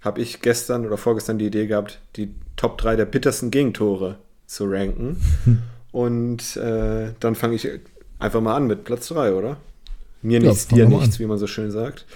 habe 0.00 0.22
ich 0.22 0.40
gestern 0.40 0.86
oder 0.86 0.96
vorgestern 0.96 1.36
die 1.36 1.48
Idee 1.48 1.66
gehabt, 1.66 2.00
die 2.16 2.34
Top 2.56 2.78
3 2.78 2.96
der 2.96 3.04
bittersten 3.04 3.50
Gegentore 3.50 4.16
zu 4.46 4.64
ranken. 4.70 5.18
Und 5.92 6.56
äh, 6.56 7.12
dann 7.20 7.34
fange 7.34 7.56
ich 7.56 7.68
einfach 8.18 8.40
mal 8.40 8.56
an 8.56 8.66
mit 8.66 8.84
Platz 8.84 9.08
3, 9.08 9.34
oder? 9.34 9.58
Mir 10.22 10.40
ja, 10.40 10.48
nichts, 10.48 10.68
dir 10.68 10.88
nichts, 10.88 11.16
an. 11.16 11.18
wie 11.20 11.26
man 11.26 11.38
so 11.38 11.46
schön 11.46 11.70
sagt. 11.70 12.06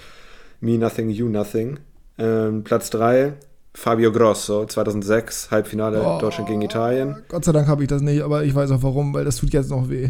Me 0.59 0.77
nothing, 0.77 1.09
you 1.09 1.27
nothing. 1.29 1.79
Ähm, 2.17 2.63
Platz 2.63 2.89
3, 2.89 3.33
Fabio 3.73 4.11
Grosso, 4.11 4.65
2006, 4.65 5.49
Halbfinale 5.51 6.03
oh, 6.03 6.19
Deutschland 6.19 6.47
gegen 6.49 6.61
Italien. 6.61 7.23
Gott 7.27 7.45
sei 7.45 7.51
Dank 7.51 7.67
habe 7.67 7.83
ich 7.83 7.89
das 7.89 8.01
nicht, 8.01 8.21
aber 8.21 8.43
ich 8.43 8.53
weiß 8.53 8.71
auch 8.71 8.83
warum, 8.83 9.13
weil 9.13 9.25
das 9.25 9.37
tut 9.37 9.51
jetzt 9.51 9.71
noch 9.71 9.89
weh. 9.89 10.09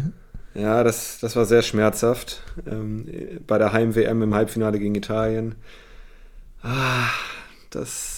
Ja, 0.54 0.84
das, 0.84 1.18
das 1.20 1.34
war 1.34 1.46
sehr 1.46 1.62
schmerzhaft. 1.62 2.42
Ähm, 2.70 3.06
bei 3.46 3.58
der 3.58 3.72
Heim-WM 3.72 4.22
im 4.22 4.34
Halbfinale 4.34 4.78
gegen 4.78 4.94
Italien. 4.94 5.56
Ah, 6.62 7.08
das, 7.70 8.13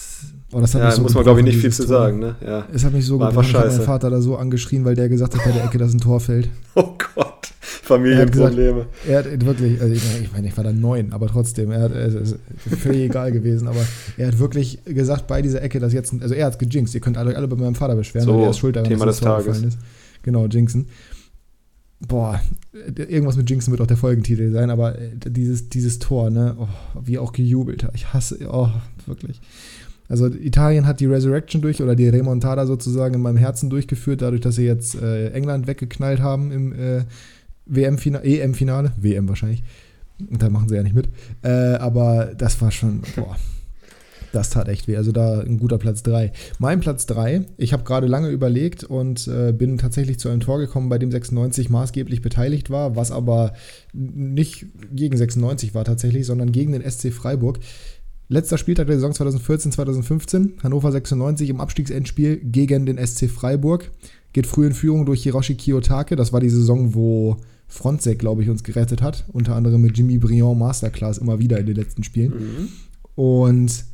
oh, 0.51 0.61
das 0.61 0.73
ja, 0.73 0.91
so 0.91 1.01
muss 1.01 1.13
man, 1.13 1.23
glaube 1.23 1.39
ich, 1.39 1.45
nicht 1.45 1.57
viel 1.59 1.71
zu 1.71 1.83
Tor. 1.85 1.97
sagen. 1.97 2.19
Ne? 2.19 2.35
Ja. 2.45 2.65
Es 2.73 2.83
hat 2.83 2.93
mich 2.93 3.05
so 3.05 3.19
war 3.19 3.29
gebrochen. 3.29 3.49
Ich 3.49 3.55
habe 3.55 3.67
meinen 3.67 3.81
Vater 3.81 4.09
da 4.09 4.21
so 4.21 4.37
angeschrien, 4.37 4.85
weil 4.85 4.95
der 4.95 5.09
gesagt 5.09 5.35
hat, 5.35 5.43
bei 5.43 5.51
der 5.51 5.65
Ecke, 5.65 5.77
dass 5.77 5.93
ein 5.93 5.99
Tor 5.99 6.19
fällt. 6.19 6.49
Oh 6.75 6.95
Gott, 7.15 7.53
Familienprobleme. 7.61 8.85
Er 9.07 9.17
hat, 9.17 9.25
gesagt, 9.25 9.39
er 9.39 9.39
hat 9.39 9.45
wirklich, 9.45 9.81
also 9.81 9.93
ich 9.95 10.31
meine, 10.31 10.47
ich 10.47 10.55
war 10.55 10.63
da 10.63 10.71
neun, 10.71 11.11
aber 11.11 11.25
trotzdem, 11.25 11.71
er 11.71 11.81
hat, 11.81 11.91
es 11.91 12.13
ist 12.13 12.35
völlig 12.79 13.01
egal 13.01 13.31
gewesen, 13.31 13.67
aber 13.67 13.79
er 14.15 14.27
hat 14.27 14.37
wirklich 14.37 14.83
gesagt, 14.85 15.25
bei 15.25 15.41
dieser 15.41 15.63
Ecke, 15.63 15.79
dass 15.79 15.93
jetzt, 15.93 16.13
also 16.21 16.35
er 16.35 16.45
hat 16.45 16.59
gejinxt, 16.59 16.93
ihr 16.93 17.01
könnt 17.01 17.17
alle, 17.17 17.35
alle 17.35 17.47
bei 17.47 17.55
meinem 17.55 17.73
Vater 17.73 17.95
beschweren, 17.95 18.27
so, 18.27 18.35
weil 18.35 18.43
er 18.43 18.49
ist 18.51 18.59
schuld 18.59 18.75
daran, 18.75 18.89
Thema 18.89 19.07
dass 19.07 19.15
des 19.17 19.23
Tages. 19.23 19.63
ist. 19.63 19.79
Genau, 20.21 20.45
jinxen 20.45 20.85
boah, 21.99 22.39
irgendwas 22.95 23.37
mit 23.37 23.49
Jinxen 23.49 23.71
wird 23.71 23.81
auch 23.81 23.87
der 23.87 23.97
Folgentitel 23.97 24.51
sein, 24.51 24.69
aber 24.69 24.99
äh, 24.99 25.09
dieses, 25.25 25.69
dieses 25.69 25.99
Tor, 25.99 26.29
ne, 26.29 26.55
oh, 26.59 26.67
wie 27.01 27.17
auch 27.17 27.31
gejubelt 27.31 27.83
hat. 27.83 27.95
Ich 27.95 28.13
hasse, 28.13 28.37
oh, 28.49 28.69
wirklich. 29.05 29.41
Also 30.09 30.27
Italien 30.27 30.87
hat 30.87 30.99
die 30.99 31.05
Resurrection 31.05 31.61
durch 31.61 31.81
oder 31.81 31.95
die 31.95 32.07
Remontada 32.07 32.65
sozusagen 32.65 33.15
in 33.15 33.21
meinem 33.21 33.37
Herzen 33.37 33.69
durchgeführt, 33.69 34.21
dadurch, 34.21 34.41
dass 34.41 34.55
sie 34.55 34.65
jetzt 34.65 34.95
äh, 34.95 35.29
England 35.31 35.67
weggeknallt 35.67 36.21
haben 36.21 36.51
im 36.51 36.73
äh, 36.73 37.03
WM-Finale, 37.65 38.23
EM-Finale, 38.23 38.93
WM 38.97 39.27
wahrscheinlich. 39.27 39.63
Und 40.19 40.41
da 40.41 40.49
machen 40.49 40.69
sie 40.69 40.75
ja 40.75 40.83
nicht 40.83 40.95
mit. 40.95 41.09
Äh, 41.43 41.75
aber 41.75 42.33
das 42.37 42.59
war 42.61 42.71
schon, 42.71 43.01
boah. 43.15 43.35
Das 44.33 44.49
tat 44.49 44.67
echt 44.67 44.87
weh. 44.87 44.97
Also 44.97 45.11
da 45.11 45.39
ein 45.39 45.57
guter 45.57 45.77
Platz 45.77 46.03
3. 46.03 46.31
Mein 46.59 46.79
Platz 46.79 47.05
3, 47.05 47.45
ich 47.57 47.71
habe 47.73 47.83
gerade 47.83 48.07
lange 48.07 48.29
überlegt 48.29 48.83
und 48.83 49.27
äh, 49.27 49.53
bin 49.53 49.77
tatsächlich 49.77 50.19
zu 50.19 50.29
einem 50.29 50.41
Tor 50.41 50.59
gekommen, 50.59 50.89
bei 50.89 50.97
dem 50.97 51.11
96 51.11 51.69
maßgeblich 51.69 52.21
beteiligt 52.21 52.69
war, 52.69 52.95
was 52.95 53.11
aber 53.11 53.53
nicht 53.93 54.65
gegen 54.91 55.17
96 55.17 55.73
war 55.73 55.85
tatsächlich, 55.85 56.25
sondern 56.25 56.51
gegen 56.51 56.73
den 56.73 56.89
SC 56.89 57.13
Freiburg. 57.13 57.59
Letzter 58.29 58.57
Spieltag 58.57 58.87
der 58.87 58.99
Saison 58.99 59.13
2014-2015, 59.13 60.61
Hannover 60.61 60.91
96 60.91 61.49
im 61.49 61.61
Abstiegsendspiel 61.61 62.37
gegen 62.37 62.85
den 62.85 62.97
SC 63.05 63.29
Freiburg. 63.29 63.91
Geht 64.33 64.47
früh 64.47 64.67
in 64.67 64.73
Führung 64.73 65.05
durch 65.05 65.23
Hiroshi 65.23 65.55
Kiyotake. 65.55 66.17
Das 66.17 66.33
war 66.33 66.41
die 66.41 66.49
Saison, 66.49 66.93
wo 66.93 67.37
Frontsek, 67.67 68.19
glaube 68.19 68.43
ich, 68.43 68.49
uns 68.49 68.63
gerettet 68.63 69.01
hat. 69.01 69.23
Unter 69.31 69.55
anderem 69.55 69.81
mit 69.81 69.97
Jimmy 69.97 70.17
Briand 70.17 70.59
Masterclass 70.59 71.17
immer 71.17 71.39
wieder 71.39 71.57
in 71.57 71.65
den 71.65 71.75
letzten 71.75 72.03
Spielen. 72.03 72.33
Mhm. 72.33 72.67
Und 73.15 73.85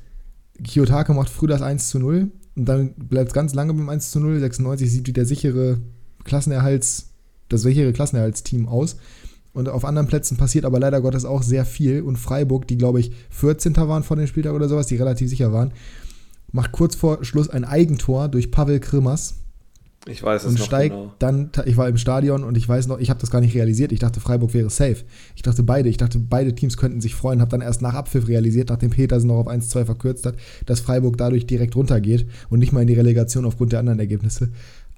Kiyotake 0.63 1.13
macht 1.13 1.29
früh 1.29 1.47
das 1.47 1.61
1 1.61 1.89
zu 1.89 1.99
0 1.99 2.31
und 2.55 2.65
dann 2.65 2.93
bleibt 2.95 3.29
es 3.29 3.34
ganz 3.34 3.53
lange 3.53 3.73
beim 3.73 3.89
1 3.89 4.11
zu 4.11 4.19
0. 4.19 4.39
96 4.39 4.91
sieht 4.91 5.15
der 5.15 5.25
sichere 5.25 5.79
Klassenerhalts, 6.23 7.09
das 7.49 7.61
sichere 7.61 7.93
Klassenerhaltsteam 7.93 8.67
aus. 8.67 8.97
Und 9.54 9.70
auf 9.70 9.86
anderen 9.86 10.08
Plätzen 10.08 10.36
passiert 10.36 10.66
aber 10.66 10.80
leider 10.80 11.01
Gottes 11.01 11.26
auch 11.26 11.43
sehr 11.43 11.66
viel. 11.66 12.01
Und 12.01 12.18
Freiburg, 12.18 12.68
die 12.68 12.78
glaube 12.78 12.99
ich 12.99 13.12
14. 13.30 13.76
waren 13.76 14.04
vor 14.04 14.18
dem 14.18 14.28
Spieltag 14.28 14.54
oder 14.54 14.68
sowas, 14.68 14.88
die 14.88 14.95
relativ 14.95 15.30
sicher 15.30 15.54
waren, 15.54 15.74
macht 16.51 16.72
kurz 16.72 16.95
vor 16.95 17.24
Schluss 17.24 17.49
ein 17.49 17.64
Eigentor 17.64 18.30
durch 18.30 18.51
Pavel 18.51 18.80
Krimas. 18.80 19.36
Ich 20.06 20.22
weiß 20.22 20.43
es 20.43 20.49
und 20.49 20.60
noch 20.60 20.66
steigt 20.66 20.93
genau. 20.93 21.14
dann, 21.20 21.49
ich 21.66 21.78
war 21.78 21.88
im 21.88 21.95
Stadion 21.95 22.43
und 22.43 22.58
ich 22.58 22.68
weiß 22.68 22.88
noch, 22.88 22.99
ich 22.99 23.10
habe 23.10 23.22
das 23.22 23.32
gar 23.32 23.39
nicht 23.39 23.56
realisiert. 23.56 23.93
Ich 23.93 23.99
dachte, 23.99 24.20
Freiburg 24.20 24.54
wäre 24.54 24.70
safe. 24.70 24.97
Ich 25.36 25.43
dachte 25.43 25.64
beide, 25.64 25.88
ich 25.88 25.95
dachte, 25.95 26.20
beide 26.20 26.54
Teams 26.54 26.76
könnten 26.76 26.99
sich 26.99 27.16
freuen. 27.16 27.39
Habe 27.39 27.51
dann 27.51 27.62
erst 27.62 27.82
nach 27.82 27.93
Abpfiff 27.93 28.28
realisiert, 28.28 28.70
nachdem 28.70 28.89
Petersen 28.89 29.28
noch 29.28 29.38
auf 29.38 29.47
1-2 29.47 29.86
verkürzt 29.86 30.26
hat, 30.26 30.36
dass 30.66 30.82
Freiburg 30.82 31.18
dadurch 31.18 31.47
direkt 31.47 31.78
runtergeht 31.78 32.28
und 32.49 32.60
nicht 32.60 32.74
mal 32.74 32.82
in 32.82 32.88
die 32.88 32.95
Relegation 32.95 33.45
aufgrund 33.45 33.72
der 33.72 33.80
anderen 33.80 33.99
Ergebnisse. 33.99 34.49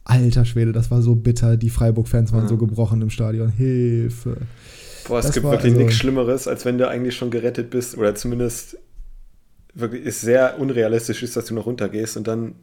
Alter 0.06 0.46
Schwede, 0.46 0.72
das 0.72 0.92
war 0.92 1.02
so 1.02 1.16
bitter. 1.16 1.58
Die 1.58 1.70
Freiburg-Fans 1.70 2.32
waren 2.32 2.44
ja. 2.44 2.48
so 2.48 2.58
gebrochen 2.58 3.02
im 3.02 3.10
Stadion. 3.10 3.50
Hilfe. 3.50 4.38
Boah, 5.08 5.20
es 5.20 5.26
das 5.26 5.34
gibt 5.34 5.46
wirklich 5.46 5.74
also, 5.74 5.84
nichts 5.84 5.96
Schlimmeres, 5.96 6.48
als 6.48 6.64
wenn 6.64 6.78
du 6.78 6.88
eigentlich 6.88 7.16
schon 7.16 7.32
gerettet 7.32 7.70
bist 7.72 7.98
oder 7.98 8.16
zumindest 8.16 8.78
wirklich 9.74 10.06
ist 10.06 10.22
sehr 10.22 10.60
unrealistisch 10.60 11.22
ist, 11.22 11.36
dass 11.36 11.46
du 11.46 11.54
noch 11.54 11.66
runtergehst 11.66 12.18
und 12.18 12.28
dann, 12.28 12.56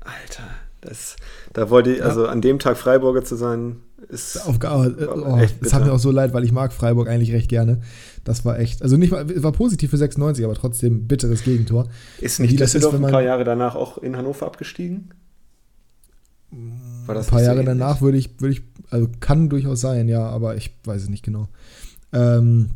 Alter, 0.00 0.42
das, 0.80 1.16
da 1.52 1.70
wollte 1.70 1.92
ich, 1.92 1.98
ja. 1.98 2.04
also 2.04 2.26
an 2.26 2.40
dem 2.40 2.58
Tag 2.58 2.76
Freiburger 2.76 3.24
zu 3.24 3.36
sein, 3.36 3.76
Ist 4.08 4.46
Auf, 4.46 4.58
äh, 4.62 5.06
oh, 5.06 5.38
es 5.60 5.72
hat 5.72 5.84
mir 5.84 5.92
auch 5.92 5.98
so 5.98 6.10
leid, 6.10 6.34
weil 6.34 6.44
ich 6.44 6.52
mag 6.52 6.72
Freiburg 6.72 7.08
eigentlich 7.08 7.32
recht 7.32 7.48
gerne. 7.48 7.80
Das 8.24 8.44
war 8.44 8.58
echt, 8.58 8.82
also 8.82 8.96
nicht 8.96 9.12
war 9.12 9.52
positiv 9.52 9.90
für 9.90 9.96
96, 9.96 10.44
aber 10.44 10.54
trotzdem 10.54 11.06
bitteres 11.06 11.44
Gegentor. 11.44 11.88
Ist 12.20 12.40
nicht 12.40 12.58
Düsseldorf 12.58 12.94
ein 12.94 13.02
paar 13.02 13.22
Jahre 13.22 13.44
danach 13.44 13.74
auch 13.74 13.98
in 13.98 14.16
Hannover 14.16 14.46
abgestiegen? 14.46 15.10
Ein 17.08 17.24
paar 17.24 17.42
Jahre 17.42 17.58
so 17.58 17.64
danach 17.64 18.00
würde 18.00 18.18
ich, 18.18 18.40
würde 18.40 18.54
ich, 18.54 18.62
also 18.90 19.08
kann 19.20 19.48
durchaus 19.48 19.80
sein, 19.80 20.08
ja, 20.08 20.26
aber 20.26 20.56
ich 20.56 20.70
weiß 20.84 21.02
es 21.02 21.08
nicht 21.08 21.24
genau. 21.24 21.48
Ähm, 22.12 22.70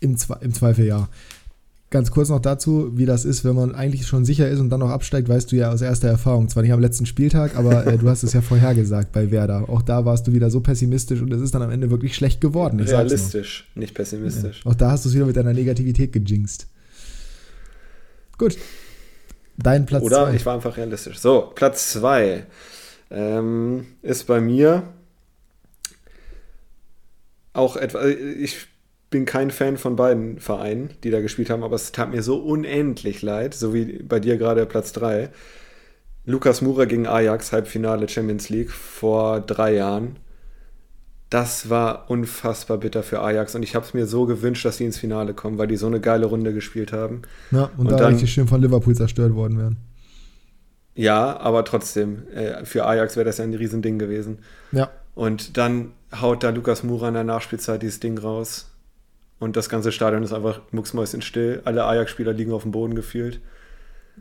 im, 0.00 0.16
Im 0.40 0.54
Zweifel 0.54 0.86
ja. 0.86 1.08
Ganz 1.90 2.10
kurz 2.10 2.28
noch 2.28 2.40
dazu, 2.40 2.98
wie 2.98 3.06
das 3.06 3.24
ist, 3.24 3.44
wenn 3.46 3.56
man 3.56 3.74
eigentlich 3.74 4.06
schon 4.06 4.26
sicher 4.26 4.46
ist 4.46 4.60
und 4.60 4.68
dann 4.68 4.80
noch 4.80 4.90
absteigt, 4.90 5.26
weißt 5.26 5.50
du 5.50 5.56
ja 5.56 5.72
aus 5.72 5.80
erster 5.80 6.08
Erfahrung. 6.08 6.50
Zwar 6.50 6.62
nicht 6.62 6.72
am 6.72 6.80
letzten 6.80 7.06
Spieltag, 7.06 7.56
aber 7.56 7.86
äh, 7.86 7.96
du 7.96 8.10
hast 8.10 8.22
es 8.22 8.34
ja 8.34 8.42
vorhergesagt 8.42 9.10
bei 9.10 9.30
Werder. 9.30 9.70
Auch 9.70 9.80
da 9.80 10.04
warst 10.04 10.26
du 10.26 10.34
wieder 10.34 10.50
so 10.50 10.60
pessimistisch 10.60 11.22
und 11.22 11.32
es 11.32 11.40
ist 11.40 11.54
dann 11.54 11.62
am 11.62 11.70
Ende 11.70 11.90
wirklich 11.90 12.14
schlecht 12.14 12.42
geworden. 12.42 12.78
Ich 12.78 12.90
Realistisch, 12.90 13.70
nicht 13.74 13.94
pessimistisch. 13.94 14.62
Ja. 14.64 14.70
Auch 14.70 14.74
da 14.74 14.90
hast 14.90 15.06
du 15.06 15.08
es 15.08 15.14
wieder 15.14 15.24
mit 15.24 15.36
deiner 15.36 15.54
Negativität 15.54 16.12
gejinxt. 16.12 16.66
Gut. 18.36 18.58
Dein 19.56 19.86
Platz 19.86 20.02
Oder 20.02 20.26
zwei. 20.26 20.34
ich 20.34 20.44
war 20.44 20.54
einfach 20.54 20.76
realistisch. 20.76 21.18
So, 21.18 21.50
Platz 21.54 21.92
2 21.94 22.44
ähm, 23.10 23.86
ist 24.02 24.26
bei 24.26 24.40
mir 24.40 24.82
auch 27.52 27.76
etwa. 27.76 28.06
Ich 28.06 28.66
bin 29.10 29.24
kein 29.24 29.50
Fan 29.50 29.78
von 29.78 29.96
beiden 29.96 30.38
Vereinen, 30.38 30.90
die 31.02 31.10
da 31.10 31.20
gespielt 31.20 31.50
haben, 31.50 31.62
aber 31.62 31.76
es 31.76 31.92
tat 31.92 32.10
mir 32.10 32.22
so 32.22 32.38
unendlich 32.38 33.22
leid, 33.22 33.54
so 33.54 33.72
wie 33.72 34.02
bei 34.02 34.20
dir 34.20 34.36
gerade 34.36 34.66
Platz 34.66 34.92
3. 34.92 35.30
Lukas 36.26 36.60
Mura 36.60 36.84
gegen 36.84 37.06
Ajax, 37.06 37.52
Halbfinale 37.52 38.06
Champions 38.06 38.50
League 38.50 38.70
vor 38.70 39.40
drei 39.40 39.74
Jahren. 39.74 40.16
Das 41.30 41.70
war 41.70 42.10
unfassbar 42.10 42.78
bitter 42.78 43.02
für 43.02 43.22
Ajax 43.22 43.54
und 43.54 43.62
ich 43.62 43.74
habe 43.74 43.84
es 43.86 43.94
mir 43.94 44.06
so 44.06 44.26
gewünscht, 44.26 44.64
dass 44.64 44.76
sie 44.76 44.84
ins 44.84 44.98
Finale 44.98 45.32
kommen, 45.32 45.56
weil 45.56 45.68
die 45.68 45.76
so 45.76 45.86
eine 45.86 46.00
geile 46.00 46.26
Runde 46.26 46.52
gespielt 46.52 46.92
haben. 46.92 47.22
Ja, 47.50 47.70
und, 47.76 47.86
und 47.86 47.90
da 47.92 47.96
dann, 47.96 48.12
richtig 48.12 48.32
schön 48.32 48.46
von 48.46 48.60
Liverpool 48.60 48.94
zerstört 48.94 49.34
worden 49.34 49.58
wären. 49.58 49.76
Ja, 50.98 51.38
aber 51.38 51.64
trotzdem, 51.64 52.26
äh, 52.34 52.64
für 52.64 52.84
Ajax 52.84 53.14
wäre 53.14 53.24
das 53.24 53.38
ja 53.38 53.44
ein 53.44 53.54
Riesending 53.54 54.00
gewesen. 54.00 54.38
Ja. 54.72 54.90
Und 55.14 55.56
dann 55.56 55.92
haut 56.20 56.42
da 56.42 56.50
Lukas 56.50 56.82
Mura 56.82 57.06
in 57.06 57.14
der 57.14 57.22
Nachspielzeit 57.22 57.82
dieses 57.82 58.00
Ding 58.00 58.18
raus. 58.18 58.66
Und 59.38 59.56
das 59.56 59.68
ganze 59.68 59.92
Stadion 59.92 60.24
ist 60.24 60.32
einfach 60.32 60.60
mucksmäuschenstill. 60.72 61.62
Alle 61.64 61.84
Ajax-Spieler 61.84 62.32
liegen 62.32 62.50
auf 62.50 62.62
dem 62.62 62.72
Boden 62.72 62.96
gefühlt. 62.96 63.40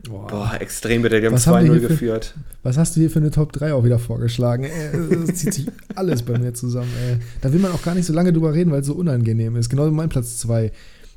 Boah, 0.08 0.28
Boah 0.28 0.54
extrem 0.60 1.02
bitter. 1.02 1.20
Die 1.20 1.26
haben 1.26 1.36
2-0 1.36 1.80
geführt. 1.80 2.36
Was 2.62 2.78
hast 2.78 2.96
du 2.96 3.00
hier 3.00 3.10
für 3.10 3.18
eine 3.18 3.32
Top 3.32 3.54
3 3.54 3.74
auch 3.74 3.84
wieder 3.84 3.98
vorgeschlagen? 3.98 4.68
Das 5.10 5.34
zieht 5.34 5.56
sich 5.56 5.68
alles 5.96 6.22
bei 6.22 6.38
mir 6.38 6.54
zusammen. 6.54 6.92
Ey. 7.10 7.18
Da 7.42 7.52
will 7.52 7.60
man 7.60 7.72
auch 7.72 7.82
gar 7.82 7.96
nicht 7.96 8.06
so 8.06 8.14
lange 8.14 8.32
drüber 8.32 8.54
reden, 8.54 8.70
weil 8.70 8.82
es 8.82 8.88
so 8.88 8.94
unangenehm 8.94 9.56
ist. 9.56 9.70
Genau 9.70 9.88
wie 9.88 9.92
mein 9.92 10.10
Platz 10.10 10.38
2. 10.38 10.72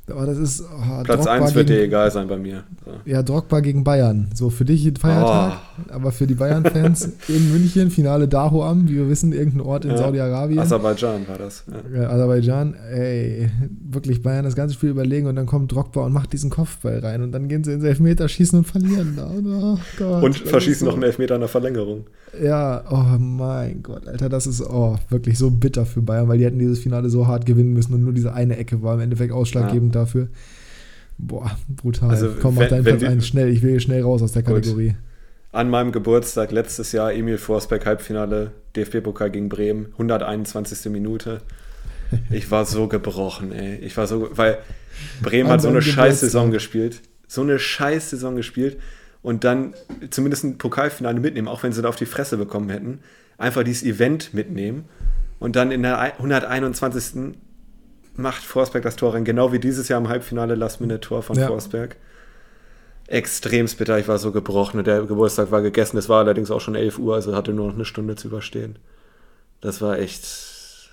Aber 0.09 0.25
das 0.25 0.37
ist. 0.37 0.61
Oh, 0.61 1.03
Platz 1.03 1.27
1 1.27 1.53
wird 1.55 1.69
dir 1.69 1.83
egal 1.83 2.11
sein 2.11 2.27
bei 2.27 2.37
mir. 2.37 2.63
So. 2.83 2.91
Ja, 3.05 3.21
Drogba 3.21 3.59
gegen 3.59 3.83
Bayern. 3.83 4.29
So 4.33 4.49
für 4.49 4.65
dich 4.65 4.85
ein 4.85 4.95
Feiertag, 4.95 5.59
oh. 5.77 5.93
aber 5.93 6.11
für 6.11 6.27
die 6.27 6.33
Bayern-Fans 6.33 7.09
in 7.27 7.51
München, 7.51 7.91
Finale 7.91 8.27
Dahoam, 8.27 8.89
wie 8.89 8.95
wir 8.95 9.09
wissen, 9.09 9.31
irgendein 9.31 9.61
Ort 9.61 9.85
in 9.85 9.91
ja. 9.91 9.97
Saudi-Arabien. 9.97 10.59
Aserbaidschan 10.59 11.27
war 11.27 11.37
das. 11.37 11.63
Ja. 11.93 12.01
ja. 12.01 12.09
Aserbaidschan, 12.09 12.75
ey, 12.91 13.49
wirklich 13.89 14.21
Bayern 14.23 14.43
das 14.43 14.55
ganze 14.55 14.73
Spiel 14.73 14.89
überlegen 14.89 15.27
und 15.27 15.35
dann 15.35 15.45
kommt 15.45 15.71
Drogba 15.71 16.05
und 16.05 16.13
macht 16.13 16.33
diesen 16.33 16.49
Kopfball 16.49 16.99
rein 16.99 17.21
und 17.21 17.31
dann 17.31 17.47
gehen 17.47 17.63
sie 17.63 17.73
ins 17.73 17.83
Elfmeterschießen 17.83 18.59
und 18.59 18.65
verlieren. 18.65 19.17
Oh 19.19 19.77
Gott, 19.97 20.23
und 20.23 20.35
verschießen 20.37 20.85
so. 20.85 20.85
noch 20.87 20.93
einen 20.95 21.03
Elfmeter 21.03 21.35
in 21.35 21.41
der 21.41 21.49
Verlängerung. 21.49 22.05
Ja, 22.41 22.83
oh 22.89 23.17
mein 23.19 23.83
Gott, 23.83 24.07
Alter, 24.07 24.29
das 24.29 24.47
ist 24.47 24.61
oh, 24.61 24.97
wirklich 25.09 25.37
so 25.37 25.51
bitter 25.51 25.85
für 25.85 26.01
Bayern, 26.01 26.27
weil 26.27 26.37
die 26.37 26.45
hätten 26.45 26.59
dieses 26.59 26.79
Finale 26.79 27.09
so 27.09 27.27
hart 27.27 27.45
gewinnen 27.45 27.73
müssen 27.73 27.93
und 27.93 28.03
nur 28.03 28.13
diese 28.13 28.33
eine 28.33 28.57
Ecke 28.57 28.81
war 28.81 28.95
im 28.95 29.01
Endeffekt 29.01 29.33
ausschlaggebend 29.33 29.95
ja. 29.95 30.00
Dafür. 30.01 30.27
Boah, 31.17 31.51
brutal. 31.67 32.09
Also, 32.09 32.33
Komm, 32.41 32.55
mach 32.55 32.67
deinen 32.67 32.83
Platz 32.83 33.03
ein, 33.03 33.21
schnell. 33.21 33.49
Ich 33.49 33.61
will 33.61 33.71
hier 33.71 33.79
schnell 33.79 34.01
raus 34.01 34.21
aus 34.21 34.31
der 34.31 34.43
Kategorie. 34.43 34.89
Gut. 34.89 34.95
An 35.51 35.69
meinem 35.69 35.91
Geburtstag 35.91 36.51
letztes 36.51 36.93
Jahr 36.93 37.13
Emil 37.13 37.37
Forsberg 37.37 37.85
Halbfinale 37.85 38.51
DFB-Pokal 38.75 39.29
gegen 39.31 39.49
Bremen, 39.49 39.87
121. 39.93 40.91
Minute. 40.91 41.41
Ich 42.29 42.51
war 42.51 42.65
so 42.65 42.87
gebrochen, 42.87 43.51
ey. 43.51 43.75
Ich 43.77 43.95
war 43.97 44.07
so, 44.07 44.29
weil 44.33 44.57
Bremen 45.21 45.49
hat 45.49 45.61
so 45.61 45.69
eine 45.69 45.81
scheiß 45.81 46.21
Saison 46.21 46.51
gespielt. 46.51 47.01
So 47.27 47.41
eine 47.41 47.59
scheiß 47.59 48.09
Saison 48.09 48.35
gespielt 48.35 48.77
und 49.21 49.43
dann 49.43 49.73
zumindest 50.09 50.43
ein 50.43 50.57
Pokalfinale 50.57 51.19
mitnehmen, 51.19 51.47
auch 51.47 51.63
wenn 51.63 51.71
sie 51.71 51.81
da 51.81 51.89
auf 51.89 51.95
die 51.95 52.05
Fresse 52.05 52.37
bekommen 52.37 52.69
hätten. 52.69 52.99
Einfach 53.37 53.63
dieses 53.63 53.83
Event 53.83 54.33
mitnehmen 54.33 54.85
und 55.39 55.55
dann 55.55 55.71
in 55.71 55.83
der 55.83 55.99
121. 55.99 57.35
macht 58.15 58.43
Forsberg 58.43 58.83
das 58.83 58.95
Tor 58.95 59.13
rein, 59.13 59.25
genau 59.25 59.51
wie 59.51 59.59
dieses 59.59 59.87
Jahr 59.87 59.99
im 59.99 60.09
Halbfinale 60.09 60.55
Last-Minute-Tor 60.55 61.23
von 61.23 61.37
ja. 61.37 61.47
Forsberg. 61.47 61.95
Extremst 63.07 63.77
bitter, 63.77 63.99
ich 63.99 64.07
war 64.07 64.17
so 64.17 64.31
gebrochen 64.31 64.77
und 64.77 64.87
der 64.87 65.01
Geburtstag 65.03 65.51
war 65.51 65.61
gegessen. 65.61 65.97
Es 65.97 66.07
war 66.07 66.19
allerdings 66.19 66.49
auch 66.49 66.61
schon 66.61 66.75
11 66.75 66.97
Uhr, 66.97 67.15
also 67.15 67.35
hatte 67.35 67.53
nur 67.53 67.67
noch 67.67 67.75
eine 67.75 67.85
Stunde 67.85 68.15
zu 68.15 68.29
überstehen. 68.29 68.77
Das 69.59 69.81
war 69.81 69.99
echt. 69.99 70.89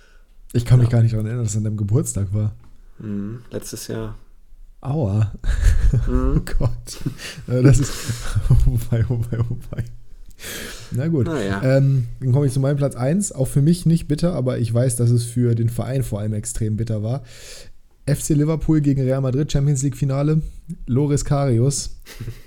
Ich 0.52 0.64
kann 0.64 0.78
ja. 0.78 0.82
mich 0.82 0.90
gar 0.90 1.02
nicht 1.02 1.12
daran 1.14 1.26
erinnern, 1.26 1.44
dass 1.44 1.52
es 1.52 1.58
an 1.58 1.64
deinem 1.64 1.76
Geburtstag 1.76 2.28
war. 2.32 2.54
Mhm, 2.98 3.42
letztes 3.50 3.86
Jahr. 3.86 4.16
Aua. 4.80 5.32
Mhm. 6.06 6.42
oh 6.48 6.52
Gott. 6.58 6.98
Das 7.46 7.78
ist. 7.78 7.92
Oh 8.66 8.78
wei, 8.90 9.04
oh 9.08 9.20
wei, 9.30 9.38
oh 9.40 9.56
wei. 9.70 9.84
Na 10.90 11.08
gut. 11.08 11.26
Na 11.26 11.62
ähm, 11.62 12.06
dann 12.20 12.32
komme 12.32 12.46
ich 12.46 12.52
zu 12.52 12.60
meinem 12.60 12.76
Platz 12.76 12.96
1. 12.96 13.32
Auch 13.32 13.46
für 13.46 13.62
mich 13.62 13.86
nicht 13.86 14.08
bitter, 14.08 14.34
aber 14.34 14.58
ich 14.58 14.72
weiß, 14.72 14.96
dass 14.96 15.10
es 15.10 15.24
für 15.24 15.54
den 15.54 15.68
Verein 15.68 16.02
vor 16.02 16.20
allem 16.20 16.34
extrem 16.34 16.76
bitter 16.76 17.02
war. 17.02 17.22
FC 18.06 18.30
Liverpool 18.30 18.80
gegen 18.80 19.02
Real 19.02 19.20
Madrid, 19.20 19.52
Champions 19.52 19.82
League 19.82 19.96
Finale. 19.96 20.40
Loris 20.86 21.24
Karius 21.24 21.96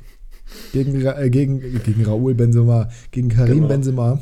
gegen, 0.73 1.05
äh, 1.05 1.29
gegen, 1.29 1.59
gegen 1.83 2.05
Raúl 2.05 2.33
Benzema, 2.33 2.89
gegen 3.11 3.29
Karim 3.29 3.55
genau. 3.55 3.67
Benzema. 3.67 4.19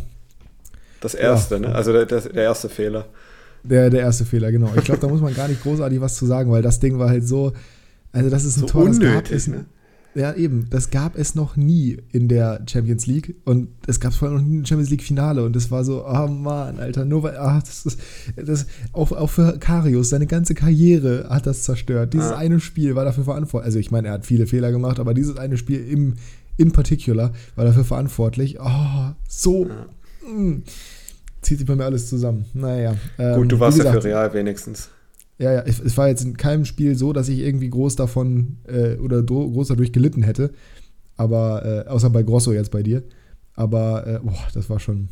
Das 1.02 1.16
erste, 1.16 1.56
ja. 1.56 1.62
ne? 1.62 1.76
Also 1.76 1.94
der, 1.94 2.06
der, 2.06 2.22
der 2.22 2.44
erste 2.44 2.70
Fehler. 2.70 3.06
Der, 3.64 3.90
der 3.90 4.02
erste 4.02 4.26
Fehler, 4.26 4.52
genau. 4.52 4.72
Ich 4.78 4.84
glaube, 4.84 5.02
da 5.02 5.08
muss 5.08 5.22
man 5.22 5.34
gar 5.34 5.48
nicht 5.48 5.62
großartig 5.62 6.00
was 6.02 6.16
zu 6.16 6.26
sagen, 6.26 6.52
weil 6.52 6.62
das 6.62 6.80
Ding 6.80 6.98
war 6.98 7.10
halt 7.10 7.28
so, 7.28 7.54
also 8.12 8.30
das 8.30 8.46
ist 8.46 8.58
ein 8.58 8.62
so 8.62 8.66
Tor, 8.68 8.84
unnötig, 8.84 9.02
das 9.02 9.24
gab 9.24 9.32
es, 9.32 9.48
ne? 9.48 9.66
Ja, 10.16 10.34
eben, 10.34 10.68
das 10.72 10.90
gab 10.90 11.16
es 11.16 11.36
noch 11.36 11.56
nie 11.56 11.98
in 12.12 12.28
der 12.28 12.62
Champions 12.68 13.06
League 13.06 13.36
und 13.46 13.70
es 13.86 14.00
gab 14.00 14.12
vor 14.14 14.28
allem 14.28 14.38
noch 14.38 14.44
nie 14.44 14.58
ein 14.58 14.66
Champions 14.66 14.90
League 14.90 15.04
Finale 15.04 15.44
und 15.44 15.56
das 15.56 15.70
war 15.70 15.84
so, 15.84 16.04
oh 16.06 16.28
Mann, 16.28 16.80
Alter, 16.80 17.06
nur 17.06 17.22
weil, 17.24 17.38
ah, 17.38 17.60
das 17.60 17.86
ist, 17.86 18.00
das, 18.36 18.66
auch, 18.92 19.12
auch 19.12 19.30
für 19.30 19.60
Karius, 19.60 20.10
seine 20.10 20.26
ganze 20.26 20.56
Karriere 20.56 21.28
hat 21.30 21.46
das 21.46 21.64
zerstört. 21.64 22.14
Dieses 22.14 22.32
ja. 22.32 22.38
eine 22.38 22.60
Spiel 22.60 22.96
war 22.96 23.06
dafür 23.06 23.24
verantwortlich, 23.24 23.66
also 23.68 23.80
ich 23.80 23.92
meine, 23.92 24.08
er 24.08 24.16
hat 24.16 24.26
viele 24.26 24.48
Fehler 24.48 24.72
gemacht, 24.72 25.00
aber 25.00 25.14
dieses 25.14 25.38
eine 25.38 25.58
Spiel 25.58 25.88
im, 25.88 26.16
in 26.58 26.72
particular 26.72 27.32
war 27.56 27.66
dafür 27.66 27.86
verantwortlich. 27.86 28.60
Oh, 28.60 29.12
so, 29.28 29.68
ja. 29.68 29.86
mh, 30.28 30.42
mm, 30.42 30.64
zieht 31.42 31.60
sich 31.60 31.68
bei 31.68 31.76
mir 31.76 31.86
alles 31.86 32.10
zusammen. 32.10 32.46
Naja. 32.54 32.96
Ähm, 33.20 33.36
Gut, 33.36 33.52
du 33.52 33.60
warst 33.60 33.78
gesagt, 33.78 33.96
ja 33.96 34.02
für 34.02 34.08
Real 34.08 34.34
wenigstens. 34.34 34.90
Ja, 35.40 35.54
ja, 35.54 35.62
es, 35.62 35.98
war 35.98 36.10
jetzt 36.10 36.24
in 36.24 36.36
keinem 36.36 36.66
Spiel 36.66 36.96
so, 36.96 37.14
dass 37.14 37.30
ich 37.30 37.40
irgendwie 37.40 37.70
groß 37.70 37.96
davon 37.96 38.58
äh, 38.68 38.98
oder 38.98 39.24
groß 39.24 39.70
dadurch 39.70 39.94
gelitten 39.94 40.22
hätte. 40.22 40.52
Aber, 41.16 41.66
äh, 41.66 41.90
außer 41.90 42.10
bei 42.10 42.24
Grosso 42.24 42.52
jetzt 42.52 42.72
bei 42.72 42.84
dir. 42.84 43.04
Aber, 43.54 44.06
äh, 44.06 44.20
boah, 44.22 44.48
das 44.54 44.70
war 44.70 44.80
schon, 44.80 45.08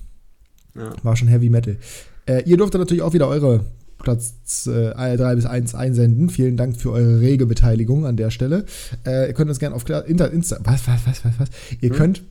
ja. 0.76 0.92
war 1.02 1.16
schon 1.16 1.30
Heavy 1.30 1.50
Metal. 1.50 1.78
Äh, 2.26 2.44
ihr 2.44 2.58
durftet 2.58 2.80
natürlich 2.80 3.04
auch 3.04 3.14
wieder 3.14 3.30
eure 3.30 3.62
Platz 4.00 4.66
3 4.66 5.14
äh, 5.14 5.36
bis 5.36 5.46
1 5.46 5.76
einsenden. 5.76 6.30
Vielen 6.30 6.58
Dank 6.58 6.76
für 6.76 6.92
eure 6.92 7.22
rege 7.22 7.46
Beteiligung 7.46 8.06
an 8.06 8.18
der 8.18 8.30
Stelle. 8.30 8.66
Äh, 9.06 9.28
ihr 9.28 9.34
könnt 9.34 9.50
uns 9.50 9.60
gerne 9.60 9.76
auf 9.76 9.90
Insta, 9.90 10.26
Insta 10.26 10.58
was, 10.64 10.88
was, 10.88 11.08
was, 11.08 11.26
was, 11.26 11.40
was? 11.40 11.50
Ihr 11.82 11.90
hm? 11.90 11.96
könnt, 11.96 12.24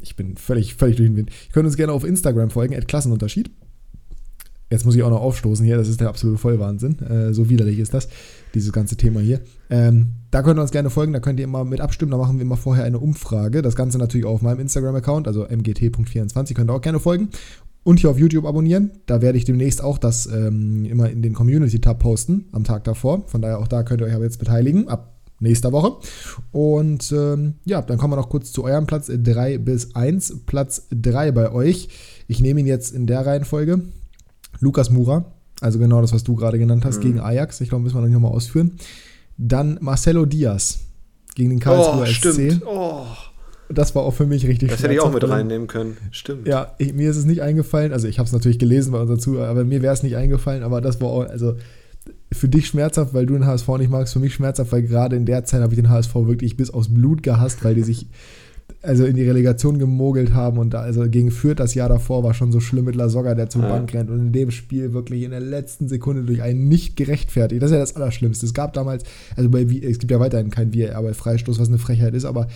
ich 0.00 0.14
bin 0.14 0.36
völlig, 0.36 0.74
völlig 0.74 0.96
durch 0.96 1.08
den 1.08 1.16
Wind. 1.16 1.30
Ihr 1.30 1.52
könnt 1.52 1.66
uns 1.66 1.76
gerne 1.76 1.92
auf 1.92 2.04
Instagram 2.04 2.50
folgen, 2.50 2.74
at 2.76 2.88
Klassenunterschied. 2.88 3.50
Jetzt 4.70 4.84
muss 4.84 4.96
ich 4.96 5.02
auch 5.04 5.10
noch 5.10 5.20
aufstoßen 5.20 5.64
hier, 5.64 5.76
das 5.76 5.88
ist 5.88 6.00
der 6.00 6.08
absolute 6.08 6.38
Vollwahnsinn. 6.38 6.98
Äh, 6.98 7.32
so 7.32 7.48
widerlich 7.48 7.78
ist 7.78 7.94
das, 7.94 8.08
dieses 8.54 8.72
ganze 8.72 8.96
Thema 8.96 9.20
hier. 9.20 9.40
Ähm, 9.70 10.08
da 10.32 10.42
könnt 10.42 10.58
ihr 10.58 10.62
uns 10.62 10.72
gerne 10.72 10.90
folgen, 10.90 11.12
da 11.12 11.20
könnt 11.20 11.38
ihr 11.38 11.44
immer 11.44 11.64
mit 11.64 11.80
abstimmen, 11.80 12.10
da 12.10 12.18
machen 12.18 12.38
wir 12.38 12.42
immer 12.42 12.56
vorher 12.56 12.84
eine 12.84 12.98
Umfrage. 12.98 13.62
Das 13.62 13.76
Ganze 13.76 13.98
natürlich 13.98 14.26
auch 14.26 14.34
auf 14.34 14.42
meinem 14.42 14.58
Instagram-Account, 14.60 15.28
also 15.28 15.44
mgt.24, 15.44 16.54
könnt 16.54 16.70
ihr 16.70 16.74
auch 16.74 16.80
gerne 16.80 16.98
folgen. 16.98 17.28
Und 17.84 18.00
hier 18.00 18.10
auf 18.10 18.18
YouTube 18.18 18.46
abonnieren. 18.46 18.90
Da 19.06 19.22
werde 19.22 19.38
ich 19.38 19.44
demnächst 19.44 19.80
auch 19.80 19.98
das 19.98 20.26
ähm, 20.26 20.84
immer 20.86 21.08
in 21.08 21.22
den 21.22 21.34
Community-Tab 21.34 22.00
posten, 22.00 22.46
am 22.50 22.64
Tag 22.64 22.82
davor. 22.82 23.28
Von 23.28 23.42
daher 23.42 23.60
auch 23.60 23.68
da 23.68 23.84
könnt 23.84 24.00
ihr 24.00 24.08
euch 24.08 24.14
aber 24.14 24.24
jetzt 24.24 24.40
beteiligen, 24.40 24.88
ab 24.88 25.16
nächster 25.38 25.70
Woche. 25.70 25.96
Und 26.50 27.12
ähm, 27.12 27.54
ja, 27.64 27.82
dann 27.82 27.98
kommen 27.98 28.12
wir 28.12 28.16
noch 28.16 28.28
kurz 28.28 28.50
zu 28.50 28.64
eurem 28.64 28.86
Platz 28.86 29.08
3 29.14 29.58
bis 29.58 29.94
1. 29.94 30.40
Platz 30.46 30.88
3 30.90 31.30
bei 31.30 31.52
euch. 31.52 31.88
Ich 32.26 32.40
nehme 32.40 32.58
ihn 32.58 32.66
jetzt 32.66 32.92
in 32.92 33.06
der 33.06 33.24
Reihenfolge. 33.24 33.82
Lukas 34.60 34.90
Mura, 34.90 35.24
also 35.60 35.78
genau 35.78 36.00
das, 36.00 36.12
was 36.12 36.24
du 36.24 36.34
gerade 36.36 36.58
genannt 36.58 36.84
hast, 36.84 36.98
mhm. 36.98 37.02
gegen 37.02 37.20
Ajax. 37.20 37.60
Ich 37.60 37.68
glaube, 37.68 37.84
müssen 37.84 37.96
wir 37.96 38.00
noch 38.00 38.08
nicht 38.08 38.14
nochmal 38.14 38.32
ausführen. 38.32 38.72
Dann 39.38 39.78
Marcelo 39.80 40.24
Diaz 40.26 40.80
gegen 41.34 41.50
den 41.50 41.60
Karlsruher 41.60 42.02
oh, 42.02 42.06
SC. 42.06 42.62
Oh. 42.66 43.04
das 43.68 43.94
war 43.94 44.02
auch 44.02 44.14
für 44.14 44.26
mich 44.26 44.46
richtig 44.46 44.70
Das 44.70 44.82
hätte 44.82 44.94
ich 44.94 45.00
auch 45.00 45.12
mit 45.12 45.28
reinnehmen 45.28 45.66
können. 45.66 45.96
Stimmt. 46.10 46.46
Ja, 46.48 46.74
ich, 46.78 46.94
mir 46.94 47.10
ist 47.10 47.16
es 47.16 47.24
nicht 47.24 47.42
eingefallen. 47.42 47.92
Also 47.92 48.08
ich 48.08 48.18
habe 48.18 48.26
es 48.26 48.32
natürlich 48.32 48.58
gelesen 48.58 48.92
bei 48.92 49.00
unserer 49.00 49.18
Zuhörer, 49.18 49.48
aber 49.48 49.64
mir 49.64 49.82
wäre 49.82 49.92
es 49.92 50.02
nicht 50.02 50.16
eingefallen. 50.16 50.62
Aber 50.62 50.80
das 50.80 51.00
war 51.00 51.08
auch, 51.08 51.28
also 51.28 51.56
für 52.32 52.48
dich 52.48 52.66
schmerzhaft, 52.66 53.14
weil 53.14 53.26
du 53.26 53.34
den 53.34 53.46
HSV 53.46 53.68
nicht 53.78 53.90
magst. 53.90 54.12
Für 54.12 54.20
mich 54.20 54.34
schmerzhaft, 54.34 54.72
weil 54.72 54.82
gerade 54.82 55.16
in 55.16 55.26
der 55.26 55.44
Zeit 55.44 55.62
habe 55.62 55.74
ich 55.74 55.80
den 55.80 55.90
HSV 55.90 56.14
wirklich 56.14 56.56
bis 56.56 56.70
aufs 56.70 56.92
Blut 56.92 57.22
gehasst, 57.22 57.64
weil 57.64 57.74
die 57.74 57.82
sich 57.82 58.06
also 58.82 59.04
in 59.04 59.16
die 59.16 59.24
Relegation 59.24 59.78
gemogelt 59.78 60.32
haben 60.32 60.58
und 60.58 60.70
da, 60.70 60.80
also 60.80 61.08
gegen 61.08 61.30
Fürth 61.30 61.58
das 61.58 61.74
Jahr 61.74 61.88
davor 61.88 62.22
war 62.22 62.34
schon 62.34 62.52
so 62.52 62.60
schlimm 62.60 62.84
mit 62.84 62.94
Lasogga, 62.94 63.34
der 63.34 63.48
zum 63.48 63.62
ja. 63.62 63.68
Bank 63.68 63.92
rennt 63.92 64.10
und 64.10 64.18
in 64.18 64.32
dem 64.32 64.50
Spiel 64.50 64.92
wirklich 64.92 65.22
in 65.22 65.32
der 65.32 65.40
letzten 65.40 65.88
Sekunde 65.88 66.22
durch 66.22 66.42
einen 66.42 66.68
nicht 66.68 66.96
gerechtfertigt. 66.96 67.62
Das 67.62 67.70
ist 67.70 67.74
ja 67.74 67.80
das 67.80 67.96
Allerschlimmste. 67.96 68.46
Es 68.46 68.54
gab 68.54 68.72
damals, 68.74 69.04
also 69.36 69.50
bei, 69.50 69.62
es 69.62 69.98
gibt 69.98 70.10
ja 70.10 70.20
weiterhin 70.20 70.50
kein 70.50 70.74
VAR 70.74 71.02
bei 71.02 71.14
Freistoß, 71.14 71.58
was 71.58 71.68
eine 71.68 71.78
Frechheit 71.78 72.14
ist, 72.14 72.24
aber 72.24 72.48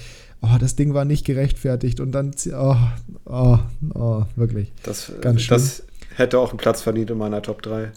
oh, 0.42 0.56
das 0.58 0.76
Ding 0.76 0.94
war 0.94 1.04
nicht 1.04 1.26
gerechtfertigt 1.26 2.00
und 2.00 2.12
dann, 2.12 2.32
oh, 2.52 2.76
oh, 3.24 3.58
oh 3.94 4.22
wirklich. 4.36 4.72
Das, 4.82 5.12
Ganz 5.20 5.42
schlimm. 5.42 5.58
das 5.58 5.82
hätte 6.14 6.38
auch 6.38 6.50
einen 6.50 6.58
Platz 6.58 6.82
verdient 6.82 7.10
in 7.10 7.18
meiner 7.18 7.42
Top 7.42 7.62
3. 7.62 7.90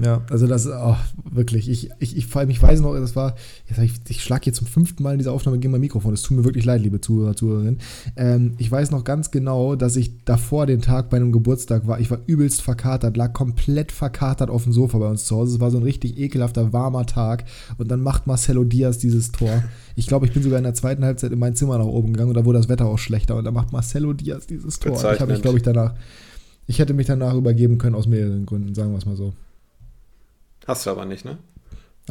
Ja, 0.00 0.22
also 0.30 0.46
das, 0.46 0.66
oh, 0.66 0.96
wirklich. 1.24 1.68
Ich, 1.68 1.90
ich, 1.98 2.16
ich, 2.16 2.26
vor 2.26 2.40
allem, 2.40 2.50
ich 2.50 2.62
weiß 2.62 2.80
noch, 2.80 2.94
das 2.94 3.16
war, 3.16 3.34
jetzt 3.68 3.78
ich, 3.78 3.94
ich 4.08 4.22
schlage 4.22 4.44
hier 4.44 4.52
zum 4.52 4.66
fünften 4.66 5.02
Mal 5.02 5.12
in 5.12 5.18
dieser 5.18 5.32
Aufnahme 5.32 5.58
gegen 5.58 5.72
mein 5.72 5.80
Mikrofon. 5.80 6.14
Es 6.14 6.22
tut 6.22 6.36
mir 6.36 6.44
wirklich 6.44 6.64
leid, 6.64 6.82
liebe 6.82 7.00
Zuhörer, 7.00 7.34
Zuhörerinnen. 7.34 7.78
Ähm, 8.16 8.54
ich 8.58 8.70
weiß 8.70 8.92
noch 8.92 9.02
ganz 9.02 9.30
genau, 9.30 9.74
dass 9.74 9.96
ich 9.96 10.24
davor 10.24 10.66
den 10.66 10.80
Tag 10.80 11.10
bei 11.10 11.16
einem 11.16 11.32
Geburtstag 11.32 11.86
war. 11.86 11.98
Ich 11.98 12.10
war 12.10 12.20
übelst 12.26 12.62
verkatert, 12.62 13.16
lag 13.16 13.32
komplett 13.32 13.90
verkatert 13.90 14.50
auf 14.50 14.62
dem 14.62 14.72
Sofa 14.72 14.98
bei 14.98 15.08
uns 15.08 15.24
zu 15.24 15.36
Hause. 15.36 15.56
Es 15.56 15.60
war 15.60 15.70
so 15.72 15.78
ein 15.78 15.82
richtig 15.82 16.16
ekelhafter, 16.18 16.72
warmer 16.72 17.06
Tag. 17.06 17.44
Und 17.76 17.90
dann 17.90 18.00
macht 18.00 18.26
Marcelo 18.26 18.62
Diaz 18.62 18.98
dieses 18.98 19.32
Tor. 19.32 19.64
Ich 19.96 20.06
glaube, 20.06 20.26
ich 20.26 20.32
bin 20.32 20.44
sogar 20.44 20.58
in 20.58 20.64
der 20.64 20.74
zweiten 20.74 21.04
Halbzeit 21.04 21.32
in 21.32 21.40
mein 21.40 21.56
Zimmer 21.56 21.78
nach 21.78 21.86
oben 21.86 22.12
gegangen 22.12 22.30
und 22.30 22.36
da 22.36 22.44
wurde 22.44 22.58
das 22.58 22.68
Wetter 22.68 22.86
auch 22.86 22.98
schlechter. 22.98 23.36
Und 23.36 23.44
dann 23.44 23.54
macht 23.54 23.72
Marcelo 23.72 24.12
Diaz 24.12 24.46
dieses 24.46 24.78
Tor. 24.78 24.96
Ich 24.96 25.20
habe 25.20 25.32
mich, 25.32 25.42
glaube 25.42 25.56
ich, 25.56 25.64
danach, 25.64 25.94
ich 26.68 26.78
hätte 26.78 26.94
mich 26.94 27.06
danach 27.06 27.34
übergeben 27.34 27.78
können 27.78 27.96
aus 27.96 28.06
mehreren 28.06 28.46
Gründen, 28.46 28.74
sagen 28.74 28.92
wir 28.92 28.98
es 28.98 29.06
mal 29.06 29.16
so. 29.16 29.32
Hast 30.68 30.84
du 30.84 30.90
aber 30.90 31.06
nicht, 31.06 31.24
ne? 31.24 31.38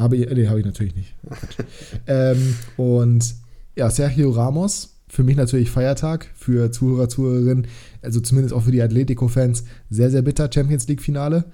Habe 0.00 0.16
ich, 0.16 0.28
nee, 0.28 0.48
habe 0.48 0.58
ich 0.58 0.66
natürlich 0.66 0.96
nicht. 0.96 1.14
ähm, 2.08 2.56
und 2.76 3.36
ja, 3.76 3.88
Sergio 3.88 4.30
Ramos, 4.30 4.96
für 5.08 5.22
mich 5.22 5.36
natürlich 5.36 5.70
Feiertag, 5.70 6.26
für 6.34 6.72
Zuhörer, 6.72 7.08
Zuhörerinnen, 7.08 7.68
also 8.02 8.20
zumindest 8.20 8.52
auch 8.52 8.64
für 8.64 8.72
die 8.72 8.82
Atletico-Fans, 8.82 9.62
sehr, 9.90 10.10
sehr 10.10 10.22
bitter 10.22 10.50
Champions 10.52 10.88
League-Finale. 10.88 11.44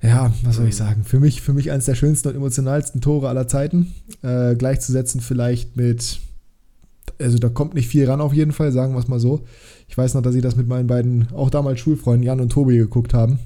Ja, 0.00 0.32
was 0.44 0.56
soll 0.56 0.68
ich 0.68 0.76
sagen? 0.76 1.02
Für 1.02 1.18
mich, 1.18 1.42
für 1.42 1.52
mich 1.52 1.72
eines 1.72 1.86
der 1.86 1.96
schönsten 1.96 2.28
und 2.28 2.36
emotionalsten 2.36 3.00
Tore 3.00 3.28
aller 3.28 3.48
Zeiten. 3.48 3.92
Äh, 4.22 4.54
gleichzusetzen 4.54 5.20
vielleicht 5.20 5.76
mit, 5.76 6.20
also 7.18 7.38
da 7.38 7.48
kommt 7.48 7.74
nicht 7.74 7.88
viel 7.88 8.08
ran 8.08 8.20
auf 8.20 8.32
jeden 8.32 8.52
Fall, 8.52 8.70
sagen 8.70 8.94
wir 8.94 9.00
es 9.00 9.08
mal 9.08 9.20
so. 9.20 9.44
Ich 9.88 9.98
weiß 9.98 10.14
noch, 10.14 10.22
dass 10.22 10.36
ich 10.36 10.42
das 10.42 10.54
mit 10.54 10.68
meinen 10.68 10.86
beiden, 10.86 11.26
auch 11.32 11.50
damals 11.50 11.80
Schulfreunden 11.80 12.22
Jan 12.22 12.40
und 12.40 12.50
Tobi 12.50 12.78
geguckt 12.78 13.12
haben. 13.12 13.40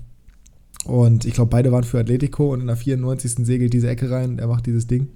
Und 0.85 1.25
ich 1.25 1.35
glaube, 1.35 1.51
beide 1.51 1.73
waren 1.73 1.85
für 1.85 1.99
Atletico 1.99 2.53
und 2.53 2.61
in 2.61 2.67
der 2.67 2.77
94. 2.77 3.47
segelt 3.47 3.73
diese 3.73 3.89
Ecke 3.89 4.11
rein. 4.11 4.39
Er 4.39 4.47
macht 4.47 4.67
dieses 4.67 4.87
Ding. 4.87 5.09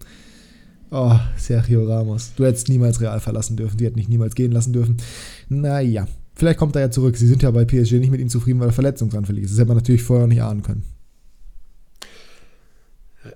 Oh, 0.90 1.18
Sergio 1.36 1.84
Ramos. 1.84 2.32
Du 2.36 2.46
hättest 2.46 2.68
niemals 2.68 3.00
Real 3.00 3.20
verlassen 3.20 3.56
dürfen. 3.56 3.76
Die 3.76 3.84
hätten 3.84 3.98
nicht 3.98 4.08
niemals 4.08 4.34
gehen 4.34 4.52
lassen 4.52 4.72
dürfen. 4.72 4.96
Naja, 5.48 6.08
vielleicht 6.34 6.58
kommt 6.58 6.74
er 6.76 6.82
ja 6.82 6.90
zurück. 6.90 7.16
Sie 7.16 7.26
sind 7.26 7.42
ja 7.42 7.50
bei 7.50 7.66
PSG 7.66 7.94
nicht 7.94 8.10
mit 8.10 8.20
ihm 8.20 8.30
zufrieden, 8.30 8.60
weil 8.60 8.68
er 8.68 8.72
verletzungsanfällig 8.72 9.44
ist. 9.44 9.52
Das 9.52 9.58
hätte 9.58 9.68
man 9.68 9.76
natürlich 9.76 10.02
vorher 10.02 10.26
nicht 10.26 10.42
ahnen 10.42 10.62
können. 10.62 10.84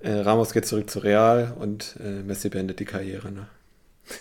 Äh, 0.00 0.20
Ramos 0.20 0.52
geht 0.52 0.64
zurück 0.64 0.88
zu 0.88 1.00
Real 1.00 1.54
und 1.58 1.96
äh, 2.02 2.22
Messi 2.22 2.48
beendet 2.48 2.80
die 2.80 2.86
Karriere. 2.86 3.30
Ne? 3.30 3.46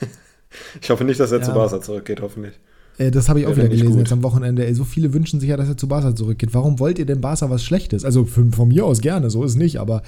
ich 0.82 0.90
hoffe 0.90 1.06
nicht, 1.06 1.20
dass 1.20 1.32
er 1.32 1.40
ja. 1.40 1.46
zu 1.46 1.54
Barca 1.54 1.82
zurückgeht, 1.82 2.20
hoffentlich. 2.22 2.60
Äh, 3.02 3.12
das 3.12 3.30
habe 3.30 3.40
ich 3.40 3.48
auch 3.48 3.56
wieder 3.56 3.68
gelesen 3.68 3.98
jetzt 3.98 4.12
am 4.12 4.24
Wochenende. 4.24 4.66
Ey, 4.66 4.76
so 4.76 4.84
viele 4.84 5.14
wünschen 5.14 5.40
sich 5.40 5.50
ja, 5.50 5.58
dass 5.58 5.68
er 5.68 5.78
zu 5.78 5.88
Barca 5.88 6.16
zurückgeht. 6.16 6.54
Warum 6.54 6.80
wollt 6.80 7.00
ihr 7.00 7.06
denn 7.06 7.22
Barca 7.22 7.50
was 7.50 7.64
Schlechtes? 7.64 8.06
Also 8.06 8.26
von, 8.26 8.52
von 8.52 8.68
mir 8.68 8.86
aus 8.86 9.02
gerne, 9.02 9.30
so 9.30 9.44
ist 9.44 9.52
es 9.52 9.58
nicht. 9.58 9.80
Aber 9.80 10.04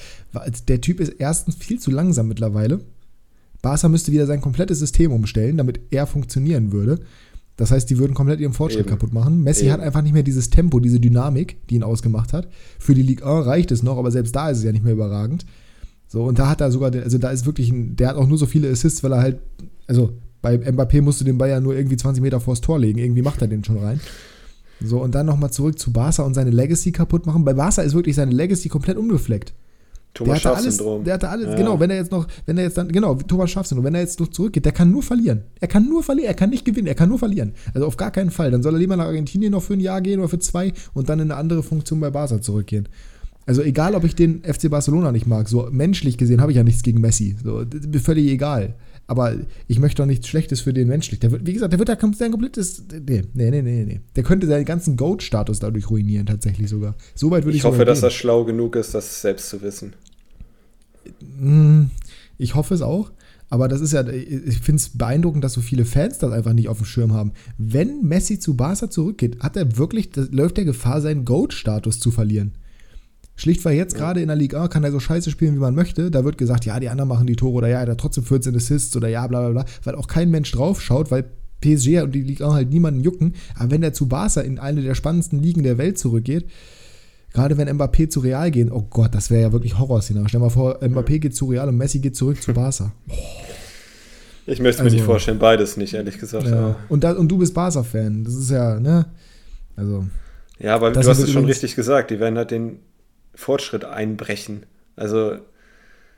der 0.67 0.81
Typ 0.81 0.99
ist 0.99 1.13
erstens 1.17 1.55
viel 1.55 1.79
zu 1.79 1.91
langsam 1.91 2.27
mittlerweile. 2.27 2.81
Barca 3.61 3.89
müsste 3.89 4.11
wieder 4.11 4.25
sein 4.25 4.41
komplettes 4.41 4.79
System 4.79 5.11
umstellen, 5.11 5.57
damit 5.57 5.79
er 5.89 6.05
funktionieren 6.05 6.71
würde. 6.71 6.99
Das 7.55 7.71
heißt, 7.71 7.89
die 7.89 7.97
würden 7.97 8.13
komplett 8.13 8.39
ihren 8.39 8.53
Fortschritt 8.53 8.81
Eben. 8.81 8.89
kaputt 8.89 9.13
machen. 9.13 9.43
Messi 9.43 9.65
Eben. 9.65 9.73
hat 9.73 9.79
einfach 9.79 10.01
nicht 10.01 10.13
mehr 10.13 10.23
dieses 10.23 10.49
Tempo, 10.49 10.79
diese 10.79 10.99
Dynamik, 10.99 11.67
die 11.69 11.75
ihn 11.75 11.83
ausgemacht 11.83 12.33
hat. 12.33 12.47
Für 12.79 12.93
die 12.93 13.03
Ligue 13.03 13.25
1 13.25 13.45
reicht 13.45 13.71
es 13.71 13.83
noch, 13.83 13.97
aber 13.97 14.11
selbst 14.11 14.35
da 14.35 14.49
ist 14.49 14.59
es 14.59 14.63
ja 14.63 14.71
nicht 14.71 14.83
mehr 14.83 14.93
überragend. 14.93 15.45
So, 16.07 16.23
und 16.23 16.37
da 16.37 16.49
hat 16.49 16.61
er 16.61 16.71
sogar, 16.71 16.93
also 16.93 17.17
da 17.17 17.29
ist 17.29 17.45
wirklich 17.45 17.71
ein, 17.71 17.95
der 17.95 18.09
hat 18.09 18.17
auch 18.17 18.27
nur 18.27 18.37
so 18.37 18.45
viele 18.45 18.69
Assists, 18.69 19.03
weil 19.03 19.13
er 19.13 19.21
halt, 19.21 19.39
also 19.87 20.13
bei 20.43 20.57
Mbappé 20.57 21.01
musst 21.01 21.21
du 21.21 21.25
den 21.25 21.39
Ball 21.39 21.49
ja 21.49 21.59
nur 21.59 21.73
irgendwie 21.73 21.97
20 21.97 22.21
Meter 22.21 22.39
vors 22.39 22.61
Tor 22.61 22.77
legen. 22.77 22.99
Irgendwie 22.99 23.23
macht 23.23 23.41
er 23.41 23.47
den 23.47 23.63
schon 23.63 23.77
rein. 23.77 23.99
So, 24.83 25.01
und 25.01 25.15
dann 25.15 25.25
nochmal 25.25 25.51
zurück 25.51 25.79
zu 25.79 25.91
Barca 25.91 26.23
und 26.23 26.33
seine 26.33 26.51
Legacy 26.51 26.91
kaputt 26.91 27.25
machen. 27.25 27.45
Bei 27.45 27.53
Barca 27.53 27.81
ist 27.81 27.95
wirklich 27.95 28.15
seine 28.15 28.33
Legacy 28.33 28.69
komplett 28.69 28.97
unbefleckt. 28.97 29.53
Thomas 30.13 30.45
alles, 30.45 30.77
der 30.77 31.13
hatte 31.15 31.29
alles, 31.29 31.47
ja. 31.47 31.55
genau, 31.55 31.79
wenn 31.79 31.89
er 31.89 31.95
jetzt 31.95 32.11
noch, 32.11 32.27
wenn 32.45 32.57
er 32.59 32.65
jetzt 32.65 32.77
dann, 32.77 32.91
genau, 32.91 33.15
Thomas 33.15 33.49
Schaffsyndrom, 33.49 33.85
wenn 33.85 33.95
er 33.95 34.01
jetzt 34.01 34.19
noch 34.19 34.27
zurückgeht, 34.27 34.63
der 34.63 34.71
kann 34.71 34.91
nur 34.91 35.01
verlieren. 35.01 35.41
Er 35.59 35.67
kann 35.67 35.89
nur 35.89 36.03
verlieren, 36.03 36.27
er 36.27 36.35
kann 36.35 36.51
nicht 36.51 36.65
gewinnen, 36.65 36.85
er 36.85 36.93
kann 36.93 37.09
nur 37.09 37.17
verlieren. 37.17 37.53
Also 37.73 37.87
auf 37.87 37.97
gar 37.97 38.11
keinen 38.11 38.29
Fall. 38.29 38.51
Dann 38.51 38.61
soll 38.61 38.75
er 38.75 38.79
lieber 38.79 38.95
nach 38.95 39.05
Argentinien 39.05 39.53
noch 39.53 39.63
für 39.63 39.73
ein 39.73 39.79
Jahr 39.79 40.01
gehen 40.01 40.19
oder 40.19 40.29
für 40.29 40.37
zwei 40.37 40.73
und 40.93 41.09
dann 41.09 41.19
in 41.19 41.31
eine 41.31 41.39
andere 41.39 41.63
Funktion 41.63 41.99
bei 41.99 42.11
Barca 42.11 42.41
zurückgehen. 42.41 42.89
Also 43.45 43.61
egal, 43.63 43.95
ob 43.95 44.03
ich 44.03 44.13
den 44.13 44.43
FC 44.43 44.69
Barcelona 44.69 45.11
nicht 45.11 45.25
mag, 45.25 45.49
so 45.49 45.67
menschlich 45.71 46.17
gesehen 46.17 46.41
habe 46.41 46.51
ich 46.51 46.57
ja 46.57 46.63
nichts 46.63 46.83
gegen 46.83 47.01
Messi. 47.01 47.35
So, 47.43 47.63
völlig 48.03 48.27
egal. 48.27 48.75
Aber 49.05 49.35
ich 49.67 49.79
möchte 49.79 50.01
doch 50.01 50.07
nichts 50.07 50.27
Schlechtes 50.27 50.61
für 50.61 50.73
den 50.73 50.87
menschlich. 50.87 51.19
Der 51.19 51.31
wird, 51.31 51.45
wie 51.45 51.53
gesagt, 51.53 51.73
der 51.73 51.79
wird 51.79 51.89
da 51.89 51.97
sein 52.13 52.31
komplettes. 52.31 52.83
Nee, 52.89 53.23
nee, 53.33 53.51
nee, 53.51 53.61
nee, 53.61 53.83
nee. 53.83 54.01
Der 54.15 54.23
könnte 54.23 54.47
seinen 54.47 54.65
ganzen 54.65 54.95
Goat-Status 54.95 55.59
dadurch 55.59 55.89
ruinieren, 55.89 56.25
tatsächlich 56.25 56.69
sogar. 56.69 56.95
So 57.13 57.29
weit 57.29 57.43
würde 57.43 57.57
ich 57.57 57.61
Ich 57.61 57.65
hoffe, 57.65 57.85
dass 57.85 58.01
er 58.01 58.11
schlau 58.11 58.45
genug 58.45 58.75
ist, 58.75 58.93
das 58.93 59.21
selbst 59.21 59.49
zu 59.49 59.61
wissen. 59.61 59.93
Hm, 61.39 61.89
ich 62.37 62.55
hoffe 62.55 62.73
es 62.73 62.81
auch. 62.81 63.11
Aber 63.49 63.67
das 63.67 63.81
ist 63.81 63.93
ja, 63.93 64.07
ich 64.07 64.57
finde 64.59 64.77
es 64.77 64.89
beeindruckend, 64.89 65.43
dass 65.43 65.53
so 65.53 65.61
viele 65.61 65.85
Fans 65.85 66.17
das 66.17 66.31
einfach 66.31 66.53
nicht 66.53 66.69
auf 66.69 66.77
dem 66.77 66.85
Schirm 66.85 67.13
haben. 67.13 67.33
Wenn 67.59 68.01
Messi 68.01 68.39
zu 68.39 68.55
Barca 68.55 68.89
zurückgeht, 68.89 69.41
hat 69.41 69.55
er 69.55 69.77
wirklich, 69.77 70.09
läuft 70.15 70.57
der 70.57 70.65
Gefahr, 70.65 71.01
seinen 71.01 71.23
Goat-Status 71.23 71.99
zu 71.99 72.09
verlieren. 72.09 72.53
Schlicht 73.35 73.65
weil 73.65 73.75
jetzt 73.75 73.93
ja. 73.93 73.99
gerade 73.99 74.21
in 74.21 74.27
der 74.27 74.35
Liga 74.35 74.67
kann 74.67 74.83
er 74.83 74.91
so 74.91 74.99
scheiße 74.99 75.31
spielen, 75.31 75.55
wie 75.55 75.59
man 75.59 75.73
möchte. 75.73 76.11
Da 76.11 76.23
wird 76.23 76.37
gesagt, 76.37 76.65
ja, 76.65 76.79
die 76.79 76.89
anderen 76.89 77.09
machen 77.09 77.25
die 77.25 77.35
Tore 77.35 77.55
oder 77.55 77.67
ja, 77.67 77.81
er 77.81 77.91
hat 77.91 77.97
trotzdem 77.97 78.23
14 78.23 78.55
Assists 78.55 78.95
oder 78.95 79.07
ja, 79.07 79.25
bla 79.27 79.41
bla 79.41 79.49
bla, 79.49 79.65
weil 79.83 79.95
auch 79.95 80.07
kein 80.07 80.29
Mensch 80.29 80.51
drauf 80.51 80.81
schaut, 80.81 81.09
weil 81.09 81.25
PSG 81.61 82.01
und 82.01 82.13
die 82.13 82.21
Liga 82.21 82.53
halt 82.53 82.69
niemanden 82.69 83.01
jucken. 83.01 83.35
Aber 83.55 83.71
wenn 83.71 83.81
der 83.81 83.93
zu 83.93 84.07
Barca 84.07 84.41
in 84.41 84.59
eine 84.59 84.81
der 84.81 84.95
spannendsten 84.95 85.41
Ligen 85.41 85.63
der 85.63 85.77
Welt 85.77 85.97
zurückgeht, 85.97 86.45
gerade 87.33 87.57
wenn 87.57 87.69
Mbappé 87.69 88.09
zu 88.09 88.19
Real 88.19 88.51
geht, 88.51 88.71
oh 88.71 88.85
Gott, 88.89 89.15
das 89.15 89.31
wäre 89.31 89.41
ja 89.41 89.51
wirklich 89.51 89.79
Horrorszenario. 89.79 90.27
Stell 90.27 90.39
dir 90.39 90.45
mal 90.45 90.51
vor, 90.51 90.81
Mbappé 90.81 91.19
geht 91.19 91.35
zu 91.35 91.45
Real 91.45 91.67
und 91.69 91.77
Messi 91.77 91.99
geht 91.99 92.15
zurück 92.15 92.41
zu 92.41 92.53
Barca. 92.53 92.91
Ich 94.45 94.59
möchte 94.59 94.81
also, 94.81 94.83
mir 94.83 94.91
nicht 94.91 95.01
also, 95.03 95.11
vorstellen, 95.13 95.39
beides 95.39 95.77
nicht, 95.77 95.93
ehrlich 95.93 96.17
gesagt. 96.17 96.45
Ja. 96.47 96.75
Und, 96.89 97.05
da, 97.05 97.13
und 97.13 97.29
du 97.29 97.37
bist 97.37 97.53
Barca-Fan. 97.53 98.25
Das 98.25 98.35
ist 98.35 98.51
ja, 98.51 98.77
ne? 98.77 99.05
Also. 99.77 100.05
Ja, 100.59 100.75
aber 100.75 100.91
du 100.91 100.99
hast 100.99 101.19
es 101.19 101.31
schon 101.31 101.45
richtig 101.45 101.77
gesagt. 101.77 102.11
Die 102.11 102.19
werden 102.19 102.37
halt 102.37 102.51
den 102.51 102.79
Fortschritt 103.35 103.85
einbrechen. 103.85 104.65
Also. 104.95 105.37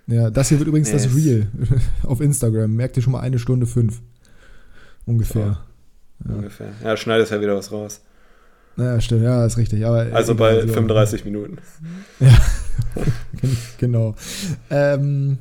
Ja, 0.08 0.30
das 0.30 0.50
hier 0.50 0.60
wird 0.60 0.68
übrigens 0.68 0.90
nee, 0.90 0.94
das 0.94 1.16
Real 1.16 1.48
auf 2.04 2.22
Instagram. 2.22 2.74
Merkt 2.76 2.98
ihr 2.98 3.04
schon 3.04 3.14
mal 3.14 3.22
eine 3.22 3.40
Stunde 3.40 3.66
fünf. 3.66 4.02
Ungefähr. 5.06 5.46
Ja. 5.46 5.66
Ja. 6.28 6.36
Ungefähr. 6.36 6.70
Ja, 6.84 6.98
schneidest 6.98 7.32
ja 7.32 7.42
wieder 7.42 7.56
was 7.56 7.72
raus. 7.72 8.02
Naja, 8.78 9.00
stimmt, 9.00 9.24
ja, 9.24 9.46
ist 9.46 9.58
richtig. 9.58 9.86
Aber 9.86 10.08
also 10.14 10.36
bei 10.36 10.68
35 10.68 11.22
auch. 11.22 11.26
Minuten. 11.26 11.58
Ja, 12.20 12.38
genau. 13.78 14.16
Ähm, 14.70 15.38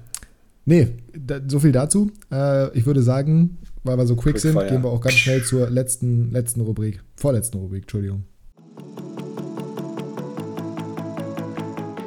nee, 0.64 0.88
da, 1.16 1.40
so 1.46 1.58
viel 1.58 1.72
dazu. 1.72 2.12
Äh, 2.30 2.76
ich 2.78 2.86
würde 2.86 3.02
sagen, 3.02 3.58
weil 3.82 3.98
wir 3.98 4.06
so 4.06 4.14
quick, 4.14 4.34
quick 4.34 4.42
sind, 4.42 4.52
fire. 4.52 4.68
gehen 4.68 4.84
wir 4.84 4.90
auch 4.90 5.00
ganz 5.00 5.16
schnell 5.16 5.42
zur 5.42 5.68
letzten, 5.68 6.30
letzten 6.30 6.60
Rubrik. 6.60 7.02
Vorletzten 7.16 7.58
Rubrik, 7.58 7.82
Entschuldigung. 7.82 8.24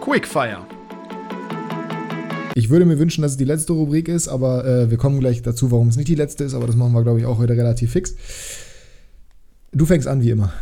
Quickfire. 0.10 0.66
Ich 2.56 2.70
würde 2.70 2.86
mir 2.86 2.98
wünschen, 2.98 3.24
dass 3.24 3.32
es 3.32 3.38
die 3.38 3.44
letzte 3.44 3.74
Rubrik 3.74 4.08
ist, 4.08 4.30
aber 4.30 4.66
äh, 4.66 4.90
wir 4.90 4.98
kommen 4.98 5.20
gleich 5.20 5.42
dazu, 5.42 5.70
warum 5.70 5.90
es 5.90 5.98
nicht 5.98 6.08
die 6.08 6.16
letzte 6.16 6.46
ist, 6.46 6.54
aber 6.54 6.66
das 6.66 6.78
machen 6.78 6.94
wir, 6.94 7.04
glaube 7.04 7.20
ich, 7.20 7.26
auch 7.26 7.40
heute 7.40 7.58
relativ 7.58 7.92
fix. 7.92 8.16
Du 9.74 9.86
fängst 9.86 10.08
an 10.08 10.22
wie 10.22 10.30
immer. 10.30 10.54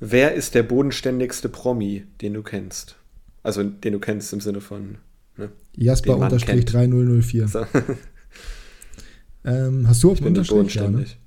Wer 0.00 0.32
ist 0.32 0.54
der 0.54 0.62
bodenständigste 0.62 1.50
Promi, 1.50 2.04
den 2.22 2.32
du 2.32 2.42
kennst? 2.42 2.96
Also 3.42 3.62
den 3.62 3.92
du 3.92 3.98
kennst 3.98 4.32
im 4.32 4.40
Sinne 4.40 4.62
von 4.62 4.96
ne, 5.36 5.50
Jasper 5.76 6.16
unterstrich 6.16 6.64
3004. 6.64 7.46
So. 7.46 7.58
ähm, 9.44 9.86
hast 9.86 10.02
du 10.02 10.12
auch 10.12 10.16
einen 10.16 10.28
Unterstrich? 10.28 10.56
Bodenständig. 10.56 11.18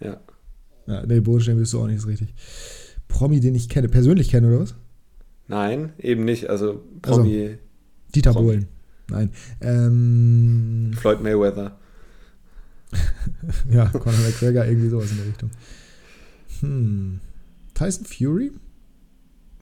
Ja, 0.00 0.10
ne? 0.10 0.20
ja. 0.88 0.94
ja. 0.94 1.06
Nee, 1.06 1.20
bodenständig 1.20 1.62
bist 1.62 1.72
du 1.72 1.80
auch 1.80 1.86
nicht 1.86 2.00
so 2.00 2.08
richtig. 2.08 2.34
Promi, 3.06 3.38
den 3.38 3.54
ich 3.54 3.68
kenne, 3.68 3.88
persönlich 3.88 4.28
kenne, 4.28 4.48
oder 4.48 4.60
was? 4.60 4.74
Nein, 5.48 5.92
eben 5.98 6.24
nicht. 6.24 6.48
Also 6.48 6.82
Promi. 7.02 7.42
Also, 7.42 7.54
Dieter 8.14 8.32
Bohlen. 8.32 8.68
Nein. 9.08 9.30
Ähm, 9.60 10.92
Floyd 10.96 11.22
Mayweather. 11.22 11.76
ja, 13.70 13.86
Conor 13.86 14.20
McGregor, 14.20 14.64
irgendwie 14.64 14.88
sowas 14.88 15.10
in 15.10 15.16
der 15.16 15.26
Richtung. 15.26 15.50
Hm. 16.60 17.20
Tyson 17.74 18.04
Fury? 18.04 18.52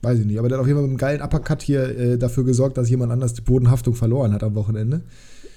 Weiß 0.01 0.19
ich 0.19 0.25
nicht, 0.25 0.39
aber 0.39 0.49
der 0.49 0.57
hat 0.57 0.61
auf 0.61 0.67
jeden 0.67 0.77
Fall 0.77 0.87
mit 0.87 0.91
einem 0.91 0.97
geilen 0.97 1.21
Uppercut 1.21 1.61
hier 1.61 1.97
äh, 1.97 2.17
dafür 2.17 2.43
gesorgt, 2.43 2.77
dass 2.77 2.89
jemand 2.89 3.11
anders 3.11 3.33
die 3.33 3.41
Bodenhaftung 3.41 3.93
verloren 3.93 4.33
hat 4.33 4.43
am 4.43 4.55
Wochenende. 4.55 5.01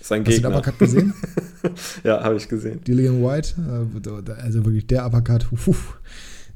Sein 0.03 0.20
Hast 0.20 0.27
du 0.27 0.33
den 0.33 0.43
Gegner. 0.43 0.49
Uppercut 0.59 0.79
gesehen? 0.79 1.14
ja, 2.05 2.22
habe 2.22 2.37
ich 2.37 2.49
gesehen. 2.49 2.85
Dillian 2.85 3.22
White, 3.22 3.55
äh, 3.59 4.33
also 4.33 4.64
wirklich 4.64 4.87
der 4.87 5.07
Uppercut. 5.07 5.49
Puh. 5.49 5.75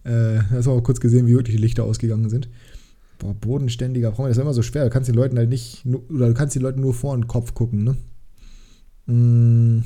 Äh, 0.05 0.41
hast 0.51 0.67
du 0.67 0.73
auch 0.73 0.83
kurz 0.83 1.01
gesehen, 1.01 1.27
wie 1.27 1.35
wirklich 1.35 1.57
die 1.57 1.63
Lichter 1.63 1.85
ausgegangen 1.85 2.29
sind. 2.29 2.49
Boah, 3.19 3.35
bodenständiger 3.35 4.13
Frau, 4.13 4.29
das 4.29 4.37
ist 4.37 4.41
immer 4.43 4.55
so 4.55 4.63
schwer. 4.63 4.85
Du 4.85 4.91
kannst 4.91 5.09
den 5.09 5.17
Leuten 5.17 5.37
halt 5.37 5.49
nicht, 5.49 5.85
oder 6.09 6.29
du 6.29 6.35
kannst 6.35 6.55
den 6.55 6.63
Leuten 6.63 6.81
nur 6.81 6.95
vor 6.95 7.17
den 7.17 7.27
Kopf 7.27 7.55
gucken, 7.55 7.85
ne? 7.85 7.97
Mm, 9.13 9.83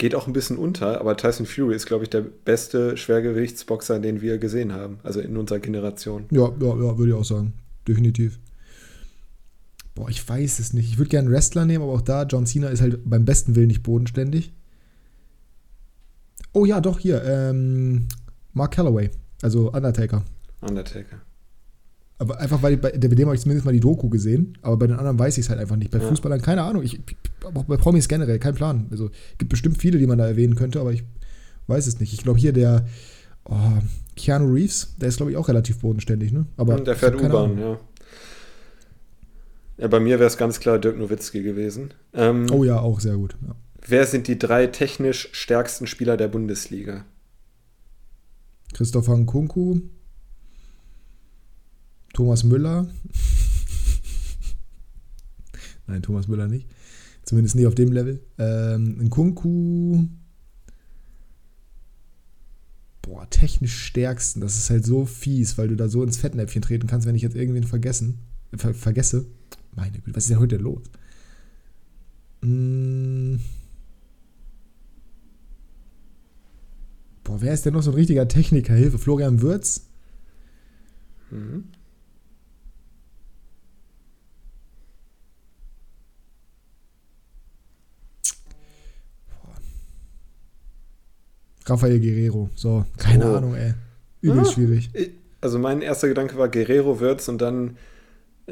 Geht 0.00 0.14
auch 0.14 0.26
ein 0.26 0.32
bisschen 0.32 0.56
unter, 0.56 0.98
aber 0.98 1.14
Tyson 1.18 1.44
Fury 1.44 1.74
ist, 1.74 1.84
glaube 1.84 2.04
ich, 2.04 2.10
der 2.10 2.22
beste 2.22 2.96
Schwergewichtsboxer, 2.96 3.98
den 4.00 4.22
wir 4.22 4.38
gesehen 4.38 4.72
haben. 4.72 4.98
Also 5.02 5.20
in 5.20 5.36
unserer 5.36 5.58
Generation. 5.58 6.24
ja, 6.30 6.48
ja, 6.58 6.68
ja, 6.68 6.96
würde 6.96 7.08
ich 7.08 7.14
auch 7.14 7.24
sagen. 7.24 7.52
Definitiv. 7.86 8.38
Boah, 9.94 10.08
ich 10.08 10.26
weiß 10.26 10.58
es 10.58 10.72
nicht. 10.72 10.88
Ich 10.88 10.96
würde 10.96 11.10
gerne 11.10 11.26
einen 11.26 11.34
Wrestler 11.34 11.66
nehmen, 11.66 11.84
aber 11.84 11.92
auch 11.92 12.00
da, 12.00 12.22
John 12.22 12.46
Cena 12.46 12.68
ist 12.68 12.80
halt 12.80 13.00
beim 13.04 13.26
besten 13.26 13.56
Willen 13.56 13.66
nicht 13.66 13.82
bodenständig. 13.82 14.54
Oh 16.54 16.64
ja, 16.64 16.80
doch, 16.80 16.98
hier. 16.98 17.22
Ähm, 17.22 18.08
Mark 18.54 18.72
Calloway, 18.72 19.10
also 19.42 19.70
Undertaker. 19.70 20.24
Undertaker. 20.62 21.20
Aber 22.20 22.38
einfach, 22.38 22.62
weil 22.62 22.76
bei, 22.76 22.90
bei 22.90 22.98
dem 22.98 23.26
habe 23.26 23.34
ich 23.34 23.40
zumindest 23.40 23.64
mal 23.64 23.72
die 23.72 23.80
Doku 23.80 24.10
gesehen, 24.10 24.58
aber 24.60 24.76
bei 24.76 24.86
den 24.86 24.96
anderen 24.96 25.18
weiß 25.18 25.38
ich 25.38 25.46
es 25.46 25.48
halt 25.48 25.58
einfach 25.58 25.76
nicht. 25.76 25.90
Bei 25.90 25.98
Ja. 25.98 26.06
Fußballern, 26.06 26.42
keine 26.42 26.62
Ahnung. 26.64 26.82
Ich, 26.82 27.00
auch 27.54 27.64
bei 27.64 27.78
Promis 27.78 28.08
generell, 28.08 28.38
kein 28.38 28.54
Plan. 28.54 28.88
Also 28.90 29.10
gibt 29.38 29.48
bestimmt 29.48 29.78
viele, 29.78 29.98
die 29.98 30.06
man 30.06 30.18
da 30.18 30.26
erwähnen 30.26 30.54
könnte, 30.54 30.80
aber 30.80 30.92
ich 30.92 31.02
weiß 31.66 31.86
es 31.86 31.98
nicht. 31.98 32.12
Ich 32.12 32.22
glaube 32.22 32.38
hier 32.38 32.52
der 32.52 32.86
oh, 33.46 33.56
Keanu 34.16 34.52
Reeves, 34.52 34.96
der 35.00 35.08
ist 35.08 35.16
glaube 35.16 35.32
ich 35.32 35.38
auch 35.38 35.48
relativ 35.48 35.78
bodenständig, 35.78 36.30
ne? 36.30 36.44
Aber 36.58 36.74
Und 36.74 36.86
der 36.86 36.94
fährt 36.94 37.18
U-Bahn, 37.18 37.58
ja. 37.58 37.80
Ja, 39.78 39.88
bei 39.88 39.98
mir 39.98 40.18
wäre 40.18 40.26
es 40.26 40.36
ganz 40.36 40.60
klar 40.60 40.78
Dirk 40.78 40.98
Nowitzki 40.98 41.42
gewesen. 41.42 41.94
Ähm, 42.12 42.48
Oh 42.52 42.64
ja, 42.64 42.80
auch 42.80 43.00
sehr 43.00 43.16
gut. 43.16 43.34
Ja. 43.46 43.54
Wer 43.86 44.04
sind 44.04 44.28
die 44.28 44.38
drei 44.38 44.66
technisch 44.66 45.30
stärksten 45.32 45.86
Spieler 45.86 46.18
der 46.18 46.28
Bundesliga? 46.28 47.06
Christopher 48.74 49.16
Nkunku, 49.16 49.80
Thomas 52.20 52.44
Müller. 52.44 52.86
Nein, 55.86 56.02
Thomas 56.02 56.28
Müller 56.28 56.48
nicht. 56.48 56.68
Zumindest 57.24 57.56
nicht 57.56 57.66
auf 57.66 57.74
dem 57.74 57.92
Level. 57.92 58.20
Ähm, 58.36 58.98
Nkunku. 59.04 60.06
Boah, 63.00 63.26
technisch 63.30 63.74
stärksten. 63.74 64.42
Das 64.42 64.58
ist 64.58 64.68
halt 64.68 64.84
so 64.84 65.06
fies, 65.06 65.56
weil 65.56 65.68
du 65.68 65.76
da 65.76 65.88
so 65.88 66.02
ins 66.02 66.18
Fettnäpfchen 66.18 66.60
treten 66.60 66.86
kannst, 66.86 67.06
wenn 67.06 67.14
ich 67.14 67.22
jetzt 67.22 67.36
irgendwen 67.36 67.64
vergessen, 67.64 68.18
ver 68.54 68.74
vergesse. 68.74 69.24
Meine 69.74 69.92
Güte, 69.92 70.14
was 70.14 70.24
ist 70.24 70.30
denn 70.30 70.40
heute 70.40 70.58
los? 70.58 70.82
Mm. 72.42 73.36
Boah, 77.24 77.40
wer 77.40 77.54
ist 77.54 77.64
denn 77.64 77.72
noch 77.72 77.82
so 77.82 77.92
ein 77.92 77.96
richtiger 77.96 78.28
Techniker? 78.28 78.74
Hilfe, 78.74 78.98
Florian 78.98 79.40
Würz? 79.40 79.86
Mhm. 81.30 81.64
Rafael 91.66 92.00
Guerrero. 92.00 92.50
So, 92.54 92.84
keine 92.96 93.30
Oh. 93.30 93.36
Ahnung, 93.36 93.54
ey. 93.54 93.74
Übelst 94.22 94.50
Ah. 94.50 94.54
schwierig. 94.54 94.90
Also 95.40 95.58
mein 95.58 95.80
erster 95.82 96.08
Gedanke 96.08 96.36
war 96.36 96.48
Guerrero 96.48 97.00
Wirtz 97.00 97.28
und 97.28 97.40
dann 97.40 97.76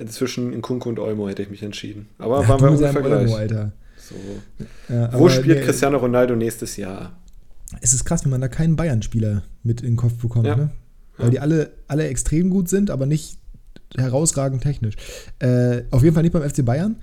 zwischen 0.07 0.53
Nkunku 0.57 0.89
und 0.89 0.99
Olmo 0.99 1.29
hätte 1.29 1.43
ich 1.43 1.51
mich 1.51 1.63
entschieden. 1.63 2.09
Aber 2.19 2.43
Ja, 2.43 2.49
waren 2.49 2.61
wir 2.63 2.71
ungefähr 2.71 2.97
Olmo, 3.05 3.25
gleich. 3.25 3.35
Alter. 3.35 3.73
So. 3.99 4.15
Ja, 4.89 5.13
Wo 5.19 5.29
spielt 5.29 5.59
nee, 5.59 5.65
Cristiano 5.65 5.99
Ronaldo 5.99 6.37
nächstes 6.37 6.77
Jahr? 6.77 7.19
Es 7.81 7.93
ist 7.93 8.05
krass, 8.05 8.25
wie 8.25 8.29
man 8.31 8.41
da 8.41 8.49
keinen 8.49 8.77
Bayern-Spieler 8.77 9.43
mit 9.63 9.83
in 9.83 9.89
den 9.93 9.97
Kopf 9.97 10.15
bekommt, 10.15 10.47
Ja. 10.47 10.57
ne? 10.57 10.71
Weil 11.19 11.31
die 11.31 11.41
alle, 11.41 11.73
alle 11.89 12.07
extrem 12.07 12.49
gut 12.49 12.69
sind, 12.69 12.91
aber 12.91 13.05
nicht 13.05 13.39
herausragend 13.97 14.63
technisch. 14.63 14.95
Äh, 15.41 15.83
auf 15.91 16.03
jeden 16.05 16.15
Fall 16.15 16.23
nicht 16.23 16.33
beim 16.33 16.49
FC 16.49 16.65
Bayern. 16.65 16.97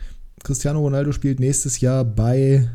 Cristiano 0.44 0.80
Ronaldo 0.80 1.12
spielt 1.12 1.40
nächstes 1.40 1.82
Jahr 1.82 2.06
bei. 2.06 2.68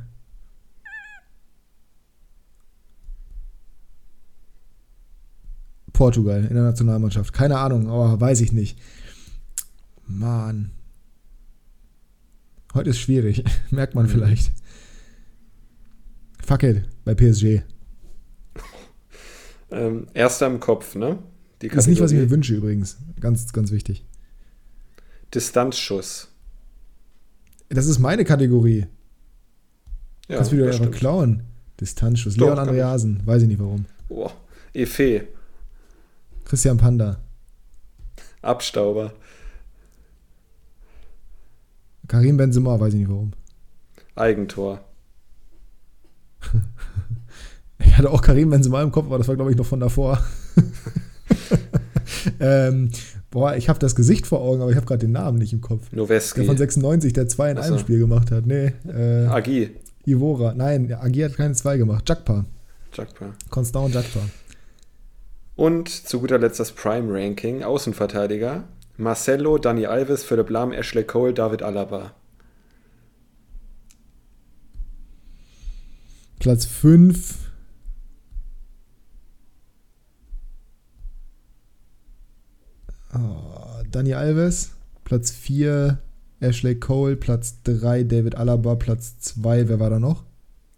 Portugal 6.00 6.46
in 6.48 6.54
der 6.54 6.62
Nationalmannschaft. 6.62 7.34
Keine 7.34 7.58
Ahnung, 7.58 7.90
aber 7.90 8.18
weiß 8.18 8.40
ich 8.40 8.52
nicht. 8.54 8.78
Mann. 10.06 10.70
Heute 12.72 12.88
ist 12.88 13.00
schwierig. 13.00 13.44
Merkt 13.70 13.94
man 13.94 14.06
Mhm. 14.06 14.08
vielleicht. 14.08 14.50
Fuck 16.42 16.62
it, 16.62 16.88
bei 17.04 17.14
PSG. 17.14 17.60
Ähm, 19.70 20.06
erster 20.14 20.46
im 20.46 20.58
Kopf, 20.58 20.94
ne? 20.94 21.18
Die 21.60 21.68
Das 21.68 21.84
ist 21.84 21.88
nicht, 21.88 22.00
was 22.00 22.12
ich 22.12 22.18
mir 22.18 22.30
wünsche 22.30 22.54
übrigens. 22.54 22.96
Ganz, 23.20 23.52
ganz 23.52 23.70
wichtig. 23.70 24.06
Distanzschuss. 25.34 26.28
Das 27.68 27.84
ist 27.84 27.98
meine 27.98 28.24
Kategorie. 28.24 28.86
Ja, 30.28 30.36
Kannst 30.36 30.50
du 30.50 30.56
wieder 30.56 30.70
klauen. 30.88 31.42
Distanzschuss. 31.78 32.38
Leon. 32.38 32.58
Andreasen. 32.58 33.20
Weiß 33.26 33.42
ich 33.42 33.48
nicht 33.48 33.60
warum. 33.60 33.84
Boah. 34.08 34.32
Efe. 34.72 35.28
Christian 36.44 36.76
Panda. 36.78 37.20
Abstauber. 38.42 39.12
Karim 42.08 42.36
Benzema. 42.36 42.78
Weiß 42.80 42.92
ich 42.94 43.00
nicht 43.00 43.10
warum. 43.10 43.32
Eigentor. 44.14 44.80
Ich 47.82 47.96
hatte 47.96 48.10
auch 48.10 48.20
Karim 48.20 48.50
Benzema 48.50 48.82
im 48.82 48.92
Kopf, 48.92 49.06
aber 49.06 49.16
das 49.18 49.26
war, 49.26 49.36
glaube 49.36 49.50
ich, 49.50 49.56
noch 49.56 49.64
von 49.64 49.80
davor. 49.80 50.22
ähm, 52.40 52.90
boah, 53.30 53.56
ich 53.56 53.68
habe 53.68 53.78
das 53.78 53.94
Gesicht 53.94 54.26
vor 54.26 54.40
Augen, 54.42 54.60
aber 54.60 54.70
ich 54.70 54.76
habe 54.76 54.86
gerade 54.86 55.00
den 55.00 55.12
Namen 55.12 55.38
nicht 55.38 55.52
im 55.52 55.60
Kopf. 55.60 55.88
Der 55.88 55.98
Noweski. 55.98 56.44
von 56.44 56.56
96, 56.56 57.12
der 57.14 57.28
zwei 57.28 57.50
in 57.50 57.58
Ach 57.58 57.64
einem. 57.64 57.78
Spiel 57.78 57.98
gemacht 57.98 58.30
hat. 58.30 58.46
Nee, 58.46 58.72
äh, 58.86 59.26
Agi. 59.26 59.70
Ivora. 60.04 60.54
Nein, 60.54 60.92
Agi 60.92 61.20
hat 61.20 61.36
keine 61.36 61.54
zwei 61.54 61.78
gemacht. 61.78 62.08
Jakpa. 62.08 62.44
Jakpa. 62.92 63.32
Constant 63.48 63.94
Jakpa. 63.94 64.20
Und 65.60 65.90
zu 65.90 66.20
guter 66.20 66.38
Letzt 66.38 66.58
das 66.58 66.72
Prime 66.72 67.12
Ranking. 67.12 67.62
Außenverteidiger. 67.62 68.64
Marcelo, 68.96 69.58
Dani 69.58 69.84
Alves, 69.84 70.24
Philipp 70.24 70.48
Lahm, 70.48 70.72
Ashley 70.72 71.04
Cole, 71.04 71.34
David 71.34 71.62
Alaba. 71.62 72.14
Platz 76.38 76.64
5. 76.64 77.50
Oh, 83.12 83.82
Dani 83.90 84.14
Alves. 84.14 84.70
Platz 85.04 85.30
4. 85.30 85.98
Ashley 86.40 86.80
Cole. 86.80 87.16
Platz 87.16 87.62
3. 87.64 88.04
David 88.04 88.34
Alaba. 88.34 88.76
Platz 88.76 89.18
2. 89.18 89.68
Wer 89.68 89.78
war 89.78 89.90
da 89.90 89.98
noch? 89.98 90.24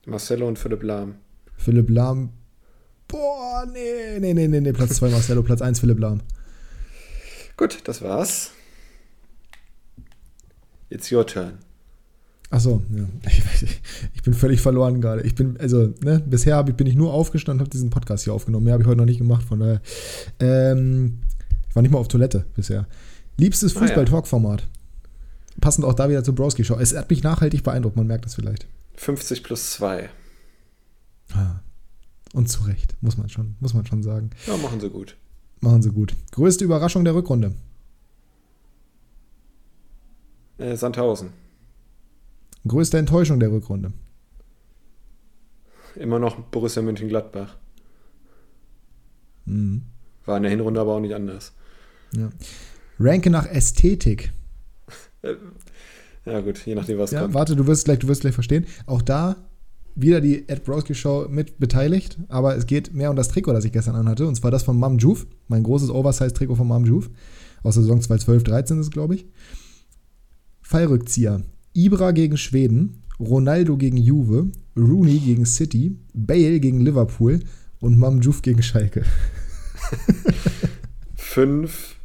Marcelo 0.07 0.49
und 0.49 0.59
Philipp 0.59 0.83
Lahm. 0.83 1.14
Philipp 1.57 1.89
Lahm. 1.89 2.30
Boah, 3.12 3.66
nee, 3.70 4.18
nee, 4.18 4.32
nee, 4.32 4.48
nee, 4.48 4.60
nee. 4.60 4.72
Platz 4.72 4.94
2 4.96 5.10
Marcelo. 5.10 5.42
Platz 5.42 5.60
1 5.60 5.80
Philipp 5.80 5.98
Lahm. 6.00 6.20
Gut, 7.58 7.80
das 7.84 8.00
war's. 8.00 8.52
It's 10.88 11.12
your 11.12 11.26
turn. 11.26 11.58
Achso, 12.50 12.82
ja. 12.90 13.04
Ich, 14.14 14.22
bin 14.22 14.34
völlig 14.34 14.60
verloren 14.60 15.00
gerade. 15.00 15.22
Ich 15.22 15.34
bin, 15.34 15.58
also, 15.58 15.92
ne, 16.02 16.22
bisher 16.24 16.56
hab 16.56 16.74
bin 16.76 16.86
ich 16.86 16.94
nur 16.94 17.12
aufgestanden 17.12 17.60
und 17.60 17.66
habe 17.66 17.70
diesen 17.70 17.90
Podcast 17.90 18.24
hier 18.24 18.32
aufgenommen. 18.32 18.64
Mehr 18.64 18.74
habe 18.74 18.82
ich 18.82 18.88
heute 18.88 18.98
noch 18.98 19.04
nicht 19.04 19.18
gemacht, 19.18 19.44
von 19.44 19.60
daher. 19.60 19.80
Ähm, 20.40 21.20
ich 21.68 21.74
war 21.76 21.82
nicht 21.82 21.92
mal 21.92 21.98
auf 21.98 22.08
Toilette 22.08 22.44
bisher. 22.54 22.86
Liebstes 23.36 23.76
Ah. 23.76 23.80
Fußball-Talk-Format. 23.80 24.68
Passend 25.60 25.84
auch 25.84 25.94
da 25.94 26.08
wieder 26.08 26.24
zur 26.24 26.34
Broski-Show. 26.34 26.76
Es 26.78 26.96
hat 26.96 27.10
mich 27.10 27.22
nachhaltig 27.22 27.62
beeindruckt, 27.62 27.96
man 27.96 28.06
merkt 28.06 28.24
das 28.24 28.34
vielleicht. 28.34 28.66
50 28.96 29.42
plus 29.42 29.72
2. 29.72 30.08
Ah. 31.34 31.60
Und 32.33 32.49
zu 32.49 32.62
Recht, 32.64 32.97
muss 33.03 33.18
man 33.18 33.28
schon, 33.28 33.57
muss 33.61 33.74
man 33.74 33.85
schon 33.87 34.03
sagen. 34.03 34.30
Ja, 34.47 34.57
machen 34.57 34.80
sie 34.80 34.89
gut. 34.91 35.16
Machen 35.61 35.83
sie 35.83 35.91
gut. 35.91 36.14
Größte 36.33 36.64
Überraschung 36.64 37.05
der 37.05 37.14
Rückrunde. 37.14 37.55
Äh, 40.59 40.76
Sandhausen. 40.76 41.30
Größte 42.66 42.99
Enttäuschung 42.99 43.41
der 43.41 43.51
Rückrunde. 43.51 43.93
Immer 45.97 46.18
noch 46.18 46.37
Borussia 46.39 46.83
Mönchengladbach. 46.83 47.57
Mhm. 49.44 49.82
War 50.24 50.36
in 50.36 50.44
der 50.44 50.51
Hinrunde 50.51 50.81
aber 50.81 50.94
auch 50.94 51.01
nicht 51.01 51.15
anders. 51.15 51.52
Ja. 52.15 52.31
Ranke 52.98 53.31
nach 53.31 53.47
Ästhetik. 53.47 54.32
Äh, 55.23 55.35
ja, 56.24 56.40
gut, 56.40 56.65
je 56.65 56.74
nachdem, 56.77 56.98
was 56.98 57.11
Ja, 57.11 57.23
kommt. 57.23 57.35
warte, 57.35 57.56
du 57.56 57.66
wirst 57.66 57.85
gleich, 57.85 57.98
du 57.98 58.09
wirst 58.09 58.20
gleich 58.20 58.35
verstehen. 58.35 58.66
Auch 58.86 59.02
da 59.02 59.36
wieder 59.94 60.20
die 60.20 60.48
Ed 60.48 60.64
Broski 60.64 60.94
Show 60.94 61.27
mit 61.28 61.59
beteiligt, 61.59 62.19
aber 62.28 62.56
es 62.56 62.66
geht 62.66 62.94
mehr 62.94 63.10
um 63.10 63.16
das 63.16 63.28
Trikot, 63.28 63.52
das 63.52 63.64
ich 63.64 63.73
gestern 63.73 63.97
anhatte, 63.97 64.27
und 64.27 64.35
zwar 64.35 64.51
das 64.51 64.62
von 64.62 64.78
Mam 64.78 64.98
Juve, 64.98 65.27
mein 65.48 65.62
großes 65.62 65.90
Oversize-Trikot 65.90 66.56
von 66.56 66.69
Mam 66.69 66.85
Juve, 66.85 67.10
aus 67.62 67.74
der 67.74 67.82
Saison 67.85 68.01
2012-13 68.01 68.81
ist 68.81 68.86
es, 68.86 68.90
glaube 68.90 69.14
ich. 69.14 69.27
Fallrückzieher. 70.62 71.43
Ibra 71.74 72.12
gegen 72.12 72.36
Schweden, 72.36 73.02
Ronaldo 73.20 73.77
gegen 73.77 73.97
Juve, 73.97 74.51
Rooney 74.77 75.19
gegen 75.19 75.47
City, 75.47 75.97
Bale 76.12 76.60
gegen 76.60 76.81
Liverpool 76.81 77.40
und 77.81 77.98
Mam 77.98 78.20
Juve 78.20 78.43
gegen 78.43 78.62
Schalke. 78.62 79.05
Fünf. 81.14 81.97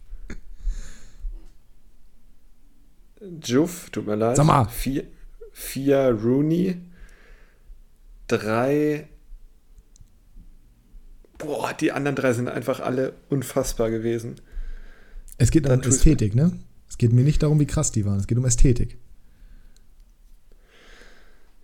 Juve, 3.43 3.91
tut 3.91 4.05
mir 4.05 4.15
leid. 4.15 4.38
Sag 4.38 4.45
mal. 4.45 4.65
Vier, 4.65 5.05
vier 5.51 6.18
Rooney. 6.23 6.77
Drei. 8.27 9.07
Boah, 11.37 11.73
die 11.73 11.91
anderen 11.91 12.15
drei 12.15 12.33
sind 12.33 12.49
einfach 12.49 12.79
alle 12.79 13.13
unfassbar 13.29 13.89
gewesen. 13.89 14.35
Es 15.37 15.51
geht 15.51 15.69
um 15.69 15.81
Ästhetik, 15.81 16.33
ne? 16.33 16.51
Es 16.89 16.97
geht 16.97 17.13
mir 17.13 17.23
nicht 17.23 17.43
darum, 17.43 17.59
wie 17.59 17.67
krass 17.67 17.91
die 17.91 18.05
waren. 18.05 18.19
Es 18.19 18.27
geht 18.27 18.37
um 18.37 18.45
Ästhetik. 18.45 18.97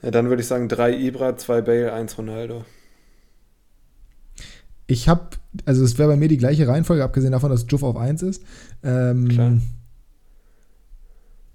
Ja, 0.04 0.12
dann 0.12 0.30
würde 0.30 0.42
ich 0.42 0.48
sagen, 0.48 0.68
drei 0.68 0.96
Ibra, 0.96 1.38
zwei 1.38 1.62
Bale, 1.62 1.94
eins 1.94 2.18
Ronaldo. 2.18 2.66
Ich 4.86 5.08
habe, 5.08 5.30
also 5.66 5.84
es 5.84 5.98
wäre 5.98 6.10
bei 6.10 6.18
mir 6.18 6.28
die 6.28 6.38
gleiche 6.38 6.68
Reihenfolge, 6.68 7.04
abgesehen 7.04 7.32
davon, 7.32 7.50
dass 7.50 7.66
Juff 7.70 7.84
auf 7.84 7.96
1 7.96 8.22
ist. 8.22 8.44
Ähm, 8.84 9.30
Klar. 9.30 9.58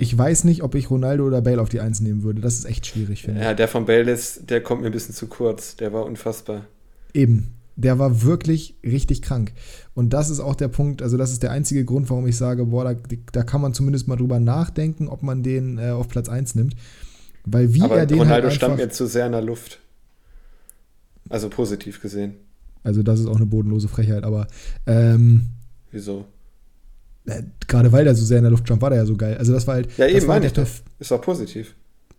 Ich 0.00 0.16
weiß 0.16 0.44
nicht, 0.44 0.62
ob 0.62 0.76
ich 0.76 0.90
Ronaldo 0.90 1.26
oder 1.26 1.42
Bale 1.42 1.60
auf 1.60 1.68
die 1.68 1.80
1 1.80 2.00
nehmen 2.00 2.22
würde. 2.22 2.40
Das 2.40 2.54
ist 2.54 2.64
echt 2.64 2.86
schwierig, 2.86 3.22
finde 3.22 3.42
Ja, 3.42 3.52
der 3.52 3.66
von 3.66 3.84
Bale 3.84 4.12
ist, 4.12 4.48
der 4.48 4.62
kommt 4.62 4.82
mir 4.82 4.86
ein 4.86 4.92
bisschen 4.92 5.14
zu 5.14 5.26
kurz. 5.26 5.74
Der 5.74 5.92
war 5.92 6.06
unfassbar. 6.06 6.66
ich. 7.12 7.22
Eben. 7.22 7.54
Der 7.74 7.98
war 7.98 8.22
wirklich 8.22 8.76
richtig 8.84 9.22
krank. 9.22 9.52
Und 9.94 10.12
das 10.12 10.30
ist 10.30 10.40
auch 10.40 10.56
der 10.56 10.68
Punkt, 10.68 11.02
also 11.02 11.16
das 11.16 11.32
ist 11.32 11.42
der 11.44 11.52
einzige 11.52 11.84
Grund, 11.84 12.10
warum 12.10 12.26
ich 12.26 12.36
sage, 12.36 12.66
boah, 12.66 12.84
da, 12.84 12.94
da 13.32 13.42
kann 13.42 13.60
man 13.60 13.72
zumindest 13.74 14.08
mal 14.08 14.16
drüber 14.16 14.40
nachdenken, 14.40 15.08
ob 15.08 15.22
man 15.22 15.42
den 15.42 15.78
äh, 15.78 15.90
auf 15.90 16.08
Platz 16.08 16.28
1 16.28 16.54
nimmt. 16.54 16.74
Weil 17.44 17.74
wie 17.74 17.82
Aber 17.82 17.98
er 17.98 18.06
den 18.06 18.18
Ronaldo 18.18 18.48
halt 18.48 18.56
stand 18.56 18.76
mir 18.76 18.88
zu 18.90 19.06
sehr 19.06 19.26
in 19.26 19.32
der 19.32 19.42
Luft. 19.42 19.80
Also 21.28 21.48
positiv 21.48 22.00
gesehen. 22.00 22.34
Also 22.82 23.02
das 23.02 23.20
ist 23.20 23.26
auch 23.26 23.36
eine 23.36 23.46
bodenlose 23.46 23.88
Frechheit, 23.88 24.24
aber 24.24 24.46
ähm, 24.86 25.46
Wieso? 25.90 26.24
Äh, 27.28 27.42
gerade 27.66 27.92
weil 27.92 28.04
der 28.04 28.14
so 28.14 28.24
sehr 28.24 28.38
in 28.38 28.44
der 28.44 28.50
Luft 28.50 28.66
stand, 28.66 28.82
war 28.82 28.90
der 28.90 28.98
ja 29.00 29.06
so 29.06 29.16
geil. 29.16 29.36
Also 29.38 29.52
das 29.52 29.66
war 29.66 29.74
halt, 29.74 29.88
Ja, 29.98 30.06
das 30.06 30.16
eben, 30.16 30.26
war 30.28 30.40
halt 30.40 30.58
ich. 30.58 30.82
Ist 30.98 31.12
auch 31.12 31.20
positiv. 31.20 31.74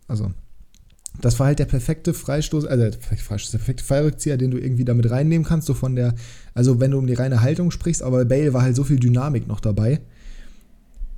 Also, 0.08 0.32
das 1.22 1.38
war 1.40 1.48
halt 1.48 1.60
der 1.60 1.66
perfekte 1.66 2.14
Freistoß, 2.14 2.66
also 2.66 2.84
der 2.90 2.94
Freistoß, 2.94 3.52
der 3.52 3.58
perfekte 3.60 3.84
Fallrückzieher, 3.84 4.38
den 4.38 4.52
du 4.52 4.58
irgendwie 4.58 4.86
damit 4.86 5.10
reinnehmen 5.12 5.46
kannst, 5.46 5.68
so 5.68 5.74
von 5.74 5.96
der, 5.96 6.16
also 6.54 6.80
wenn 6.80 6.92
du 6.92 6.98
um 6.98 7.08
die 7.08 7.14
reine 7.14 7.42
Haltung 7.42 7.72
sprichst, 7.72 8.02
aber 8.02 8.20
bei 8.20 8.26
Bale 8.26 8.54
war 8.54 8.62
halt 8.62 8.76
so 8.76 8.84
viel 8.84 9.00
Dynamik 9.00 9.48
noch 9.48 9.60
dabei, 9.60 10.00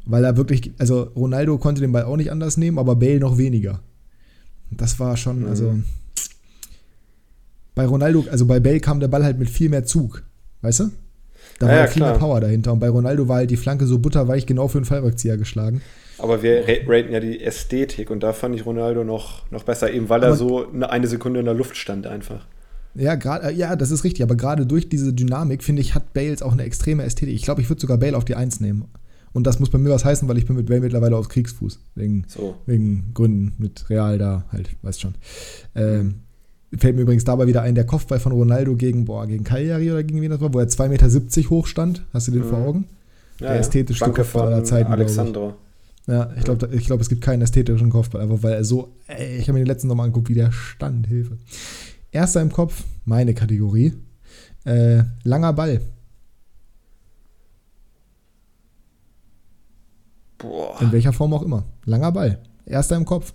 weil 0.05 0.23
er 0.23 0.37
wirklich, 0.37 0.71
also 0.79 1.03
Ronaldo 1.15 1.57
konnte 1.59 1.81
den 1.81 1.91
Ball 1.91 2.03
auch 2.05 2.17
nicht 2.17 2.31
anders 2.31 2.57
nehmen, 2.57 2.79
aber 2.79 2.95
Bale 2.95 3.19
noch 3.19 3.37
weniger. 3.37 3.81
Das 4.71 4.99
war 4.99 5.15
schon, 5.17 5.41
Mhm. 5.41 5.47
also 5.47 5.79
bei 7.75 7.85
Ronaldo, 7.85 8.25
also 8.29 8.45
bei 8.45 8.59
Bale 8.59 8.79
kam 8.79 8.99
der 8.99 9.07
Ball 9.07 9.23
halt 9.23 9.39
mit 9.39 9.49
viel 9.49 9.69
mehr 9.69 9.85
Zug, 9.85 10.23
weißt 10.61 10.79
du? 10.81 10.91
Da 11.61 11.67
Ja, 11.67 11.73
war 11.73 11.79
ja, 11.81 11.87
viel 11.87 12.01
mehr. 12.03 12.13
Power 12.13 12.41
dahinter 12.41 12.73
und 12.73 12.79
bei 12.79 12.89
Ronaldo 12.89 13.27
war 13.27 13.37
halt 13.37 13.51
die 13.51 13.57
Flanke 13.57 13.85
so 13.85 13.99
butterweich 13.99 14.45
genau 14.45 14.67
für 14.67 14.79
einen 14.79 14.85
Fallrückzieher 14.85 15.37
geschlagen. 15.37 15.81
Aber 16.17 16.41
wir 16.43 16.67
ra- 16.67 16.85
raten 16.87 17.11
ja 17.13 17.19
die 17.19 17.39
Ästhetik 17.41 18.09
und 18.09 18.21
da 18.23 18.33
fand 18.33 18.55
ich 18.55 18.65
Ronaldo 18.65 19.03
noch, 19.03 19.49
noch 19.51 19.63
besser, 19.63 19.91
eben 19.91 20.09
weil 20.09 20.21
er 20.23 20.29
Aber- 20.29 20.37
so 20.37 20.67
eine, 20.71 20.89
eine 20.89 21.07
Sekunde 21.07 21.39
in 21.39 21.45
der 21.45 21.53
Luft 21.55 21.77
stand 21.77 22.07
einfach. 22.07 22.45
Ja, 22.95 23.15
gerade, 23.15 23.51
ja, 23.51 23.75
das 23.75 23.91
ist 23.91 24.03
richtig, 24.03 24.21
aber 24.23 24.35
gerade 24.35 24.65
durch 24.65 24.89
diese 24.89 25.13
Dynamik, 25.13 25.63
finde 25.63 25.81
ich, 25.81 25.95
hat 25.95 26.13
Bales 26.13 26.41
auch 26.41 26.51
eine 26.51 26.63
extreme 26.63 27.03
Ästhetik. 27.03 27.35
Ich 27.35 27.43
glaube, 27.43 27.61
ich 27.61 27.69
würde 27.69 27.79
sogar 27.79 27.97
Bale 27.97 28.17
auf 28.17 28.25
die 28.25 28.35
Eins 28.35 28.59
nehmen. 28.59 28.85
Und 29.33 29.47
das 29.47 29.59
muss 29.59 29.69
bei 29.69 29.77
mir 29.77 29.89
was 29.91 30.03
heißen, 30.03 30.27
weil 30.27 30.37
ich 30.37 30.45
bin 30.45 30.57
mit 30.57 30.65
Bale 30.67 30.81
mittlerweile 30.81 31.15
auf 31.15 31.29
Kriegsfuß. 31.29 31.79
Wegen, 31.95 32.25
So. 32.27 32.55
wegen 32.65 33.11
Gründen 33.13 33.53
mit 33.59 33.89
Real 33.89 34.17
da 34.17 34.43
halt, 34.51 34.71
weißt 34.81 34.99
schon. 34.99 35.15
Ähm, 35.73 36.15
fällt 36.77 36.95
mir 36.95 37.01
übrigens 37.01 37.23
dabei 37.25 37.47
wieder 37.47 37.61
ein, 37.61 37.75
der 37.75 37.85
Kopfball 37.85 38.19
von 38.19 38.31
Ronaldo 38.31 38.75
gegen, 38.75 39.05
boah, 39.05 39.27
gegen 39.27 39.43
Cagliari 39.43 39.91
oder 39.91 40.03
gegen 40.03 40.21
wen 40.21 40.31
das 40.31 40.39
war, 40.41 40.53
wo 40.53 40.59
er 40.59 40.67
2,70 40.67 40.87
Meter 40.89 41.49
hoch 41.49 41.67
stand. 41.67 42.03
Hast 42.13 42.27
du 42.27 42.31
den 42.31 42.43
vor 42.43 42.59
Mhm. 42.59 42.65
Augen? 42.65 42.85
Ja, 43.39 43.47
Der 43.49 43.59
ästhetischste 43.59 44.05
Danke 44.05 44.21
Kopfball 44.21 44.47
aller 44.53 44.63
Zeiten, 44.63 44.87
ich. 44.89 44.93
Alexandro. 44.93 45.55
Ja, 46.07 46.31
ich 46.37 46.43
glaube, 46.43 46.69
ich 46.73 46.85
glaub, 46.85 46.99
es 47.01 47.09
gibt 47.09 47.21
keinen 47.21 47.41
ästhetischen 47.41 47.89
Kopfball, 47.89 48.21
einfach 48.21 48.41
weil 48.43 48.53
er 48.53 48.63
so, 48.63 48.93
ey, 49.07 49.37
ich 49.37 49.43
habe 49.43 49.53
mir 49.53 49.59
den 49.63 49.67
letzten 49.67 49.87
nochmal 49.87 50.05
angeguckt, 50.07 50.29
wie 50.29 50.33
der 50.35 50.51
stand, 50.51 51.07
Hilfe. 51.07 51.37
Erster 52.11 52.41
im 52.41 52.51
Kopf, 52.51 52.83
meine 53.05 53.33
Kategorie. 53.33 53.93
Äh, 54.65 55.03
langer 55.23 55.53
Ball. 55.53 55.81
Boah. 60.37 60.81
In 60.81 60.91
welcher 60.91 61.13
Form 61.13 61.33
auch 61.33 61.43
immer. 61.43 61.63
Langer 61.85 62.11
Ball. 62.11 62.39
Erster 62.65 62.95
im 62.95 63.05
Kopf. 63.05 63.33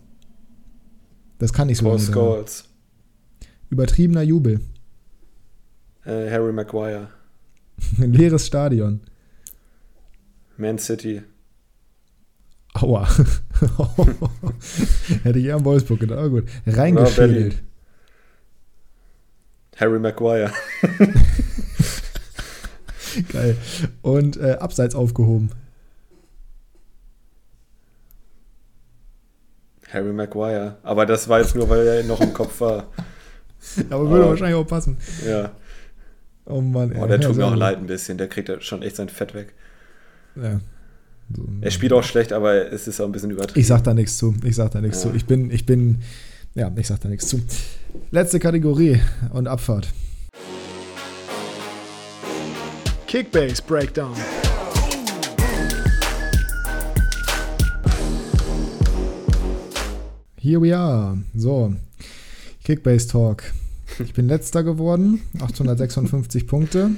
Das 1.38 1.52
kann 1.52 1.68
nicht 1.68 1.78
so 1.78 1.84
Paul. 1.86 1.98
Scholes. 2.00 2.64
Übertriebener 3.70 4.22
Jubel. 4.22 4.60
Äh, 6.05 6.30
Harry 6.30 6.52
Maguire. 6.52 7.09
Leeres 7.98 8.47
Stadion. 8.47 9.01
Man 10.56 10.78
City. 10.78 11.22
Aua. 12.74 13.09
Hätte 15.22 15.38
ich 15.38 15.47
eher 15.47 15.56
an 15.56 15.64
Wolfsburg 15.64 16.01
gedacht, 16.01 16.18
aber 16.18 16.28
gut. 16.28 16.44
Reingeschädelt. 16.66 17.62
Harry 19.76 19.98
Maguire. 19.98 20.52
Geil. 23.32 23.56
Und 24.02 24.36
äh, 24.36 24.56
abseits 24.60 24.94
aufgehoben. 24.94 25.51
Harry 29.93 30.12
Maguire. 30.12 30.76
Aber 30.82 31.06
das 31.06 31.28
war 31.28 31.40
jetzt 31.40 31.55
nur, 31.55 31.68
weil 31.68 31.86
er 31.86 32.05
noch 32.05 32.20
im 32.20 32.32
Kopf 32.32 32.60
war. 32.60 32.88
Aber 33.90 34.09
würde 34.10 34.26
Oh. 34.26 34.28
wahrscheinlich 34.30 34.56
auch 34.56 34.66
passen. 34.66 34.97
Ja. 35.26 35.52
Oh 36.44 36.60
Mann, 36.60 36.93
ey. 36.93 37.01
Oh, 37.01 37.06
der 37.06 37.20
Ja, 37.20 37.26
tut 37.26 37.36
mir 37.36 37.43
so- 37.43 37.48
auch 37.48 37.56
leid 37.56 37.78
ein 37.78 37.86
bisschen. 37.86 38.18
Der 38.18 38.28
kriegt 38.28 38.48
ja 38.48 38.60
schon 38.60 38.82
echt 38.82 38.97
sein 38.97 39.09
Fett 39.09 39.34
weg. 39.34 39.52
Ja. 40.36 40.60
So, 41.34 41.44
Er 41.60 41.70
spielt 41.72 41.93
auch 41.93 42.05
schlecht, 42.05 42.32
aber 42.32 42.72
es 42.72 42.86
ist 42.86 43.01
auch 43.01 43.06
ein 43.06 43.12
bisschen 43.12 43.30
übertrieben. 43.32 43.59
Ich 43.59 43.66
sag 43.66 43.82
da 43.82 43.94
nichts 43.94 44.16
zu. 44.16 44.34
Ich 44.44 44.55
sag 44.55 44.70
da 44.70 44.80
nichts 44.80 45.02
Ja. 45.02 45.10
zu. 45.10 45.16
Ich 45.16 45.24
bin, 45.26 45.51
ich 45.51 45.66
bin, 45.66 45.98
ja, 46.55 46.70
ich 46.76 46.86
sag 46.86 47.01
da 47.01 47.09
nichts 47.09 47.26
zu. 47.26 47.40
Letzte 48.12 48.38
Kategorie 48.38 49.01
und 49.32 49.48
Abfahrt. 49.48 49.88
Kickbase 53.09 53.62
Breakdown. 53.66 54.14
Here 60.38 60.60
we 60.60 60.72
are. 60.72 61.16
So, 61.34 61.74
Kickbase 62.66 63.06
Talk. 63.06 63.44
Ich 64.01 64.12
bin 64.12 64.26
letzter 64.26 64.64
geworden, 64.64 65.20
856 65.38 66.47
Punkte. 66.48 66.90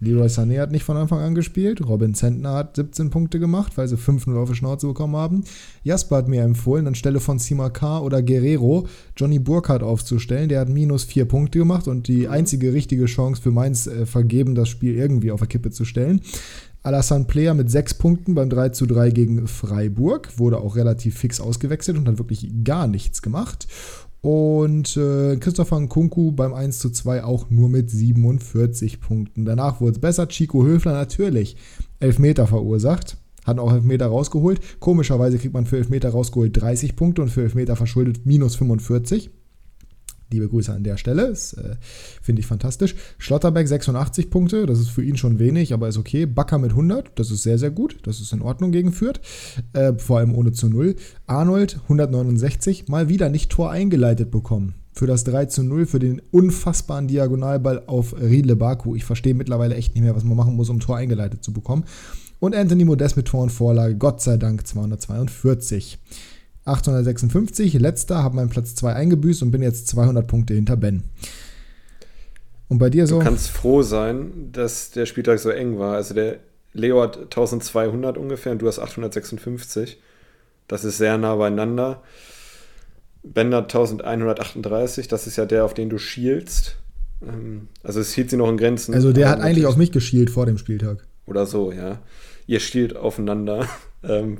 Leroy 0.00 0.28
Sané 0.28 0.58
hat 0.58 0.72
nicht 0.72 0.84
von 0.84 0.96
Anfang 0.96 1.18
an 1.18 1.34
gespielt. 1.34 1.86
Robin 1.86 2.14
Zentner 2.14 2.54
hat 2.54 2.76
17 2.76 3.10
Punkte 3.10 3.38
gemacht, 3.38 3.76
weil 3.76 3.86
sie 3.86 3.98
5-0 3.98 4.34
auf 4.34 4.48
die 4.48 4.56
Schnauze 4.56 4.86
bekommen 4.86 5.16
haben. 5.16 5.44
Jasper 5.82 6.16
hat 6.16 6.28
mir 6.28 6.42
empfohlen, 6.42 6.86
anstelle 6.86 7.20
von 7.20 7.38
Simakar 7.38 8.02
oder 8.02 8.22
Guerrero 8.22 8.86
Johnny 9.14 9.38
Burkhardt 9.38 9.82
aufzustellen. 9.82 10.48
Der 10.48 10.60
hat 10.60 10.70
minus 10.70 11.04
4 11.04 11.26
Punkte 11.26 11.58
gemacht 11.58 11.86
und 11.86 12.08
die 12.08 12.26
einzige 12.26 12.72
richtige 12.72 13.04
Chance 13.04 13.42
für 13.42 13.50
Mainz 13.50 13.88
äh, 13.88 14.06
vergeben, 14.06 14.54
das 14.54 14.70
Spiel 14.70 14.96
irgendwie 14.96 15.32
auf 15.32 15.40
der 15.40 15.48
Kippe 15.48 15.70
zu 15.70 15.84
stellen. 15.84 16.22
Alassane 16.82 17.26
Player 17.26 17.52
mit 17.52 17.70
6 17.70 17.92
Punkten 17.92 18.34
beim 18.34 18.48
3 18.48 18.70
zu 18.70 18.86
3 18.86 19.10
gegen 19.10 19.46
Freiburg, 19.46 20.38
wurde 20.38 20.56
auch 20.56 20.76
relativ 20.76 21.18
fix 21.18 21.42
ausgewechselt 21.42 21.98
und 21.98 22.08
hat 22.08 22.16
wirklich 22.16 22.50
gar 22.64 22.86
nichts 22.86 23.20
gemacht. 23.20 23.68
Und 24.22 24.96
äh, 24.98 25.36
Christopher 25.36 25.80
Nkunku 25.80 26.32
beim 26.32 26.52
1 26.52 26.78
zu 26.78 26.90
2 26.90 27.24
auch 27.24 27.48
nur 27.48 27.68
mit 27.68 27.90
47 27.90 29.00
Punkten. 29.00 29.46
Danach 29.46 29.80
wurde 29.80 29.92
es 29.92 30.00
besser. 30.00 30.28
Chico 30.28 30.64
Höfler 30.64 30.92
natürlich 30.92 31.56
Elfmeter 32.00 32.46
verursacht. 32.46 33.16
Hat 33.46 33.58
auch 33.58 33.72
Elfmeter 33.72 34.06
rausgeholt. 34.06 34.60
Komischerweise 34.80 35.38
kriegt 35.38 35.54
man 35.54 35.64
für 35.64 35.78
Elfmeter 35.78 36.10
rausgeholt 36.10 36.60
30 36.60 36.96
Punkte 36.96 37.22
und 37.22 37.28
für 37.28 37.42
Elfmeter 37.42 37.76
verschuldet 37.76 38.26
minus 38.26 38.56
45. 38.56 39.30
Liebe 40.32 40.48
Grüße 40.48 40.72
an 40.72 40.84
der 40.84 40.96
Stelle. 40.96 41.28
Das 41.28 41.54
äh, 41.54 41.76
finde 42.22 42.40
ich 42.40 42.46
fantastisch. 42.46 42.94
Schlotterbeck 43.18 43.66
86 43.66 44.30
Punkte. 44.30 44.66
Das 44.66 44.78
ist 44.78 44.90
für 44.90 45.02
ihn 45.02 45.16
schon 45.16 45.38
wenig, 45.38 45.72
aber 45.72 45.88
ist 45.88 45.98
okay. 45.98 46.24
Bakker 46.26 46.58
mit 46.58 46.70
100. 46.70 47.18
Das 47.18 47.30
ist 47.30 47.42
sehr, 47.42 47.58
sehr 47.58 47.70
gut. 47.70 47.98
Das 48.04 48.20
ist 48.20 48.32
in 48.32 48.42
Ordnung 48.42 48.70
gegen 48.70 48.92
Fürth. 48.92 49.20
Äh, 49.72 49.94
vor 49.94 50.18
allem 50.18 50.34
ohne 50.34 50.52
zu 50.52 50.68
0. 50.68 50.94
Arnold 51.26 51.80
169. 51.82 52.86
Mal 52.88 53.08
wieder 53.08 53.28
nicht 53.28 53.50
Tor 53.50 53.72
eingeleitet 53.72 54.30
bekommen. 54.30 54.74
Für 54.92 55.06
das 55.06 55.24
3 55.24 55.46
zu 55.46 55.62
0, 55.62 55.86
für 55.86 55.98
den 55.98 56.20
unfassbaren 56.30 57.08
Diagonalball 57.08 57.84
auf 57.86 58.14
Riedle 58.20 58.56
Baku. 58.56 58.94
Ich 58.94 59.04
verstehe 59.04 59.34
mittlerweile 59.34 59.74
echt 59.74 59.94
nicht 59.94 60.04
mehr, 60.04 60.14
was 60.14 60.24
man 60.24 60.36
machen 60.36 60.56
muss, 60.56 60.68
um 60.68 60.80
Tor 60.80 60.96
eingeleitet 60.96 61.42
zu 61.42 61.52
bekommen. 61.52 61.84
Und 62.38 62.54
Anthony 62.54 62.84
Modest 62.84 63.16
mit 63.16 63.26
Tor 63.26 63.42
und 63.42 63.50
Vorlage. 63.50 63.96
Gott 63.96 64.20
sei 64.20 64.36
Dank 64.36 64.66
242. 64.66 65.98
856, 66.64 67.74
letzter, 67.74 68.22
habe 68.22 68.36
meinen 68.36 68.50
Platz 68.50 68.74
2 68.74 68.92
eingebüßt 68.92 69.42
und 69.42 69.50
bin 69.50 69.62
jetzt 69.62 69.88
200 69.88 70.26
Punkte 70.26 70.54
hinter 70.54 70.76
Ben. 70.76 71.04
Und 72.68 72.78
bei 72.78 72.88
dir 72.88 73.06
so? 73.06 73.18
Du 73.18 73.24
kannst 73.24 73.48
froh 73.48 73.82
sein, 73.82 74.50
dass 74.52 74.90
der 74.90 75.06
Spieltag 75.06 75.40
so 75.40 75.50
eng 75.50 75.78
war. 75.78 75.96
Also 75.96 76.14
der 76.14 76.38
Leo 76.72 77.02
hat 77.02 77.18
1200 77.18 78.16
ungefähr 78.16 78.52
und 78.52 78.62
du 78.62 78.68
hast 78.68 78.78
856. 78.78 79.98
Das 80.68 80.84
ist 80.84 80.98
sehr 80.98 81.18
nah 81.18 81.34
beieinander. 81.34 82.02
Ben 83.22 83.52
hat 83.54 83.64
1138, 83.64 85.08
das 85.08 85.26
ist 85.26 85.36
ja 85.36 85.46
der, 85.46 85.64
auf 85.64 85.74
den 85.74 85.90
du 85.90 85.98
schielst. 85.98 86.76
Ähm, 87.26 87.68
also 87.82 88.00
es 88.00 88.12
hielt 88.12 88.30
sie 88.30 88.36
noch 88.36 88.48
in 88.48 88.56
Grenzen. 88.56 88.94
Also 88.94 89.12
der 89.12 89.28
hat 89.28 89.40
eigentlich 89.40 89.66
auf 89.66 89.76
mich 89.76 89.92
geschielt 89.92 90.30
vor 90.30 90.46
dem 90.46 90.56
Spieltag. 90.56 91.06
Oder 91.26 91.46
so, 91.46 91.72
ja. 91.72 92.00
Ihr 92.46 92.60
stiehlt 92.60 92.96
aufeinander. 92.96 93.68
ähm, 94.04 94.38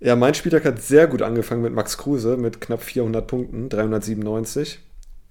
ja, 0.00 0.16
mein 0.16 0.34
Spieltag 0.34 0.64
hat 0.64 0.80
sehr 0.82 1.06
gut 1.06 1.22
angefangen 1.22 1.62
mit 1.62 1.74
Max 1.74 1.98
Kruse 1.98 2.36
mit 2.36 2.60
knapp 2.60 2.82
400 2.82 3.26
Punkten, 3.26 3.68
397. 3.68 4.80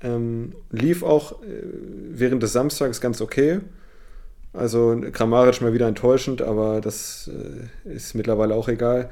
Ähm, 0.01 0.55
lief 0.69 1.03
auch 1.03 1.41
äh, 1.41 1.63
während 2.11 2.43
des 2.43 2.53
Samstags 2.53 3.01
ganz 3.01 3.19
okay. 3.19 3.59
Also 4.53 4.99
grammarisch 5.11 5.61
mal 5.61 5.73
wieder 5.73 5.87
enttäuschend, 5.87 6.41
aber 6.41 6.81
das 6.81 7.29
äh, 7.33 7.93
ist 7.93 8.15
mittlerweile 8.15 8.55
auch 8.55 8.67
egal. 8.67 9.09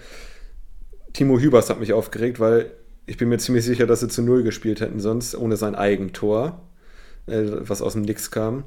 Timo 1.14 1.40
Hübers 1.40 1.70
hat 1.70 1.80
mich 1.80 1.94
aufgeregt, 1.94 2.40
weil 2.40 2.72
ich 3.06 3.18
bin 3.18 3.30
mir 3.30 3.38
ziemlich 3.38 3.66
sicher, 3.66 3.88
dass 3.88 4.02
sie 4.02 4.08
zu 4.08 4.22
Null 4.22 4.44
gespielt 4.44 4.82
hätten 4.82 5.00
sonst, 5.00 5.36
ohne 5.36 5.58
sein 5.58 5.76
Eigentor, 5.76 6.62
äh, 7.26 7.44
was 7.46 7.82
aus 7.82 7.94
dem 7.94 8.04
Nix 8.04 8.32
kam. 8.32 8.64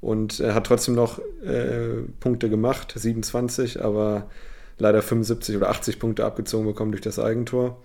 Und 0.00 0.40
er 0.40 0.54
hat 0.54 0.66
trotzdem 0.66 0.94
noch 0.96 1.20
äh, 1.44 2.02
Punkte 2.18 2.50
gemacht, 2.50 2.92
27, 2.96 3.84
aber 3.84 4.28
leider 4.82 5.00
75 5.00 5.56
oder 5.56 5.70
80 5.70 5.98
Punkte 5.98 6.24
abgezogen 6.24 6.66
bekommen 6.66 6.90
durch 6.90 7.02
das 7.02 7.18
Eigentor. 7.18 7.80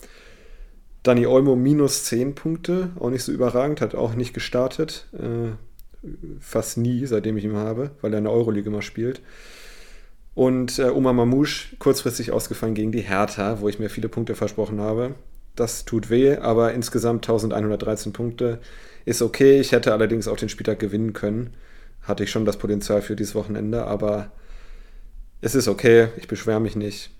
Dani 1.03 1.27
Olmo 1.27 1.55
minus 1.55 2.03
10 2.05 2.35
Punkte, 2.35 2.89
auch 2.99 3.11
nicht 3.11 3.23
so 3.23 3.31
überragend, 3.31 3.79
hat 3.79 3.95
auch 3.95 4.15
nicht 4.15 4.33
gestartet. 4.33 5.07
Äh, 5.13 5.55
fast 6.39 6.77
nie, 6.77 7.05
seitdem 7.05 7.37
ich 7.37 7.43
ihn 7.43 7.55
habe, 7.55 7.91
weil 8.01 8.13
er 8.13 8.17
in 8.17 8.23
der 8.25 8.33
Euroleague 8.33 8.67
immer 8.67 8.81
spielt. 8.81 9.21
Und 10.33 10.79
äh, 10.79 10.89
Oma 10.89 11.13
Mamouche 11.13 11.75
kurzfristig 11.77 12.31
ausgefallen 12.31 12.75
gegen 12.75 12.91
die 12.91 13.01
Hertha, 13.01 13.61
wo 13.61 13.69
ich 13.69 13.79
mir 13.79 13.89
viele 13.89 14.09
Punkte 14.09 14.35
versprochen 14.35 14.81
habe. 14.81 15.15
Das 15.55 15.85
tut 15.85 16.09
weh, 16.09 16.37
aber 16.37 16.73
insgesamt 16.73 17.25
1113 17.25 18.11
Punkte 18.11 18.59
ist 19.05 19.21
okay. 19.21 19.59
Ich 19.59 19.71
hätte 19.71 19.93
allerdings 19.93 20.27
auch 20.27 20.37
den 20.37 20.49
Spieltag 20.49 20.79
gewinnen 20.79 21.13
können. 21.13 21.51
Hatte 22.01 22.23
ich 22.23 22.31
schon 22.31 22.45
das 22.45 22.57
Potenzial 22.57 23.01
für 23.01 23.15
dieses 23.15 23.35
Wochenende, 23.35 23.85
aber 23.85 24.31
es 25.41 25.55
ist 25.55 25.67
okay. 25.67 26.09
Ich 26.17 26.27
beschwere 26.27 26.59
mich 26.59 26.75
nicht. 26.75 27.11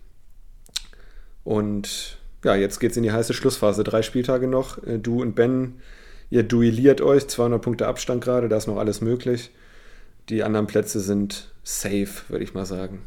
Und 1.43 2.17
ja, 2.43 2.55
jetzt 2.55 2.79
geht 2.79 2.91
es 2.91 2.97
in 2.97 3.03
die 3.03 3.11
heiße 3.11 3.33
Schlussphase. 3.33 3.83
Drei 3.83 4.01
Spieltage 4.01 4.47
noch. 4.47 4.83
Äh, 4.83 4.99
du 4.99 5.21
und 5.21 5.35
Ben, 5.35 5.75
ihr 6.29 6.43
duelliert 6.43 7.01
euch. 7.01 7.27
200 7.27 7.61
Punkte 7.61 7.87
Abstand 7.87 8.23
gerade, 8.23 8.49
da 8.49 8.57
ist 8.57 8.67
noch 8.67 8.77
alles 8.77 9.01
möglich. 9.01 9.51
Die 10.29 10.43
anderen 10.43 10.67
Plätze 10.67 10.99
sind 10.99 11.53
safe, 11.63 12.29
würde 12.29 12.43
ich 12.43 12.53
mal 12.53 12.65
sagen. 12.65 13.05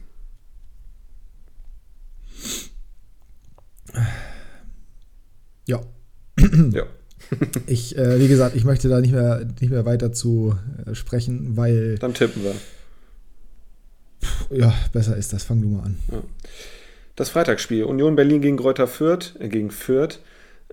Ja. 5.67 5.81
ja. 6.73 6.87
ich, 7.67 7.97
äh, 7.97 8.19
wie 8.19 8.29
gesagt, 8.29 8.57
ich 8.57 8.65
möchte 8.65 8.89
da 8.89 9.01
nicht 9.01 9.13
mehr, 9.13 9.47
nicht 9.61 9.71
mehr 9.71 9.85
weiter 9.85 10.13
zu 10.13 10.57
äh, 10.87 10.95
sprechen, 10.95 11.57
weil. 11.57 11.99
Dann 11.99 12.15
tippen 12.15 12.43
wir. 12.43 12.55
Ja, 14.51 14.75
besser 14.93 15.17
ist 15.17 15.33
das. 15.33 15.45
Fang 15.45 15.61
du 15.61 15.69
mal 15.69 15.85
an. 15.85 15.99
Ja. 16.11 16.23
Das 17.17 17.31
Freitagsspiel. 17.31 17.85
Union 17.85 18.17
Berlin 18.17 18.41
gegen 18.41 18.57
Greuther 18.57 18.89
Fürth, 18.89 19.35
äh, 19.39 19.49
gegen 19.49 19.71
Fürth. 19.71 20.19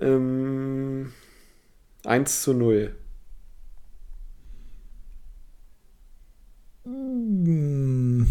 Ähm, 0.01 1.11
1 2.05 2.41
zu 2.41 2.53
0. 2.53 2.95
Hm. 6.85 8.27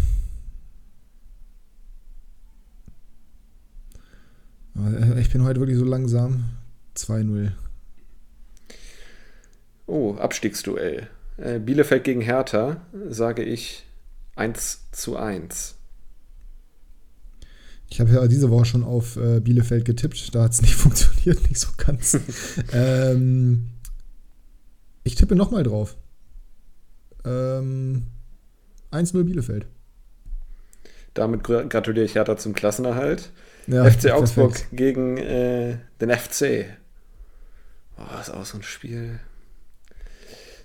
Ich 5.19 5.31
bin 5.31 5.43
heute 5.43 5.59
wirklich 5.59 5.77
so 5.77 5.85
langsam. 5.85 6.45
2-0. 6.95 7.51
Oh, 9.85 10.15
Abstiegsduell. 10.15 11.07
Äh, 11.37 11.59
Bielefeld 11.59 12.03
gegen 12.03 12.21
Hertha, 12.21 12.81
sage 13.09 13.43
ich 13.43 13.86
1 14.37 14.91
zu 14.91 15.17
1. 15.17 15.75
Ich 17.89 17.99
habe 17.99 18.11
ja 18.11 18.27
diese 18.27 18.49
Woche 18.49 18.65
schon 18.65 18.83
auf 18.83 19.15
äh, 19.17 19.39
Bielefeld 19.39 19.85
getippt, 19.85 20.35
da 20.35 20.43
hat 20.43 20.51
es 20.51 20.61
nicht 20.61 20.75
funktioniert, 20.75 21.47
nicht 21.47 21.59
so 21.59 21.69
ganz. 21.77 22.17
ähm, 22.73 23.69
ich 25.03 25.15
tippe 25.15 25.35
nochmal 25.35 25.63
drauf. 25.63 25.95
Ähm, 27.25 28.07
1-0 28.91 29.23
Bielefeld. 29.23 29.65
Damit 31.13 31.43
gratuliere 31.43 32.05
ich 32.05 32.15
Hertha 32.15 32.37
zum 32.37 32.53
Klassenerhalt. 32.53 33.31
Ja, 33.65 33.89
FC 33.89 34.11
Augsburg 34.11 34.51
perfekt. 34.51 34.69
gegen 34.71 35.17
äh, 35.17 35.77
den 35.99 36.11
FC. 36.11 36.65
Oh, 37.97 38.19
ist 38.21 38.29
auch 38.29 38.45
so 38.45 38.57
ein 38.57 38.63
Spiel. 38.63 39.19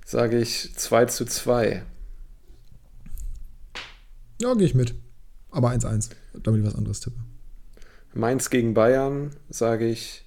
Sage 0.05 0.39
ich 0.39 0.74
2 0.77 1.07
zu 1.07 1.24
2. 1.24 1.82
Ja, 4.43 4.55
gehe 4.55 4.66
ich 4.66 4.74
mit. 4.74 4.97
Aber 5.52 5.70
1-1, 5.70 6.10
damit 6.43 6.62
ich 6.62 6.66
was 6.66 6.74
anderes 6.74 6.98
tippe. 6.98 7.16
Mainz 8.12 8.51
gegen 8.51 8.74
Bayern 8.74 9.36
sage 9.48 9.89
ich. 9.89 10.24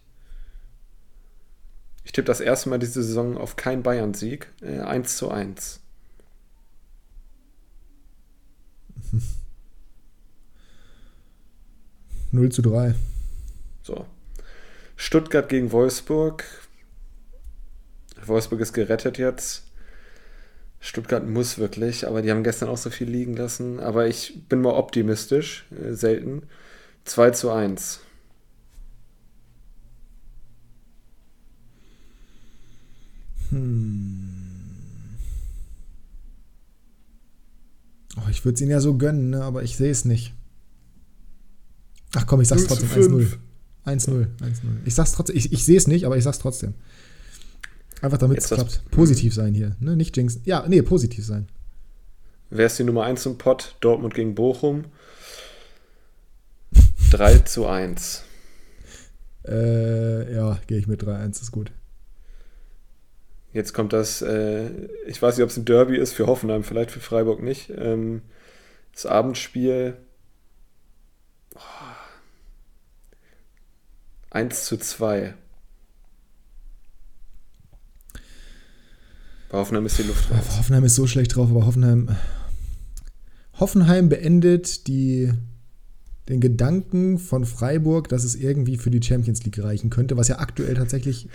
Ich 2.06 2.14
tippe 2.14 2.28
das 2.28 2.40
erste 2.40 2.70
Mal 2.70 2.80
diese 2.80 3.04
Saison 3.04 3.38
auf 3.38 3.58
keinen 3.58 3.84
Bayern-Sieg. 3.84 4.48
Äh, 4.62 4.80
1 4.80 5.18
zu 5.18 5.30
1. 5.32 5.82
0 12.32 12.50
zu 12.54 12.62
3. 12.62 12.96
So. 13.84 14.06
Stuttgart 14.96 15.50
gegen 15.50 15.74
Wolfsburg. 15.74 16.46
Wolfsburg 18.26 18.62
ist 18.62 18.72
gerettet 18.72 19.18
jetzt. 19.18 19.65
Stuttgart 20.86 21.28
muss 21.28 21.58
wirklich, 21.58 22.08
aber 22.08 22.22
die 22.22 22.30
haben 22.30 22.44
gestern 22.44 22.70
auch 22.70 22.78
so 22.78 22.92
viel 22.92 23.10
liegen 23.10 23.36
lassen. 23.36 23.80
Aber 23.80 24.08
ich 24.08 24.44
bin 24.48 24.62
mal 24.62 24.76
optimistisch, 24.76 25.66
äh, 25.72 25.94
selten. 25.94 26.44
2 27.06 27.32
zu 27.32 27.50
1. 27.50 28.02
Hm. 33.50 34.30
Oh, 38.18 38.30
ich 38.30 38.46
würde 38.46 38.54
es 38.54 38.62
ihnen 38.62 38.70
ja 38.70 38.80
so 38.80 38.96
gönnen, 38.96 39.32
ne? 39.32 39.44
aber 39.44 39.64
ich 39.64 39.78
sehe 39.78 39.90
es 39.90 40.06
nicht. 40.06 40.34
Ach 42.14 42.28
komm, 42.28 42.42
ich 42.42 42.48
sag's 42.48 42.66
trotzdem 42.66 42.90
1-0. 42.90 43.38
1-0. 43.88 44.28
1-0. 44.28 44.28
Ich 44.86 44.94
sag's 44.94 45.14
trotzdem, 45.14 45.36
ich, 45.36 45.52
ich 45.52 45.66
sehe 45.66 45.78
es 45.78 45.88
nicht, 45.88 46.06
aber 46.06 46.16
ich 46.16 46.24
sag's 46.24 46.40
trotzdem. 46.40 46.76
Einfach 48.06 48.20
damit 48.20 48.38
es 48.38 48.50
klappt. 48.50 48.84
Positiv 48.92 49.34
sein 49.34 49.56
hier, 49.56 49.76
ne? 49.80 49.96
Nicht 49.96 50.16
jinxen. 50.16 50.44
Ja, 50.46 50.64
nee, 50.68 50.84
positiv 50.84 51.26
sein. 51.26 51.48
Wer 52.52 52.68
ist 52.68 52.78
die 52.78 52.84
Nummer 52.84 53.04
1 53.04 53.26
im 53.26 53.40
Pott? 53.40 53.76
Dortmund 53.80 54.14
gegen 54.14 54.36
Bochum. 54.36 54.86
3 57.10 57.40
zu 57.40 57.66
1. 57.66 58.24
Äh, 59.48 60.36
ja, 60.36 60.60
gehe 60.68 60.78
ich 60.78 60.86
mit 60.86 61.02
3-1, 61.02 61.42
ist 61.42 61.52
gut. 61.52 61.72
Jetzt 63.54 63.74
kommt 63.74 63.92
das, 63.92 64.22
äh, 64.22 64.70
ich 65.08 65.20
weiß 65.20 65.38
nicht, 65.38 65.44
ob 65.44 65.50
es 65.50 65.58
ein 65.58 65.66
Derby 65.66 65.98
ist 65.98 66.14
für 66.14 66.28
Hoffenheim, 66.28 66.64
vielleicht 66.64 66.92
für 66.92 67.00
Freiburg 67.00 67.42
nicht. 67.42 67.72
Ähm, 67.76 68.22
das 68.94 69.08
Abendspiel 69.08 69.98
1 74.30 74.66
zu 74.66 74.78
2. 74.78 75.34
Bei 79.50 79.58
Hoffenheim 79.60 79.86
ist 79.86 79.98
die 79.98 80.04
Luft 80.04 80.30
raus. 80.32 80.58
Hoffenheim 80.58 80.84
ist 80.84 80.96
so 80.96 81.08
schlecht 81.08 81.36
drauf, 81.36 81.50
aber 81.50 81.66
Hoffenheim. 81.66 82.16
Hoffenheim 83.60 84.10
beendet 84.10 84.88
die, 84.88 85.32
den 86.28 86.42
Gedanken 86.42 87.20
von 87.20 87.46
Freiburg, 87.46 88.10
dass 88.10 88.24
es 88.24 88.36
irgendwie 88.36 88.78
für 88.78 88.90
die 88.90 89.02
Champions 89.02 89.44
League 89.44 89.64
reichen 89.64 89.90
könnte, 89.90 90.18
was 90.18 90.28
ja 90.28 90.40
aktuell 90.40 90.74
tatsächlich. 90.74 91.30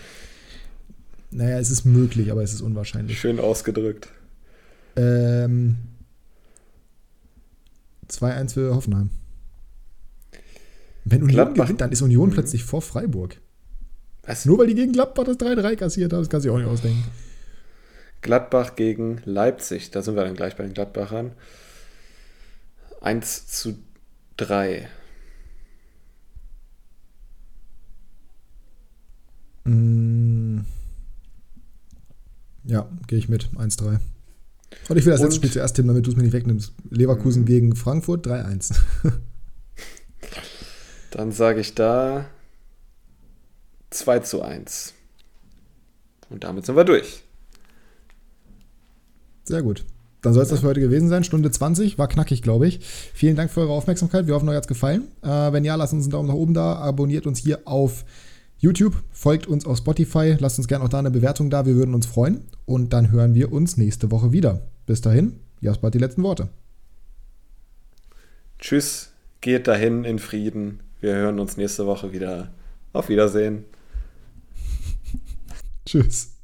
Naja, 1.31 1.59
es 1.59 1.71
ist 1.71 1.85
möglich, 1.85 2.33
aber 2.33 2.43
es 2.43 2.53
ist 2.53 2.61
unwahrscheinlich. 2.61 3.19
Schön 3.19 3.39
ausgedrückt. 3.39 4.09
Ähm, 4.97 5.77
2-1 8.11 8.55
für 8.55 8.75
Hoffenheim. 8.75 9.11
Wenn 11.05 11.23
Union 11.23 11.35
Gladbach. 11.35 11.65
gewinnt, 11.65 11.81
dann 11.81 11.93
ist 11.93 12.03
Union 12.03 12.31
mhm. 12.31 12.35
plötzlich 12.35 12.65
vor 12.65 12.83
Freiburg. 12.83 13.37
Was? 14.25 14.45
Nur 14.45 14.59
weil 14.59 14.67
die 14.67 14.75
gegen 14.75 14.93
Gladbach 14.93 15.25
das 15.25 15.39
3-3 15.39 15.77
kassiert 15.77 16.13
haben, 16.13 16.21
das 16.21 16.29
kann 16.29 16.41
sich 16.41 16.51
auch 16.51 16.59
nicht 16.59 16.67
ausdenken. 16.67 17.05
Gladbach 18.23 18.77
gegen 18.77 19.23
Leipzig, 19.25 19.91
da 19.91 20.03
sind 20.03 20.17
wir 20.17 20.25
dann 20.25 20.37
gleich 20.37 20.57
bei 20.57 20.65
den 20.65 20.75
Gladbachern. 20.75 21.33
1 23.01 23.47
zu 23.47 23.79
3. 24.37 24.89
Mm. 29.65 30.61
Ja, 32.65 32.89
gehe 33.07 33.19
ich 33.19 33.29
mit. 33.29 33.49
1-3. 33.57 33.99
Und 34.89 34.97
ich 34.97 35.05
will 35.05 35.13
das 35.13 35.21
letzte 35.21 35.37
Spiel 35.37 35.51
zuerst 35.51 35.77
tippen, 35.77 35.89
damit 35.89 36.07
du 36.07 36.11
es 36.11 36.17
mir 36.17 36.23
nicht 36.23 36.33
wegnimmst. 36.33 36.73
Leverkusen 36.91 37.43
mhm. 37.43 37.47
gegen 37.47 37.77
Frankfurt 37.77 38.27
3-1. 38.27 38.77
Dann 41.11 41.33
sage 41.33 41.61
ich 41.61 41.75
da 41.75 42.27
2 43.91 44.21
zu 44.21 44.43
1. 44.43 44.95
Und 46.29 46.45
damit 46.45 46.67
sind 46.67 46.77
wir 46.77 46.85
durch. 46.85 47.25
Sehr 49.51 49.63
gut. 49.63 49.85
Dann 50.23 50.33
soll 50.33 50.43
es 50.43 50.51
das 50.51 50.61
für 50.61 50.69
heute 50.69 50.81
gewesen 50.81 51.09
sein. 51.09 51.25
Stunde 51.25 51.51
20, 51.51 51.99
war 51.99 52.07
knackig, 52.07 52.43
glaube 52.43 52.69
ich. 52.69 52.81
Vielen 53.15 53.37
Dank 53.37 53.51
für 53.51 53.61
eure 53.61 53.73
Aufmerksamkeit. 53.73 54.27
Wir 54.27 54.35
hoffen, 54.35 54.49
euch 54.49 54.57
hat 54.57 54.65
es 54.65 54.69
gefallen. 54.69 55.09
Äh, 55.23 55.53
wenn 55.53 55.65
ja, 55.65 55.75
lasst 55.75 55.93
uns 55.93 56.05
einen 56.05 56.13
Daumen 56.13 56.29
nach 56.29 56.35
oben 56.35 56.55
da. 56.55 56.77
Abonniert 56.77 57.27
uns 57.27 57.39
hier 57.41 57.61
auf 57.65 58.05
YouTube, 58.59 58.95
folgt 59.11 59.47
uns 59.47 59.67
auf 59.67 59.79
Spotify. 59.79 60.37
Lasst 60.39 60.59
uns 60.59 60.69
gerne 60.69 60.85
auch 60.85 60.89
da 60.89 60.99
eine 60.99 61.11
Bewertung 61.11 61.51
da. 61.51 61.65
Wir 61.67 61.75
würden 61.75 61.95
uns 61.95 62.07
freuen. 62.07 62.43
Und 62.67 62.93
dann 62.93 63.11
hören 63.11 63.35
wir 63.35 63.51
uns 63.51 63.77
nächste 63.77 64.11
Woche 64.11 64.31
wieder. 64.31 64.63
Bis 64.87 65.01
dahin, 65.01 65.41
Jasper 65.61 65.89
hat 65.89 65.95
die 65.95 65.99
letzten 65.99 66.23
Worte. 66.23 66.49
Tschüss, 68.59 69.11
geht 69.41 69.67
dahin 69.67 70.05
in 70.05 70.19
Frieden. 70.19 70.81
Wir 71.01 71.15
hören 71.15 71.41
uns 71.41 71.57
nächste 71.57 71.87
Woche 71.87 72.13
wieder. 72.13 72.53
Auf 72.93 73.09
Wiedersehen. 73.09 73.65
Tschüss. 75.87 76.40